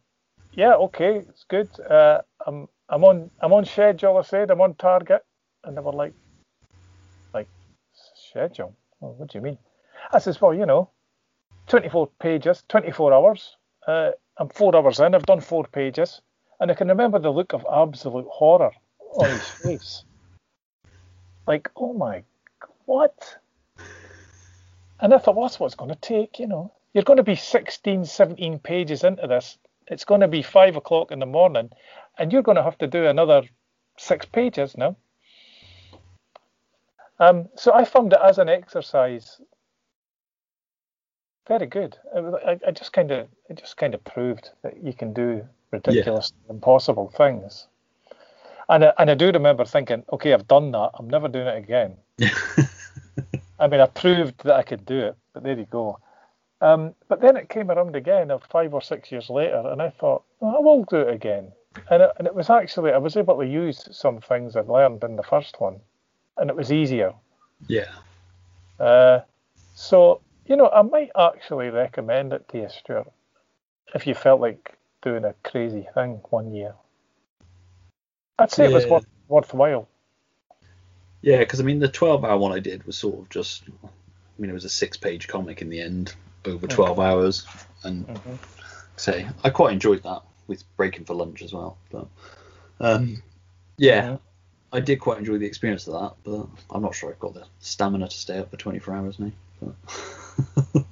"Yeah, 0.53 0.75
okay, 0.75 1.19
it's 1.19 1.45
good. 1.45 1.69
Uh, 1.81 2.23
I'm 2.47 2.69
I'm 2.89 3.05
on 3.05 3.31
I'm 3.41 3.53
on 3.53 3.65
schedule." 3.65 4.17
I 4.19 4.23
said, 4.23 4.51
"I'm 4.51 4.61
on 4.61 4.75
target," 4.75 5.25
and 5.65 5.77
they 5.77 5.81
were 5.81 5.93
like, 5.93 6.15
"Like 7.33 7.49
schedule? 7.93 8.75
Well, 9.01 9.15
what 9.15 9.31
do 9.31 9.39
you 9.39 9.43
mean?" 9.43 9.59
I 10.13 10.19
says, 10.19 10.41
"Well, 10.41 10.55
you 10.55 10.67
know, 10.67 10.91
24 11.69 12.09
pages, 12.19 12.65
24 12.69 13.13
hours. 13.13 13.57
Uh, 13.87 14.11
I'm 14.39 14.49
four 14.49 14.75
hours 14.75 15.01
in. 15.01 15.15
I've 15.15 15.27
done 15.27 15.41
four 15.41 15.65
pages, 15.65 16.21
and 16.59 16.71
I 16.71 16.75
can 16.75 16.89
remember 16.89 17.19
the 17.19 17.31
look 17.31 17.53
of 17.53 17.65
absolute 17.71 18.27
horror 18.29 18.73
his 19.27 19.49
face. 19.63 20.05
Like, 21.47 21.71
oh 21.77 21.93
my 21.93 22.23
what? 22.89 23.37
And 25.01 25.15
I 25.15 25.19
thought, 25.19 25.37
well, 25.37 25.47
that's 25.47 25.61
what 25.61 25.67
it's 25.67 25.75
going 25.75 25.91
to 25.91 26.01
take, 26.01 26.39
you 26.39 26.49
know. 26.49 26.73
You're 26.95 27.05
going 27.05 27.19
to 27.19 27.23
be 27.23 27.37
16, 27.37 28.07
17 28.07 28.59
pages 28.61 29.05
into 29.05 29.27
this. 29.27 29.59
It's 29.87 30.05
going 30.05 30.23
to 30.23 30.29
be 30.29 30.43
five 30.43 30.75
o'clock 30.75 31.13
in 31.13 31.19
the 31.19 31.27
morning, 31.27 31.71
and 32.19 32.33
you're 32.33 32.43
going 32.43 32.57
to 32.57 32.63
have 32.63 32.79
to 32.79 32.87
do 32.87 33.07
another 33.07 33.43
six 33.99 34.27
pages 34.27 34.77
now. 34.77 34.97
Um, 37.21 37.49
so 37.57 37.73
I 37.75 37.85
found 37.85 38.13
it 38.13 38.21
as 38.25 38.39
an 38.39 38.49
exercise 38.49 39.41
very 41.47 41.67
good. 41.67 41.97
I, 42.15 42.59
I 42.67 42.71
just 42.71 42.93
kind 42.93 43.11
of, 43.11 43.29
it 43.49 43.59
just 43.59 43.77
kind 43.77 43.95
of 43.95 44.05
proved 44.05 44.51
that 44.63 44.83
you 44.83 44.93
can 44.93 45.13
do 45.13 45.47
ridiculous, 45.71 46.33
impossible 46.49 47.13
things. 47.17 47.67
And 48.69 48.85
I, 48.85 48.93
and 48.99 49.11
I 49.11 49.15
do 49.15 49.31
remember 49.31 49.65
thinking, 49.65 50.05
okay, 50.13 50.33
I've 50.35 50.47
done 50.47 50.73
that. 50.73 50.91
I'm 50.95 51.09
never 51.09 51.29
doing 51.29 51.47
it 51.47 51.57
again. 51.57 51.97
I 53.61 53.67
mean, 53.67 53.81
I 53.81 53.87
proved 53.87 54.45
that 54.45 54.55
I 54.55 54.63
could 54.63 54.85
do 54.85 54.99
it, 54.99 55.17
but 55.33 55.43
there 55.43 55.59
you 55.59 55.67
go. 55.67 55.99
Um, 56.61 56.95
but 57.09 57.21
then 57.21 57.37
it 57.37 57.49
came 57.49 57.71
around 57.71 57.97
again, 57.97 58.31
uh, 58.31 58.39
five 58.51 58.75
or 58.75 58.83
six 58.83 59.11
years 59.11 59.31
later, 59.31 59.63
and 59.67 59.81
I 59.81 59.91
thought, 59.91 60.25
oh, 60.41 60.57
I 60.57 60.61
will 60.61 60.85
do 60.85 60.97
it 60.97 61.15
again. 61.15 61.53
And 61.91 62.03
it, 62.03 62.11
and 62.19 62.27
it 62.27 62.35
was 62.35 62.51
actually, 62.51 62.93
I 62.93 62.99
was 62.99 63.17
able 63.17 63.39
to 63.39 63.47
use 63.47 63.89
some 63.93 64.21
things 64.21 64.57
I'd 64.57 64.69
learned 64.69 65.05
in 65.05 65.17
the 65.17 65.23
first 65.23 65.61
one, 65.61 65.81
and 66.37 66.51
it 66.51 66.57
was 66.57 66.73
easier. 66.73 67.13
yeah, 67.69 67.91
Uh, 68.81 69.21
so, 69.75 70.21
you 70.47 70.57
know, 70.57 70.69
I 70.69 70.83
might 70.83 71.11
actually 71.17 71.71
recommend 71.71 72.33
it 72.33 72.49
to 72.49 72.59
you, 72.59 72.69
Stuart, 72.69 73.11
if 73.95 74.07
you 74.07 74.15
felt 74.15 74.41
like 74.41 74.77
doing 75.03 75.25
a 75.25 75.35
crazy 75.45 75.87
thing 75.95 76.21
one 76.31 76.53
year. 76.53 76.75
I'd 78.39 78.51
say 78.51 78.65
it 78.65 78.73
was 78.73 78.85
Yeah. 78.85 78.91
worth, 78.91 79.07
worthwhile. 79.29 79.89
yeah. 81.23 81.39
Because 81.39 81.61
I 81.61 81.65
mean, 81.65 81.79
the 81.81 81.89
12-hour 81.89 82.39
one 82.39 82.53
I 82.53 82.61
did 82.61 82.85
was 82.85 82.97
sort 82.97 83.19
of 83.19 83.29
just. 83.29 83.65
I 83.85 83.89
mean, 84.41 84.51
it 84.51 84.55
was 84.55 84.65
a 84.65 84.69
six-page 84.71 85.27
comic 85.29 85.63
in 85.63 85.69
the 85.69 85.81
end, 85.81 86.15
over 86.45 86.67
12 86.69 87.01
hours, 87.01 87.47
and 87.85 88.07
hmm 88.07 88.35
say 88.97 89.29
I 89.45 89.51
quite 89.51 89.73
enjoyed 89.73 90.03
that 90.03 90.23
with 90.49 90.65
breaking 90.77 91.05
for 91.05 91.15
lunch 91.15 91.43
as 91.43 91.53
well. 91.53 91.77
But 91.91 92.07
um, 92.81 93.23
yeah. 93.77 94.17
I 94.73 94.81
did 94.81 95.01
quite 95.01 95.19
enjoy 95.19 95.39
the 95.39 95.47
experience 95.47 95.87
of 95.89 95.95
that. 95.95 96.15
But 96.25 96.47
I'm 96.71 96.83
not 96.83 96.95
sure 96.95 97.11
I've 97.11 97.19
got 97.19 97.35
the 97.35 97.45
stamina 97.61 98.09
to 98.09 98.17
stay 98.17 98.39
up 98.39 98.51
for 98.51 98.57
24 98.57 98.95
hours 98.95 99.19
now. 99.19 99.33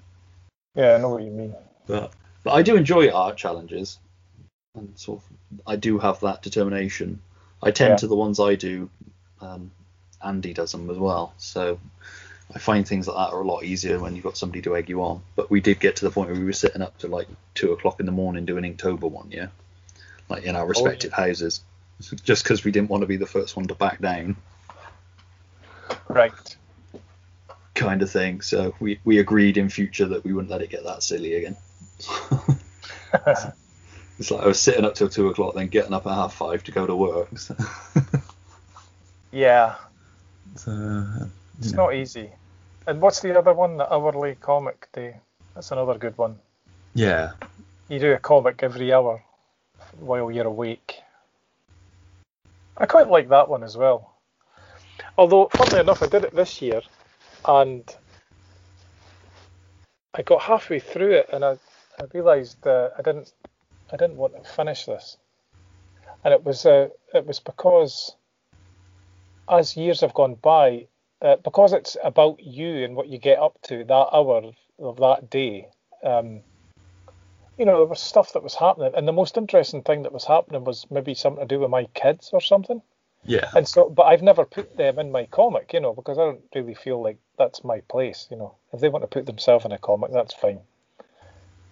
Yeah, 0.74 0.94
I 0.94 0.98
know 0.98 1.08
what 1.10 1.22
you 1.22 1.30
mean. 1.30 1.54
but 1.86 2.12
but 2.44 2.52
I 2.52 2.62
do 2.62 2.76
enjoy 2.76 3.10
art 3.10 3.36
challenges, 3.38 3.98
and 4.74 4.92
sort 4.98 5.22
of 5.22 5.58
I 5.66 5.76
do 5.76 5.98
have 5.98 6.20
that 6.20 6.42
determination. 6.42 7.20
I 7.62 7.70
tend 7.70 7.90
Yeah. 7.92 7.96
to 7.96 8.06
the 8.06 8.16
ones 8.16 8.38
I 8.40 8.54
do. 8.54 8.90
Um, 9.40 9.70
Andy 10.24 10.54
does 10.54 10.72
them 10.72 10.88
as 10.90 10.96
well, 10.98 11.34
so 11.36 11.78
I 12.54 12.58
find 12.58 12.86
things 12.86 13.06
like 13.06 13.16
that 13.16 13.34
are 13.34 13.40
a 13.42 13.46
lot 13.46 13.64
easier 13.64 13.98
when 13.98 14.14
you've 14.14 14.24
got 14.24 14.36
somebody 14.36 14.62
to 14.62 14.76
egg 14.76 14.88
you 14.88 15.02
on. 15.02 15.22
But 15.34 15.50
we 15.50 15.60
did 15.60 15.80
get 15.80 15.96
to 15.96 16.04
the 16.04 16.10
point 16.10 16.30
where 16.30 16.38
we 16.38 16.44
were 16.44 16.52
sitting 16.52 16.82
up 16.82 16.96
to 16.98 17.08
like 17.08 17.28
two 17.54 17.72
o'clock 17.72 18.00
in 18.00 18.06
the 18.06 18.12
morning 18.12 18.44
doing 18.44 18.64
Inktober 18.64 19.10
one 19.10 19.30
yeah, 19.30 19.48
like 20.28 20.44
in 20.44 20.56
our 20.56 20.66
respective 20.66 21.12
houses, 21.12 21.62
just 22.24 22.44
because 22.44 22.64
we 22.64 22.70
didn't 22.72 22.90
want 22.90 23.02
to 23.02 23.06
be 23.06 23.16
the 23.16 23.26
first 23.26 23.56
one 23.56 23.66
to 23.68 23.74
back 23.74 24.00
down, 24.00 24.36
Right. 26.08 26.32
kind 27.74 28.00
of 28.02 28.10
thing. 28.10 28.40
So 28.40 28.74
we 28.80 29.00
we 29.04 29.18
agreed 29.18 29.56
in 29.58 29.68
future 29.68 30.06
that 30.06 30.24
we 30.24 30.32
wouldn't 30.32 30.50
let 30.50 30.62
it 30.62 30.70
get 30.70 30.84
that 30.84 31.02
silly 31.02 31.34
again. 31.34 31.56
It's 34.18 34.30
like 34.30 34.42
I 34.42 34.46
was 34.46 34.60
sitting 34.60 34.84
up 34.84 34.94
till 34.94 35.08
two 35.08 35.28
o'clock, 35.28 35.54
then 35.54 35.68
getting 35.68 35.92
up 35.92 36.06
at 36.06 36.14
half 36.14 36.34
five 36.34 36.64
to 36.64 36.72
go 36.72 36.86
to 36.86 36.96
work. 36.96 37.38
So, 37.38 37.54
yeah, 39.30 39.74
so, 40.54 40.72
uh, 40.72 41.26
it's 41.58 41.72
not 41.72 41.94
easy. 41.94 42.30
And 42.86 43.00
what's 43.00 43.20
the 43.20 43.36
other 43.38 43.52
one? 43.52 43.76
The 43.76 43.92
hourly 43.92 44.36
comic 44.36 44.88
day. 44.92 45.16
That's 45.54 45.70
another 45.70 45.98
good 45.98 46.16
one. 46.16 46.38
yeah, 46.94 47.32
You 47.88 47.98
do 47.98 48.12
a 48.12 48.18
comic 48.18 48.62
every 48.62 48.92
hour 48.92 49.22
while 49.98 50.30
you're 50.30 50.46
awake. 50.46 51.00
I 52.76 52.86
quite 52.86 53.08
like 53.08 53.28
that 53.30 53.48
one 53.48 53.62
as 53.64 53.76
well. 53.76 54.14
Although, 55.18 55.48
funnily 55.52 55.80
enough, 55.80 56.02
I 56.02 56.06
did 56.06 56.24
it 56.24 56.34
this 56.34 56.60
year, 56.60 56.82
and 57.46 57.82
I 60.14 60.22
got 60.22 60.42
halfway 60.42 60.78
through 60.78 61.12
it, 61.12 61.30
and 61.32 61.44
I, 61.44 61.52
I 61.98 62.04
realised 62.12 62.62
that 62.62 62.92
I 62.98 63.02
didn't 63.02 63.32
I 63.92 63.96
didn't 63.96 64.16
want 64.16 64.42
to 64.42 64.50
finish 64.50 64.86
this, 64.86 65.16
and 66.24 66.34
it 66.34 66.44
was 66.44 66.66
uh, 66.66 66.88
it 67.14 67.26
was 67.26 67.40
because 67.40 68.16
as 69.48 69.76
years 69.76 70.00
have 70.00 70.14
gone 70.14 70.34
by, 70.34 70.86
uh, 71.22 71.36
because 71.36 71.72
it's 71.72 71.96
about 72.02 72.42
you 72.42 72.84
and 72.84 72.96
what 72.96 73.08
you 73.08 73.18
get 73.18 73.38
up 73.38 73.60
to 73.62 73.84
that 73.84 74.08
hour 74.12 74.38
of, 74.38 74.56
of 74.78 74.96
that 74.98 75.30
day. 75.30 75.68
Um, 76.02 76.40
you 77.58 77.64
know, 77.64 77.78
there 77.78 77.86
was 77.86 78.00
stuff 78.00 78.32
that 78.34 78.42
was 78.42 78.54
happening, 78.54 78.92
and 78.94 79.08
the 79.08 79.12
most 79.12 79.36
interesting 79.36 79.82
thing 79.82 80.02
that 80.02 80.12
was 80.12 80.24
happening 80.24 80.64
was 80.64 80.86
maybe 80.90 81.14
something 81.14 81.46
to 81.46 81.54
do 81.54 81.60
with 81.60 81.70
my 81.70 81.84
kids 81.94 82.30
or 82.32 82.40
something. 82.40 82.82
Yeah. 83.24 83.50
And 83.56 83.66
so, 83.66 83.88
but 83.88 84.04
I've 84.04 84.22
never 84.22 84.44
put 84.44 84.76
them 84.76 84.98
in 84.98 85.10
my 85.10 85.26
comic, 85.26 85.72
you 85.72 85.80
know, 85.80 85.94
because 85.94 86.18
I 86.18 86.22
don't 86.22 86.42
really 86.54 86.74
feel 86.74 87.02
like 87.02 87.18
that's 87.38 87.64
my 87.64 87.80
place, 87.80 88.28
you 88.30 88.36
know. 88.36 88.54
If 88.72 88.80
they 88.80 88.88
want 88.88 89.02
to 89.02 89.08
put 89.08 89.26
themselves 89.26 89.64
in 89.64 89.72
a 89.72 89.78
comic, 89.78 90.12
that's 90.12 90.34
fine. 90.34 90.60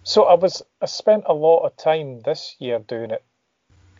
So 0.07 0.25
I 0.25 0.35
was, 0.35 0.61
I 0.83 0.85
spent 0.85 1.23
a 1.25 1.33
lot 1.33 1.65
of 1.65 1.75
time 1.77 2.21
this 2.21 2.55
year 2.59 2.77
doing 2.77 3.09
it, 3.09 3.23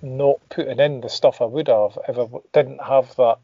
not 0.03 0.37
putting 0.49 0.79
in 0.79 1.01
the 1.01 1.09
stuff 1.09 1.41
I 1.41 1.45
would 1.45 1.67
have 1.67 1.97
if 2.07 2.19
I 2.19 2.27
didn't 2.53 2.79
have 2.83 3.15
that, 3.15 3.39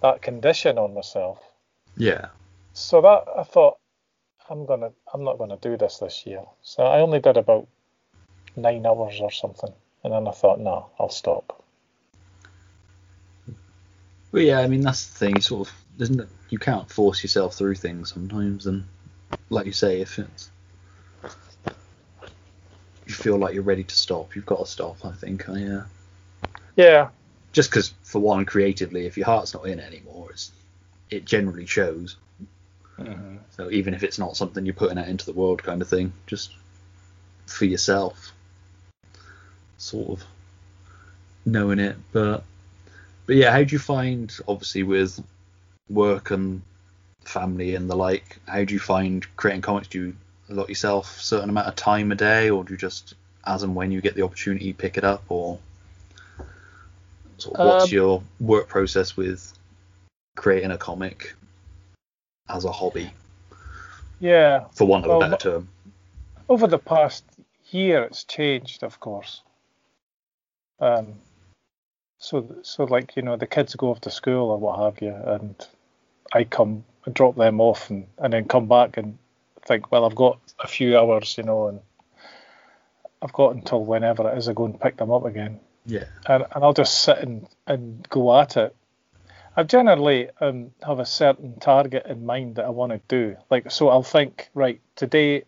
that 0.00 0.22
condition 0.22 0.78
on 0.78 0.94
myself. 0.94 1.40
Yeah. 1.96 2.26
So 2.74 3.00
that 3.02 3.24
I 3.36 3.42
thought, 3.42 3.78
I'm 4.48 4.66
gonna, 4.66 4.92
I'm 5.12 5.24
not 5.24 5.36
gonna 5.36 5.58
do 5.60 5.76
this 5.76 5.98
this 5.98 6.24
year. 6.24 6.44
So 6.62 6.84
I 6.84 7.00
only 7.00 7.18
did 7.18 7.36
about 7.36 7.66
nine 8.54 8.86
hours 8.86 9.18
or 9.20 9.32
something, 9.32 9.72
and 10.04 10.12
then 10.12 10.28
I 10.28 10.30
thought, 10.30 10.60
no, 10.60 10.90
I'll 11.00 11.08
stop. 11.08 11.64
Well, 14.30 14.44
yeah, 14.44 14.60
I 14.60 14.68
mean 14.68 14.82
that's 14.82 15.08
the 15.08 15.18
thing. 15.18 15.40
Sort 15.40 15.68
of, 15.68 15.74
isn't 15.98 16.20
it? 16.20 16.28
You 16.50 16.58
can't 16.60 16.88
force 16.88 17.24
yourself 17.24 17.56
through 17.56 17.74
things 17.74 18.12
sometimes, 18.12 18.68
and 18.68 18.84
like 19.50 19.66
you 19.66 19.72
say, 19.72 20.00
if 20.00 20.20
it's 20.20 20.52
you 23.08 23.14
feel 23.14 23.36
like 23.36 23.54
you're 23.54 23.62
ready 23.62 23.84
to 23.84 23.94
stop, 23.94 24.36
you've 24.36 24.46
got 24.46 24.58
to 24.58 24.66
stop. 24.66 25.04
I 25.04 25.12
think. 25.12 25.48
I, 25.48 25.64
uh, 25.64 25.84
Yeah, 26.76 27.08
just 27.52 27.70
because, 27.70 27.94
for 28.02 28.20
one, 28.20 28.44
creatively, 28.44 29.06
if 29.06 29.16
your 29.16 29.26
heart's 29.26 29.54
not 29.54 29.66
in 29.66 29.78
it 29.78 29.86
anymore, 29.92 30.28
it's 30.30 30.52
it 31.10 31.24
generally 31.24 31.66
shows. 31.66 32.16
So 33.50 33.70
even 33.70 33.94
if 33.94 34.02
it's 34.02 34.18
not 34.18 34.36
something 34.36 34.64
you're 34.64 34.74
putting 34.74 34.98
out 34.98 35.08
into 35.08 35.24
the 35.24 35.32
world, 35.32 35.62
kind 35.62 35.82
of 35.82 35.88
thing, 35.88 36.12
just 36.26 36.52
for 37.46 37.64
yourself, 37.64 38.32
sort 39.78 40.10
of 40.10 40.24
knowing 41.44 41.78
it. 41.80 41.96
But 42.12 42.44
but 43.26 43.36
yeah, 43.36 43.50
how 43.50 43.64
do 43.64 43.72
you 43.72 43.78
find, 43.78 44.36
obviously, 44.46 44.82
with 44.84 45.20
work 45.88 46.30
and 46.30 46.62
family 47.24 47.74
and 47.74 47.90
the 47.90 47.96
like, 47.96 48.38
how 48.46 48.64
do 48.64 48.74
you 48.74 48.80
find 48.80 49.26
creating 49.36 49.62
comics? 49.62 49.88
Do 49.88 49.98
you 49.98 50.16
allot 50.50 50.68
yourself 50.68 51.18
a 51.18 51.22
certain 51.22 51.50
amount 51.50 51.68
of 51.68 51.76
time 51.76 52.12
a 52.12 52.14
day, 52.14 52.50
or 52.50 52.64
do 52.64 52.72
you 52.74 52.78
just, 52.78 53.14
as 53.46 53.62
and 53.62 53.74
when 53.74 53.92
you 53.92 54.00
get 54.00 54.14
the 54.14 54.22
opportunity, 54.22 54.72
pick 54.72 54.96
it 54.96 55.04
up, 55.04 55.22
or 55.28 55.58
sort 57.38 57.56
of 57.56 57.66
what's 57.66 57.84
Um, 57.84 57.90
your 57.94 58.22
work 58.40 58.68
process 58.68 59.16
with 59.16 59.52
creating 60.36 60.70
a 60.70 60.78
comic 60.78 61.34
as 62.48 62.64
a 62.64 62.72
hobby, 62.72 63.10
yeah. 64.20 64.64
for 64.74 64.86
want 64.86 65.04
of 65.04 65.10
Well, 65.10 65.22
a 65.22 65.30
better 65.30 65.50
term? 65.50 65.68
over 66.48 66.66
the 66.66 66.78
past 66.78 67.24
year 67.70 68.02
it's 68.04 68.24
changed 68.24 68.82
of 68.82 68.98
course 69.00 69.42
um 70.80 71.14
so 72.18 72.56
so 72.62 72.84
like 72.84 73.14
you 73.16 73.22
know 73.22 73.36
the 73.36 73.46
kids 73.46 73.74
go 73.74 73.90
off 73.90 74.00
to 74.00 74.10
school 74.10 74.50
or 74.50 74.58
what 74.58 74.78
have 74.78 75.02
you 75.02 75.14
and 75.14 75.68
i 76.32 76.44
come 76.44 76.82
and 77.04 77.14
drop 77.14 77.36
them 77.36 77.60
off 77.60 77.90
and, 77.90 78.06
and 78.18 78.32
then 78.32 78.46
come 78.46 78.66
back 78.66 78.96
and 78.96 79.18
think 79.68 79.92
well 79.92 80.04
i've 80.04 80.14
got 80.14 80.38
a 80.58 80.66
few 80.66 80.98
hours 80.98 81.36
you 81.38 81.44
know 81.44 81.68
and 81.68 81.80
i've 83.22 83.32
got 83.32 83.54
until 83.54 83.84
whenever 83.84 84.28
it 84.30 84.38
is 84.38 84.48
i 84.48 84.52
go 84.52 84.64
and 84.64 84.80
pick 84.80 84.96
them 84.96 85.10
up 85.12 85.24
again 85.24 85.60
Yeah. 85.86 86.04
and, 86.26 86.44
and 86.54 86.64
i'll 86.64 86.72
just 86.72 87.04
sit 87.04 87.18
and, 87.18 87.46
and 87.66 88.08
go 88.08 88.40
at 88.40 88.56
it 88.56 88.74
I 89.58 89.64
generally 89.64 90.28
um, 90.40 90.70
have 90.86 91.00
a 91.00 91.04
certain 91.04 91.58
target 91.58 92.06
in 92.06 92.24
mind 92.24 92.54
that 92.56 92.64
I 92.64 92.68
want 92.68 92.92
to 92.92 93.00
do. 93.08 93.36
Like, 93.50 93.72
so 93.72 93.88
I'll 93.88 94.04
think, 94.04 94.50
right, 94.54 94.80
today 94.94 95.42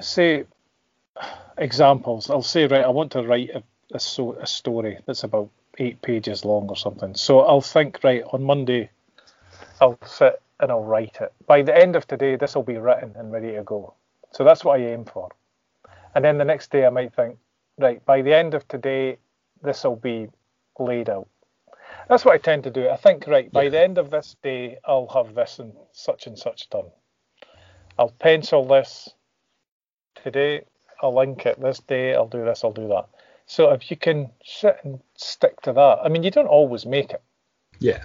say 0.00 0.46
examples. 1.58 2.30
I'll 2.30 2.40
say, 2.42 2.66
right, 2.66 2.84
I 2.84 2.88
want 2.88 3.12
to 3.12 3.22
write 3.22 3.50
a, 3.50 3.62
a, 3.92 4.00
so, 4.00 4.32
a 4.32 4.46
story 4.46 4.98
that's 5.04 5.24
about 5.24 5.50
eight 5.76 6.00
pages 6.00 6.42
long 6.46 6.68
or 6.70 6.76
something. 6.76 7.14
So 7.16 7.40
I'll 7.40 7.60
think, 7.60 8.00
right, 8.02 8.22
on 8.32 8.44
Monday, 8.44 8.88
I'll 9.78 9.98
sit 10.06 10.40
and 10.60 10.70
I'll 10.70 10.84
write 10.84 11.18
it. 11.20 11.32
By 11.46 11.62
the 11.62 11.76
end 11.76 11.96
of 11.96 12.06
today, 12.06 12.36
this 12.36 12.54
will 12.54 12.62
be 12.62 12.76
written 12.78 13.12
and 13.16 13.32
ready 13.32 13.52
to 13.52 13.62
go. 13.62 13.94
So 14.32 14.44
that's 14.44 14.64
what 14.64 14.80
I 14.80 14.84
aim 14.84 15.04
for. 15.04 15.30
And 16.14 16.24
then 16.24 16.38
the 16.38 16.44
next 16.44 16.70
day, 16.70 16.86
I 16.86 16.90
might 16.90 17.14
think, 17.14 17.38
right, 17.78 18.04
by 18.04 18.22
the 18.22 18.34
end 18.34 18.54
of 18.54 18.66
today, 18.68 19.18
this 19.62 19.84
will 19.84 19.96
be 19.96 20.28
laid 20.78 21.08
out. 21.10 21.28
That's 22.08 22.24
what 22.24 22.34
I 22.34 22.38
tend 22.38 22.64
to 22.64 22.70
do. 22.70 22.88
I 22.88 22.96
think, 22.96 23.26
right, 23.26 23.50
by 23.50 23.64
Yeah. 23.64 23.70
the 23.70 23.80
end 23.80 23.98
of 23.98 24.10
this 24.10 24.36
day, 24.42 24.78
I'll 24.84 25.08
have 25.08 25.34
this 25.34 25.58
and 25.58 25.72
such 25.92 26.26
and 26.26 26.38
such 26.38 26.68
done. 26.70 26.90
I'll 27.98 28.10
pencil 28.10 28.64
this 28.64 29.08
today, 30.14 30.64
I'll 31.00 31.14
link 31.14 31.46
it 31.46 31.60
this 31.60 31.80
day, 31.80 32.14
I'll 32.14 32.28
do 32.28 32.44
this, 32.44 32.64
I'll 32.64 32.72
do 32.72 32.88
that. 32.88 33.06
So 33.46 33.70
if 33.72 33.90
you 33.90 33.96
can 33.96 34.30
sit 34.44 34.78
and 34.84 35.00
stick 35.16 35.60
to 35.62 35.72
that, 35.72 35.98
I 36.02 36.08
mean, 36.08 36.22
you 36.22 36.30
don't 36.30 36.46
always 36.46 36.86
make 36.86 37.10
it. 37.10 37.22
Yeah. 37.78 38.04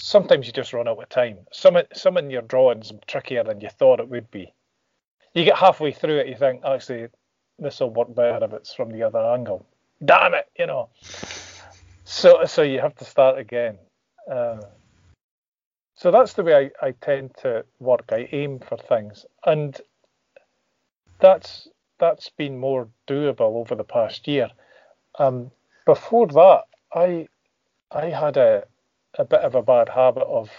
Sometimes 0.00 0.46
you 0.46 0.52
just 0.52 0.72
run 0.72 0.88
out 0.88 0.98
of 0.98 1.08
time. 1.10 1.38
Some 1.52 1.76
some 1.92 2.16
in 2.16 2.30
your 2.30 2.42
drawings 2.42 2.92
trickier 3.06 3.44
than 3.44 3.60
you 3.60 3.68
thought 3.68 4.00
it 4.00 4.08
would 4.08 4.30
be. 4.30 4.52
You 5.34 5.44
get 5.44 5.58
halfway 5.58 5.92
through 5.92 6.18
it, 6.18 6.26
you 6.26 6.36
think, 6.36 6.64
actually, 6.64 7.08
this 7.58 7.78
will 7.80 7.90
work 7.90 8.14
better 8.14 8.44
if 8.44 8.52
it's 8.52 8.74
from 8.74 8.90
the 8.90 9.02
other 9.02 9.20
angle. 9.20 9.66
Damn 10.04 10.34
it, 10.34 10.48
you 10.58 10.66
know. 10.66 10.88
So 12.04 12.44
so 12.46 12.62
you 12.62 12.80
have 12.80 12.96
to 12.96 13.04
start 13.04 13.38
again. 13.38 13.78
Uh, 14.30 14.62
so 15.94 16.10
that's 16.10 16.32
the 16.32 16.42
way 16.42 16.70
I, 16.82 16.86
I 16.86 16.90
tend 16.92 17.36
to 17.42 17.64
work. 17.78 18.06
I 18.10 18.26
aim 18.32 18.58
for 18.58 18.78
things, 18.78 19.26
and 19.44 19.78
that's 21.20 21.68
that's 21.98 22.30
been 22.30 22.58
more 22.58 22.88
doable 23.06 23.56
over 23.56 23.74
the 23.74 23.84
past 23.84 24.26
year. 24.26 24.48
Um, 25.18 25.50
before 25.84 26.26
that, 26.28 26.62
I 26.94 27.28
I 27.90 28.06
had 28.06 28.38
a 28.38 28.64
a 29.18 29.24
bit 29.24 29.40
of 29.40 29.54
a 29.54 29.62
bad 29.62 29.88
habit 29.88 30.24
of 30.24 30.50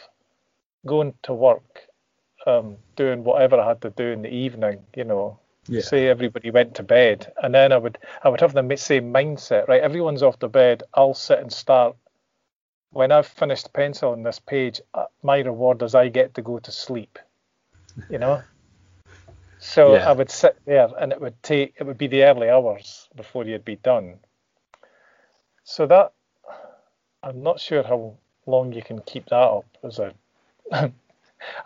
going 0.86 1.14
to 1.24 1.34
work, 1.34 1.82
um, 2.46 2.78
doing 2.96 3.24
whatever 3.24 3.60
I 3.60 3.68
had 3.68 3.82
to 3.82 3.90
do 3.92 4.08
in 4.08 4.22
the 4.22 4.34
evening. 4.34 4.86
You 4.96 5.06
know, 5.06 5.40
Yeah. 5.68 5.82
say 5.82 6.08
everybody 6.08 6.52
went 6.52 6.76
to 6.76 6.84
bed, 6.84 7.32
and 7.42 7.54
then 7.54 7.72
I 7.72 7.78
would 7.78 7.98
I 8.24 8.30
would 8.30 8.42
have 8.42 8.54
the 8.54 8.78
same 8.78 9.14
mindset. 9.14 9.68
Right, 9.68 9.82
everyone's 9.82 10.24
off 10.24 10.40
to 10.40 10.48
bed. 10.50 10.84
I'll 10.94 11.14
sit 11.14 11.40
and 11.40 11.52
start. 11.52 11.96
When 12.92 13.12
I've 13.12 13.28
finished 13.28 13.72
penciling 13.72 14.24
this 14.24 14.40
page, 14.40 14.82
uh, 14.94 15.06
my 15.24 15.40
reward 15.40 15.82
is 15.82 15.96
I 15.96 16.10
get 16.10 16.34
to 16.34 16.42
go 16.42 16.60
to 16.60 16.72
sleep. 16.72 17.20
You 18.10 18.20
know. 18.20 18.44
So 19.64 19.94
Yeah. 19.94 20.10
I 20.10 20.14
would 20.14 20.32
sit 20.32 20.58
there, 20.66 20.90
and 21.00 21.12
it 21.12 21.22
would 21.22 21.42
take 21.44 21.76
it 21.80 21.84
would 21.84 22.00
be 22.00 22.08
the 22.08 22.24
early 22.24 22.50
hours 22.50 23.08
before 23.16 23.46
you'd 23.46 23.64
be 23.64 23.76
done. 23.76 24.20
So 25.64 25.86
that 25.86 26.14
I'm 27.22 27.44
not 27.44 27.60
sure 27.60 27.84
how 27.84 28.18
long 28.46 28.74
you 28.74 28.82
can 28.82 29.02
keep 29.02 29.26
that 29.26 29.36
up 29.36 29.66
as 29.84 30.00
a 30.00 30.14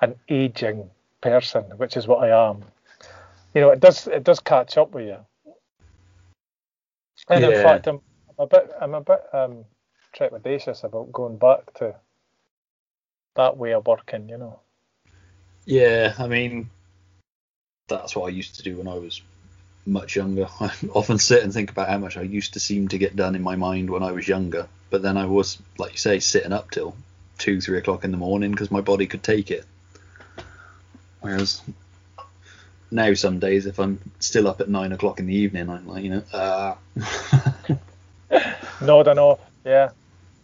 an 0.02 0.15
aging 0.30 0.89
person, 1.22 1.64
which 1.77 1.97
is 1.97 2.07
what 2.07 2.23
I 2.23 2.49
am. 2.49 2.64
You 3.53 3.61
know, 3.61 3.69
it 3.69 3.80
does 3.80 4.07
it 4.07 4.23
does 4.23 4.39
catch 4.39 4.77
up 4.77 4.91
with 4.93 5.07
you. 5.07 5.18
And 7.30 7.43
in 7.43 7.64
fact, 7.64 7.88
I'm, 7.88 8.02
I'm 8.38 8.45
a 8.45 8.47
bit 8.47 8.72
I'm 8.81 8.93
a 8.93 9.02
bit 9.02 9.22
um, 9.34 9.65
trepidatious 10.15 10.84
about 10.84 11.11
going 11.11 11.38
back 11.38 11.73
to 11.76 11.95
that 13.35 13.57
way 13.57 13.73
of 13.73 13.88
working. 13.88 14.30
You 14.30 14.38
know. 14.38 14.60
Yeah, 15.65 16.14
I 16.19 16.27
mean, 16.27 16.69
that's 17.88 18.15
what 18.15 18.27
I 18.27 18.30
used 18.30 18.56
to 18.56 18.64
do 18.64 18.77
when 18.77 18.88
I 18.88 18.95
was 18.95 19.22
much 19.86 20.16
younger. 20.16 20.48
I 20.60 20.72
often 20.94 21.20
sit 21.20 21.44
and 21.44 21.53
think 21.53 21.72
about 21.72 21.90
how 21.90 21.98
much 21.98 22.18
I 22.18 22.22
used 22.22 22.53
to 22.53 22.60
seem 22.60 22.88
to 22.90 22.98
get 22.98 23.16
done 23.16 23.36
in 23.36 23.41
my 23.41 23.56
mind 23.56 23.90
when 23.90 24.03
I 24.03 24.12
was 24.12 24.28
younger, 24.28 24.68
but 24.90 25.02
then 25.02 25.18
I 25.18 25.26
was, 25.26 25.57
like 25.78 25.94
you 25.94 25.98
say, 25.98 26.20
sitting 26.20 26.53
up 26.53 26.72
till 26.72 26.95
two, 27.38 27.62
three 27.62 27.78
o'clock 27.78 28.03
in 28.03 28.12
the 28.12 28.18
morning 28.18 28.52
because 28.52 28.72
my 28.72 28.82
body 28.82 29.07
could 29.07 29.24
take 29.24 29.52
it. 29.52 29.66
Whereas 31.22 31.62
now, 32.91 33.14
some 33.14 33.40
days, 33.40 33.66
if 33.66 33.80
I'm 33.80 33.99
still 34.20 34.48
up 34.48 34.62
at 34.62 34.70
nine 34.70 34.91
o'clock 34.91 35.20
in 35.20 35.26
the 35.26 35.36
evening, 35.36 35.70
I'm 35.70 35.88
like, 35.88 36.03
you 36.03 36.10
know, 36.12 36.24
uh. 36.32 36.76
Nod 38.82 39.07
and 39.07 39.20
off. 39.20 39.40
Yeah. 39.66 39.90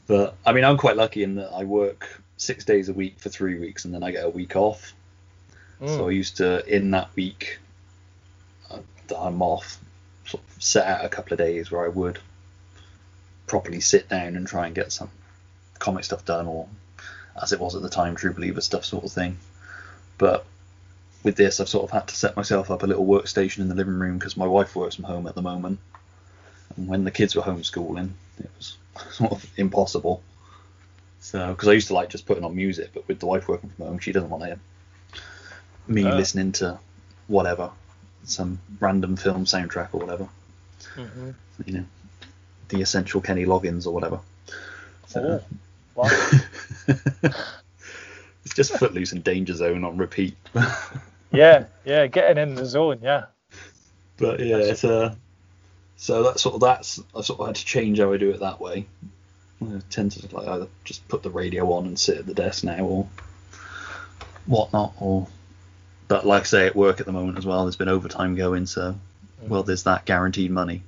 But 0.07 0.35
I 0.45 0.51
mean, 0.51 0.65
I'm 0.65 0.77
quite 0.77 0.97
lucky 0.97 1.23
in 1.23 1.35
that 1.35 1.51
I 1.53 1.63
work 1.63 2.22
six 2.38 2.65
days 2.65 2.89
a 2.89 2.93
week 2.93 3.19
for 3.19 3.30
three 3.30 3.59
weeks, 3.59 3.85
and 3.85 3.93
then 3.93 4.03
I 4.03 4.11
get 4.11 4.26
a 4.26 4.30
week 4.30 4.55
off. 4.55 4.93
So 5.85 6.07
I 6.07 6.11
Mm. 6.11 6.15
used 6.15 6.38
to, 6.38 6.65
in 6.68 6.91
that 6.91 7.09
week 7.15 7.59
I'm 9.17 9.41
off, 9.41 9.79
sort 10.25 10.43
of 10.43 10.63
set 10.63 10.88
out 10.88 11.05
a 11.05 11.09
couple 11.09 11.33
of 11.33 11.39
days 11.39 11.71
where 11.71 11.85
I 11.85 11.89
would 11.89 12.19
properly 13.47 13.81
sit 13.81 14.09
down 14.09 14.35
and 14.35 14.47
try 14.47 14.65
and 14.65 14.75
get 14.75 14.91
some 14.91 15.09
comic 15.79 16.03
stuff 16.03 16.25
done, 16.25 16.47
or 16.47 16.67
as 17.41 17.51
it 17.53 17.59
was 17.59 17.75
at 17.75 17.81
the 17.81 17.89
time, 17.89 18.15
True 18.15 18.33
Believer 18.33 18.61
stuff 18.61 18.85
sort 18.85 19.03
of 19.03 19.11
thing. 19.11 19.38
But 20.17 20.45
with 21.23 21.35
this, 21.35 21.59
I've 21.59 21.69
sort 21.69 21.83
of 21.83 21.91
had 21.91 22.07
to 22.07 22.15
set 22.15 22.35
myself 22.35 22.71
up 22.71 22.83
a 22.83 22.88
little 22.88 23.05
workstation 23.05 23.59
in 23.59 23.69
the 23.69 23.75
living 23.75 23.97
room 23.99 24.17
because 24.17 24.38
my 24.38 24.47
wife 24.47 24.75
works 24.75 24.95
from 24.95 25.05
home 25.05 25.27
at 25.27 25.35
the 25.35 25.41
moment. 25.41 25.79
And 26.77 26.88
when 26.88 27.03
the 27.03 27.11
kids 27.11 27.35
were 27.35 27.41
homeschooling, 27.41 28.11
it 28.39 28.49
was 28.57 28.77
sort 29.11 29.31
of 29.31 29.45
impossible. 29.57 30.21
So, 31.19 31.49
because 31.49 31.67
I 31.67 31.73
used 31.73 31.88
to 31.89 31.93
like 31.93 32.09
just 32.09 32.25
putting 32.25 32.43
on 32.43 32.55
music, 32.55 32.91
but 32.93 33.07
with 33.07 33.19
the 33.19 33.27
wife 33.27 33.47
working 33.47 33.69
from 33.69 33.85
home, 33.85 33.99
she 33.99 34.11
doesn't 34.11 34.29
want 34.29 34.43
to 34.43 34.47
hear 34.47 34.59
me 35.88 36.05
Ah. 36.05 36.15
listening 36.15 36.51
to 36.53 36.79
whatever 37.27 37.71
some 38.23 38.60
random 38.80 39.15
film 39.15 39.45
soundtrack 39.45 39.89
or 39.93 39.99
whatever. 39.99 40.27
Mm-hmm. 40.95 41.31
You 41.65 41.73
know, 41.73 41.85
the 42.69 42.81
essential 42.81 43.22
Kenny 43.22 43.45
Loggins 43.45 43.85
or 43.85 43.93
whatever. 43.93 44.19
So, 45.07 45.43
Oh, 45.98 46.03
wow. 46.03 46.10
it's 48.45 48.56
just 48.56 48.77
Footloose 48.77 49.11
and 49.11 49.23
Danger 49.23 49.53
Zone 49.53 49.84
on 49.84 49.98
repeat. 49.98 50.35
yeah, 51.31 51.65
yeah, 51.85 52.07
getting 52.07 52.41
in 52.41 52.56
the 52.56 52.65
zone. 52.65 52.99
Yeah. 53.02 53.26
But 54.18 54.39
yeah, 54.39 54.57
it's 54.57 54.84
uh, 54.84 55.15
so 55.98 56.23
that's 56.23 56.41
sort 56.41 56.56
of 56.56 56.61
that's 56.61 56.99
I 57.15 57.22
sort 57.22 57.39
of 57.39 57.48
had 57.48 57.56
to 57.56 57.65
change 57.65 57.99
how 57.99 58.14
I 58.14 58.18
do 58.18 58.31
it 58.31 58.39
that 58.39 58.61
way. 58.61 58.85
I 59.61 59.81
tend 59.89 60.14
to 60.14 60.35
like 60.35 60.48
either 60.48 60.68
just 60.85 61.07
put 61.07 61.23
the 61.23 61.30
radio 61.30 61.72
on 61.73 61.85
and 61.85 61.99
sit 61.99 62.18
at 62.18 62.26
the 62.26 62.34
desk 62.34 62.64
now 62.64 62.84
or 62.85 63.07
whatnot, 64.45 64.93
or 64.99 65.27
but 66.11 66.27
like 66.27 66.41
I 66.41 66.45
say 66.45 66.65
at 66.67 66.75
work 66.75 66.99
at 66.99 67.05
the 67.05 67.13
moment 67.13 67.38
as 67.38 67.45
well, 67.45 67.63
there's 67.63 67.77
been 67.77 67.88
overtime 67.88 68.35
going, 68.35 68.65
so 68.65 68.95
well 69.47 69.63
there's 69.63 69.83
that 69.83 70.03
guaranteed 70.03 70.51
money. 70.51 70.83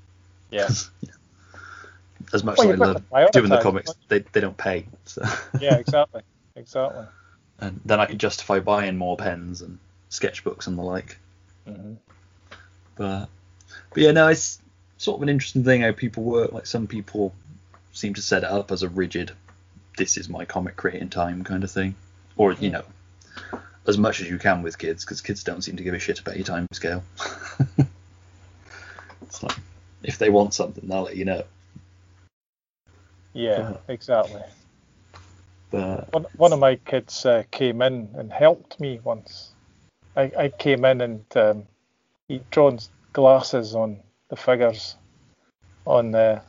Yeah. 0.51 0.67
As 2.33 2.43
much 2.43 2.57
Well, 2.57 2.71
as 2.71 2.81
I 2.81 3.21
love 3.21 3.31
doing 3.31 3.49
the 3.49 3.61
comics, 3.61 3.91
they 4.09 4.19
they 4.19 4.41
don't 4.41 4.57
pay, 4.57 4.85
so 5.05 5.23
Yeah, 5.61 5.77
exactly. 5.77 6.23
Exactly. 6.57 7.05
and 7.59 7.79
then 7.85 7.99
I 8.01 8.05
can 8.05 8.17
justify 8.17 8.59
buying 8.59 8.97
more 8.97 9.15
pens 9.15 9.61
and 9.61 9.77
sketchbooks 10.09 10.67
and 10.67 10.77
the 10.77 10.81
like. 10.81 11.17
hmm 11.65 11.93
But 12.95 13.27
but 13.93 14.03
yeah, 14.03 14.11
no, 14.11 14.27
it's 14.27 14.59
sort 14.97 15.19
of 15.19 15.23
an 15.23 15.29
interesting 15.29 15.63
thing 15.63 15.81
how 15.81 15.93
people 15.93 16.23
work. 16.23 16.51
Like 16.51 16.65
some 16.65 16.87
people 16.87 17.33
seem 17.93 18.13
to 18.15 18.21
set 18.21 18.43
it 18.43 18.49
up 18.49 18.73
as 18.73 18.83
a 18.83 18.89
rigid, 18.89 19.31
this 19.97 20.17
is 20.17 20.27
my 20.27 20.43
comic 20.43 20.75
creating 20.75 21.09
time 21.09 21.45
kind 21.45 21.63
of 21.63 21.71
thing, 21.71 21.95
or 22.35 22.51
you 22.51 22.71
know, 22.71 22.83
as 23.87 23.97
much 23.97 24.21
as 24.21 24.29
you 24.29 24.37
can 24.37 24.61
with 24.61 24.77
kids, 24.77 25.03
because 25.03 25.21
kids 25.21 25.43
don't 25.43 25.61
seem 25.61 25.75
to 25.77 25.83
give 25.83 25.93
a 25.93 25.99
shit 25.99 26.19
about 26.19 26.37
your 26.37 26.45
time 26.45 26.67
scale. 26.71 27.03
it's 29.21 29.43
like 29.43 29.57
if 30.03 30.17
they 30.17 30.29
want 30.29 30.53
something, 30.53 30.87
they'll 30.87 31.03
let 31.03 31.15
you 31.17 31.25
know. 31.25 31.43
Yeah, 33.33 33.59
Uh-huh. 33.59 33.77
exactly. 33.87 34.41
But 35.71 36.13
One, 36.13 36.25
one 36.37 36.53
of 36.53 36.59
my 36.59 36.75
kids 36.75 37.25
uh, 37.25 37.43
came 37.49 37.81
in 37.81 38.09
and 38.15 38.31
helped 38.31 38.79
me 38.79 38.99
once. 39.03 39.53
I, 40.15 40.31
I 40.37 40.49
came 40.49 40.85
in 40.85 41.01
and 41.01 41.25
um, 41.35 41.63
he'd 42.27 42.47
drawn 42.51 42.79
glasses 43.13 43.73
on 43.73 43.99
the 44.29 44.35
figures 44.35 44.95
on 45.85 46.13
uh, 46.13 46.41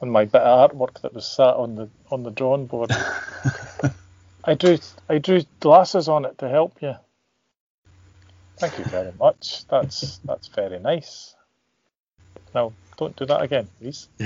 on 0.00 0.10
my 0.10 0.24
bit 0.24 0.42
of 0.42 0.70
artwork 0.70 1.00
that 1.02 1.14
was 1.14 1.26
sat 1.26 1.54
on 1.54 1.76
the 1.76 1.88
on 2.10 2.24
the 2.24 2.30
drawing 2.32 2.66
board. 2.66 2.90
I 4.44 4.54
drew 4.54 4.78
I 5.08 5.18
drew 5.18 5.42
glasses 5.60 6.08
on 6.08 6.24
it 6.24 6.38
to 6.38 6.48
help 6.48 6.82
you. 6.82 6.94
Thank 8.58 8.78
you 8.78 8.84
very 8.84 9.12
much. 9.18 9.66
That's 9.68 10.18
that's 10.24 10.48
very 10.48 10.78
nice. 10.78 11.34
Now 12.54 12.72
don't 12.96 13.16
do 13.16 13.26
that 13.26 13.42
again, 13.42 13.68
please. 13.80 14.08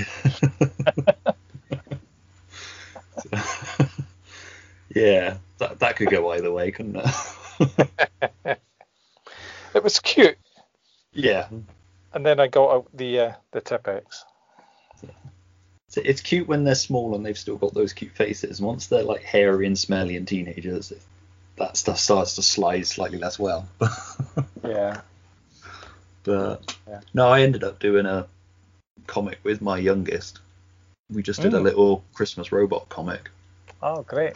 yeah, 4.95 5.37
that 5.59 5.79
that 5.79 5.95
could 5.95 6.09
go 6.09 6.31
either 6.31 6.51
way, 6.51 6.71
couldn't 6.71 6.97
it? 6.97 8.59
It 9.75 9.83
was 9.83 9.99
cute. 9.99 10.37
yeah, 11.13 11.47
And 12.13 12.25
then 12.25 12.39
I 12.39 12.47
got 12.47 12.71
out 12.73 12.87
the 12.93 13.19
uh, 13.19 13.33
the 13.51 13.61
Tipp-Ex. 13.61 14.25
So 15.97 16.03
it's 16.05 16.21
cute 16.21 16.47
when 16.47 16.63
they're 16.63 16.75
small 16.75 17.15
and 17.15 17.25
they've 17.25 17.35
still 17.35 17.57
got 17.57 17.73
those 17.73 17.91
cute 17.91 18.11
faces. 18.11 18.61
Once 18.61 18.85
they're 18.85 19.01
like 19.01 19.23
hairy 19.23 19.65
and 19.65 19.75
smelly 19.75 20.15
and 20.15 20.27
teenagers, 20.27 20.93
that 21.55 21.75
stuff 21.75 21.97
starts 21.97 22.35
to 22.35 22.43
slide 22.43 22.85
slightly 22.85 23.17
less 23.17 23.39
well. 23.39 23.67
Yeah. 24.63 25.01
but 26.23 26.77
Yeah. 26.87 27.01
no, 27.15 27.29
I 27.29 27.41
ended 27.41 27.63
up 27.63 27.79
doing 27.79 28.05
a 28.05 28.27
comic 29.07 29.39
with 29.43 29.59
my 29.59 29.79
youngest. 29.79 30.37
We 31.11 31.23
just 31.23 31.41
did 31.41 31.55
a 31.55 31.57
Mm. 31.59 31.63
little 31.63 32.03
Christmas 32.13 32.51
robot 32.51 32.89
comic. 32.89 33.31
Oh, 33.81 34.03
great. 34.03 34.33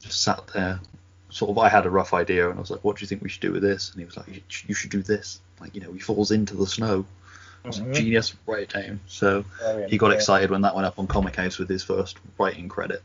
Just 0.00 0.22
sat 0.22 0.46
there, 0.54 0.80
sort 1.28 1.50
of. 1.50 1.58
I 1.58 1.68
had 1.68 1.84
a 1.84 1.90
rough 1.90 2.14
idea, 2.14 2.48
and 2.48 2.56
I 2.56 2.60
was 2.62 2.70
like, 2.70 2.82
"What 2.82 2.96
do 2.96 3.02
you 3.02 3.08
think 3.08 3.20
we 3.22 3.28
should 3.28 3.42
do 3.42 3.52
with 3.52 3.62
this?" 3.62 3.90
And 3.90 3.98
he 3.98 4.06
was 4.06 4.16
like, 4.16 4.28
"You 4.68 4.74
should 4.74 4.90
do 4.90 5.02
this. 5.02 5.40
Like, 5.60 5.74
you 5.74 5.82
know, 5.82 5.92
he 5.92 5.98
falls 5.98 6.30
into 6.30 6.56
the 6.56 6.66
snow." 6.66 7.04
I 7.64 7.68
was 7.68 7.80
like, 7.80 7.88
Mhm. 7.90 7.94
"Genius, 7.94 8.34
write 8.46 8.62
it 8.64 8.68
down." 8.70 9.00
So 9.06 9.44
Brilliant, 9.58 9.90
he 9.90 9.98
got 9.98 10.12
excited 10.12 10.50
when 10.50 10.62
that 10.62 10.74
went 10.74 10.86
up 10.86 10.98
on 10.98 11.06
ComicHaus 11.06 11.58
with 11.58 11.68
his 11.68 11.82
first 11.82 12.18
writing 12.38 12.68
credit. 12.68 13.02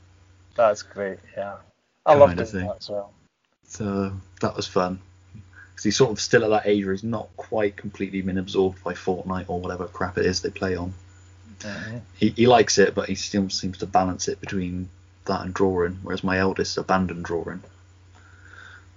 That's 0.55 0.81
great. 0.81 1.19
Yeah. 1.37 1.57
I 2.05 2.15
love 2.15 2.29
Kind 2.29 2.39
of 2.41 2.49
thing. 2.49 2.67
that 2.67 2.77
as 2.79 2.89
well. 2.89 3.13
So 3.67 4.11
that 4.41 4.55
was 4.55 4.67
fun. 4.67 4.99
Because 5.71 5.83
he's 5.85 5.95
sort 5.95 6.11
of 6.11 6.19
still 6.19 6.43
at 6.43 6.49
that 6.49 6.69
age 6.69 6.83
where 6.83 6.93
he's 6.93 7.03
not 7.03 7.29
quite 7.37 7.77
completely 7.77 8.21
been 8.21 8.37
absorbed 8.37 8.83
by 8.83 8.93
Fortnite 8.93 9.45
or 9.47 9.61
whatever 9.61 9.85
crap 9.85 10.17
it 10.17 10.25
is 10.25 10.41
they 10.41 10.49
play 10.49 10.75
on. 10.75 10.93
He, 12.15 12.29
he 12.29 12.47
likes 12.47 12.77
it, 12.77 12.95
but 12.95 13.07
he 13.09 13.15
still 13.15 13.49
seems 13.49 13.77
to 13.79 13.85
balance 13.85 14.27
it 14.27 14.39
between 14.41 14.89
that 15.25 15.41
and 15.41 15.53
drawing, 15.53 15.99
whereas 16.03 16.23
my 16.23 16.37
eldest 16.39 16.77
abandoned 16.77 17.23
drawing 17.25 17.61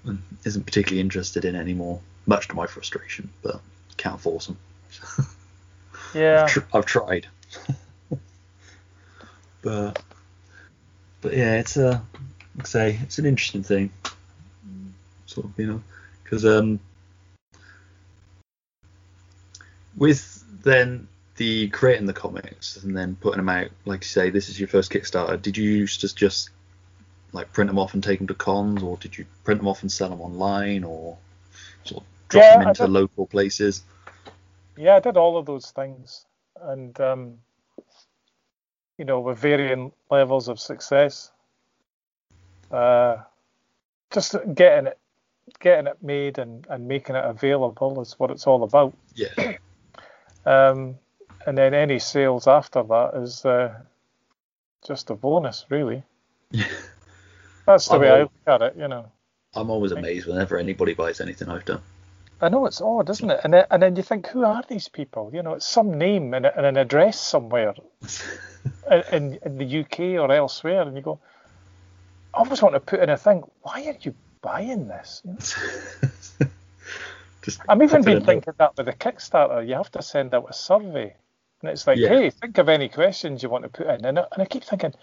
and 0.05 0.23
isn't 0.45 0.65
particularly 0.65 1.01
interested 1.01 1.45
in 1.45 1.55
it 1.55 1.59
anymore, 1.61 2.01
much 2.27 2.49
to 2.49 2.55
my 2.57 2.67
frustration, 2.67 3.31
but 3.43 3.61
can't 3.97 4.21
force 4.21 4.49
him. 4.49 4.57
Yeah. 6.15 6.47
Tr- 6.47 6.61
I've 6.73 6.87
tried. 6.87 7.27
but 9.63 10.03
but 11.21 11.37
yeah, 11.37 11.59
it's 11.59 11.77
a 11.77 12.03
like 12.57 12.65
I 12.65 12.69
say 12.69 12.99
it's 13.03 13.19
an 13.19 13.27
interesting 13.27 13.63
thing. 13.63 13.91
Sort 15.27 15.47
of, 15.47 15.59
you 15.59 15.67
know, 15.67 15.83
because 16.23 16.45
um 16.45 16.81
with 19.97 20.45
then 20.63 21.09
the 21.37 21.69
creating 21.69 22.07
the 22.07 22.13
comics 22.13 22.77
and 22.83 22.97
then 22.97 23.17
putting 23.17 23.39
them 23.39 23.49
out, 23.49 23.69
like 23.85 24.03
you 24.03 24.09
say, 24.09 24.31
this 24.31 24.49
is 24.49 24.59
your 24.59 24.69
first 24.69 24.91
Kickstarter. 24.93 25.41
Did 25.41 25.57
you 25.57 25.69
used 25.69 26.03
to 26.03 26.15
just 26.15 26.51
like 27.33 27.53
print 27.53 27.69
them 27.69 27.79
off 27.79 27.95
and 27.95 28.03
take 28.03 28.19
them 28.19 28.29
to 28.29 28.35
cons, 28.35 28.83
or 28.83 28.97
did 28.99 29.17
you 29.17 29.25
print 29.45 29.61
them 29.61 29.69
off 29.69 29.83
and 29.83 29.91
sell 29.91 30.11
them 30.11 30.21
online, 30.21 30.85
or 30.85 31.17
sort 31.85 32.03
of 32.03 32.09
drop 32.29 32.45
Yeah, 32.45 32.59
them 32.59 32.69
into 32.69 32.87
local 32.87 33.27
places? 33.27 33.83
Yeah, 34.77 34.97
I 34.97 35.01
did 35.01 35.17
all 35.17 35.37
of 35.37 35.47
those 35.47 35.71
things. 35.71 36.27
And, 36.61 36.99
um, 37.01 37.39
you 38.99 39.05
know, 39.05 39.21
with 39.21 39.39
varying 39.39 39.93
levels 40.11 40.49
of 40.49 40.61
success. 40.61 41.31
Uh, 42.71 43.17
just 44.11 44.37
getting 44.55 44.87
it 44.87 44.99
getting 45.61 45.87
it 45.87 46.03
made 46.03 46.39
and, 46.39 46.67
and 46.71 46.87
making 46.87 47.17
it 47.17 47.25
available 47.25 48.01
is 48.01 48.19
what 48.19 48.31
it's 48.31 48.47
all 48.47 48.63
about. 48.63 48.97
Yeah. 49.15 49.29
Um, 50.45 50.99
and 51.47 51.57
then 51.57 51.73
any 51.73 52.01
sales 52.01 52.49
after 52.49 52.83
that 52.83 53.13
is 53.15 53.45
uh, 53.45 53.73
just 54.85 55.11
a 55.11 55.15
bonus, 55.15 55.67
really. 55.69 56.03
Yeah. 56.51 56.67
That's 57.67 57.87
the 57.87 57.95
I'm 57.95 58.01
way 58.01 58.11
I 58.11 58.21
look 58.23 58.33
at 58.49 58.63
it, 58.63 58.75
you 58.77 58.89
know. 58.89 59.13
I'm 59.55 59.71
always 59.71 59.93
amazed 59.93 60.27
whenever 60.27 60.59
anybody 60.59 60.95
buys 60.95 61.21
anything 61.21 61.49
I've 61.49 61.65
done. 61.65 61.83
I 62.43 62.49
know 62.49 62.67
it's 62.67 62.81
odd, 62.81 63.09
isn't 63.09 63.31
it? 63.31 63.41
And 63.45 63.55
then, 63.55 63.67
and 63.71 63.83
then 63.83 63.95
you 63.95 64.03
think, 64.03 64.27
who 64.27 64.45
are 64.45 64.65
these 64.69 64.89
people? 64.89 65.31
You 65.33 65.43
know, 65.43 65.55
it's 65.55 65.67
some 65.67 65.97
name 65.97 66.35
and, 66.35 66.45
and 66.45 66.67
an 66.67 66.77
address 66.77 67.21
somewhere 67.21 67.75
in, 69.13 69.39
in 69.45 69.59
the 69.59 69.81
UK 69.81 70.21
or 70.21 70.33
elsewhere, 70.33 70.83
and 70.83 70.97
you 70.97 71.03
go, 71.03 71.21
I 72.35 72.39
always 72.39 72.61
want 72.61 72.75
to 72.75 72.81
put 72.81 73.01
in 73.01 73.11
a 73.11 73.17
thing. 73.17 73.45
Why 73.63 73.85
are 73.87 73.97
you 74.01 74.15
buying 74.41 74.89
this? 74.89 75.23
You 75.25 75.33
know? 75.33 76.51
Just 77.43 77.61
I'm 77.69 77.83
even 77.83 78.03
been 78.03 78.25
thinking 78.25 78.55
that 78.59 78.77
with 78.77 78.87
the 78.87 78.93
Kickstarter, 78.93 79.67
you 79.67 79.75
have 79.75 79.91
to 79.93 80.03
send 80.03 80.33
out 80.35 80.47
a 80.49 80.53
survey, 80.53 81.15
and 81.61 81.71
it's 81.71 81.87
like, 81.87 81.99
Yeah. 81.99 82.09
hey, 82.09 82.31
think 82.31 82.59
of 82.59 82.69
any 82.69 82.89
questions 82.89 83.43
you 83.43 83.49
want 83.49 83.65
to 83.65 83.69
put 83.69 83.87
in, 83.89 84.05
and 84.05 84.19
I, 84.19 84.25
and 84.33 84.43
I 84.43 84.45
keep 84.47 84.65
thinking, 84.65 84.95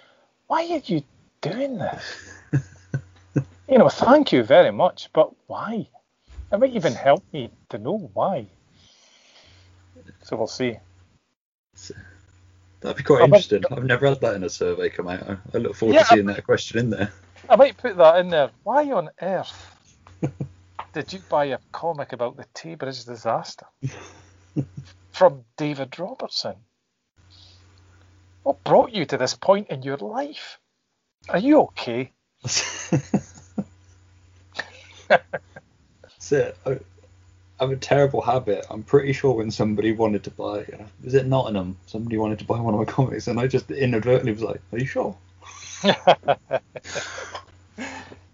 why 0.47 0.63
are 0.63 0.81
you 0.85 1.03
doing 1.41 1.77
this? 1.77 2.33
you 3.69 3.77
know, 3.77 3.89
thank 3.89 4.31
you 4.31 4.43
very 4.43 4.71
much, 4.71 5.09
but 5.13 5.31
why? 5.47 5.87
It 6.51 6.59
might 6.59 6.75
even 6.75 6.95
help 6.95 7.25
me 7.33 7.51
to 7.71 7.77
know 7.79 8.11
why. 8.13 8.51
So 10.23 10.37
we'll 10.37 10.47
see. 10.47 10.77
That'd 12.81 12.97
be 12.97 13.03
quite 13.03 13.21
I 13.21 13.25
interesting. 13.25 13.63
I've 13.71 13.85
never 13.85 14.07
had 14.07 14.21
that 14.21 14.35
in 14.35 14.43
a 14.43 14.49
survey 14.49 14.89
come 14.89 15.09
out. 15.09 15.29
I, 15.29 15.37
I 15.53 15.57
look 15.59 15.75
forward 15.75 15.93
Yeah, 15.93 15.99
to 15.99 16.05
seeing 16.05 16.27
that 16.27 16.45
question 16.45 16.79
in 16.79 16.89
there. 16.91 17.11
I 17.49 17.55
might 17.57 17.77
put 17.77 17.97
that 17.97 18.19
in 18.19 18.29
there. 18.29 18.51
Why 18.63 18.91
on 18.91 19.09
earth 19.21 19.77
did 20.93 21.13
you 21.13 21.21
buy 21.29 21.45
a 21.47 21.59
comic 21.73 22.13
about 22.13 22.37
the 22.37 22.45
Tay 22.55 22.75
Bridge 22.75 23.05
disaster 23.05 23.67
from 25.13 25.45
David 25.57 25.99
Robertson? 25.99 26.55
What 28.43 28.63
brought 28.63 28.93
you 28.93 29.05
to 29.07 29.17
this 29.17 29.35
point 29.35 29.69
in 29.69 29.83
your 29.83 29.97
life? 29.97 30.59
Are 31.29 31.39
you 31.39 31.61
okay? 31.63 32.13
That's 36.29 36.47
it. 36.49 36.57
I, 36.65 36.71
I 37.59 37.63
have 37.67 37.71
a 37.71 37.75
terrible 37.75 38.21
habit. 38.21 38.65
I'm 38.69 38.83
pretty 38.83 39.13
sure 39.13 39.33
when 39.35 39.51
somebody 39.51 39.91
wanted 39.91 40.23
to 40.25 40.31
buy, 40.31 40.65
was 41.03 41.13
it 41.13 41.25
Nottingham? 41.25 41.77
Somebody 41.87 42.17
wanted 42.17 42.39
to 42.39 42.45
buy 42.45 42.59
one 42.59 42.73
of 42.73 42.79
my 42.79 42.85
comics, 42.85 43.27
and 43.27 43.39
I 43.39 43.47
just 43.47 43.69
inadvertently 43.71 44.31
was 44.31 44.41
like, 44.43 44.61
"Are 44.71 44.79
you 44.79 44.85
sure?" 44.85 45.15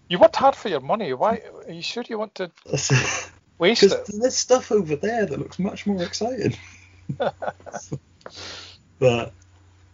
you 0.08 0.18
worked 0.18 0.36
hard 0.36 0.54
for 0.54 0.68
your 0.68 0.80
money. 0.80 1.12
Why 1.12 1.42
are 1.66 1.72
you 1.72 1.82
sure 1.82 2.04
you 2.08 2.18
want 2.18 2.34
to? 2.36 2.50
Waste 3.58 3.80
Because 3.80 3.92
it. 3.92 4.06
there's 4.20 4.36
stuff 4.36 4.70
over 4.70 4.96
there 4.96 5.26
that 5.26 5.38
looks 5.38 5.58
much 5.58 5.86
more 5.86 6.02
exciting. 6.02 6.56
but 7.18 7.32
like 9.00 9.32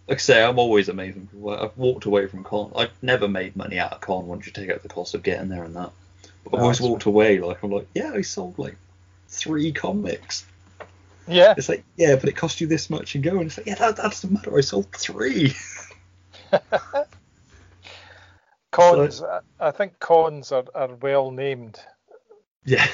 I 0.08 0.16
say, 0.16 0.42
I'm 0.44 0.58
always 0.58 0.88
amazed. 0.88 1.16
people- 1.30 1.50
I've 1.50 1.76
walked 1.78 2.04
away 2.06 2.26
from 2.26 2.42
con. 2.44 2.72
I've 2.76 2.90
never 3.02 3.28
made 3.28 3.54
money 3.56 3.78
out 3.78 3.92
of 3.92 4.00
con 4.00 4.26
once 4.26 4.46
you 4.46 4.52
take 4.52 4.70
out 4.70 4.82
the 4.82 4.88
cost 4.88 5.14
of 5.14 5.22
getting 5.22 5.48
there 5.48 5.64
and 5.64 5.76
that. 5.76 5.92
I've 6.47 6.55
always 6.60 6.78
that's 6.78 6.89
walked 6.89 7.05
away 7.05 7.39
like 7.40 7.62
I'm 7.62 7.70
like, 7.70 7.89
yeah, 7.94 8.12
I 8.14 8.23
sold 8.23 8.59
like 8.59 8.77
three 9.28 9.73
comics. 9.73 10.44
Yeah. 11.28 11.55
It's 11.56 11.69
like, 11.69 11.85
yeah, 11.97 12.16
but 12.16 12.28
it 12.28 12.36
cost 12.36 12.60
you 12.60 12.66
this 12.66 12.90
much 12.90 13.14
and 13.14 13.23
go. 13.23 13.32
And 13.39 13.43
it's 13.47 13.56
like, 13.56 13.66
yeah, 13.66 13.77
that, 13.77 13.97
that 13.97 14.02
doesn't 14.02 14.32
matter. 14.32 14.56
I 14.56 14.60
sold 14.60 14.90
three. 14.93 15.55
Cons. 18.73 19.23
I- 19.23 19.40
I 19.60 19.70
think 19.70 19.98
cons 20.01 20.51
are, 20.52 20.64
are 20.74 20.94
well 20.97 21.31
named. 21.31 21.78
yeah. 22.64 22.86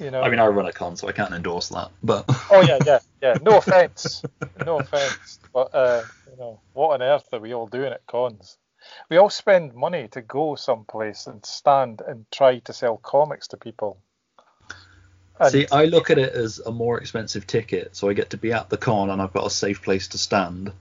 You 0.00 0.10
know. 0.10 0.20
I 0.22 0.28
mean, 0.30 0.40
I 0.40 0.46
run 0.46 0.66
a 0.66 0.72
con, 0.72 0.96
so 0.96 1.06
I 1.08 1.12
can't 1.12 1.32
endorse 1.32 1.68
that. 1.68 1.90
But 2.02 2.24
oh 2.50 2.62
yeah, 2.66 2.78
yeah, 2.84 2.98
yeah. 3.22 3.34
No 3.40 3.58
offense. 3.58 4.22
No 4.66 4.78
offense. 4.80 5.38
But 5.54 5.72
uh, 5.74 6.02
you 6.30 6.36
know, 6.38 6.60
what 6.72 6.90
on 6.94 7.02
earth 7.02 7.28
are 7.32 7.38
we 7.38 7.54
all 7.54 7.66
doing 7.68 7.92
at 7.92 8.04
cons? 8.06 8.58
We 9.08 9.16
all 9.16 9.30
spend 9.30 9.74
money 9.74 10.08
to 10.08 10.22
go 10.22 10.54
someplace 10.54 11.26
and 11.26 11.44
stand 11.44 12.00
and 12.06 12.26
try 12.30 12.58
to 12.60 12.72
sell 12.72 12.96
comics 12.96 13.48
to 13.48 13.56
people. 13.56 13.98
And 15.38 15.50
See, 15.50 15.66
I 15.72 15.86
look 15.86 16.10
at 16.10 16.18
it 16.18 16.32
as 16.34 16.58
a 16.60 16.70
more 16.70 16.98
expensive 17.00 17.46
ticket, 17.46 17.96
so 17.96 18.08
I 18.08 18.12
get 18.12 18.30
to 18.30 18.36
be 18.36 18.52
at 18.52 18.68
the 18.68 18.76
con 18.76 19.10
and 19.10 19.20
I've 19.20 19.32
got 19.32 19.46
a 19.46 19.50
safe 19.50 19.82
place 19.82 20.08
to 20.08 20.18
stand. 20.18 20.72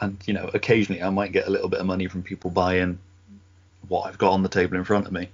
And 0.00 0.18
you 0.26 0.34
know, 0.34 0.50
occasionally 0.52 1.02
I 1.02 1.10
might 1.10 1.32
get 1.32 1.46
a 1.46 1.50
little 1.50 1.68
bit 1.68 1.80
of 1.80 1.86
money 1.86 2.06
from 2.06 2.22
people 2.22 2.50
buying 2.50 2.98
what 3.88 4.06
I've 4.06 4.18
got 4.18 4.32
on 4.32 4.42
the 4.42 4.48
table 4.48 4.76
in 4.76 4.84
front 4.84 5.06
of 5.06 5.12
me. 5.12 5.28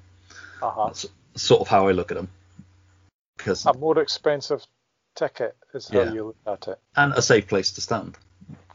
uh-huh. 0.63 0.87
That's 0.87 1.07
sort 1.35 1.61
of 1.61 1.69
how 1.69 1.89
I 1.89 1.93
look 1.93 2.11
at 2.11 2.17
them. 2.17 2.29
Because 3.37 3.67
a 3.67 3.75
more 3.75 3.99
expensive 3.99 4.65
ticket 5.15 5.57
is 5.75 5.89
how 5.89 6.03
Yeah. 6.03 6.13
you 6.13 6.25
look 6.47 6.63
at 6.63 6.69
it. 6.69 6.79
and 6.97 7.13
a 7.15 7.23
safe 7.23 7.49
place 7.49 7.73
to 7.73 7.81
stand. 7.81 8.17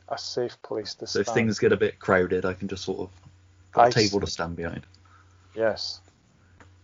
A 0.09 0.17
safe 0.17 0.61
place 0.61 0.95
to 0.95 1.07
So 1.07 1.21
stand. 1.21 1.27
if 1.27 1.33
things 1.33 1.59
get 1.59 1.73
a 1.73 1.77
bit 1.77 1.99
crowded, 1.99 2.45
I 2.45 2.53
can 2.53 2.67
just 2.67 2.83
sort 2.85 2.99
of 2.99 3.09
got 3.73 3.85
I 3.85 3.89
a 3.89 3.91
table 3.91 4.19
see. 4.19 4.25
to 4.25 4.31
stand 4.31 4.55
behind, 4.55 4.83
Yes. 5.55 5.99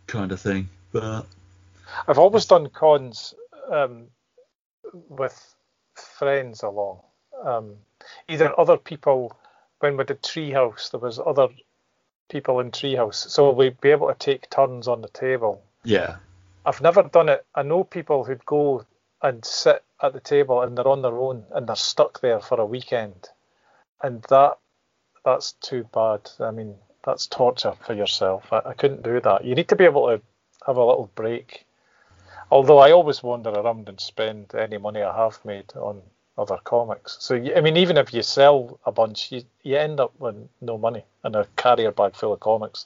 kind 0.08 0.32
of 0.32 0.42
thing. 0.42 0.68
But 0.92 1.26
I've 2.08 2.20
always 2.20 2.46
done 2.46 2.68
cons 2.70 3.34
um, 3.72 4.08
with 5.10 5.56
friends 5.96 6.64
along. 6.64 7.00
Um, 7.44 7.76
either 8.28 8.58
other 8.60 8.78
people, 8.78 9.38
when 9.80 9.96
we 9.98 10.04
did 10.04 10.22
Treehouse, 10.22 10.92
there 10.92 11.00
was 11.00 11.20
other 11.26 11.48
people 12.30 12.60
in 12.60 12.72
Treehouse, 12.72 13.16
so 13.30 13.52
we'd 13.52 13.80
be 13.82 13.92
able 13.92 14.08
to 14.08 14.16
take 14.16 14.50
turns 14.50 14.88
on 14.88 15.02
the 15.02 15.10
table. 15.10 15.64
yeah, 15.84 16.18
I've 16.66 16.82
never 16.82 17.04
done 17.04 17.30
it. 17.30 17.46
I 17.56 17.64
know 17.64 17.84
people 17.84 18.24
who'd 18.24 18.46
go 18.46 18.86
and 19.24 19.44
sit 19.44 19.84
at 20.02 20.14
the 20.14 20.20
table 20.20 20.62
and 20.62 20.78
they're 20.78 20.88
on 20.88 21.02
their 21.02 21.18
own 21.18 21.46
and 21.52 21.68
they're 21.68 21.76
stuck 21.76 22.22
there 22.22 22.40
for 22.40 22.60
a 22.60 22.66
weekend, 22.66 23.30
and 24.04 24.22
that 24.30 24.58
that's 25.26 25.54
too 25.54 25.86
bad. 25.94 26.30
I 26.40 26.52
mean, 26.52 26.76
that's 27.06 27.28
torture 27.28 27.74
for 27.86 27.94
yourself. 27.94 28.52
I, 28.52 28.62
I 28.66 28.74
couldn't 28.74 29.04
do 29.04 29.20
that. 29.22 29.46
You 29.46 29.56
need 29.56 29.70
to 29.70 29.76
be 29.76 29.86
able 29.86 30.08
to 30.08 30.22
have 30.68 30.78
a 30.78 30.86
little 30.86 31.10
break. 31.16 31.66
Although 32.52 32.80
I 32.80 32.92
always 32.92 33.24
wander 33.24 33.50
around 33.50 33.90
and 33.90 34.00
spend 34.00 34.54
any 34.54 34.78
money 34.78 35.02
I 35.02 35.16
have 35.16 35.40
made 35.46 35.74
on 35.76 36.02
other 36.38 36.58
comics. 36.64 37.18
So 37.20 37.36
I 37.36 37.62
mean, 37.62 37.78
even 37.78 37.98
if 37.98 38.14
you 38.14 38.22
sell 38.22 38.80
a 38.86 38.92
bunch, 38.92 39.32
you, 39.32 39.44
you 39.64 39.78
end 39.78 40.00
up 40.00 40.14
with 40.20 40.36
no 40.62 40.78
money 40.78 41.04
and 41.24 41.36
a 41.36 41.48
carrier 41.56 41.92
bag 41.92 42.16
full 42.16 42.34
of 42.34 42.42
comics. 42.42 42.86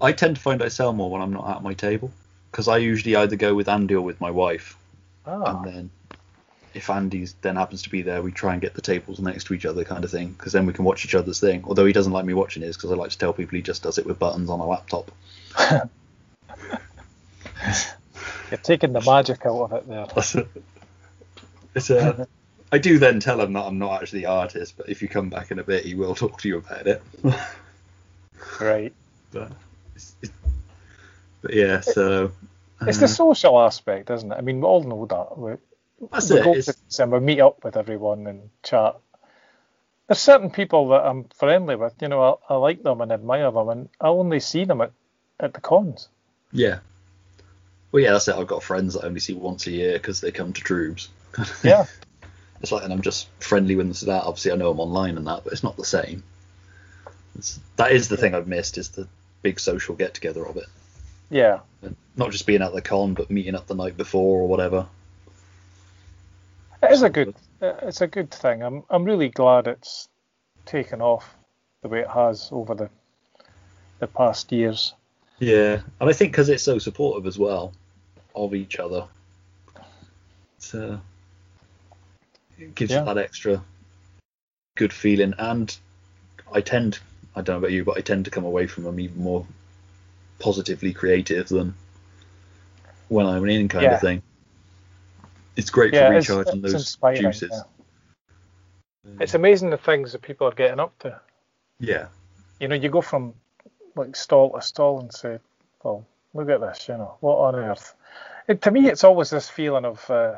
I 0.00 0.12
tend 0.12 0.36
to 0.36 0.42
find 0.42 0.62
I 0.62 0.68
sell 0.68 0.92
more 0.92 1.10
when 1.10 1.20
I'm 1.20 1.32
not 1.32 1.48
at 1.48 1.62
my 1.62 1.74
table 1.74 2.10
because 2.50 2.66
I 2.66 2.78
usually 2.78 3.14
either 3.14 3.36
go 3.36 3.54
with 3.54 3.68
Andy 3.68 3.94
or 3.94 4.00
with 4.00 4.20
my 4.20 4.30
wife. 4.30 4.76
Ah, 5.30 5.56
and 5.56 5.64
then 5.64 5.90
if 6.74 6.90
Andy's 6.90 7.34
then 7.40 7.56
happens 7.56 7.82
to 7.82 7.90
be 7.90 8.02
there, 8.02 8.22
we 8.22 8.32
try 8.32 8.52
and 8.52 8.60
get 8.60 8.74
the 8.74 8.80
tables 8.80 9.20
next 9.20 9.44
to 9.44 9.54
each 9.54 9.64
other, 9.64 9.84
kind 9.84 10.04
of 10.04 10.10
thing, 10.10 10.32
because 10.32 10.52
then 10.52 10.66
we 10.66 10.72
can 10.72 10.84
watch 10.84 11.04
each 11.04 11.14
other's 11.14 11.40
thing. 11.40 11.62
Although 11.66 11.86
he 11.86 11.92
doesn't 11.92 12.12
like 12.12 12.24
me 12.24 12.34
watching 12.34 12.62
his, 12.62 12.76
because 12.76 12.90
I 12.90 12.94
like 12.94 13.10
to 13.10 13.18
tell 13.18 13.32
people 13.32 13.56
he 13.56 13.62
just 13.62 13.82
does 13.82 13.98
it 13.98 14.06
with 14.06 14.18
buttons 14.18 14.50
on 14.50 14.60
a 14.60 14.66
laptop. 14.66 15.10
you're 18.50 18.58
taking 18.62 18.92
the 18.92 19.00
magic 19.00 19.46
out 19.46 19.62
of 19.62 19.72
it 19.72 19.88
there. 19.88 20.06
That's 20.14 20.34
a, 20.34 20.46
it's 21.74 21.90
a. 21.90 22.26
I 22.72 22.78
do 22.78 22.98
then 22.98 23.18
tell 23.18 23.40
him 23.40 23.52
that 23.54 23.64
I'm 23.64 23.78
not 23.78 24.02
actually 24.02 24.20
the 24.20 24.26
artist, 24.26 24.74
but 24.76 24.88
if 24.88 25.02
you 25.02 25.08
come 25.08 25.28
back 25.28 25.50
in 25.50 25.58
a 25.58 25.64
bit, 25.64 25.84
he 25.84 25.94
will 25.94 26.14
talk 26.14 26.40
to 26.42 26.48
you 26.48 26.58
about 26.58 26.86
it. 26.86 27.02
Right. 28.60 28.92
but, 29.32 29.50
it's, 29.96 30.14
it's, 30.22 30.32
but 31.42 31.52
yeah, 31.52 31.80
so 31.80 32.30
It's 32.82 32.98
the 32.98 33.04
uh-huh. 33.04 33.14
social 33.14 33.60
aspect, 33.60 34.10
isn't 34.10 34.32
it? 34.32 34.34
I 34.34 34.40
mean, 34.40 34.60
we 34.60 34.66
all 34.66 34.82
know 34.82 35.06
that. 35.06 35.38
We, 35.38 35.52
that's 36.10 36.30
we 36.30 36.38
it. 36.38 36.44
go 36.44 36.54
It's, 36.54 36.66
to 36.66 36.76
these 36.84 36.98
and 36.98 37.12
we 37.12 37.20
meet 37.20 37.40
up 37.40 37.62
with 37.62 37.76
everyone 37.76 38.26
and 38.26 38.50
chat. 38.62 38.96
There's 40.06 40.18
certain 40.18 40.50
people 40.50 40.88
that 40.88 41.06
I'm 41.06 41.24
friendly 41.36 41.76
with, 41.76 41.94
you 42.00 42.08
know, 42.08 42.40
I, 42.48 42.54
I 42.54 42.56
like 42.56 42.82
them 42.82 43.00
and 43.00 43.12
admire 43.12 43.50
them, 43.50 43.68
and 43.68 43.88
I 44.00 44.08
only 44.08 44.40
see 44.40 44.64
them 44.64 44.80
at, 44.80 44.92
at 45.38 45.54
the 45.54 45.60
cons. 45.60 46.08
yeah. 46.52 46.78
Well, 47.92 48.02
yeah, 48.02 48.12
that's 48.12 48.28
it. 48.28 48.36
I've 48.36 48.46
got 48.46 48.62
friends 48.62 48.94
that 48.94 49.02
I 49.02 49.08
only 49.08 49.18
see 49.18 49.32
once 49.32 49.66
a 49.66 49.72
year 49.72 49.94
because 49.94 50.20
they 50.20 50.30
come 50.30 50.52
to 50.52 50.62
Droogs. 50.62 51.08
Yeah. 51.64 51.86
It's 52.62 52.70
like, 52.70 52.84
and 52.84 52.92
I'm 52.92 53.00
just 53.00 53.28
friendly 53.40 53.74
with 53.74 53.86
them 53.86 53.94
to 53.94 54.04
that. 54.06 54.24
Obviously, 54.24 54.52
I 54.52 54.56
know 54.56 54.70
I'm 54.70 54.80
online 54.80 55.16
and 55.16 55.26
that, 55.26 55.44
but 55.44 55.52
it's 55.52 55.62
not 55.62 55.76
the 55.76 55.84
same. 55.84 56.22
It's, 57.36 57.58
that 57.76 57.92
is 57.92 58.08
the 58.08 58.18
thing 58.18 58.34
I've 58.34 58.46
missed 58.46 58.76
is 58.76 58.90
the 58.90 59.08
big 59.42 59.58
social 59.58 59.94
get 59.94 60.12
together 60.12 60.44
of 60.44 60.56
it, 60.58 60.66
Yeah. 61.30 61.60
not 62.16 62.32
just 62.32 62.46
being 62.46 62.62
at 62.62 62.72
the 62.74 62.82
con, 62.82 63.14
but 63.14 63.30
meeting 63.30 63.54
up 63.54 63.66
the 63.66 63.74
night 63.74 63.96
before 63.96 64.40
or 64.42 64.48
whatever. 64.48 64.86
It 66.82 66.92
is 66.92 67.02
a 67.02 67.10
good 67.10 67.34
it's 67.60 68.00
a 68.00 68.06
good 68.06 68.30
thing. 68.30 68.62
I'm 68.62 68.84
I'm 68.90 69.04
really 69.04 69.28
glad 69.28 69.66
it's 69.66 70.08
taken 70.66 71.00
off 71.00 71.36
the 71.82 71.88
way 71.88 72.00
it 72.00 72.08
has 72.08 72.48
over 72.52 72.74
the 72.74 72.90
the 73.98 74.06
past 74.06 74.50
years. 74.50 74.94
Yeah, 75.38 75.80
and 76.00 76.10
I 76.10 76.12
think 76.12 76.32
because 76.32 76.48
it's 76.48 76.62
so 76.62 76.78
supportive 76.78 77.26
as 77.26 77.38
well 77.38 77.72
of 78.34 78.54
each 78.54 78.78
other, 78.78 79.06
uh, 80.74 80.98
it 82.58 82.74
gives 82.74 82.92
Yeah. 82.92 83.04
that 83.04 83.18
extra 83.18 83.62
good 84.76 84.92
feeling. 84.92 85.34
And 85.38 85.74
I 86.52 86.60
tend, 86.60 86.98
I 87.34 87.40
don't 87.42 87.54
know 87.54 87.58
about 87.58 87.72
you, 87.72 87.84
but 87.84 87.96
I 87.96 88.00
tend 88.00 88.24
to 88.26 88.30
come 88.30 88.44
away 88.44 88.66
from 88.66 88.84
them 88.84 89.00
even 89.00 89.22
more 89.22 89.46
positively 90.40 90.92
creative 90.92 91.48
than 91.48 91.74
when 93.08 93.26
I'm 93.26 93.48
in, 93.48 93.68
kind 93.68 93.84
Yeah. 93.84 93.94
of 93.94 94.00
thing. 94.00 94.22
It's 95.56 95.70
great 95.70 95.94
Yeah, 95.94 96.08
for 96.08 96.14
recharging 96.14 96.62
it's 96.62 96.96
those 96.96 96.96
juices. 97.16 97.50
yeah. 97.52 97.62
It's 99.20 99.34
amazing 99.34 99.70
the 99.70 99.78
things 99.78 100.12
that 100.12 100.22
people 100.22 100.48
are 100.48 100.52
getting 100.54 100.80
up 100.80 100.98
to. 101.00 101.20
Yeah, 101.80 102.08
You 102.60 102.68
know, 102.68 102.74
you 102.76 102.88
go 102.88 103.00
from 103.00 103.34
like 103.96 104.16
stall 104.16 104.52
to 104.52 104.62
stall 104.62 105.00
and 105.00 105.12
say, 105.12 105.38
"Well, 105.82 106.06
look 106.34 106.48
at 106.50 106.60
this," 106.60 106.88
you 106.88 106.96
know, 106.96 107.16
what 107.20 107.36
on 107.38 107.56
earth? 107.56 107.94
It, 108.48 108.62
to 108.62 108.70
me, 108.70 108.88
it's 108.88 109.04
always 109.04 109.30
this 109.30 109.48
feeling 109.50 109.84
of, 109.84 110.08
uh, 110.10 110.36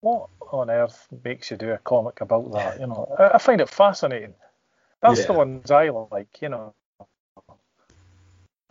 what 0.00 0.30
on 0.52 0.70
earth 0.70 1.08
makes 1.24 1.50
you 1.50 1.56
do 1.56 1.72
a 1.72 1.78
comic 1.78 2.20
about 2.20 2.52
that? 2.52 2.80
You 2.80 2.86
know, 2.88 3.14
I, 3.18 3.36
I 3.36 3.38
find 3.38 3.60
it 3.60 3.68
fascinating. 3.68 4.34
That's 5.02 5.24
the 5.26 5.34
ones 5.34 5.70
I 5.70 5.90
like. 5.90 6.42
You 6.42 6.50
know. 6.50 6.74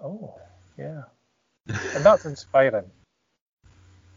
Oh, 0.02 0.36
yeah, 0.78 1.04
and 1.68 2.04
that's 2.04 2.26
inspiring. 2.26 2.90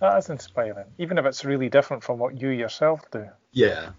That 0.01 0.19
is 0.19 0.29
inspiring, 0.29 0.87
even 0.99 1.17
if 1.17 1.25
it's 1.25 1.45
really 1.45 1.69
different 1.71 2.05
from 2.05 2.19
what 2.19 2.41
you 2.41 2.51
yourself 2.51 3.11
do. 3.11 3.27
Yeah. 3.53 3.91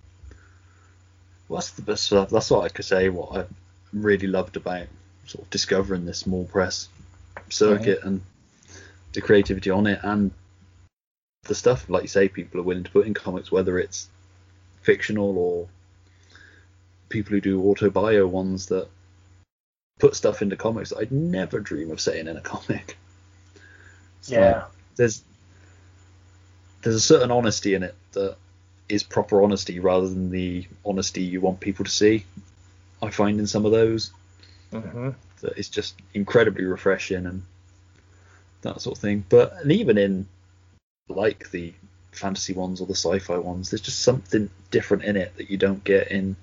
Well, 1.49 1.59
that's 1.59 1.71
the 1.71 1.81
best 1.81 2.03
stuff. 2.03 2.29
That's 2.29 2.51
what 2.51 2.65
I 2.65 2.69
could 2.69 2.85
say. 2.85 3.09
What 3.09 3.37
I 3.37 3.45
really 3.93 4.27
loved 4.27 4.57
about 4.57 4.87
sort 5.25 5.43
of 5.43 5.49
discovering 5.49 6.05
this 6.05 6.19
small 6.19 6.45
press 6.45 6.89
circuit 7.49 7.99
mm-hmm. 7.99 8.07
and 8.07 8.21
the 9.13 9.21
creativity 9.21 9.69
on 9.69 9.87
it, 9.87 9.99
and 10.03 10.31
the 11.43 11.55
stuff 11.55 11.89
like 11.89 12.03
you 12.03 12.07
say, 12.07 12.27
people 12.27 12.59
are 12.59 12.63
willing 12.63 12.83
to 12.83 12.91
put 12.91 13.07
in 13.07 13.13
comics, 13.13 13.51
whether 13.51 13.79
it's 13.79 14.07
fictional 14.81 15.37
or 15.37 15.67
people 17.09 17.31
who 17.31 17.41
do 17.41 17.63
auto 17.63 17.89
bio 17.89 18.27
ones 18.27 18.67
that 18.67 18.87
put 19.99 20.15
stuff 20.15 20.41
into 20.41 20.55
comics 20.55 20.89
that 20.89 20.99
I'd 20.99 21.11
never 21.11 21.59
dream 21.59 21.91
of 21.91 21.99
saying 22.01 22.27
in 22.27 22.37
a 22.37 22.41
comic. 22.53 22.97
It's 24.19 24.35
like, 24.35 24.57
Yeah, 24.57 24.65
there's 24.95 25.23
there's 26.83 26.95
a 26.95 27.01
certain 27.01 27.31
honesty 27.31 27.73
in 27.73 27.83
it 27.83 27.95
that 28.13 28.37
is 28.89 29.03
proper 29.03 29.41
honesty 29.41 29.79
rather 29.79 30.07
than 30.07 30.29
the 30.29 30.65
honesty 30.85 31.21
you 31.23 31.41
want 31.41 31.59
people 31.59 31.85
to 31.85 31.91
see. 31.91 32.25
I 33.01 33.09
find 33.11 33.39
in 33.39 33.47
some 33.47 33.65
of 33.65 33.71
those 33.71 34.11
hmm 34.71 35.09
that 35.41 35.57
it's 35.57 35.69
just 35.69 35.95
incredibly 36.13 36.65
refreshing 36.65 37.25
and 37.25 37.43
that 38.61 38.81
sort 38.81 38.97
of 38.97 39.01
thing. 39.01 39.23
But 39.29 39.53
and 39.61 39.71
even 39.71 39.97
in 39.97 40.27
like 41.09 41.51
the 41.51 41.73
fantasy 42.11 42.53
ones 42.53 42.81
or 42.81 42.87
the 42.87 42.95
sci-fi 42.95 43.37
ones, 43.37 43.69
there's 43.69 43.81
just 43.81 43.99
something 43.99 44.49
different 44.71 45.03
in 45.03 45.15
it 45.17 45.35
that 45.37 45.49
you 45.49 45.57
don't 45.57 45.83
get 45.83 46.11
in. 46.11 46.35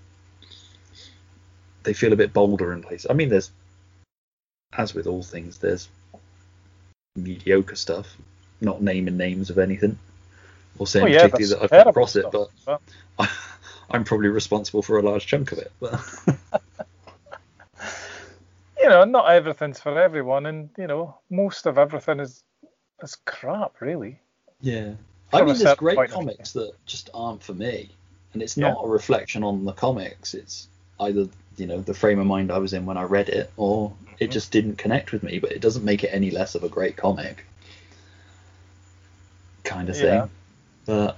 They 1.85 1.93
feel 1.93 2.13
a 2.13 2.17
bit 2.17 2.33
bolder 2.33 2.73
in 2.73 2.83
places. 2.83 3.07
I 3.09 3.15
mean, 3.15 3.29
there's 3.29 3.51
as 4.77 4.93
with 4.95 5.07
all 5.07 5.23
things, 5.23 5.59
there's 5.59 5.89
mediocre 7.15 7.77
stuff, 7.77 8.17
not 8.61 8.83
naming 8.83 9.17
names 9.17 9.51
of 9.51 9.59
anything, 9.59 9.97
or 10.79 10.87
saying 10.87 11.05
Oh, 11.07 11.09
yeah, 11.09 11.29
particularly 11.29 11.55
that 11.55 11.63
I've 11.63 11.71
come 11.85 11.89
across 11.91 12.17
it, 12.17 12.21
stuff, 12.23 12.33
but 12.67 12.81
but- 13.17 13.31
I'm 13.91 14.03
probably 14.03 14.29
responsible 14.29 14.83
for 14.83 14.99
a 14.99 15.03
large 15.03 15.27
chunk 15.27 15.53
of 15.53 15.59
it. 15.59 15.71
But 15.79 16.01
you 18.81 18.89
know, 18.89 19.05
not 19.05 19.31
everything's 19.31 19.81
for 19.81 19.99
everyone, 20.01 20.47
and 20.47 20.71
you 20.79 20.87
know, 20.87 21.19
most 21.31 21.67
of 21.67 21.79
everything 21.79 22.21
is 22.21 22.43
is 23.03 23.17
crap, 23.27 23.81
really. 23.81 24.19
yeah, 24.61 24.93
From 25.31 25.43
I 25.43 25.45
mean, 25.45 25.59
there's 25.59 25.77
great 25.77 26.11
comics 26.11 26.53
that 26.53 26.73
just 26.87 27.11
aren't 27.15 27.43
for 27.43 27.55
me, 27.55 27.91
and 28.33 28.43
it's 28.43 28.57
Yeah. 28.57 28.71
not 28.73 28.85
a 28.85 28.89
reflection 28.89 29.45
on 29.45 29.65
the 29.65 29.73
comics. 29.73 30.35
It's 30.35 30.69
either 31.01 31.29
you 31.57 31.67
know 31.67 31.81
the 31.81 31.95
frame 31.95 32.19
of 32.19 32.27
mind 32.27 32.51
I 32.51 32.59
was 32.59 32.73
in 32.73 32.87
when 32.87 32.97
I 32.97 33.03
read 33.05 33.29
it, 33.29 33.51
or 33.57 33.93
it 34.19 34.31
Mhm. 34.31 34.33
just 34.33 34.53
didn't 34.53 34.77
connect 34.77 35.13
with 35.13 35.23
me. 35.23 35.39
But 35.39 35.53
it 35.53 35.61
doesn't 35.61 35.85
make 35.85 36.05
it 36.05 36.09
any 36.09 36.31
less 36.31 36.55
of 36.55 36.65
a 36.65 36.69
great 36.69 36.97
comic, 36.97 37.45
kind 39.65 39.89
of 39.89 39.97
thing. 39.97 40.05
Yeah. 40.07 40.27
But 40.87 41.17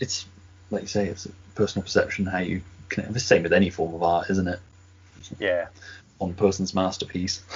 it's 0.00 0.26
like 0.70 0.82
you 0.82 0.88
say, 0.88 1.06
it's 1.06 1.26
a 1.26 1.30
personal 1.54 1.82
perception 1.82 2.26
how 2.26 2.38
you 2.38 2.62
connect. 2.88 3.12
The 3.12 3.20
same 3.20 3.42
with 3.42 3.52
any 3.52 3.70
form 3.70 3.94
of 3.94 4.02
art, 4.02 4.30
isn't 4.30 4.48
it? 4.48 4.58
Yeah. 5.38 5.66
One 6.18 6.34
person's 6.34 6.74
masterpiece. 6.74 7.42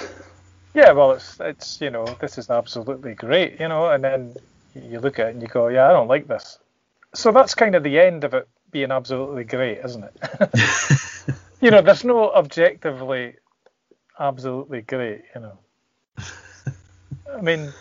Yeah, 0.73 0.91
well, 0.91 1.13
it's 1.13 1.37
it's 1.39 1.81
you 1.81 1.89
know, 1.89 2.05
this 2.21 2.37
is 2.37 2.51
absolutely 2.51 3.15
great, 3.15 3.59
you 3.59 3.67
know, 3.67 3.89
and 3.89 4.03
then 4.03 4.35
you 4.75 4.99
look 4.99 5.17
at 5.17 5.29
it 5.29 5.33
and 5.33 5.41
you 5.41 5.47
go, 5.47 5.69
yeah, 5.69 5.89
I 5.89 5.91
don't 5.91 6.07
like 6.07 6.27
this. 6.27 6.59
So 7.15 7.31
that's 7.31 7.55
kind 7.55 7.73
of 7.73 7.81
the 7.81 7.99
end 7.99 8.23
of 8.23 8.35
it 8.35 8.47
being 8.69 8.91
absolutely 8.91 9.43
great, 9.43 9.79
isn't 9.83 10.03
it? 10.03 10.15
you 11.61 11.71
know, 11.71 11.81
there's 11.81 12.03
no 12.03 12.31
objectively 12.31 13.35
absolutely 14.19 14.81
great, 14.81 15.23
you 15.35 15.41
know. 15.41 15.57
I 17.37 17.41
mean, 17.41 17.71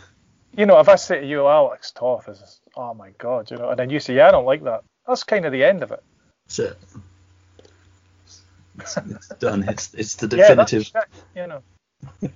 you 0.56 0.66
know, 0.66 0.78
if 0.80 0.88
I 0.88 0.96
say 0.96 1.20
to 1.20 1.26
you, 1.26 1.46
Alex 1.46 1.90
Toth 1.92 2.28
is, 2.28 2.60
oh 2.76 2.94
my 2.94 3.10
god, 3.18 3.50
you 3.50 3.56
know, 3.56 3.70
and 3.70 3.78
then 3.78 3.90
you 3.90 4.00
say, 4.00 4.14
yeah, 4.16 4.28
I 4.28 4.30
don't 4.32 4.44
like 4.46 4.64
that. 4.64 4.82
That's 5.06 5.24
kind 5.24 5.44
of 5.46 5.52
the 5.52 5.64
end 5.64 5.82
of 5.82 5.92
it. 5.92 6.02
That's 6.46 6.58
it. 6.58 6.78
It's, 8.78 8.96
it's 8.96 9.28
done. 9.40 9.64
It's 9.68 9.94
it's 9.94 10.14
the 10.16 10.26
Yeah, 10.36 10.54
that's 10.54 10.70
definitive. 10.70 10.86
shit, 10.86 11.04
you 11.34 11.46
know. 11.46 11.62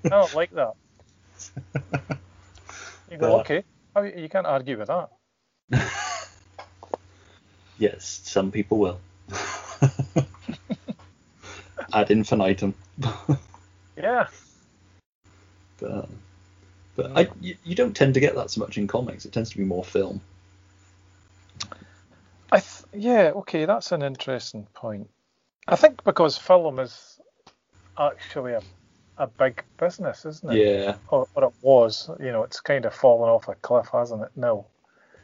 I 0.04 0.08
don't 0.08 0.34
like 0.34 0.50
that. 0.52 0.72
You 3.10 3.16
go, 3.18 3.32
But- 3.32 3.40
okay, 3.40 3.64
how- 3.96 4.02
you 4.02 4.28
can't 4.28 4.46
argue 4.46 4.78
with 4.78 4.86
that. 4.86 5.10
yes, 7.78 8.20
some 8.22 8.52
people 8.52 8.78
will. 8.78 9.00
Ad 11.92 12.10
infinitum. 12.10 12.74
Yeah. 13.96 14.28
but 15.78 16.08
but 16.96 17.12
I, 17.16 17.28
you, 17.40 17.56
you 17.64 17.74
don't 17.74 17.94
tend 17.94 18.14
to 18.14 18.20
get 18.20 18.34
that 18.34 18.50
so 18.50 18.60
much 18.60 18.78
in 18.78 18.86
comics. 18.86 19.24
It 19.24 19.32
tends 19.32 19.50
to 19.50 19.58
be 19.58 19.64
more 19.64 19.84
film. 19.84 20.20
I 22.52 22.58
th- 22.60 22.84
yeah, 22.92 23.32
okay, 23.36 23.64
that's 23.64 23.92
an 23.92 24.02
interesting 24.02 24.66
point. 24.74 25.08
I 25.68 25.76
think 25.76 26.02
because 26.04 26.36
film 26.36 26.78
is 26.80 27.20
actually 27.98 28.52
a, 28.54 28.62
a 29.18 29.26
big 29.28 29.62
business, 29.78 30.24
isn't 30.24 30.52
it? 30.52 30.56
Yeah. 30.66 30.96
Or, 31.08 31.28
or 31.34 31.44
it 31.44 31.52
was. 31.62 32.10
You 32.18 32.32
know, 32.32 32.42
it's 32.42 32.60
kind 32.60 32.84
of 32.86 32.94
fallen 32.94 33.30
off 33.30 33.48
a 33.48 33.54
cliff, 33.54 33.88
hasn't 33.92 34.22
it? 34.22 34.30
No, 34.34 34.66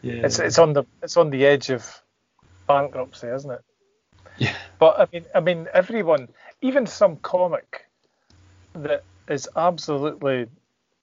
Yeah. 0.03 0.25
it's 0.27 0.39
it's 0.39 0.59
on 0.59 0.73
the 0.73 0.85
it's 1.03 1.17
on 1.17 1.31
the 1.31 1.45
edge 1.47 1.71
of 1.71 1.85
bankruptcy, 2.69 3.27
isn't 3.29 3.51
it? 3.51 3.61
yeah. 4.39 4.55
But 4.79 5.01
I 5.01 5.07
mean, 5.13 5.25
I 5.35 5.41
mean, 5.41 5.67
everyone, 5.75 6.29
even 6.63 6.87
some 6.87 7.17
comic 7.17 7.87
that 8.75 9.05
is 9.29 9.49
absolutely, 9.57 10.47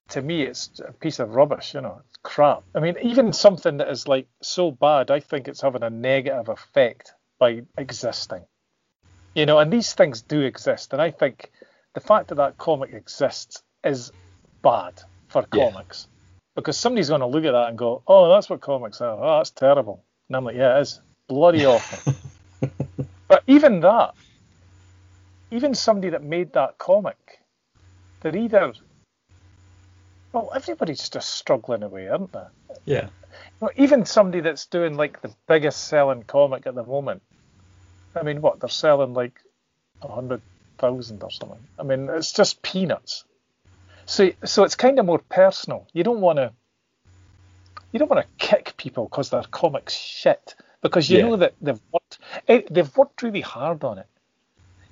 to 0.10 0.22
me, 0.22 0.44
it's 0.44 0.80
a 0.86 0.94
piece 0.94 1.20
of 1.20 1.36
rubbish. 1.36 1.74
You 1.74 1.82
know, 1.82 2.02
it's 2.08 2.18
crap. 2.24 2.64
I 2.76 2.80
mean, 2.80 2.96
even 3.02 3.34
something 3.34 3.78
that 3.78 3.90
is 3.90 4.08
like 4.08 4.28
so 4.42 4.72
bad, 4.72 5.12
I 5.12 5.20
think 5.20 5.48
it's 5.48 5.62
having 5.62 5.84
a 5.84 5.90
negative 5.90 6.50
effect 6.50 7.14
by 7.40 7.64
existing. 7.78 8.46
You 9.36 9.46
know, 9.46 9.60
and 9.60 9.74
these 9.74 9.94
things 9.94 10.22
do 10.22 10.42
exist, 10.42 10.94
and 10.94 11.02
I 11.02 11.10
think 11.12 11.52
the 11.96 12.02
fact 12.02 12.28
that 12.28 12.36
that 12.36 12.58
comic 12.58 12.94
exists 12.94 13.64
is 13.84 14.12
bad 14.62 15.02
for 15.30 15.46
Yeah. 15.52 15.72
comics 15.72 16.08
because 16.56 16.78
somebody's 16.78 17.10
going 17.10 17.22
to 17.22 17.28
look 17.28 17.44
at 17.46 17.52
that 17.52 17.70
and 17.70 17.78
go, 17.78 18.04
"Oh, 18.08 18.30
that's 18.30 18.50
what 18.50 18.62
comics 18.62 19.02
are. 19.02 19.18
Oh, 19.24 19.38
that's 19.38 19.50
terrible." 19.52 20.04
And 20.30 20.38
I'm 20.38 20.46
like, 20.46 20.56
"Yeah, 20.56 20.78
it 20.78 20.82
is 20.82 21.02
bloody 21.28 21.66
awful." 21.66 22.00
But 23.28 23.44
even 23.48 23.80
that, 23.80 24.14
even 25.54 25.76
somebody 25.76 26.10
that 26.10 26.24
made 26.24 26.54
that 26.54 26.78
comic, 26.80 27.40
they're 28.22 28.36
either 28.36 28.74
well, 30.34 30.52
everybody's 30.56 31.10
just 31.10 31.30
struggling 31.36 31.84
away, 31.84 32.08
aren't 32.08 32.32
they? 32.34 32.46
yeah. 32.86 33.10
Well, 33.60 33.72
even 33.76 34.06
somebody 34.06 34.42
that's 34.42 34.66
doing 34.66 34.98
like 34.98 35.22
the 35.22 35.34
biggest 35.48 35.86
selling 35.88 36.24
comic 36.24 36.66
at 36.66 36.76
the 36.76 36.84
moment. 36.84 37.22
I 38.16 38.24
mean, 38.24 38.42
what 38.42 38.60
they're 38.60 38.70
selling 38.70 39.14
like 39.14 39.40
a 40.02 40.08
hundred 40.08 40.42
thousand 40.80 41.24
or 41.24 41.32
something. 41.32 41.68
I 41.80 41.84
mean, 41.84 42.10
it's 42.10 42.32
just 42.34 42.62
peanuts. 42.64 43.26
So, 44.06 44.32
so 44.44 44.64
it's 44.64 44.76
kind 44.76 45.00
of 45.00 45.06
more 45.06 45.22
personal. 45.30 45.88
You 45.94 46.04
don't 46.04 46.22
want 46.22 46.38
to, 46.38 46.52
you 47.92 48.00
don't 48.00 48.10
want 48.10 48.26
to 48.26 48.46
kick 48.48 48.76
people 48.78 49.06
because 49.06 49.30
their 49.30 49.44
comics 49.44 49.94
shit 49.94 50.56
because 50.82 51.10
you 51.10 51.18
Yeah. 51.18 51.24
know 51.24 51.38
that 51.38 51.56
they've 51.62 51.80
worked, 51.92 52.20
eh, 52.48 52.62
they've 52.72 52.98
worked 52.98 53.22
really 53.24 53.42
hard 53.42 53.84
on 53.84 54.00
it. 54.00 54.08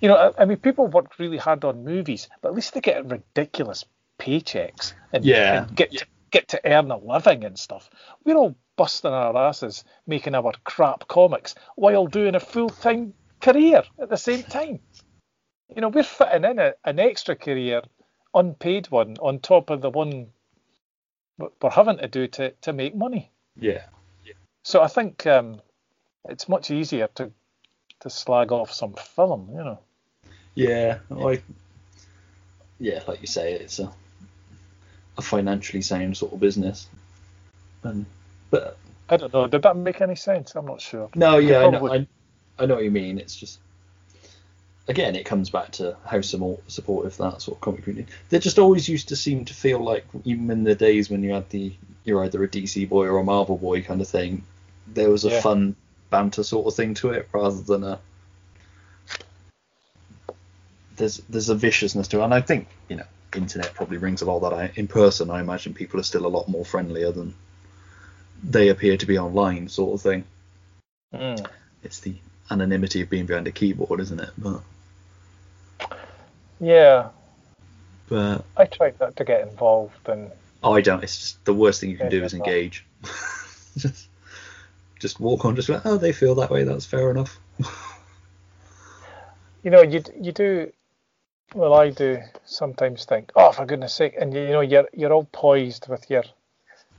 You 0.02 0.08
know, 0.10 0.16
I, 0.16 0.42
I 0.42 0.46
mean, 0.46 0.58
people 0.58 0.88
work 0.88 1.18
really 1.20 1.38
hard 1.38 1.64
on 1.64 1.86
movies, 1.86 2.28
but 2.42 2.50
at 2.50 2.56
least 2.56 2.74
they 2.74 2.82
get 2.82 3.06
ridiculous 3.06 3.86
paychecks 4.20 4.94
and, 5.14 5.24
Yeah. 5.24 5.64
and 5.64 5.76
get 5.76 5.92
to, 5.92 6.06
get 6.32 6.48
to 6.50 6.62
earn 6.66 6.92
a 6.92 6.98
living 6.98 7.44
and 7.44 7.58
stuff. 7.58 7.90
We're 8.26 8.36
all 8.36 8.56
busting 8.78 9.12
our 9.12 9.38
asses 9.38 9.84
making 10.08 10.34
our 10.34 10.54
crap 10.64 11.08
comics 11.08 11.54
while 11.76 12.08
doing 12.08 12.36
a 12.36 12.40
full 12.40 12.70
time 12.70 13.14
career 13.42 13.84
at 14.00 14.10
the 14.10 14.18
same 14.18 14.44
time. 14.44 14.80
You 15.76 15.82
know, 15.82 15.90
we're 15.90 16.04
fitting 16.04 16.46
in 16.46 16.60
a, 16.60 16.74
an 16.84 17.00
extra 17.00 17.36
career, 17.36 17.82
unpaid 18.34 18.90
one, 18.90 19.18
on 19.22 19.40
top 19.40 19.70
of 19.70 19.82
the 19.82 19.90
one 19.90 20.28
we're 21.38 21.70
having 21.70 21.98
to 21.98 22.08
do 22.08 22.28
to, 22.28 22.52
to 22.52 22.74
make 22.74 22.96
money. 22.96 23.32
Yeah. 23.56 23.84
So 24.64 24.82
I 24.82 24.88
think 24.88 25.26
um, 25.26 25.60
it's 26.28 26.48
much 26.50 26.72
easier 26.72 27.08
to 27.16 27.32
to 28.02 28.10
slag 28.10 28.52
off 28.52 28.74
some 28.74 28.94
film, 28.94 29.50
you 29.52 29.64
know. 29.64 29.80
Yeah. 30.56 31.00
Like. 31.10 31.44
Yeah, 32.80 33.02
like 33.08 33.22
you 33.22 33.28
say, 33.28 33.54
it's 33.54 33.80
a 33.80 33.92
a 35.18 35.22
financially 35.22 35.82
sound 35.82 36.18
sort 36.18 36.34
of 36.34 36.40
business. 36.40 36.88
And 37.84 38.06
but 38.50 38.78
I 39.10 39.18
don't 39.18 39.34
know. 39.34 39.48
Did 39.48 39.62
that 39.64 39.76
make 39.78 40.02
any 40.02 40.16
sense? 40.16 40.56
I'm 40.56 40.66
not 40.66 40.82
sure. 40.82 41.10
No, 41.16 41.38
yeah, 41.38 41.60
I 41.60 41.70
know, 41.70 41.94
I, 41.94 42.08
I 42.58 42.66
know 42.66 42.76
what 42.76 42.84
you 42.84 42.92
mean. 42.92 43.20
It's 43.20 43.36
just 43.36 43.60
again, 44.88 45.16
it 45.16 45.26
comes 45.26 45.50
back 45.50 45.72
to 45.74 45.96
how 46.06 46.18
sumo- 46.18 46.60
supportive 46.68 47.16
that 47.18 47.42
sort 47.42 47.58
of 47.58 47.62
comic 47.62 47.84
community. 47.84 48.12
They 48.30 48.40
just 48.40 48.58
always 48.60 48.90
used 48.90 49.10
to 49.10 49.16
seem 49.16 49.46
to 49.46 49.54
feel 49.54 49.80
like, 49.84 50.06
even 50.26 50.50
in 50.50 50.64
the 50.64 50.76
days 50.76 51.10
when 51.10 51.24
you 51.24 51.34
had 51.34 51.50
the 51.50 51.74
you're 52.04 52.24
either 52.26 52.44
a 52.44 52.48
DC 52.48 52.90
boy 52.90 53.06
or 53.06 53.20
a 53.20 53.24
Marvel 53.24 53.58
boy 53.58 53.84
kind 53.84 54.02
of 54.02 54.08
thing, 54.08 54.44
there 54.88 55.10
was 55.10 55.24
a 55.26 55.30
Yeah. 55.30 55.42
fun 55.42 55.76
banter 56.10 56.44
sort 56.44 56.66
of 56.68 56.74
thing 56.76 56.94
to 56.96 57.12
it 57.12 57.30
rather 57.32 57.62
than 57.62 57.84
a 57.84 58.00
there's 61.02 61.18
there's 61.30 61.50
a 61.50 61.56
viciousness 61.56 62.08
to 62.10 62.22
it, 62.22 62.24
and 62.24 62.34
I 62.34 62.42
think 62.42 62.68
you 62.88 62.96
know 62.96 63.06
internet 63.36 63.74
probably 63.74 63.98
brings 63.98 64.22
a 64.22 64.26
lot 64.26 64.38
of 64.38 64.52
that 64.52 64.64
out. 64.64 64.78
In 64.78 64.88
person, 64.88 65.30
I 65.30 65.42
imagine 65.42 65.74
people 65.74 66.00
are 66.00 66.04
still 66.04 66.26
a 66.26 66.36
lot 66.36 66.48
more 66.48 66.64
friendlier 66.64 67.12
than 67.12 67.34
they 68.44 68.70
appear 68.70 68.98
to 68.98 69.06
be 69.06 69.18
online, 69.18 69.68
sort 69.68 69.94
of 69.94 70.02
thing 70.02 70.24
Mm. 71.14 71.46
it's 71.84 72.00
the 72.00 72.16
anonymity 72.50 73.02
of 73.02 73.10
being 73.10 73.26
behind 73.26 73.46
a 73.48 73.52
keyboard, 73.52 74.00
isn't 74.00 74.20
it? 74.20 74.30
But 74.38 74.62
Yeah, 76.60 77.10
but 78.08 78.46
I 78.56 78.66
tried 78.66 79.00
not 79.00 79.16
to 79.18 79.26
get 79.26 79.42
involved 79.42 80.08
and 80.08 80.32
I 80.64 80.82
don't. 80.82 81.04
It's 81.04 81.18
just 81.18 81.44
the 81.46 81.54
worst 81.54 81.82
thing 81.82 81.90
you 81.90 81.98
can 81.98 82.10
do 82.10 82.24
is 82.24 82.34
engage. 82.34 82.86
just 83.78 84.08
just 85.00 85.20
walk 85.20 85.44
on. 85.44 85.56
Just 85.56 85.70
like, 85.70 85.86
oh, 85.86 85.98
they 85.98 86.14
feel 86.14 86.36
that 86.36 86.52
way. 86.52 86.64
That's 86.64 86.86
fair 86.86 87.12
enough. 87.12 87.40
you 89.64 89.72
know 89.72 89.82
you 89.82 90.04
you 90.20 90.32
do 90.32 90.72
well 91.54 91.74
I 91.74 91.90
do 91.90 92.20
sometimes 92.46 93.06
think 93.06 93.32
oh 93.36 93.52
for 93.52 93.66
goodness 93.66 93.94
sake 93.94 94.16
and 94.20 94.34
you, 94.34 94.42
you 94.42 94.50
know 94.50 94.62
you're 94.62 94.90
you're 94.94 95.14
all 95.14 95.28
poised 95.32 95.88
with 95.88 96.10
your 96.10 96.24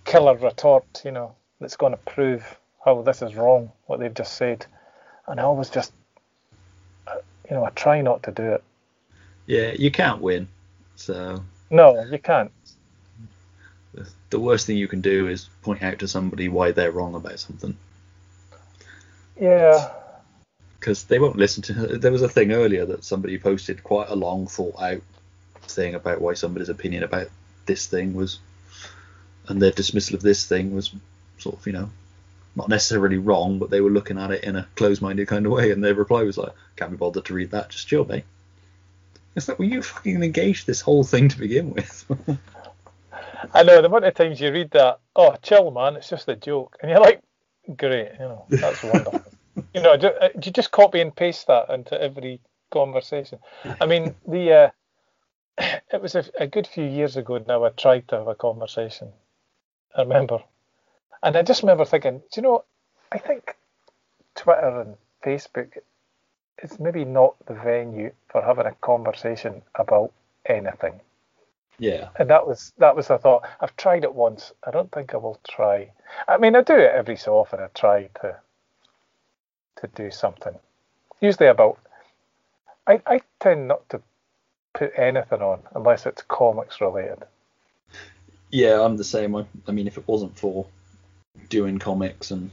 killer 0.05 0.37
retort 0.37 1.03
you 1.05 1.13
know 1.13 1.35
that's 1.61 1.77
going 1.77 1.93
to 1.93 1.99
prove 1.99 2.59
how 2.85 3.03
this 3.03 3.23
is 3.23 3.35
wrong 3.35 3.71
what 3.87 4.01
they've 4.01 4.15
just 4.15 4.35
said. 4.37 4.67
And 5.27 5.41
I 5.41 5.45
always 5.45 5.71
just 5.71 5.93
uh, 7.07 7.17
you 7.49 7.57
know 7.57 7.65
I 7.65 7.71
try 7.71 8.01
not 8.03 8.23
to 8.25 8.33
do 8.33 8.43
it. 8.43 8.65
Yeah, 9.47 9.73
you 9.73 9.91
can't 9.91 10.21
win. 10.21 10.49
So. 10.97 11.43
No 11.71 12.03
you 12.05 12.19
can't. 12.19 12.51
The 14.31 14.41
worst 14.41 14.67
thing 14.67 14.79
you 14.79 14.89
can 14.89 15.03
do 15.03 15.29
is 15.29 15.51
point 15.63 15.83
out 15.83 15.99
to 15.99 16.09
somebody 16.09 16.49
why 16.49 16.73
they're 16.73 16.91
wrong 16.91 17.15
about 17.15 17.39
something. 17.39 17.77
Yeah 19.41 19.91
because 20.83 21.05
they 21.05 21.21
won't 21.21 21.37
listen 21.37 21.63
to. 21.63 21.75
her. 21.75 21.87
There 21.97 22.11
was 22.11 22.23
a 22.23 22.29
thing 22.29 22.51
earlier 22.51 22.85
that 22.87 23.05
somebody 23.05 23.39
posted 23.39 23.85
quite 23.85 24.09
a 24.09 24.17
long 24.17 24.49
thought 24.49 24.83
out 24.83 25.01
thing 25.63 25.95
about 25.95 26.21
why 26.21 26.35
somebody's 26.35 26.69
opinion 26.69 27.05
about 27.05 27.29
this 27.67 27.87
thing 27.87 28.15
was 28.15 28.41
and 29.47 29.63
their 29.63 29.71
dismissal 29.71 30.17
of 30.17 30.23
this 30.23 30.45
thing 30.45 30.75
was 30.75 30.93
sort 31.39 31.57
of 31.57 31.65
you 31.69 31.73
know 31.73 31.89
not 32.57 32.69
necessarily 32.69 33.17
wrong, 33.17 33.61
but 33.61 33.71
they 33.71 33.81
were 33.81 33.91
looking 33.91 34.19
at 34.19 34.33
it 34.33 34.43
in 34.43 34.57
a 34.57 34.69
closed-minded 34.75 35.27
kind 35.29 35.47
of 35.47 35.53
way, 35.53 35.71
and 35.71 35.83
their 35.83 35.95
reply 35.95 36.25
was 36.25 36.37
like, 36.37 36.53
"Can't 36.77 36.91
be 36.91 36.97
bothered 36.97 37.25
to 37.27 37.35
read 37.35 37.53
that. 37.53 37.71
Just 37.71 37.87
chill, 37.87 38.05
mate." 38.05 38.25
It's 39.35 39.49
like, 39.49 39.59
well, 39.59 39.69
you 39.69 39.81
fucking 39.83 40.23
engaged 40.23 40.67
this 40.67 40.83
whole 40.83 41.05
thing 41.05 41.29
to 41.31 41.39
begin 41.39 41.73
with. 41.73 42.05
I 43.55 43.63
know 43.63 43.81
the 43.81 43.87
amount 43.87 44.05
of 44.05 44.15
times 44.15 44.39
you 44.39 44.53
read 44.53 44.73
that, 44.73 44.99
oh, 45.17 45.37
chill, 45.43 45.71
man, 45.71 45.97
it's 45.97 46.11
just 46.11 46.29
a 46.29 46.37
joke, 46.37 46.77
and 46.83 46.91
you're 46.91 47.01
like, 47.01 47.23
great, 47.79 48.11
you 48.21 48.27
know, 48.27 48.45
that's 48.51 48.83
wonderful. 48.83 49.23
You 49.75 49.83
know, 49.83 49.97
do, 49.97 50.09
uh, 50.09 50.29
you 50.35 50.53
just 50.53 50.71
copy 50.71 51.01
and 51.01 51.15
paste 51.15 51.47
that 51.47 51.71
into 51.71 52.01
every 52.01 52.41
conversation? 52.71 53.39
I 53.81 53.87
mean, 53.87 54.15
the 54.27 54.53
uh, 54.53 54.71
it 55.93 56.01
was 56.01 56.15
a, 56.15 56.25
a 56.39 56.47
good 56.47 56.67
few 56.67 56.85
years 56.85 57.17
ago 57.17 57.43
now. 57.47 57.65
I 57.65 57.71
tried 57.71 58.09
to 58.09 58.19
have 58.19 58.29
a 58.29 58.35
conversation. 58.35 59.13
I 59.95 60.03
remember, 60.03 60.39
and 61.23 61.37
I 61.37 61.43
just 61.43 61.63
remember 61.63 61.85
thinking, 61.85 62.19
do 62.19 62.25
you 62.37 62.43
know, 62.43 62.65
I 63.11 63.19
think 63.19 63.57
Twitter 64.35 64.81
and 64.81 64.97
Facebook 65.25 65.77
is 66.63 66.81
maybe 66.81 67.05
not 67.05 67.35
the 67.47 67.55
venue 67.55 68.13
for 68.29 68.43
having 68.43 68.67
a 68.67 68.75
conversation 68.81 69.63
about 69.75 70.13
anything. 70.47 71.01
Yeah. 71.79 72.09
And 72.19 72.31
that 72.31 72.47
was 72.47 72.73
that 72.79 72.95
was 72.95 73.09
the 73.09 73.19
thought. 73.19 73.43
I've 73.61 73.77
tried 73.77 74.05
it 74.05 74.15
once. 74.15 74.53
I 74.65 74.71
don't 74.71 74.93
think 74.93 75.15
I 75.15 75.17
will 75.17 75.41
try. 75.49 75.91
I 76.29 76.39
mean, 76.39 76.55
I 76.55 76.63
do 76.63 76.77
it 76.77 76.93
every 76.95 77.17
so 77.17 77.37
often. 77.39 77.61
I 77.61 77.67
try 77.75 78.09
to 78.21 78.37
to 79.83 79.89
do 79.89 80.11
something. 80.11 80.55
Usually 81.21 81.49
about. 81.49 81.79
I 82.87 83.01
I 83.07 83.21
tend 83.39 83.69
not 83.69 83.89
to 83.91 84.01
put 84.75 84.93
anything 84.97 85.43
on 85.43 85.61
unless 85.75 86.07
it's 86.07 86.23
comics 86.23 86.81
related. 86.81 87.19
Yeah, 88.51 88.81
I'm 88.83 88.97
the 88.97 89.05
same. 89.05 89.37
I, 89.37 89.45
I 89.69 89.73
mean, 89.73 89.87
if 89.87 89.97
it 89.99 90.07
wasn't 90.09 90.37
for 90.39 90.67
doing 91.49 91.79
comics 91.79 92.31
and 92.31 92.51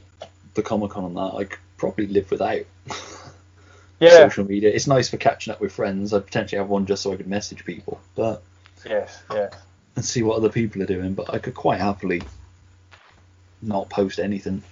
the 0.54 0.62
Comic 0.62 0.90
Con 0.92 1.04
and 1.04 1.16
that, 1.16 1.34
I 1.34 1.44
could 1.44 1.58
probably 1.76 2.06
live 2.06 2.30
without 2.30 2.60
Yeah. 4.00 4.10
social 4.10 4.44
media. 4.46 4.70
It's 4.70 4.86
nice 4.86 5.08
for 5.10 5.18
catching 5.18 5.52
up 5.52 5.60
with 5.60 5.72
friends. 5.72 6.14
I'd 6.14 6.24
potentially 6.24 6.58
have 6.58 6.68
one 6.70 6.86
just 6.86 7.02
so 7.02 7.12
I 7.12 7.16
could 7.16 7.26
message 7.26 7.64
people, 7.64 8.00
but 8.14 8.42
Yes. 8.88 9.22
Yes. 9.30 9.52
and 9.96 10.04
see 10.04 10.22
what 10.22 10.36
other 10.38 10.48
people 10.48 10.82
are 10.82 10.86
doing. 10.86 11.12
But 11.14 11.34
I 11.34 11.38
could 11.38 11.54
quite 11.54 11.80
happily 11.80 12.22
not 13.60 13.90
post 13.90 14.18
anything. 14.18 14.62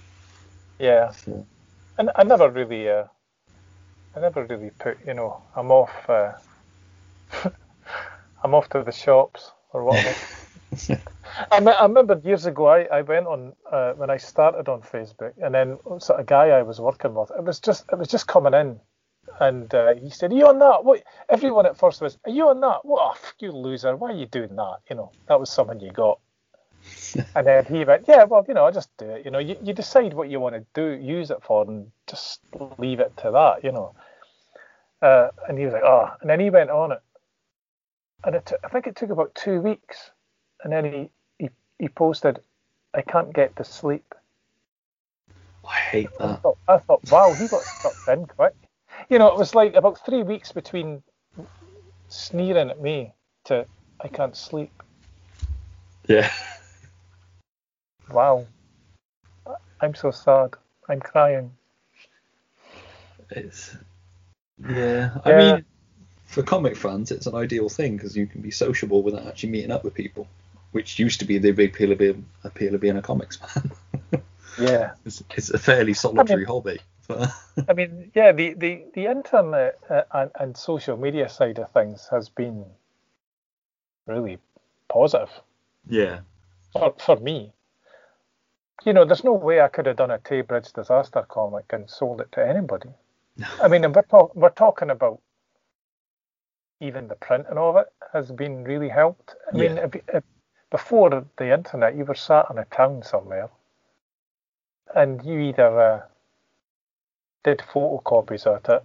Yeah. 0.79 1.11
So, 1.11 1.45
And 1.99 2.09
I 2.15 2.23
never 2.23 2.49
really. 2.49 2.89
Uh, 2.89 3.03
I 4.15 4.21
never 4.21 4.45
really 4.45 4.71
put. 4.79 4.97
You 5.05 5.13
know, 5.13 5.41
I'm 5.55 5.69
off. 5.69 6.09
Uh, 6.09 6.31
I'm 8.43 8.55
off 8.55 8.69
to 8.69 8.83
the 8.83 8.91
shops 8.91 9.51
or 9.73 9.83
whatever. 9.83 10.15
I 11.51 11.83
remember 11.83 12.19
years 12.23 12.45
ago 12.45 12.67
I, 12.67 12.83
I 12.83 13.01
went 13.01 13.27
on 13.27 13.53
uh, 13.71 13.93
when 13.93 14.09
I 14.09 14.17
started 14.17 14.69
on 14.69 14.81
Facebook 14.81 15.33
and 15.41 15.53
then 15.53 15.77
sort 15.99 16.19
of 16.19 16.25
guy 16.25 16.49
I 16.49 16.61
was 16.61 16.79
working 16.79 17.13
with 17.13 17.31
it 17.37 17.43
was 17.43 17.59
just 17.59 17.85
it 17.91 17.97
was 17.97 18.07
just 18.07 18.27
coming 18.27 18.53
in 18.53 18.79
and 19.39 19.73
uh, 19.73 19.95
he 19.95 20.09
said 20.09 20.31
are 20.31 20.35
you 20.35 20.47
on 20.47 20.59
that 20.59 20.83
what 20.83 21.03
everyone 21.27 21.65
at 21.65 21.77
first 21.77 22.01
was 22.01 22.17
are 22.25 22.31
you 22.31 22.49
on 22.49 22.61
that 22.61 22.83
what 22.83 23.15
oh, 23.15 23.31
you 23.39 23.51
loser 23.51 23.95
why 23.95 24.11
are 24.11 24.15
you 24.15 24.25
doing 24.25 24.55
that 24.55 24.77
you 24.89 24.95
know 24.95 25.11
that 25.27 25.39
was 25.39 25.49
something 25.49 25.79
you 25.79 25.91
got 25.91 26.19
and 27.35 27.47
then 27.47 27.65
he 27.65 27.85
went 27.85 28.05
yeah 28.07 28.23
well 28.23 28.45
you 28.47 28.53
know 28.53 28.65
I 28.65 28.71
just 28.71 28.89
do 28.97 29.05
it 29.09 29.25
you 29.25 29.31
know 29.31 29.39
you, 29.39 29.55
you 29.63 29.73
decide 29.73 30.13
what 30.13 30.29
you 30.29 30.39
want 30.39 30.55
to 30.55 30.65
do 30.73 31.01
use 31.01 31.31
it 31.31 31.43
for 31.43 31.65
and 31.67 31.91
just 32.07 32.41
leave 32.77 32.99
it 32.99 33.15
to 33.17 33.31
that 33.31 33.63
you 33.63 33.71
know 33.71 33.93
uh, 35.01 35.29
and 35.47 35.57
he 35.57 35.65
was 35.65 35.73
like 35.73 35.83
oh 35.83 36.09
and 36.21 36.29
then 36.29 36.39
he 36.39 36.49
went 36.49 36.69
on 36.69 36.91
it 36.91 37.01
and 38.23 38.35
it 38.35 38.45
t- 38.45 38.55
I 38.63 38.67
think 38.69 38.87
it 38.87 38.95
took 38.95 39.09
about 39.09 39.33
two 39.35 39.61
weeks 39.61 40.11
and 40.63 40.73
then 40.73 40.85
he, 40.85 41.09
he, 41.37 41.49
he 41.77 41.87
posted, 41.87 42.39
I 42.93 43.01
can't 43.01 43.33
get 43.33 43.55
to 43.57 43.63
sleep. 43.63 44.13
I 45.67 45.75
hate 45.75 46.09
I 46.19 46.27
that. 46.27 46.41
thought, 46.41 46.57
I 46.67 46.77
thought, 46.79 47.03
wow, 47.05 47.33
he 47.33 47.47
got 47.47 47.65
stuck 47.65 47.95
in 48.07 48.25
quick. 48.25 48.55
You 49.09 49.19
know, 49.19 49.27
it 49.27 49.37
was 49.37 49.55
like 49.55 49.75
about 49.75 50.03
three 50.05 50.23
weeks 50.23 50.51
between 50.51 51.03
sneering 52.09 52.69
at 52.69 52.81
me 52.81 53.13
to, 53.45 53.65
I 54.03 54.07
can't 54.07 54.35
sleep. 54.35 54.71
Yeah. 56.07 56.29
Wow. 58.11 58.47
I'm 59.81 59.95
so 59.95 60.11
sad. 60.11 60.55
I'm 60.87 60.99
crying. 60.99 61.51
It's 63.31 63.77
yeah. 64.67 65.17
I 65.25 65.31
Yeah. 65.31 65.37
mean, 65.37 65.65
for 66.25 66.43
comic 66.43 66.75
fans, 66.77 67.11
it's 67.11 67.27
an 67.27 67.35
ideal 67.35 67.69
thing 67.69 67.97
because 67.97 68.15
you 68.15 68.27
can 68.27 68.41
be 68.41 68.51
sociable 68.51 69.03
without 69.03 69.27
actually 69.27 69.49
meeting 69.49 69.71
up 69.71 69.83
with 69.83 69.93
people, 69.93 70.27
which 70.71 70.99
used 70.99 71.19
to 71.19 71.25
be 71.25 71.37
the 71.37 71.51
big 71.51 71.73
appeal 71.73 71.91
of 71.91 71.97
being, 71.99 72.25
appeal 72.43 72.75
of 72.75 72.81
being 72.81 72.97
a 72.97 73.01
comics 73.01 73.37
fan. 73.37 73.71
Yeah. 74.57 74.93
it's, 75.05 75.23
it's 75.35 75.49
a 75.51 75.57
fairly 75.59 75.93
solitary 75.93 76.45
hobby. 76.45 76.79
But 77.07 77.31
I 77.67 77.73
mean, 77.73 78.11
yeah, 78.15 78.31
the, 78.31 78.53
the, 78.53 78.85
the 78.93 79.05
internet 79.07 79.79
uh, 79.89 80.03
and, 80.11 80.31
and 80.39 80.57
social 80.57 80.97
media 80.97 81.29
side 81.29 81.59
of 81.59 81.71
things 81.71 82.07
has 82.11 82.29
been 82.29 82.65
really 84.07 84.39
positive. 84.87 85.29
yeah, 85.87 86.19
for, 86.73 86.95
for 86.99 87.15
me. 87.17 87.53
You 88.83 88.93
know, 88.93 89.05
there's 89.05 89.23
no 89.23 89.33
way 89.33 89.61
I 89.61 89.67
could 89.67 89.85
have 89.87 89.97
done 89.97 90.11
a 90.11 90.19
Tay 90.19 90.41
Bridge 90.41 90.71
disaster 90.71 91.25
comic 91.27 91.65
and 91.71 91.89
sold 91.89 92.21
it 92.21 92.31
to 92.33 92.47
anybody. 92.47 92.89
I 93.61 93.67
mean, 93.67 93.91
we're, 93.91 94.01
talk, 94.03 94.35
we're 94.35 94.49
talking 94.49 94.89
about 94.89 95.21
even 96.81 97.07
the 97.07 97.15
printing 97.15 97.57
of 97.57 97.75
it 97.75 97.91
has 98.13 98.31
been 98.31 98.63
really 98.63 98.89
helped. 98.89 99.35
I 99.51 99.55
mean, 99.57 99.77
if, 99.77 99.95
if, 100.13 100.23
before 100.69 101.25
the 101.37 101.53
internet, 101.53 101.95
you 101.95 102.05
were 102.05 102.15
sat 102.15 102.47
in 102.49 102.57
a 102.57 102.65
town 102.65 103.03
somewhere 103.03 103.49
and 104.95 105.23
you 105.23 105.39
either 105.39 105.79
uh, 105.79 106.01
did 107.43 107.59
photocopies 107.59 108.45
of 108.45 108.63
it 108.69 108.83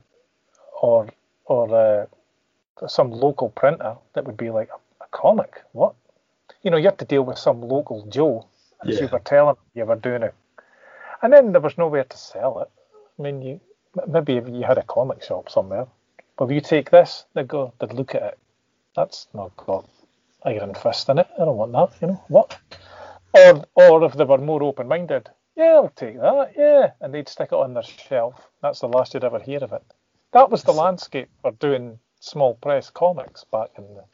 or 0.80 1.08
or 1.46 1.74
uh, 1.74 2.86
some 2.88 3.10
local 3.10 3.50
printer 3.50 3.96
that 4.14 4.24
would 4.24 4.36
be 4.36 4.50
like 4.50 4.70
a, 4.70 5.04
a 5.04 5.06
comic. 5.10 5.62
What? 5.72 5.94
You 6.62 6.70
know, 6.70 6.76
you 6.76 6.84
have 6.84 6.96
to 6.98 7.04
deal 7.04 7.22
with 7.22 7.38
some 7.38 7.60
local 7.60 8.06
Joe, 8.06 8.46
as 8.86 9.00
you 9.00 9.08
were 9.08 9.18
telling 9.20 9.56
you 9.74 9.84
were 9.84 9.96
doing 9.96 10.22
it. 10.22 10.34
And 11.22 11.32
then 11.32 11.52
there 11.52 11.60
was 11.60 11.78
nowhere 11.78 12.04
to 12.04 12.16
sell 12.16 12.60
it. 12.60 12.70
I 13.18 13.22
mean, 13.22 13.42
you 13.42 13.60
maybe 14.06 14.36
if 14.36 14.48
you 14.48 14.62
had 14.62 14.78
a 14.78 14.82
comic 14.82 15.22
shop 15.22 15.50
somewhere. 15.50 15.86
But 16.36 16.46
if 16.46 16.50
you 16.52 16.60
take 16.60 16.90
this, 16.90 17.24
they'd 17.34 17.46
go, 17.46 17.72
they'd 17.78 17.92
look 17.92 18.14
at 18.14 18.22
it. 18.22 18.38
That's 18.96 19.28
not 19.34 19.56
got 19.56 19.88
iron 20.44 20.74
fist 20.74 21.08
in 21.08 21.18
it. 21.18 21.28
I 21.40 21.44
don't 21.44 21.56
want 21.56 21.72
that. 21.72 22.00
You 22.00 22.08
know 22.08 22.24
what? 22.28 22.58
Or 23.32 23.64
or 23.74 24.04
if 24.04 24.14
they 24.14 24.24
were 24.24 24.38
more 24.38 24.62
open 24.62 24.88
minded, 24.88 25.28
yeah, 25.56 25.74
I'll 25.74 25.92
take 25.94 26.20
that. 26.20 26.52
Yeah, 26.56 26.90
and 27.00 27.14
they'd 27.14 27.28
stick 27.28 27.50
it 27.52 27.56
on 27.56 27.74
their 27.74 27.82
shelf. 27.82 28.48
That's 28.62 28.80
the 28.80 28.88
last 28.88 29.14
you'd 29.14 29.24
ever 29.24 29.38
hear 29.38 29.62
of 29.62 29.72
it. 29.72 29.82
That 30.32 30.50
was 30.50 30.64
the 30.64 30.72
landscape 30.72 31.28
for 31.42 31.52
doing 31.52 31.98
small 32.20 32.54
press 32.54 32.90
comics 32.90 33.44
back 33.44 33.70
in 33.78 33.84
the, 33.94 34.04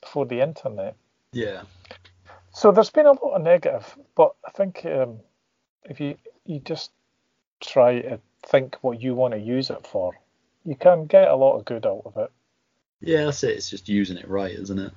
before 0.00 0.24
the 0.26 0.40
internet. 0.40 0.96
yeah, 1.32 1.62
So 2.56 2.72
there's 2.72 2.88
been 2.88 3.04
a 3.04 3.12
lot 3.12 3.34
of 3.34 3.42
negative, 3.42 3.98
but 4.14 4.34
I 4.42 4.50
think 4.50 4.86
um, 4.86 5.20
if 5.84 6.00
you 6.00 6.16
you 6.46 6.58
just 6.58 6.90
try 7.60 8.00
to 8.00 8.18
think 8.46 8.78
what 8.80 8.98
you 8.98 9.14
want 9.14 9.34
to 9.34 9.38
use 9.38 9.68
it 9.68 9.86
for, 9.86 10.18
you 10.64 10.74
can 10.74 11.04
get 11.04 11.28
a 11.28 11.36
lot 11.36 11.58
of 11.58 11.66
good 11.66 11.84
out 11.84 12.00
of 12.06 12.16
it. 12.16 12.30
yeah. 13.02 13.26
That's 13.26 13.44
it. 13.44 13.58
It's 13.58 13.68
just 13.68 13.90
using 13.90 14.16
it 14.16 14.26
right, 14.26 14.54
isn't 14.54 14.78
it? 14.78 14.90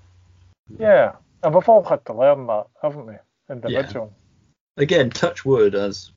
Yeah, 0.80 1.15
and 1.44 1.53
we've 1.53 1.68
all 1.68 1.84
had 1.84 2.06
to 2.06 2.14
learn 2.14 2.48
that, 2.48 2.68
haven't 2.81 3.07
we? 3.07 3.15
Individual. 3.49 4.14
Again, 4.77 5.10
touch 5.10 5.44
wood 5.44 5.76
as 5.76 6.11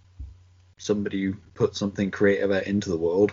somebody 0.78 1.24
who 1.24 1.34
put 1.54 1.74
something 1.74 2.12
creative 2.12 2.52
out 2.52 2.68
into 2.68 2.88
the 2.88 2.96
world. 2.96 3.32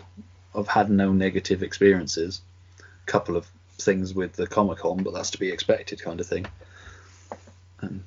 I've 0.55 0.67
had 0.67 0.89
no 0.89 1.13
negative 1.13 1.61
experiences. 1.61 2.41
A 2.79 3.05
couple 3.05 3.37
of 3.37 3.45
things 3.77 4.15
with 4.15 4.33
the 4.33 4.47
Comic 4.47 4.79
Con, 4.79 5.03
but 5.03 5.13
that's 5.13 5.29
to 5.29 5.39
be 5.39 5.51
expected, 5.51 6.01
kind 6.01 6.19
of 6.19 6.25
thing. 6.25 6.47
And 7.81 8.03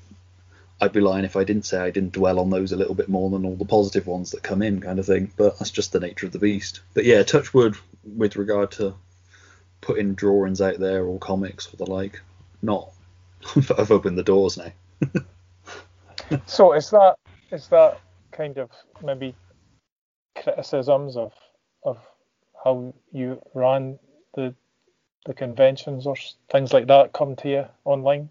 I'd 0.81 0.93
be 0.93 1.01
lying 1.01 1.25
if 1.25 1.37
I 1.37 1.45
didn't 1.45 1.67
say 1.67 1.79
I 1.79 1.91
didn't 1.91 2.13
dwell 2.13 2.39
on 2.39 2.51
those 2.51 2.73
a 2.73 2.77
little 2.77 2.95
bit 2.95 3.09
more 3.09 3.31
than 3.31 3.45
all 3.45 3.57
the 3.57 3.65
positive 3.65 4.07
ones 4.07 4.31
that 4.33 4.43
come 4.43 4.63
in, 4.63 4.81
kind 4.81 4.99
of 4.99 5.07
thing. 5.07 5.31
But 5.37 5.59
that's 5.59 5.71
just 5.71 5.93
the 5.93 6.01
nature 6.01 6.27
of 6.27 6.33
the 6.33 6.39
beast. 6.39 6.81
But 6.95 7.05
yeah, 7.05 7.23
touch 7.23 7.55
wood 7.55 7.77
with 8.05 8.37
regard 8.37 8.73
to 8.73 8.95
putting 9.81 10.15
drawings 10.15 10.61
out 10.61 10.79
there 10.79 11.05
or 11.05 11.19
comics 11.19 11.73
or 11.73 11.77
the 11.77 11.91
like. 11.91 12.21
Not. 12.63 12.91
I've 13.57 13.91
opened 13.91 14.19
the 14.19 14.23
doors 14.23 14.57
now. 14.57 14.73
So 16.47 16.73
is 16.73 16.91
that 16.91 17.17
is 17.51 17.69
that 17.69 18.01
kind 18.31 18.59
of 18.59 18.71
maybe 19.03 19.35
criticisms 20.35 21.17
of 21.17 21.33
of 21.83 21.99
how 22.65 22.95
you 23.13 23.43
ran 23.55 23.99
the 24.35 24.55
the 25.27 25.35
conventions 25.35 26.07
or 26.07 26.17
things 26.51 26.73
like 26.73 26.87
that 26.87 27.13
come 27.13 27.37
to 27.37 27.49
you 27.49 27.67
online? 27.85 28.31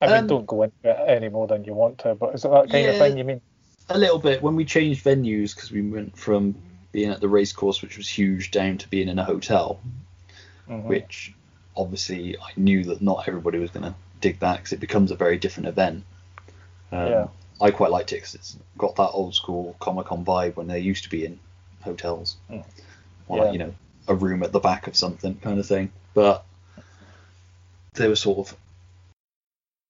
I 0.00 0.06
mean, 0.08 0.16
Um, 0.16 0.26
don't 0.26 0.46
go 0.46 0.62
into 0.62 0.76
it 0.84 1.08
any 1.08 1.28
more 1.28 1.46
than 1.46 1.64
you 1.64 1.74
want 1.74 1.98
to, 1.98 2.14
but 2.14 2.34
is 2.34 2.44
it 2.44 2.50
that 2.50 2.70
kind 2.70 2.86
of 2.86 2.96
thing 2.98 3.16
you 3.18 3.24
mean? 3.24 3.40
A 3.88 3.96
little 3.96 4.18
bit 4.18 4.42
when 4.42 4.56
we 4.56 4.64
changed 4.64 5.04
venues 5.04 5.54
because 5.54 5.70
we 5.70 5.80
went 5.82 6.16
from 6.16 6.54
being 6.92 7.10
at 7.10 7.20
the 7.20 7.28
racecourse, 7.28 7.82
which 7.82 7.96
was 7.96 8.08
huge, 8.08 8.50
down 8.50 8.78
to 8.78 8.88
being 8.88 9.08
in 9.08 9.18
a 9.18 9.24
hotel, 9.24 9.80
Mhm. 10.68 10.84
which 10.84 11.32
obviously 11.76 12.36
I 12.36 12.50
knew 12.56 12.84
that 12.84 13.00
not 13.00 13.26
everybody 13.28 13.58
was 13.58 13.70
going 13.70 13.84
to 13.84 13.94
dig 14.20 14.40
that 14.40 14.58
because 14.58 14.72
it 14.72 14.80
becomes 14.80 15.10
a 15.10 15.16
very 15.16 15.38
different 15.38 15.68
event. 15.68 16.04
Um, 16.92 17.06
Yeah. 17.06 17.28
I 17.60 17.70
quite 17.70 17.90
liked 17.90 18.12
it 18.12 18.16
because 18.16 18.34
it's 18.34 18.56
got 18.76 18.96
that 18.96 19.10
old 19.10 19.34
school 19.34 19.76
Comic 19.78 20.06
Con 20.06 20.24
vibe 20.24 20.56
when 20.56 20.66
they 20.66 20.80
used 20.80 21.04
to 21.04 21.10
be 21.10 21.24
in 21.24 21.38
hotels, 21.82 22.36
Mm. 22.50 22.64
or 23.28 23.38
Yeah. 23.38 23.44
like 23.44 23.52
you 23.54 23.58
know 23.60 23.74
a 24.08 24.14
room 24.14 24.42
at 24.42 24.52
the 24.52 24.60
back 24.60 24.86
of 24.88 24.96
something 24.96 25.36
kind 25.36 25.58
of 25.58 25.66
thing. 25.66 25.90
But 26.12 26.44
there 27.94 28.10
was 28.10 28.20
sort 28.20 28.38
of 28.38 28.56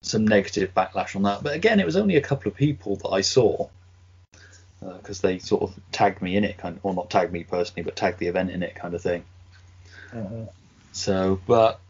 some 0.02 0.26
negative 0.26 0.74
backlash 0.74 1.16
on 1.16 1.22
that. 1.22 1.42
But 1.42 1.54
again, 1.54 1.80
it 1.80 1.86
was 1.86 1.96
only 1.96 2.16
a 2.16 2.20
couple 2.20 2.50
of 2.50 2.56
people 2.56 2.96
that 2.96 3.08
I 3.08 3.20
saw 3.20 3.68
because 4.80 5.20
they 5.20 5.38
sort 5.38 5.62
of 5.62 5.74
tagged 5.90 6.22
me 6.22 6.36
in 6.36 6.44
it, 6.44 6.58
kind 6.58 6.76
of, 6.76 6.84
or 6.84 6.94
not 6.94 7.10
tagged 7.10 7.32
me 7.32 7.44
personally, 7.44 7.82
but 7.82 7.96
tagged 7.96 8.18
the 8.18 8.26
event 8.26 8.50
in 8.50 8.62
it, 8.62 8.74
kind 8.74 8.94
of 8.94 9.02
thing. 9.02 9.24
Mhm. 10.12 10.48
So, 10.92 11.40
but 11.46 11.80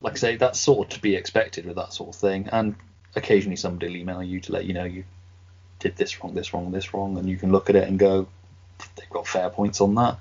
like 0.00 0.12
I 0.14 0.16
say, 0.16 0.36
that's 0.36 0.60
sort 0.60 0.88
of 0.88 0.94
to 0.94 1.02
be 1.02 1.16
expected 1.16 1.66
with 1.66 1.76
that 1.76 1.92
sort 1.92 2.10
of 2.10 2.20
thing. 2.20 2.48
And 2.52 2.76
occasionally 3.16 3.56
somebody 3.56 3.88
will 3.88 3.96
email 3.96 4.22
you 4.22 4.40
to 4.40 4.52
let 4.52 4.64
you 4.64 4.74
know 4.74 4.84
you 4.84 5.04
did 5.80 5.96
this 5.96 6.22
wrong, 6.22 6.34
this 6.34 6.54
wrong, 6.54 6.70
this 6.70 6.94
wrong, 6.94 7.18
and 7.18 7.28
you 7.28 7.36
can 7.36 7.50
look 7.50 7.70
at 7.70 7.76
it 7.76 7.88
and 7.88 7.98
go, 7.98 8.28
they've 8.96 9.10
got 9.10 9.26
fair 9.26 9.50
points 9.50 9.80
on 9.80 9.94
that. 9.96 10.18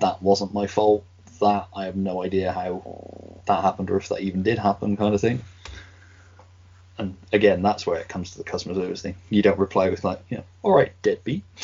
That 0.00 0.22
wasn't 0.22 0.54
my 0.54 0.66
fault. 0.66 1.04
That 1.40 1.68
I 1.74 1.86
have 1.86 1.96
no 1.96 2.22
idea 2.22 2.52
how 2.52 3.40
that 3.46 3.62
happened 3.62 3.90
or 3.90 3.96
if 3.96 4.08
that 4.10 4.20
even 4.20 4.42
did 4.42 4.58
happen, 4.58 4.96
kind 4.96 5.14
of 5.14 5.20
thing. 5.20 5.42
And 7.00 7.16
again, 7.32 7.62
that's 7.62 7.86
where 7.86 7.98
it 7.98 8.08
comes 8.08 8.32
to 8.32 8.38
the 8.38 8.44
customer 8.44 8.74
service 8.74 9.00
thing. 9.02 9.14
You 9.30 9.40
don't 9.42 9.58
reply 9.58 9.88
with 9.88 10.04
like, 10.04 10.20
you 10.28 10.36
know, 10.38 10.44
all 10.62 10.72
right, 10.72 10.92
deadbeat. 11.02 11.42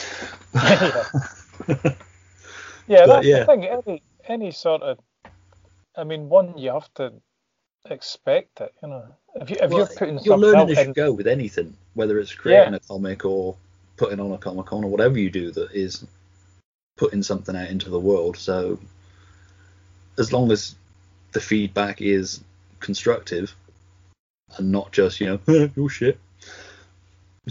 Yeah, 2.88 3.04
But, 3.06 3.06
that's 3.14 3.26
yeah. 3.26 3.40
the 3.40 3.46
thing. 3.46 3.64
Any 3.66 4.02
any 4.28 4.50
sort 4.52 4.82
of, 4.82 4.98
I 5.96 6.04
mean, 6.04 6.28
one 6.28 6.56
you 6.56 6.70
have 6.72 6.88
to 6.94 7.14
expect 7.90 8.60
it. 8.60 8.72
You 8.82 8.88
know, 8.90 9.04
if 9.34 9.50
you 9.50 9.56
if 9.60 9.70
Well, 9.70 9.78
you're 9.78 9.86
putting 9.88 10.18
you're 10.20 10.38
learning 10.38 10.60
out 10.62 10.70
as 10.70 10.78
you 10.78 10.84
in- 10.84 10.92
go 10.92 11.12
with 11.12 11.26
anything, 11.26 11.76
whether 11.94 12.18
it's 12.20 12.32
creating 12.32 12.74
Yeah. 12.74 12.76
a 12.76 12.80
comic 12.80 13.24
or 13.24 13.56
putting 13.96 14.20
on 14.20 14.30
a 14.32 14.38
comic 14.38 14.66
con 14.66 14.84
or 14.84 14.90
whatever 14.90 15.18
you 15.18 15.30
do 15.30 15.50
that 15.52 15.72
is 15.72 16.06
putting 16.96 17.22
something 17.24 17.56
out 17.56 17.68
into 17.70 17.90
the 17.90 17.98
world. 17.98 18.36
So 18.36 18.78
as 20.16 20.32
long 20.32 20.52
as 20.52 20.76
the 21.32 21.40
feedback 21.40 22.00
is 22.00 22.40
constructive 22.78 23.52
and 24.58 24.72
not 24.72 24.92
just 24.92 25.20
you 25.20 25.26
know 25.26 25.40
oh 25.78 25.88
shit, 25.88 26.20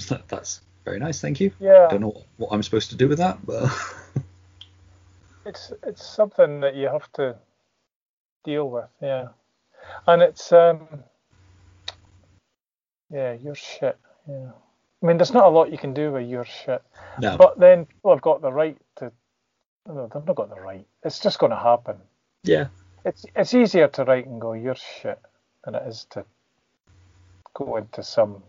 that- 0.09 0.27
that's 0.27 0.61
very 0.85 0.99
nice, 0.99 1.21
thank 1.21 1.39
you. 1.39 1.51
yeah, 1.59 1.89
Don't 1.89 2.01
know 2.01 2.09
what, 2.09 2.25
what 2.37 2.49
I'm 2.53 2.63
supposed 2.63 2.89
to 2.91 2.95
do 2.95 3.07
with 3.09 3.17
that, 3.19 3.45
but 3.45 3.71
it's 5.45 5.73
it's 5.83 6.05
something 6.05 6.61
that 6.61 6.75
you 6.75 6.87
have 6.89 7.11
to 7.13 7.37
deal 8.45 8.69
with. 8.69 8.85
Yeah, 9.01 9.29
and 10.07 10.21
it's 10.23 10.51
um, 10.53 10.87
yeah, 13.11 13.33
your 13.33 13.55
shit. 13.55 13.97
Yeah, 14.27 14.51
I 15.03 15.05
mean, 15.07 15.17
there's 15.17 15.33
not 15.33 15.45
a 15.45 15.49
lot 15.49 15.71
you 15.71 15.77
can 15.77 15.93
do 15.93 16.11
with 16.13 16.27
your 16.29 16.45
shit. 16.45 16.83
no, 17.17 17.39
But 17.39 17.59
then 17.59 17.85
people 17.85 18.11
have 18.11 18.21
got 18.21 18.41
the 18.41 18.51
right 18.53 18.77
to. 18.97 19.11
No, 19.87 20.09
they've 20.13 20.25
not 20.25 20.35
got 20.35 20.49
the 20.49 20.61
right. 20.61 20.87
It's 21.03 21.19
just 21.19 21.39
going 21.39 21.51
to 21.51 21.57
happen. 21.57 21.97
yeah, 22.43 22.67
It's 23.05 23.25
it's 23.35 23.53
easier 23.53 23.87
to 23.89 24.03
write 24.05 24.27
and 24.27 24.41
go 24.41 24.53
your 24.53 24.75
shit 24.75 25.19
than 25.65 25.75
it 25.75 25.83
is 25.87 26.05
to 26.11 26.25
go 27.55 27.77
into 27.77 28.03
some. 28.03 28.43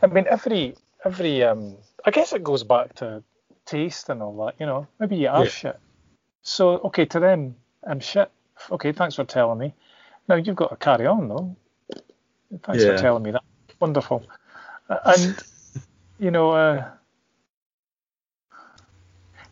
I 0.00 0.06
mean, 0.06 0.24
every 0.30 0.74
every 1.04 1.44
um, 1.44 1.76
I 2.06 2.10
guess 2.10 2.32
it 2.32 2.42
goes 2.42 2.64
back 2.64 2.94
to 2.96 3.22
taste 3.66 4.08
and 4.08 4.22
all 4.22 4.46
that. 4.46 4.54
You 4.58 4.66
know, 4.66 4.86
maybe 4.98 5.16
you 5.16 5.28
are 5.28 5.44
Yeah. 5.44 5.50
shit. 5.50 5.80
So 6.42 6.78
okay, 6.88 7.04
to 7.06 7.20
them, 7.20 7.56
I'm 7.86 8.00
shit. 8.00 8.30
Okay, 8.70 8.92
thanks 8.92 9.16
for 9.16 9.24
telling 9.24 9.58
me. 9.58 9.74
Now 10.28 10.36
you've 10.36 10.56
got 10.56 10.70
to 10.70 10.76
carry 10.76 11.06
on 11.06 11.28
though. 11.28 11.56
Thanks 12.64 12.84
Yeah. 12.84 12.92
for 12.92 12.98
telling 12.98 13.22
me 13.22 13.32
that. 13.32 13.42
Wonderful. 13.80 14.24
And 14.88 15.42
you 16.18 16.30
know, 16.30 16.50
uh, 16.52 16.90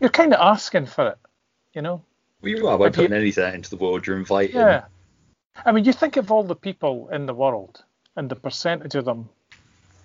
you're 0.00 0.10
kind 0.10 0.32
of 0.32 0.40
asking 0.40 0.86
for 0.86 1.08
it. 1.08 1.18
You 1.74 1.82
know. 1.82 2.02
well, 2.42 2.50
you 2.50 2.66
are 2.68 2.78
by 2.78 2.90
putting 2.90 3.12
anything 3.12 3.54
into 3.54 3.70
the 3.70 3.76
world. 3.76 4.06
You're 4.06 4.16
inviting. 4.18 4.56
Yeah. 4.56 4.84
I 5.64 5.72
mean, 5.72 5.85
you 5.85 5.93
think 5.93 6.16
of 6.16 6.31
all 6.31 6.43
the 6.44 6.56
people 6.56 7.09
in 7.10 7.27
the 7.27 7.35
world 7.35 7.85
and 8.16 8.31
the 8.31 8.36
percentage 8.36 8.94
of 8.94 9.05
them 9.05 9.28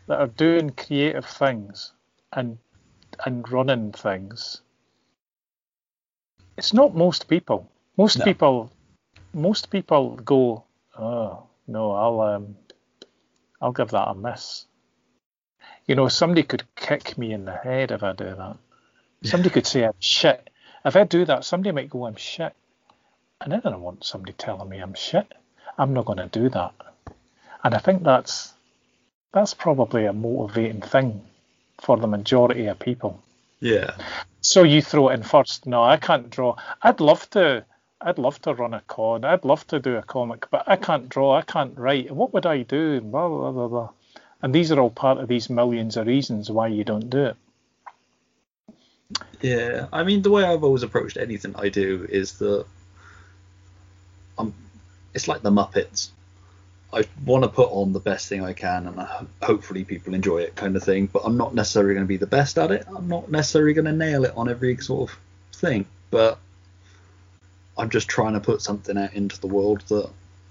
that 0.07 0.19
are 0.19 0.27
doing 0.27 0.72
creative 0.72 1.26
things 1.26 1.91
and 2.34 2.57
and 3.26 3.49
running 3.49 3.91
things. 3.93 4.61
It's 6.57 6.73
not 6.73 6.95
most 6.95 7.27
people. 7.30 7.72
Most 7.97 8.19
No. 8.19 8.26
people, 8.26 8.72
most 9.34 9.69
people 9.69 10.17
go, 10.17 10.63
oh 10.97 11.43
no, 11.67 11.91
I'll 11.91 12.22
um, 12.22 12.55
I'll 13.61 13.72
give 13.72 13.91
that 13.91 14.09
a 14.09 14.15
miss. 14.15 14.65
You 15.88 15.95
know, 15.95 16.07
somebody 16.07 16.43
could 16.43 16.63
kick 16.76 17.17
me 17.17 17.31
in 17.34 17.45
the 17.45 17.55
head 17.55 17.91
if 17.91 18.03
I 18.03 18.13
do 18.13 18.26
that. 18.26 18.57
Somebody 19.23 19.49
could 19.49 19.67
say 19.67 19.84
I'm 19.85 19.93
shit. 19.99 20.49
If 20.84 20.95
I 20.95 21.03
do 21.03 21.26
that, 21.26 21.45
somebody 21.45 21.72
might 21.72 21.89
go, 21.89 22.05
I'm 22.05 22.15
shit. 22.15 22.53
And 23.41 23.53
I 23.53 23.59
don't 23.59 23.81
want 23.81 24.03
somebody 24.03 24.33
telling 24.33 24.69
me 24.69 24.79
I'm 24.79 24.93
shit. 24.93 25.31
I'm 25.77 25.93
not 25.93 26.05
going 26.05 26.17
to 26.17 26.27
do 26.27 26.49
that. 26.49 26.73
And 27.63 27.73
I 27.73 27.79
think 27.79 28.03
that's 28.03 28.53
that's 29.33 29.53
probably 29.53 30.05
a 30.05 30.13
motivating 30.13 30.81
thing 30.81 31.21
for 31.81 31.97
the 31.97 32.07
majority 32.07 32.67
of 32.67 32.79
people. 32.79 33.21
Yeah. 33.59 33.95
So 34.41 34.63
you 34.63 34.81
throw 34.81 35.09
it 35.09 35.15
in 35.15 35.23
first. 35.23 35.65
No, 35.65 35.83
I 35.83 35.97
can't 35.97 36.29
draw. 36.29 36.55
I'd 36.81 36.99
love 36.99 37.29
to. 37.31 37.65
I'd 37.99 38.17
love 38.17 38.41
to 38.43 38.53
run 38.53 38.73
a 38.73 38.81
con. 38.81 39.25
I'd 39.25 39.45
love 39.45 39.65
to 39.67 39.79
do 39.79 39.95
a 39.95 40.03
comic, 40.03 40.47
but 40.51 40.63
I 40.67 40.75
can't 40.75 41.09
draw. 41.09 41.35
I 41.35 41.41
can't 41.41 41.77
write. 41.77 42.11
What 42.11 42.33
would 42.33 42.45
I 42.45 42.61
do? 42.61 43.01
Blah 43.01 43.27
blah 43.27 43.51
blah 43.51 43.67
blah. 43.67 43.89
And 44.41 44.53
these 44.53 44.71
are 44.71 44.79
all 44.79 44.91
part 44.91 45.17
of 45.17 45.27
these 45.27 45.49
millions 45.49 45.97
of 45.97 46.07
reasons 46.07 46.51
why 46.51 46.67
you 46.67 46.83
don't 46.83 47.09
do 47.09 47.25
it. 47.25 47.37
Yeah, 49.41 49.87
I 49.91 50.03
mean 50.03 50.21
the 50.21 50.31
way 50.31 50.43
I've 50.43 50.63
always 50.63 50.83
approached 50.83 51.17
anything 51.17 51.55
I 51.55 51.69
do 51.69 52.07
is 52.09 52.37
that. 52.39 52.65
It's 55.15 55.27
like 55.27 55.41
the 55.41 55.49
Muppets. 55.49 56.09
I 56.93 57.05
want 57.25 57.43
to 57.43 57.49
put 57.49 57.69
on 57.71 57.93
the 57.93 57.99
best 57.99 58.27
thing 58.29 58.43
I 58.43 58.53
can, 58.53 58.87
and 58.87 58.99
I, 58.99 59.25
hopefully 59.41 59.83
people 59.83 60.13
enjoy 60.13 60.39
it, 60.39 60.55
kind 60.55 60.75
of 60.75 60.83
thing. 60.83 61.07
But 61.07 61.23
I'm 61.25 61.37
not 61.37 61.55
necessarily 61.55 61.93
going 61.93 62.05
to 62.05 62.07
be 62.07 62.17
the 62.17 62.27
best 62.27 62.57
at 62.57 62.71
it. 62.71 62.85
I'm 62.95 63.07
not 63.07 63.31
necessarily 63.31 63.73
going 63.73 63.85
to 63.85 63.91
nail 63.91 64.25
it 64.25 64.33
on 64.35 64.49
every 64.49 64.77
sort 64.77 65.09
of 65.09 65.17
thing. 65.53 65.85
But 66.11 66.37
I'm 67.77 67.89
just 67.89 68.07
trying 68.07 68.33
to 68.33 68.39
put 68.39 68.61
something 68.61 68.97
out 68.97 69.13
into 69.13 69.39
the 69.39 69.47
world 69.47 69.81
that 69.87 70.09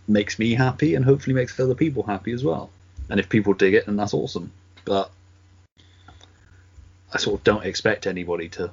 makes 0.08 0.38
me 0.38 0.54
happy, 0.54 0.94
and 0.94 1.04
hopefully 1.04 1.34
makes 1.34 1.58
other 1.60 1.74
people 1.74 2.02
happy 2.02 2.32
as 2.32 2.42
well. 2.42 2.70
And 3.10 3.20
if 3.20 3.28
people 3.28 3.52
dig 3.52 3.74
it, 3.74 3.86
then 3.86 3.96
that's 3.96 4.14
awesome. 4.14 4.50
But 4.84 5.10
I 7.12 7.18
sort 7.18 7.40
of 7.40 7.44
don't 7.44 7.64
expect 7.64 8.06
anybody 8.06 8.48
to. 8.50 8.70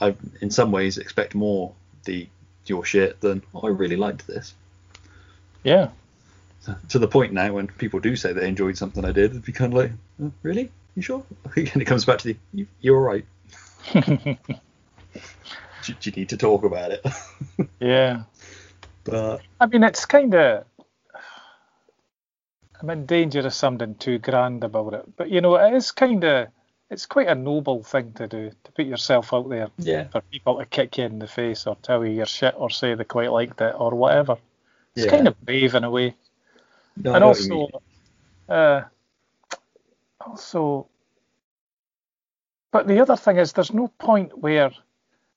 I, 0.00 0.14
in 0.40 0.50
some 0.50 0.72
ways, 0.72 0.98
expect 0.98 1.34
more 1.34 1.72
the 2.04 2.28
your 2.68 2.84
shit 2.84 3.20
than 3.20 3.42
oh, 3.54 3.66
I 3.66 3.70
really 3.70 3.96
liked 3.96 4.26
this. 4.26 4.54
Yeah. 5.62 5.90
To 6.90 6.98
the 6.98 7.08
point 7.08 7.32
now 7.32 7.54
when 7.54 7.68
people 7.68 7.98
do 7.98 8.14
say 8.14 8.34
they 8.34 8.46
enjoyed 8.46 8.76
something 8.76 9.02
I 9.02 9.12
did, 9.12 9.30
it'd 9.30 9.44
be 9.44 9.52
kind 9.52 9.72
of 9.72 9.78
like, 9.78 9.92
"Oh, 10.22 10.30
really? 10.42 10.70
You 10.94 11.02
sure? 11.02 11.24
and 11.56 11.80
it 11.80 11.86
comes 11.86 12.04
back 12.04 12.18
to 12.18 12.28
the 12.28 12.36
you, 12.52 12.66
you're 12.80 13.00
right. 13.00 13.24
do, 13.92 14.36
do 15.82 16.10
you 16.10 16.12
need 16.12 16.28
to 16.28 16.36
talk 16.36 16.64
about 16.64 16.90
it? 16.90 17.06
yeah. 17.80 18.24
but 19.04 19.40
I 19.60 19.66
mean, 19.66 19.82
it's 19.82 20.04
kind 20.04 20.34
of. 20.34 20.64
I'm 22.82 22.90
in 22.90 23.06
danger 23.06 23.40
of 23.40 23.54
sounding 23.54 23.94
too 23.94 24.18
grand 24.18 24.62
about 24.62 24.92
it, 24.92 25.16
but 25.16 25.30
you 25.30 25.40
know, 25.40 25.54
it 25.54 25.72
is 25.72 25.92
kind 25.92 26.22
of. 26.24 26.48
It's 26.90 27.06
quite 27.06 27.28
a 27.28 27.34
noble 27.34 27.82
thing 27.82 28.12
to 28.14 28.26
do 28.28 28.50
to 28.64 28.72
put 28.72 28.86
yourself 28.86 29.34
out 29.34 29.48
there 29.48 29.68
yeah, 29.78 30.08
for 30.10 30.22
people 30.22 30.58
to 30.58 30.66
kick 30.66 30.98
you 30.98 31.04
in 31.04 31.18
the 31.18 31.26
face 31.26 31.66
or 31.66 31.76
tell 31.82 32.04
you 32.04 32.12
your 32.12 32.26
shit 32.26 32.54
or 32.56 32.70
say 32.70 32.94
they 32.94 33.04
quite 33.04 33.32
liked 33.32 33.60
it 33.60 33.74
or 33.78 33.94
whatever. 33.94 34.38
It's 34.94 35.04
Yeah. 35.04 35.10
kind 35.10 35.28
of 35.28 35.40
brave 35.44 35.74
in 35.74 35.84
a 35.84 35.90
way. 35.90 36.16
no, 36.96 37.14
and 37.14 37.22
know 37.22 37.28
what 37.28 37.40
you 37.40 37.44
mean. 37.50 37.62
also, 37.62 37.82
uh, 38.48 38.82
also, 40.20 40.88
but 42.72 42.86
the 42.86 43.00
other 43.00 43.16
thing 43.16 43.38
is, 43.38 43.52
there's 43.52 43.72
no 43.72 43.88
point 43.88 44.38
where 44.38 44.72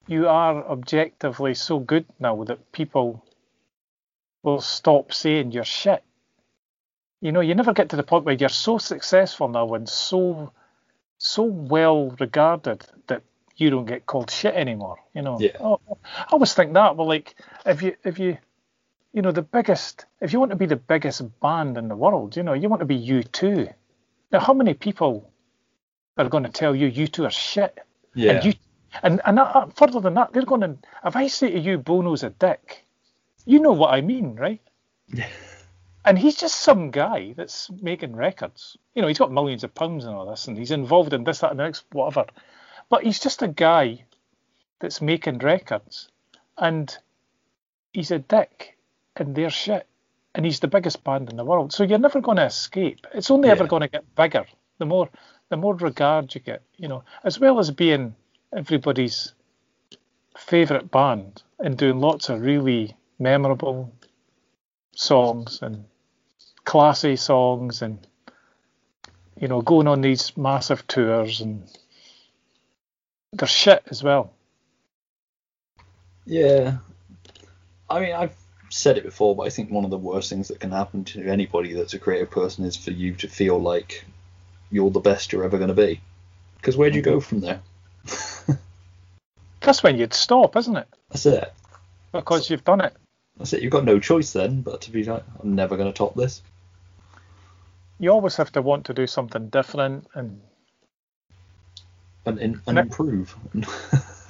you 0.07 0.27
are 0.27 0.65
objectively 0.67 1.53
so 1.55 1.79
good 1.79 2.05
now 2.19 2.43
that 2.45 2.71
people 2.71 3.25
will 4.43 4.61
stop 4.61 5.13
saying 5.13 5.51
your 5.51 5.63
shit. 5.65 6.03
You 7.21 7.31
know, 7.31 7.41
you 7.41 7.55
never 7.55 7.73
get 7.73 7.89
to 7.89 7.95
the 7.95 8.03
point 8.03 8.25
where 8.25 8.35
you're 8.35 8.49
so 8.49 8.77
successful 8.77 9.47
now 9.47 9.73
and 9.75 9.87
so 9.89 10.51
so 11.23 11.43
well 11.43 12.15
regarded 12.19 12.83
that 13.05 13.21
you 13.55 13.69
don't 13.69 13.85
get 13.85 14.07
called 14.07 14.31
shit 14.31 14.55
anymore. 14.55 14.97
You 15.13 15.21
know, 15.21 15.37
Yeah. 15.39 15.55
Oh, 15.59 15.79
I 16.17 16.25
always 16.31 16.53
think 16.53 16.73
that. 16.73 16.97
Well, 16.97 17.07
like 17.07 17.35
if 17.63 17.83
you 17.83 17.95
if 18.03 18.17
you 18.17 18.39
you 19.13 19.21
know 19.21 19.31
the 19.31 19.43
biggest 19.43 20.05
if 20.19 20.33
you 20.33 20.39
want 20.39 20.49
to 20.49 20.55
be 20.57 20.65
the 20.65 20.75
biggest 20.75 21.21
band 21.39 21.77
in 21.77 21.87
the 21.89 21.95
world, 21.95 22.35
you 22.35 22.41
know, 22.41 22.53
you 22.53 22.69
want 22.69 22.79
to 22.79 22.87
be 22.87 22.97
U2. 22.97 23.71
Now, 24.31 24.39
how 24.39 24.53
many 24.53 24.73
people 24.73 25.31
are 26.17 26.27
going 26.27 26.43
to 26.43 26.49
tell 26.49 26.75
you 26.75 26.89
U2 26.89 27.27
are 27.27 27.31
shit? 27.31 27.77
yeah, 28.15 28.31
And 28.31 28.45
you 28.45 28.53
and 29.03 29.21
and 29.23 29.37
that, 29.37 29.55
uh, 29.55 29.67
further 29.75 29.99
than 29.99 30.15
that, 30.15 30.33
they're 30.33 30.43
going 30.43 30.61
to. 30.61 30.77
If 31.05 31.15
I 31.15 31.27
say 31.27 31.51
to 31.51 31.59
you, 31.59 31.77
Bono's 31.77 32.23
a 32.23 32.31
dick, 32.31 32.83
you 33.45 33.59
know 33.59 33.73
what 33.73 33.93
I 33.93 34.01
mean, 34.01 34.35
right? 34.35 34.61
Yeah. 35.07 35.27
and 36.05 36.17
he's 36.17 36.35
just 36.35 36.59
some 36.61 36.91
guy 36.91 37.33
that's 37.35 37.69
making 37.81 38.15
records. 38.15 38.77
You 38.95 39.01
know, 39.01 39.07
he's 39.07 39.19
got 39.19 39.31
millions 39.31 39.63
of 39.63 39.73
pounds 39.75 40.05
and 40.05 40.15
all 40.15 40.29
this, 40.29 40.47
and 40.47 40.57
he's 40.57 40.71
involved 40.71 41.13
in 41.13 41.23
this, 41.23 41.39
that, 41.39 41.51
and 41.51 41.59
the 41.59 41.63
next, 41.63 41.85
whatever. 41.91 42.25
But 42.89 43.03
he's 43.03 43.19
just 43.19 43.41
a 43.41 43.47
guy 43.47 44.03
that's 44.79 45.01
making 45.01 45.39
records, 45.39 46.09
and 46.57 46.95
he's 47.93 48.11
a 48.11 48.19
dick, 48.19 48.77
and 49.15 49.35
they're 49.35 49.49
shit, 49.49 49.87
and 50.33 50.45
he's 50.45 50.59
the 50.59 50.67
biggest 50.67 51.03
band 51.03 51.29
in 51.29 51.37
the 51.37 51.45
world. 51.45 51.71
So 51.71 51.83
you're 51.83 51.99
never 51.99 52.21
going 52.21 52.37
to 52.37 52.45
escape. 52.45 53.05
It's 53.13 53.31
only 53.31 53.47
Yeah. 53.49 53.53
ever 53.53 53.67
going 53.67 53.81
to 53.81 53.87
get 53.87 54.15
bigger. 54.15 54.45
The 54.79 54.85
more, 54.85 55.09
the 55.49 55.57
more 55.57 55.75
regard 55.75 56.33
you 56.33 56.41
get, 56.41 56.63
you 56.77 56.87
know, 56.87 57.03
as 57.23 57.39
well 57.39 57.59
as 57.59 57.69
being 57.69 58.15
everybody's 58.55 59.33
favorite 60.37 60.89
band 60.89 61.43
and 61.59 61.77
doing 61.77 61.99
lots 61.99 62.29
of 62.29 62.41
really 62.41 62.95
memorable 63.19 63.91
songs 64.93 65.61
and 65.61 65.85
classy 66.63 67.15
songs 67.15 67.81
and 67.81 68.05
you 69.39 69.47
know 69.47 69.61
going 69.61 69.87
on 69.87 70.01
these 70.01 70.35
massive 70.37 70.85
tours 70.87 71.41
and 71.41 71.67
they're 73.33 73.47
shit 73.47 73.83
as 73.89 74.03
well. 74.03 74.31
Yeah. 76.25 76.77
I 77.89 77.99
mean, 77.99 78.13
I've 78.13 78.35
said 78.69 78.97
it 78.97 79.03
before, 79.03 79.35
but 79.35 79.43
I 79.43 79.49
think 79.49 79.71
one 79.71 79.85
of 79.85 79.91
the 79.91 79.97
worst 79.97 80.29
things 80.29 80.47
that 80.49 80.59
can 80.59 80.71
happen 80.71 81.03
to 81.05 81.25
anybody 81.25 81.73
that's 81.73 81.93
a 81.93 81.99
creative 81.99 82.31
person 82.31 82.65
is 82.65 82.77
for 82.77 82.91
you 82.91 83.13
to 83.15 83.27
feel 83.27 83.59
like 83.59 84.05
you're 84.69 84.91
the 84.91 84.99
best 84.99 85.31
you're 85.31 85.43
ever 85.43 85.57
going 85.57 85.69
to 85.69 85.73
be. 85.73 85.99
Because 86.55 86.77
where 86.77 86.89
do 86.89 86.95
you 86.95 87.01
go 87.01 87.17
mm-hmm. 87.17 87.19
from 87.19 87.39
there? 87.41 87.61
That's 89.61 89.83
when 89.83 89.97
you'd 89.97 90.13
stop, 90.13 90.55
isn't 90.55 90.75
it? 90.75 90.87
That's 91.09 91.25
it. 91.25 91.53
Because 92.11 92.49
you've 92.49 92.63
done 92.63 92.81
it. 92.81 92.95
That's 93.41 93.53
it. 93.53 93.63
You've 93.63 93.71
got 93.71 93.85
no 93.85 93.99
choice 93.99 94.33
then, 94.33 94.61
but 94.61 94.81
to 94.81 94.91
be 94.91 95.03
like, 95.03 95.23
I'm 95.41 95.55
never 95.55 95.75
going 95.75 95.91
to 95.91 95.97
top 95.97 96.13
this. 96.13 96.43
You 97.97 98.11
always 98.11 98.35
have 98.35 98.51
to 98.51 98.61
want 98.61 98.85
to 98.85 98.93
do 98.93 99.07
something 99.07 99.49
different 99.49 100.05
and 100.13 100.41
And, 102.27 102.37
and, 102.37 102.61
and 102.67 102.77
improve. 102.77 103.35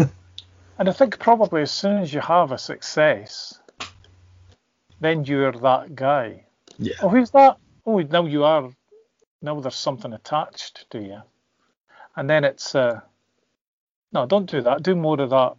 and 0.79 0.87
I 0.87 0.93
think 0.93 1.19
probably 1.19 1.61
as 1.61 1.71
soon 1.71 1.97
as 1.97 2.13
you 2.13 2.21
have 2.21 2.53
a 2.53 2.57
success, 2.57 3.59
then 5.01 5.25
you're 5.25 5.51
that 5.51 5.93
guy. 5.93 6.45
yeah. 6.79 6.93
Oh, 7.01 7.09
who's 7.09 7.31
that? 7.31 7.57
Oh, 7.85 7.99
now 7.99 8.25
you 8.25 8.45
are. 8.45 8.69
Now 9.41 9.59
there's 9.59 9.75
something 9.75 10.13
attached 10.13 10.89
to 10.91 11.01
you, 11.01 11.21
and 12.15 12.29
then 12.29 12.45
it's 12.45 12.75
uh, 12.75 13.01
no, 14.13 14.25
don't 14.25 14.49
do 14.49 14.61
that. 14.61 14.83
Do 14.83 14.95
more 14.95 15.19
of 15.19 15.31
that 15.31 15.55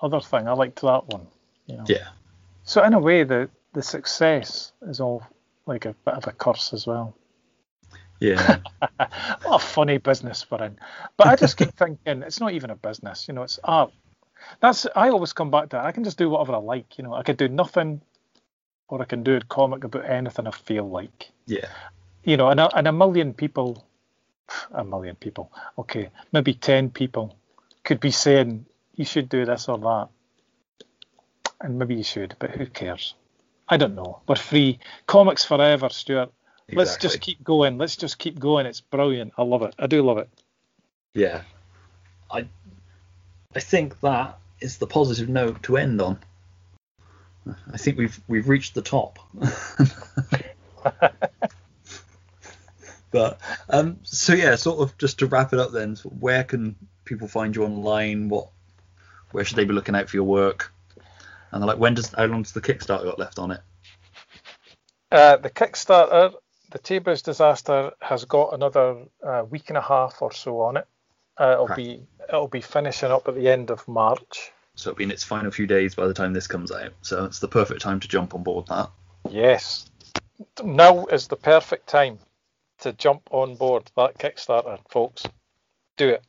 other 0.00 0.20
thing. 0.20 0.48
I 0.48 0.52
liked 0.52 0.80
that 0.80 1.08
one. 1.08 1.26
You 1.66 1.76
know. 1.76 1.84
Yeah. 1.88 2.08
So 2.66 2.84
in 2.84 2.92
a 2.92 2.98
way, 3.00 3.24
the 3.24 3.48
the 3.72 3.82
success 3.82 4.72
is 4.82 5.00
all 5.00 5.22
like 5.66 5.86
a 5.86 5.94
bit 6.04 6.14
of 6.14 6.26
a 6.26 6.32
curse 6.32 6.74
as 6.74 6.86
well. 6.86 7.16
Yeah. 8.20 8.58
What 9.44 9.62
a 9.62 9.64
funny 9.64 9.98
business 9.98 10.46
we're 10.50 10.64
in. 10.64 10.78
But 11.16 11.28
I 11.28 11.36
just 11.36 11.56
keep 11.56 11.70
thinking 11.78 12.22
it's 12.22 12.40
not 12.40 12.52
even 12.52 12.70
a 12.70 12.76
business. 12.76 13.28
You 13.28 13.34
know, 13.34 13.42
it's 13.44 13.58
art. 13.64 13.92
That's 14.60 14.86
I 14.96 15.08
always 15.10 15.32
come 15.32 15.50
back 15.50 15.70
to. 15.70 15.78
I 15.78 15.92
can 15.92 16.04
just 16.04 16.18
do 16.18 16.28
whatever 16.30 16.54
I 16.54 16.58
like. 16.58 16.98
You 16.98 17.04
know, 17.04 17.14
I 17.14 17.22
could 17.22 17.36
do 17.38 17.48
nothing, 17.48 18.02
or 18.88 19.02
I 19.02 19.04
can 19.06 19.22
do 19.22 19.36
a 19.36 19.40
comic 19.40 19.84
about 19.84 20.04
anything 20.08 20.46
I 20.46 20.50
feel 20.50 20.88
like. 20.88 21.30
yeah. 21.46 21.68
you 22.26 22.36
know, 22.36 22.48
and 22.48 22.60
a, 22.60 22.76
and 22.76 22.88
a 22.88 22.92
million 22.92 23.32
people, 23.34 23.86
a 24.72 24.84
million 24.84 25.16
people, 25.16 25.50
okay, 25.78 26.10
maybe 26.32 26.54
10 26.54 26.90
people 26.90 27.36
could 27.84 28.00
be 28.00 28.10
saying, 28.10 28.66
you 28.94 29.04
should 29.04 29.28
do 29.28 29.44
this 29.46 29.68
or 29.68 29.78
that. 29.78 30.08
And 31.60 31.78
maybe 31.78 31.94
you 31.94 32.02
should, 32.02 32.36
but 32.38 32.50
who 32.50 32.66
cares? 32.66 33.14
I 33.68 33.76
don't 33.76 33.94
know. 33.94 34.20
We're 34.28 34.36
free. 34.36 34.78
Comics 35.06 35.44
forever, 35.44 35.88
Stuart. 35.88 36.32
Let's 36.72 36.96
just 36.96 37.20
keep 37.20 37.42
going. 37.44 37.78
Let's 37.78 37.96
just 37.96 38.18
keep 38.18 38.38
going. 38.38 38.66
It's 38.66 38.80
brilliant. 38.80 39.32
I 39.38 39.42
love 39.42 39.62
it. 39.62 39.74
I 39.78 39.86
do 39.86 40.02
love 40.02 40.18
it. 40.18 40.28
Yeah. 41.14 41.42
I 42.30 42.46
I 43.54 43.60
think 43.60 44.00
that 44.00 44.38
is 44.60 44.78
the 44.78 44.86
positive 44.86 45.28
note 45.28 45.62
to 45.64 45.76
end 45.76 46.00
on. 46.00 46.18
I 47.72 47.76
think 47.76 47.98
we've 47.98 48.20
we've 48.26 48.48
reached 48.48 48.74
the 48.74 48.82
top. 48.82 49.18
but 53.12 53.38
um 53.70 54.00
so 54.02 54.34
yeah, 54.34 54.56
sort 54.56 54.80
of 54.80 54.98
just 54.98 55.20
to 55.20 55.26
wrap 55.26 55.52
it 55.52 55.60
up 55.60 55.70
then, 55.72 55.96
where 56.18 56.42
can 56.42 56.74
people 57.04 57.28
find 57.28 57.54
you 57.54 57.64
online? 57.64 58.28
What 58.28 58.48
where 59.30 59.44
should 59.44 59.56
they 59.56 59.64
be 59.64 59.72
looking 59.72 59.94
out 59.94 60.08
for 60.08 60.16
your 60.16 60.24
work? 60.24 60.72
And 61.56 61.62
they're 61.62 61.68
like 61.68 61.78
when 61.78 61.94
does 61.94 62.12
how 62.12 62.26
long 62.26 62.42
does 62.42 62.52
the 62.52 62.60
Kickstarter 62.60 63.04
got 63.04 63.18
left 63.18 63.38
on 63.38 63.50
it? 63.50 63.60
Uh, 65.10 65.36
the 65.36 65.48
Kickstarter, 65.48 66.34
the 66.70 66.78
Tay 66.78 66.98
Bridge 66.98 67.22
disaster, 67.22 67.92
has 68.02 68.26
got 68.26 68.52
another 68.52 69.04
uh, 69.26 69.44
week 69.48 69.70
and 69.70 69.78
a 69.78 69.80
half 69.80 70.20
or 70.20 70.32
so 70.32 70.60
on 70.60 70.76
it. 70.76 70.86
Uh, 71.40 71.52
it'll 71.52 71.66
Right. 71.68 71.76
be 71.76 72.02
it'll 72.28 72.48
be 72.48 72.60
finishing 72.60 73.10
up 73.10 73.26
at 73.26 73.34
the 73.34 73.48
end 73.48 73.70
of 73.70 73.86
March. 73.88 74.52
So 74.74 74.90
it'll 74.90 74.98
be 74.98 75.04
in 75.04 75.10
its 75.10 75.24
final 75.24 75.50
few 75.50 75.66
days 75.66 75.94
by 75.94 76.06
the 76.06 76.12
time 76.12 76.34
this 76.34 76.46
comes 76.46 76.70
out. 76.70 76.92
So 77.00 77.24
it's 77.24 77.38
the 77.38 77.48
perfect 77.48 77.80
time 77.80 78.00
to 78.00 78.08
jump 78.08 78.34
on 78.34 78.42
board 78.42 78.66
that. 78.66 78.90
Yes. 79.30 79.86
Now 80.62 81.06
is 81.06 81.28
the 81.28 81.36
perfect 81.36 81.86
time 81.88 82.18
to 82.80 82.92
jump 82.92 83.22
on 83.30 83.54
board 83.56 83.90
that 83.96 84.18
Kickstarter, 84.18 84.78
folks. 84.90 85.24
Do 85.96 86.10
it. 86.10 86.22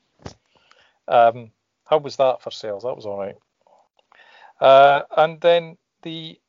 Um, 1.10 1.52
how 1.86 1.98
was 1.98 2.16
that 2.16 2.42
for 2.42 2.52
sales? 2.52 2.84
That 2.84 2.96
was 2.96 3.06
all 3.06 3.18
right. 3.20 3.36
Uh, 4.60 5.02
and 5.16 5.40
then 5.42 5.78
the 6.04 6.40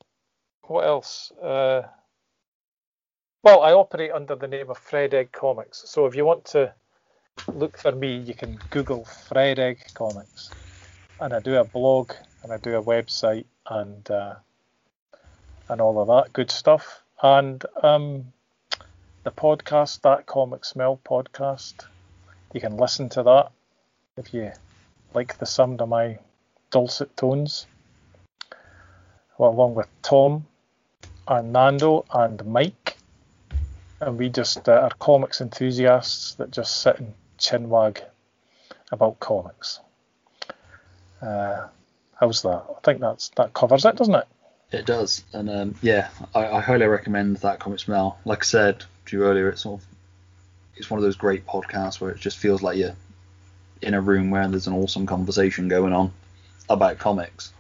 what 0.62 0.84
else? 0.84 1.32
Uh, 1.42 1.82
well, 3.42 3.62
I 3.62 3.72
operate 3.72 4.10
under 4.12 4.36
the 4.36 4.48
name 4.48 4.70
of 4.70 4.78
Fred 4.78 5.14
Egg 5.14 5.32
Comics. 5.32 5.84
So 5.86 6.06
if 6.06 6.14
you 6.14 6.24
want 6.24 6.44
to 6.46 6.74
look 7.54 7.78
for 7.78 7.92
me, 7.92 8.16
you 8.16 8.34
can 8.34 8.58
Google 8.70 9.04
Fred 9.04 9.58
Egg 9.58 9.78
Comics, 9.94 10.50
and 11.20 11.32
I 11.32 11.40
do 11.40 11.56
a 11.56 11.64
blog 11.64 12.12
and 12.42 12.52
I 12.52 12.56
do 12.58 12.76
a 12.76 12.82
website 12.82 13.46
and. 13.68 14.10
Uh, 14.10 14.34
and 15.68 15.80
all 15.80 16.00
of 16.00 16.08
that 16.08 16.32
good 16.32 16.50
stuff. 16.50 17.02
And 17.22 17.64
um, 17.82 18.32
the 19.24 19.30
podcast, 19.30 20.02
that 20.02 20.26
Comic 20.26 20.64
Smell 20.64 21.00
podcast, 21.04 21.86
you 22.52 22.60
can 22.60 22.76
listen 22.76 23.08
to 23.10 23.22
that 23.24 23.50
if 24.16 24.32
you 24.32 24.52
like 25.14 25.38
the 25.38 25.46
sound 25.46 25.80
of 25.80 25.88
my 25.88 26.18
dulcet 26.70 27.16
tones. 27.16 27.66
Well, 29.38 29.50
along 29.50 29.74
with 29.76 29.88
Tom 30.02 30.46
and 31.28 31.56
and 31.56 32.46
Mike. 32.46 32.96
And 34.00 34.18
we 34.18 34.28
just 34.28 34.68
uh, 34.68 34.72
are 34.72 34.90
comics 34.98 35.40
enthusiasts 35.40 36.34
that 36.34 36.50
just 36.50 36.80
sit 36.82 36.98
and 36.98 37.14
chinwag 37.38 38.00
about 38.92 39.18
comics. 39.20 39.80
Uh, 41.20 41.66
how's 42.14 42.42
that? 42.42 42.64
I 42.68 42.80
think 42.84 43.00
that's 43.00 43.30
that 43.30 43.54
covers 43.54 43.84
it, 43.84 43.96
doesn't 43.96 44.14
it? 44.14 44.26
It 44.70 44.86
does, 44.86 45.24
and 45.32 45.48
um, 45.48 45.74
yeah, 45.80 46.08
I, 46.34 46.46
I 46.46 46.60
highly 46.60 46.86
recommend 46.86 47.38
that 47.38 47.58
Comic 47.58 47.80
Smell. 47.80 48.18
Like 48.24 48.42
I 48.42 48.44
said 48.44 48.84
to 49.06 49.16
you 49.16 49.24
earlier, 49.24 49.48
it's 49.48 49.62
sort 49.62 49.80
of 49.80 49.86
it's 50.76 50.90
one 50.90 50.98
of 50.98 51.04
those 51.04 51.16
great 51.16 51.46
podcasts 51.46 52.00
where 52.00 52.10
it 52.10 52.20
just 52.20 52.38
feels 52.38 52.62
like 52.62 52.76
you're 52.76 52.94
in 53.82 53.94
a 53.94 54.00
room 54.00 54.30
where 54.30 54.46
there's 54.48 54.66
an 54.66 54.74
awesome 54.74 55.06
conversation 55.06 55.68
going 55.68 55.92
on 55.92 56.12
about 56.68 56.98
comics, 56.98 57.52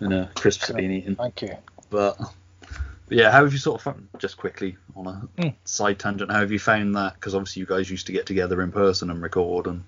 and 0.00 0.12
uh, 0.12 0.26
crisps 0.34 0.70
are 0.70 0.74
being 0.74 0.92
eaten. 0.92 1.16
Thank 1.16 1.42
you. 1.42 1.56
But, 1.90 2.18
but 2.18 3.18
yeah, 3.18 3.30
how 3.30 3.44
have 3.44 3.52
you 3.52 3.58
sort 3.58 3.76
of 3.80 3.82
found, 3.84 4.08
just 4.18 4.36
quickly 4.36 4.76
on 4.94 5.06
a 5.06 5.28
Mm. 5.42 5.54
side 5.64 5.98
tangent? 5.98 6.30
How 6.30 6.40
have 6.40 6.52
you 6.52 6.58
found 6.58 6.94
that? 6.96 7.14
Because 7.14 7.34
obviously 7.34 7.60
you 7.60 7.66
guys 7.66 7.90
used 7.90 8.06
to 8.06 8.12
get 8.12 8.26
together 8.26 8.60
in 8.62 8.72
person 8.72 9.10
and 9.10 9.22
record, 9.22 9.66
and 9.66 9.84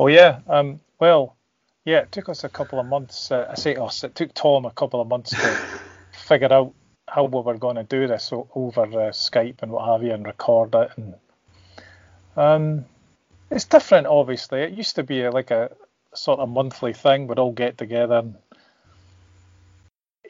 Oh 0.00 0.08
yeah. 0.08 0.40
Um, 0.48 0.80
well, 0.98 1.36
yeah. 1.84 1.98
It 2.00 2.10
took 2.12 2.28
us 2.28 2.42
a 2.44 2.48
couple 2.48 2.80
of 2.80 2.86
months. 2.86 3.30
Uh, 3.30 3.46
I 3.50 3.54
say 3.54 3.76
us. 3.76 4.02
It 4.02 4.14
took 4.16 4.34
Tom 4.34 4.64
a 4.64 4.70
couple 4.72 5.00
of 5.00 5.06
months 5.08 5.30
to 5.30 5.58
figure 6.12 6.52
out 6.52 6.74
how 7.08 7.24
we 7.24 7.40
were 7.42 7.58
going 7.58 7.76
to 7.76 7.84
do 7.84 8.06
this 8.08 8.32
over 8.32 8.82
uh, 8.82 9.12
Skype 9.12 9.62
and 9.62 9.70
what 9.70 9.86
have 9.86 10.02
you, 10.02 10.12
and 10.12 10.24
record 10.26 10.74
it. 10.74 10.90
And 10.96 11.14
um, 12.36 12.84
it's 13.50 13.66
different, 13.66 14.06
obviously. 14.06 14.62
It 14.62 14.72
used 14.72 14.96
to 14.96 15.02
be 15.02 15.22
a, 15.22 15.30
like 15.30 15.50
a 15.50 15.70
sort 16.14 16.40
of 16.40 16.48
monthly 16.48 16.92
thing. 16.92 17.26
We'd 17.26 17.38
all 17.38 17.52
get 17.52 17.78
together. 17.78 18.16
And, 18.16 18.34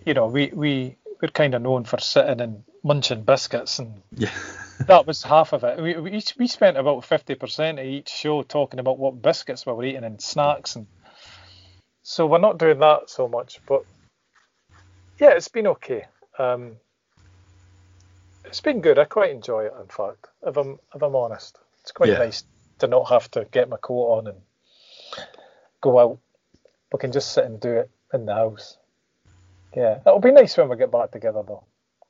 you 0.05 0.15
know, 0.15 0.27
we 0.27 0.51
we 0.53 0.97
we're 1.21 1.29
kind 1.29 1.55
of 1.55 1.63
known 1.63 1.85
for 1.85 1.99
sitting 1.99 2.41
and 2.41 2.65
munching 2.83 3.23
biscuits 3.23 3.79
and 3.79 4.03
yeah, 4.17 4.31
that 4.87 5.07
was 5.07 5.23
half 5.23 5.53
of 5.53 5.65
it. 5.65 5.81
We 5.81 5.97
we, 5.97 6.13
each, 6.13 6.35
we 6.39 6.47
spent 6.47 6.77
about 6.77 7.05
fifty 7.05 7.35
percent 7.35 7.79
of 7.79 7.85
each 7.87 8.09
show 8.09 8.43
talking 8.43 8.81
about 8.81 8.99
what 8.99 9.23
biscuits 9.23 9.67
we 9.67 9.73
were 9.73 9.85
eating 9.85 10.05
and 10.05 10.21
snacks, 10.21 10.77
and 10.77 10.87
so 12.03 12.27
we're 12.27 12.39
not 12.39 12.59
doing 12.59 12.81
that 12.81 13.09
so 13.09 13.29
much. 13.29 13.61
But 13.67 13.85
yeah, 15.19 15.31
it's 15.31 15.49
been 15.49 15.69
okay. 15.69 16.07
Um, 16.39 16.77
it's 18.45 18.61
been 18.61 18.81
good. 18.81 18.99
I 18.99 19.05
quite 19.05 19.31
enjoy 19.31 19.67
it. 19.67 19.75
In 19.81 19.87
fact, 19.87 20.27
if 20.47 20.57
I'm 20.57 20.79
if 20.95 21.03
I'm 21.03 21.15
honest, 21.15 21.59
it's 21.81 21.93
quite 21.93 22.11
Yeah. 22.11 22.19
nice 22.19 22.45
to 22.81 22.89
not 22.89 23.09
have 23.09 23.31
to 23.33 23.45
get 23.53 23.69
my 23.69 23.77
coat 23.77 24.19
on 24.19 24.27
and 24.27 24.39
go 25.81 25.99
out. 25.99 26.19
We 26.93 26.99
can 26.99 27.13
just 27.13 27.33
sit 27.33 27.45
and 27.45 27.61
do 27.61 27.71
it 27.77 27.91
in 28.13 28.27
the 28.27 28.35
house. 28.35 28.77
Yeah, 29.75 29.99
it'll 30.07 30.21
be 30.21 30.31
nice 30.33 30.57
when 30.57 30.69
we 30.69 30.77
get 30.77 30.91
back 30.91 31.11
together 31.11 31.43
though. 31.47 31.65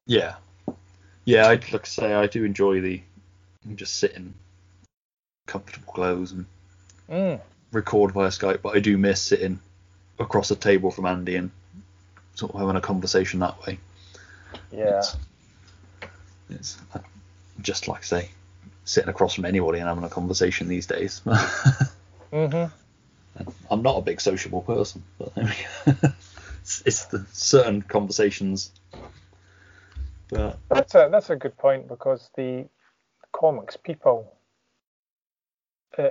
yeah, 0.07 0.35
Yeah, 1.25 1.47
I'd 1.47 1.73
like 1.73 1.85
to 1.85 1.91
say 1.91 2.13
I 2.15 2.27
do 2.27 2.45
enjoy 2.45 2.81
the 2.81 3.01
just 3.77 3.97
sitting 3.99 4.35
comfortable 5.47 5.93
clothes 5.93 6.33
and 6.33 6.47
Mm. 7.09 7.41
record 7.73 8.13
via 8.13 8.29
Skype, 8.29 8.63
but 8.63 8.75
I 8.77 8.81
do 8.81 8.97
miss 8.99 9.21
sitting 9.21 9.61
across 10.19 10.51
a 10.51 10.57
table 10.57 10.91
from 10.91 11.07
Andy 11.07 11.37
and 11.37 11.51
sort 12.35 12.53
of 12.55 12.61
having 12.61 12.77
a 12.77 12.81
conversation 12.81 13.41
that 13.41 13.61
way. 13.67 13.79
Yeah. 14.73 14.99
It's, 14.99 15.17
it's 16.51 16.79
uh, 16.95 17.01
just 17.61 17.87
like 17.89 18.03
say, 18.05 18.31
sitting 18.85 19.11
across 19.11 19.35
from 19.35 19.45
anybody 19.45 19.79
and 19.79 19.89
having 19.89 20.05
a 20.05 20.09
conversation 20.09 20.69
these 20.69 20.87
days. 20.87 21.21
hmm 22.33 22.65
I'm 23.71 23.83
not 23.83 23.97
a 23.99 24.03
big 24.03 24.21
sociable 24.21 24.63
person, 24.63 25.03
but 25.19 25.35
there 25.35 25.45
we 25.87 25.93
go. 25.93 26.09
it's, 26.63 26.83
it's 26.87 27.05
the 27.07 27.27
certain 27.33 27.83
conversations. 27.83 28.71
But 30.31 30.59
That's 30.71 30.95
a 30.95 31.09
that's 31.11 31.31
a 31.31 31.37
good 31.37 31.57
point 31.59 31.89
because 31.89 32.31
the 32.37 32.67
comics 33.33 33.77
people, 33.77 34.33
uh, 35.99 36.11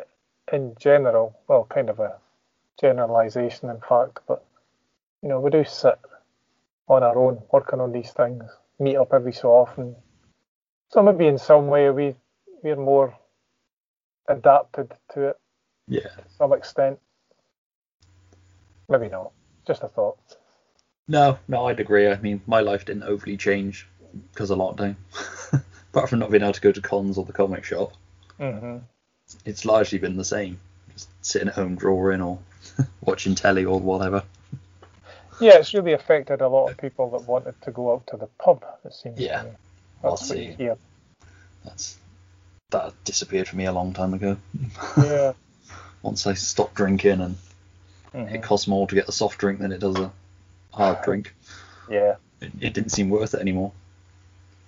in 0.52 0.76
general, 0.78 1.40
well, 1.48 1.66
kind 1.74 1.90
of 1.90 2.00
a 2.00 2.18
generalization, 2.80 3.70
in 3.70 3.80
fact, 3.80 4.20
but 4.28 4.44
you 5.24 5.30
know, 5.30 5.40
we 5.40 5.50
do 5.50 5.64
sit 5.64 5.98
on 6.88 7.02
our 7.02 7.18
own 7.18 7.42
working 7.52 7.80
on 7.80 7.94
these 7.94 8.12
things, 8.12 8.44
meet 8.78 8.98
up 8.98 9.14
every 9.14 9.34
so 9.34 9.50
often. 9.50 9.96
So 10.90 11.02
maybe 11.02 11.28
in 11.28 11.38
some 11.38 11.68
way 11.68 11.90
we 11.90 12.16
we're 12.62 12.76
more 12.76 13.18
adapted 14.28 14.94
to 15.14 15.30
it 15.30 15.40
yeah, 15.88 16.02
to 16.02 16.24
some 16.38 16.54
extent. 16.54 17.00
Maybe 18.90 19.08
not. 19.08 19.32
Just 19.66 19.84
a 19.84 19.88
thought. 19.88 20.18
No, 21.08 21.38
no, 21.48 21.68
I'd 21.68 21.80
agree. 21.80 22.08
I 22.08 22.18
mean, 22.20 22.42
my 22.48 22.62
life 22.62 22.86
didn't 22.86 23.04
overly 23.04 23.38
change 23.38 23.88
because 24.32 24.50
of 24.52 24.58
lockdown, 24.60 24.96
apart 25.94 26.10
from 26.10 26.20
not 26.20 26.32
being 26.32 26.44
able 26.44 26.54
to 26.54 26.62
go 26.62 26.72
to 26.72 26.82
cons 26.82 27.18
or 27.18 27.26
the 27.26 27.34
comic 27.34 27.64
shop. 27.64 27.94
hmm 28.38 28.78
It's 29.46 29.66
largely 29.66 30.00
been 30.00 30.18
the 30.18 30.26
same, 30.26 30.60
just 30.94 31.10
sitting 31.22 31.48
at 31.48 31.56
home 31.56 31.76
drawing 31.76 32.22
or 32.22 32.40
watching 33.02 33.36
telly 33.36 33.66
or 33.66 33.80
whatever. 33.80 34.24
Yeah, 35.40 35.58
it's 35.58 35.74
really 35.74 35.94
affected 35.94 36.42
a 36.42 36.48
lot 36.48 36.70
of 36.70 36.78
people 36.78 37.10
that 37.12 37.28
wanted 37.28 37.60
to 37.64 37.72
go 37.72 37.94
out 37.94 38.06
to 38.08 38.18
the 38.18 38.28
pub. 38.38 38.64
It 38.86 38.94
seems. 38.94 39.18
to 39.18 39.24
Yeah. 39.24 39.44
I'll 40.04 40.12
That's 40.12 40.30
what 40.30 40.38
you 40.38 40.46
see. 40.46 40.56
hear. 40.58 40.78
That's 41.66 41.98
that 42.70 42.94
disappeared 43.04 43.48
for 43.48 43.56
me 43.56 43.66
a 43.66 43.72
long 43.72 43.94
time 43.94 44.14
ago. 44.14 44.38
Yeah. 44.98 45.34
Once 46.02 46.26
I 46.26 46.34
stopped 46.34 46.76
drinking 46.76 47.22
and 47.22 47.38
mhm. 48.14 48.34
it 48.34 48.44
costs 48.44 48.68
more 48.68 48.88
to 48.88 48.96
get 48.96 49.08
a 49.10 49.12
soft 49.12 49.40
drink 49.40 49.60
than 49.60 49.72
it 49.72 49.80
does 49.80 49.96
a 49.98 50.12
hard 50.72 51.02
drink. 51.04 51.34
Yeah. 51.90 52.16
It, 52.40 52.52
it 52.60 52.74
didn't 52.74 52.92
seem 52.92 53.10
worth 53.10 53.34
it 53.34 53.40
anymore. 53.42 53.72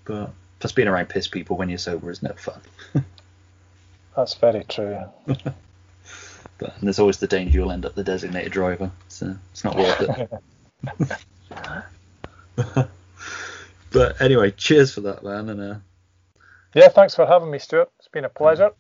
But 0.06 0.32
just 0.60 0.76
being 0.76 0.88
around 0.88 1.10
piss 1.10 1.28
people 1.28 1.58
when 1.58 1.70
you're 1.70 1.78
sober 1.78 2.12
is 2.12 2.22
no 2.22 2.34
fun. 2.34 2.62
That's 4.16 4.36
very 4.36 4.64
true. 4.66 5.00
But 6.60 6.76
and 6.78 6.84
there's 6.84 7.00
always 7.00 7.18
the 7.18 7.28
danger 7.28 7.58
you'll 7.58 7.72
end 7.72 7.86
up 7.86 7.96
the 7.96 8.04
designated 8.04 8.52
driver, 8.52 8.92
so 9.08 9.36
it's 9.52 9.64
not 9.64 9.76
worth 9.76 10.30
it. 12.58 12.88
but 13.92 14.22
anyway, 14.22 14.52
cheers 14.52 14.94
for 14.94 15.02
that, 15.02 15.24
man, 15.24 15.50
and 15.50 15.60
uh, 15.60 15.76
Yeah, 16.76 16.90
thanks 16.90 17.16
for 17.16 17.26
having 17.26 17.50
me, 17.50 17.60
Stuart. 17.60 17.92
It's 18.00 18.08
been 18.08 18.26
a 18.26 18.30
pleasure. 18.30 18.72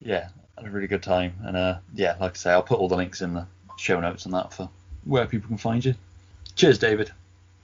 yeah, 0.00 0.28
had 0.56 0.66
a 0.66 0.70
really 0.70 0.88
good 0.88 1.02
time. 1.02 1.34
And 1.42 1.56
uh, 1.56 1.78
yeah, 1.94 2.16
like 2.20 2.32
I 2.32 2.36
say, 2.36 2.50
I'll 2.50 2.62
put 2.62 2.78
all 2.78 2.88
the 2.88 2.96
links 2.96 3.22
in 3.22 3.34
the 3.34 3.46
show 3.78 3.98
notes 3.98 4.26
and 4.26 4.34
that 4.34 4.52
for 4.52 4.68
where 5.04 5.26
people 5.26 5.48
can 5.48 5.58
find 5.58 5.82
you. 5.84 5.94
Cheers, 6.60 6.76
David. 6.76 7.12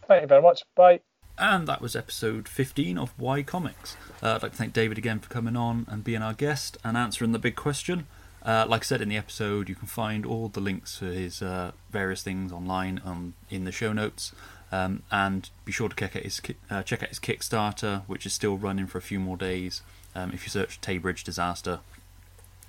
Thank 0.09 0.23
you 0.23 0.27
very 0.27 0.41
much. 0.41 0.63
Bye. 0.75 1.01
And 1.37 1.69
that 1.69 1.83
was 1.83 1.95
episode 1.95 2.49
15 2.49 2.97
of 2.97 3.13
Why 3.19 3.43
Comics. 3.43 3.95
Uh, 4.23 4.37
I'd 4.37 4.43
like 4.43 4.53
to 4.53 4.57
thank 4.57 4.73
David 4.73 4.97
again 4.97 5.19
for 5.19 5.29
coming 5.29 5.55
on 5.55 5.85
and 5.91 6.03
being 6.03 6.23
our 6.23 6.33
guest 6.33 6.79
and 6.83 6.97
answering 6.97 7.33
the 7.33 7.39
big 7.39 7.57
question. 7.57 8.07
Uh, 8.43 8.65
like 8.67 8.81
I 8.81 8.85
said 8.85 9.03
in 9.03 9.11
the 9.11 9.19
episode, 9.19 9.69
you 9.69 9.75
can 9.75 9.87
find 9.87 10.25
all 10.25 10.49
the 10.49 10.61
links 10.61 10.97
for 10.97 11.05
his 11.05 11.43
uh, 11.43 11.73
various 11.91 12.23
things 12.23 12.53
online 12.53 13.03
um, 13.05 13.35
in 13.51 13.65
the 13.65 13.71
show 13.71 13.93
notes. 13.93 14.33
Um, 14.73 15.03
and 15.11 15.51
be 15.67 15.73
sure 15.73 15.91
to 15.91 15.95
check 15.95 16.17
out 16.17 16.23
his 16.23 16.41
uh, 16.71 16.83
check 16.83 17.03
out 17.03 17.11
his 17.11 17.19
Kickstarter, 17.19 18.05
which 18.07 18.25
is 18.25 18.33
still 18.33 18.57
running 18.57 18.87
for 18.87 18.97
a 18.97 19.03
few 19.03 19.21
more 19.21 19.37
days. 19.37 19.83
Um, 20.15 20.31
if 20.33 20.45
you 20.45 20.49
search 20.49 20.81
Taybridge 20.81 21.23
Disaster, 21.23 21.81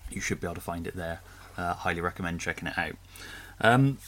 you 0.10 0.20
should 0.20 0.42
be 0.42 0.48
able 0.48 0.56
to 0.56 0.62
find 0.62 0.88
it 0.88 0.98
there. 0.98 1.22
Uh, 1.58 1.74
highly 1.74 2.02
recommend 2.02 2.42
checking 2.42 2.68
it 2.68 2.78
out. 2.78 2.98
Um, 3.62 4.00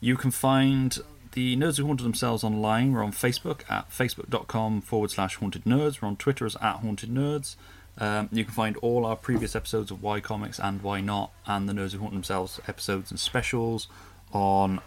you 0.00 0.18
can 0.18 0.30
find 0.30 0.98
the 1.36 1.54
Nerds 1.54 1.76
Who 1.76 1.84
Haunted 1.84 2.06
Themselves 2.06 2.42
online. 2.42 2.94
We're 2.94 3.04
on 3.04 3.12
Facebook 3.12 3.70
at 3.70 3.90
facebook.com 3.90 4.80
forward 4.80 5.10
slash 5.10 5.36
haunted 5.36 5.64
nerds. 5.64 6.00
We're 6.00 6.08
on 6.08 6.16
Twitter 6.16 6.46
as 6.46 6.56
at 6.62 6.76
haunted 6.76 7.10
nerds. 7.10 7.56
Um, 7.98 8.30
you 8.32 8.42
can 8.42 8.54
find 8.54 8.78
all 8.78 9.04
our 9.04 9.16
previous 9.16 9.54
episodes 9.54 9.90
of 9.90 10.02
Why 10.02 10.20
Comics 10.20 10.58
and 10.58 10.80
Why 10.80 11.02
Not 11.02 11.32
and 11.46 11.68
the 11.68 11.74
Nerds 11.74 11.92
Who 11.92 11.98
Haunt 11.98 12.14
Themselves 12.14 12.58
episodes 12.66 13.10
and 13.10 13.20
specials 13.20 13.86
on 14.32 14.80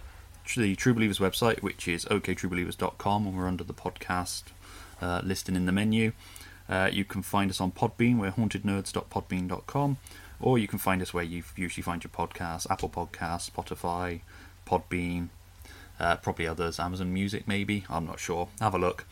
the 0.58 0.76
True 0.76 0.96
Believers 0.96 1.20
website, 1.20 1.62
which 1.62 1.88
is 1.88 2.06
oktruebelievers.com, 2.06 3.28
and 3.28 3.38
we're 3.38 3.48
under 3.48 3.64
the 3.64 3.76
podcast 3.76 4.46
uh, 5.04 5.22
listing 5.24 5.56
in 5.56 5.68
the 5.68 5.72
menu. 5.72 6.14
Uh, 6.68 6.90
you 6.92 7.06
can 7.06 7.22
find 7.22 7.52
us 7.52 7.62
on 7.62 7.72
Podbean, 7.72 8.18
we're 8.18 8.32
hauntednerds.podbean.com, 8.32 9.98
or 10.42 10.58
you 10.58 10.68
can 10.68 10.80
find 10.80 11.04
us 11.04 11.14
where 11.14 11.24
you 11.24 11.44
usually 11.56 11.84
find 11.84 12.04
your 12.04 12.10
podcasts 12.10 12.66
Apple 12.72 12.90
Podcasts, 12.90 13.52
Spotify, 13.52 14.22
Podbean, 14.66 15.30
uh, 16.00 16.16
probably 16.18 16.48
others, 16.48 16.80
Amazon 16.80 17.14
Music 17.14 17.48
maybe, 17.48 17.86
I'm 17.90 18.06
not 18.06 18.20
sure. 18.20 18.48
Have 18.60 18.74
a 18.74 18.80
look. 18.80 19.06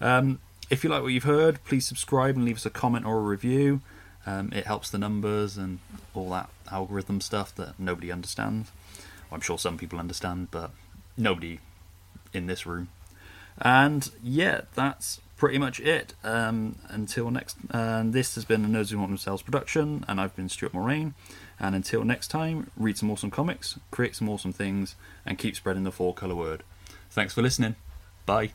Um, 0.00 0.40
if 0.70 0.84
you 0.84 0.90
like 0.90 1.02
what 1.02 1.12
you've 1.12 1.24
heard, 1.24 1.62
please 1.64 1.86
subscribe 1.86 2.36
and 2.36 2.44
leave 2.44 2.56
us 2.56 2.66
a 2.66 2.70
comment 2.70 3.04
or 3.04 3.18
a 3.18 3.22
review. 3.22 3.80
Um, 4.26 4.52
it 4.52 4.66
helps 4.66 4.90
the 4.90 4.98
numbers 4.98 5.56
and 5.56 5.80
all 6.14 6.30
that 6.30 6.50
algorithm 6.70 7.20
stuff 7.20 7.54
that 7.56 7.78
nobody 7.78 8.12
understands. 8.12 8.70
Well, 9.30 9.36
I'm 9.36 9.40
sure 9.40 9.58
some 9.58 9.78
people 9.78 9.98
understand, 9.98 10.48
but 10.50 10.70
nobody 11.16 11.58
in 12.32 12.46
this 12.46 12.66
room. 12.66 12.88
And 13.58 14.10
yeah, 14.22 14.62
that's 14.74 15.20
pretty 15.36 15.58
much 15.58 15.80
it. 15.80 16.14
Um, 16.22 16.76
until 16.88 17.30
next, 17.30 17.56
and 17.70 18.12
this 18.12 18.34
has 18.34 18.44
been 18.44 18.64
a 18.64 18.68
Nerds 18.68 18.90
Who 18.90 18.98
Haunt 18.98 19.10
Themselves 19.10 19.42
production, 19.42 20.04
and 20.06 20.20
I've 20.20 20.36
been 20.36 20.48
Stuart 20.48 20.72
Mulrain. 20.72 21.14
And 21.60 21.74
until 21.74 22.04
next 22.04 22.28
time, 22.28 22.70
read 22.76 22.96
some 22.96 23.10
awesome 23.10 23.30
comics, 23.30 23.78
create 23.90 24.16
some 24.16 24.28
awesome 24.28 24.52
things, 24.52 24.96
and 25.26 25.38
keep 25.38 25.54
spreading 25.54 25.84
the 25.84 25.92
four 25.92 26.14
color 26.14 26.34
word. 26.34 26.62
Thanks 27.10 27.34
for 27.34 27.42
listening. 27.42 27.76
Bye. 28.24 28.50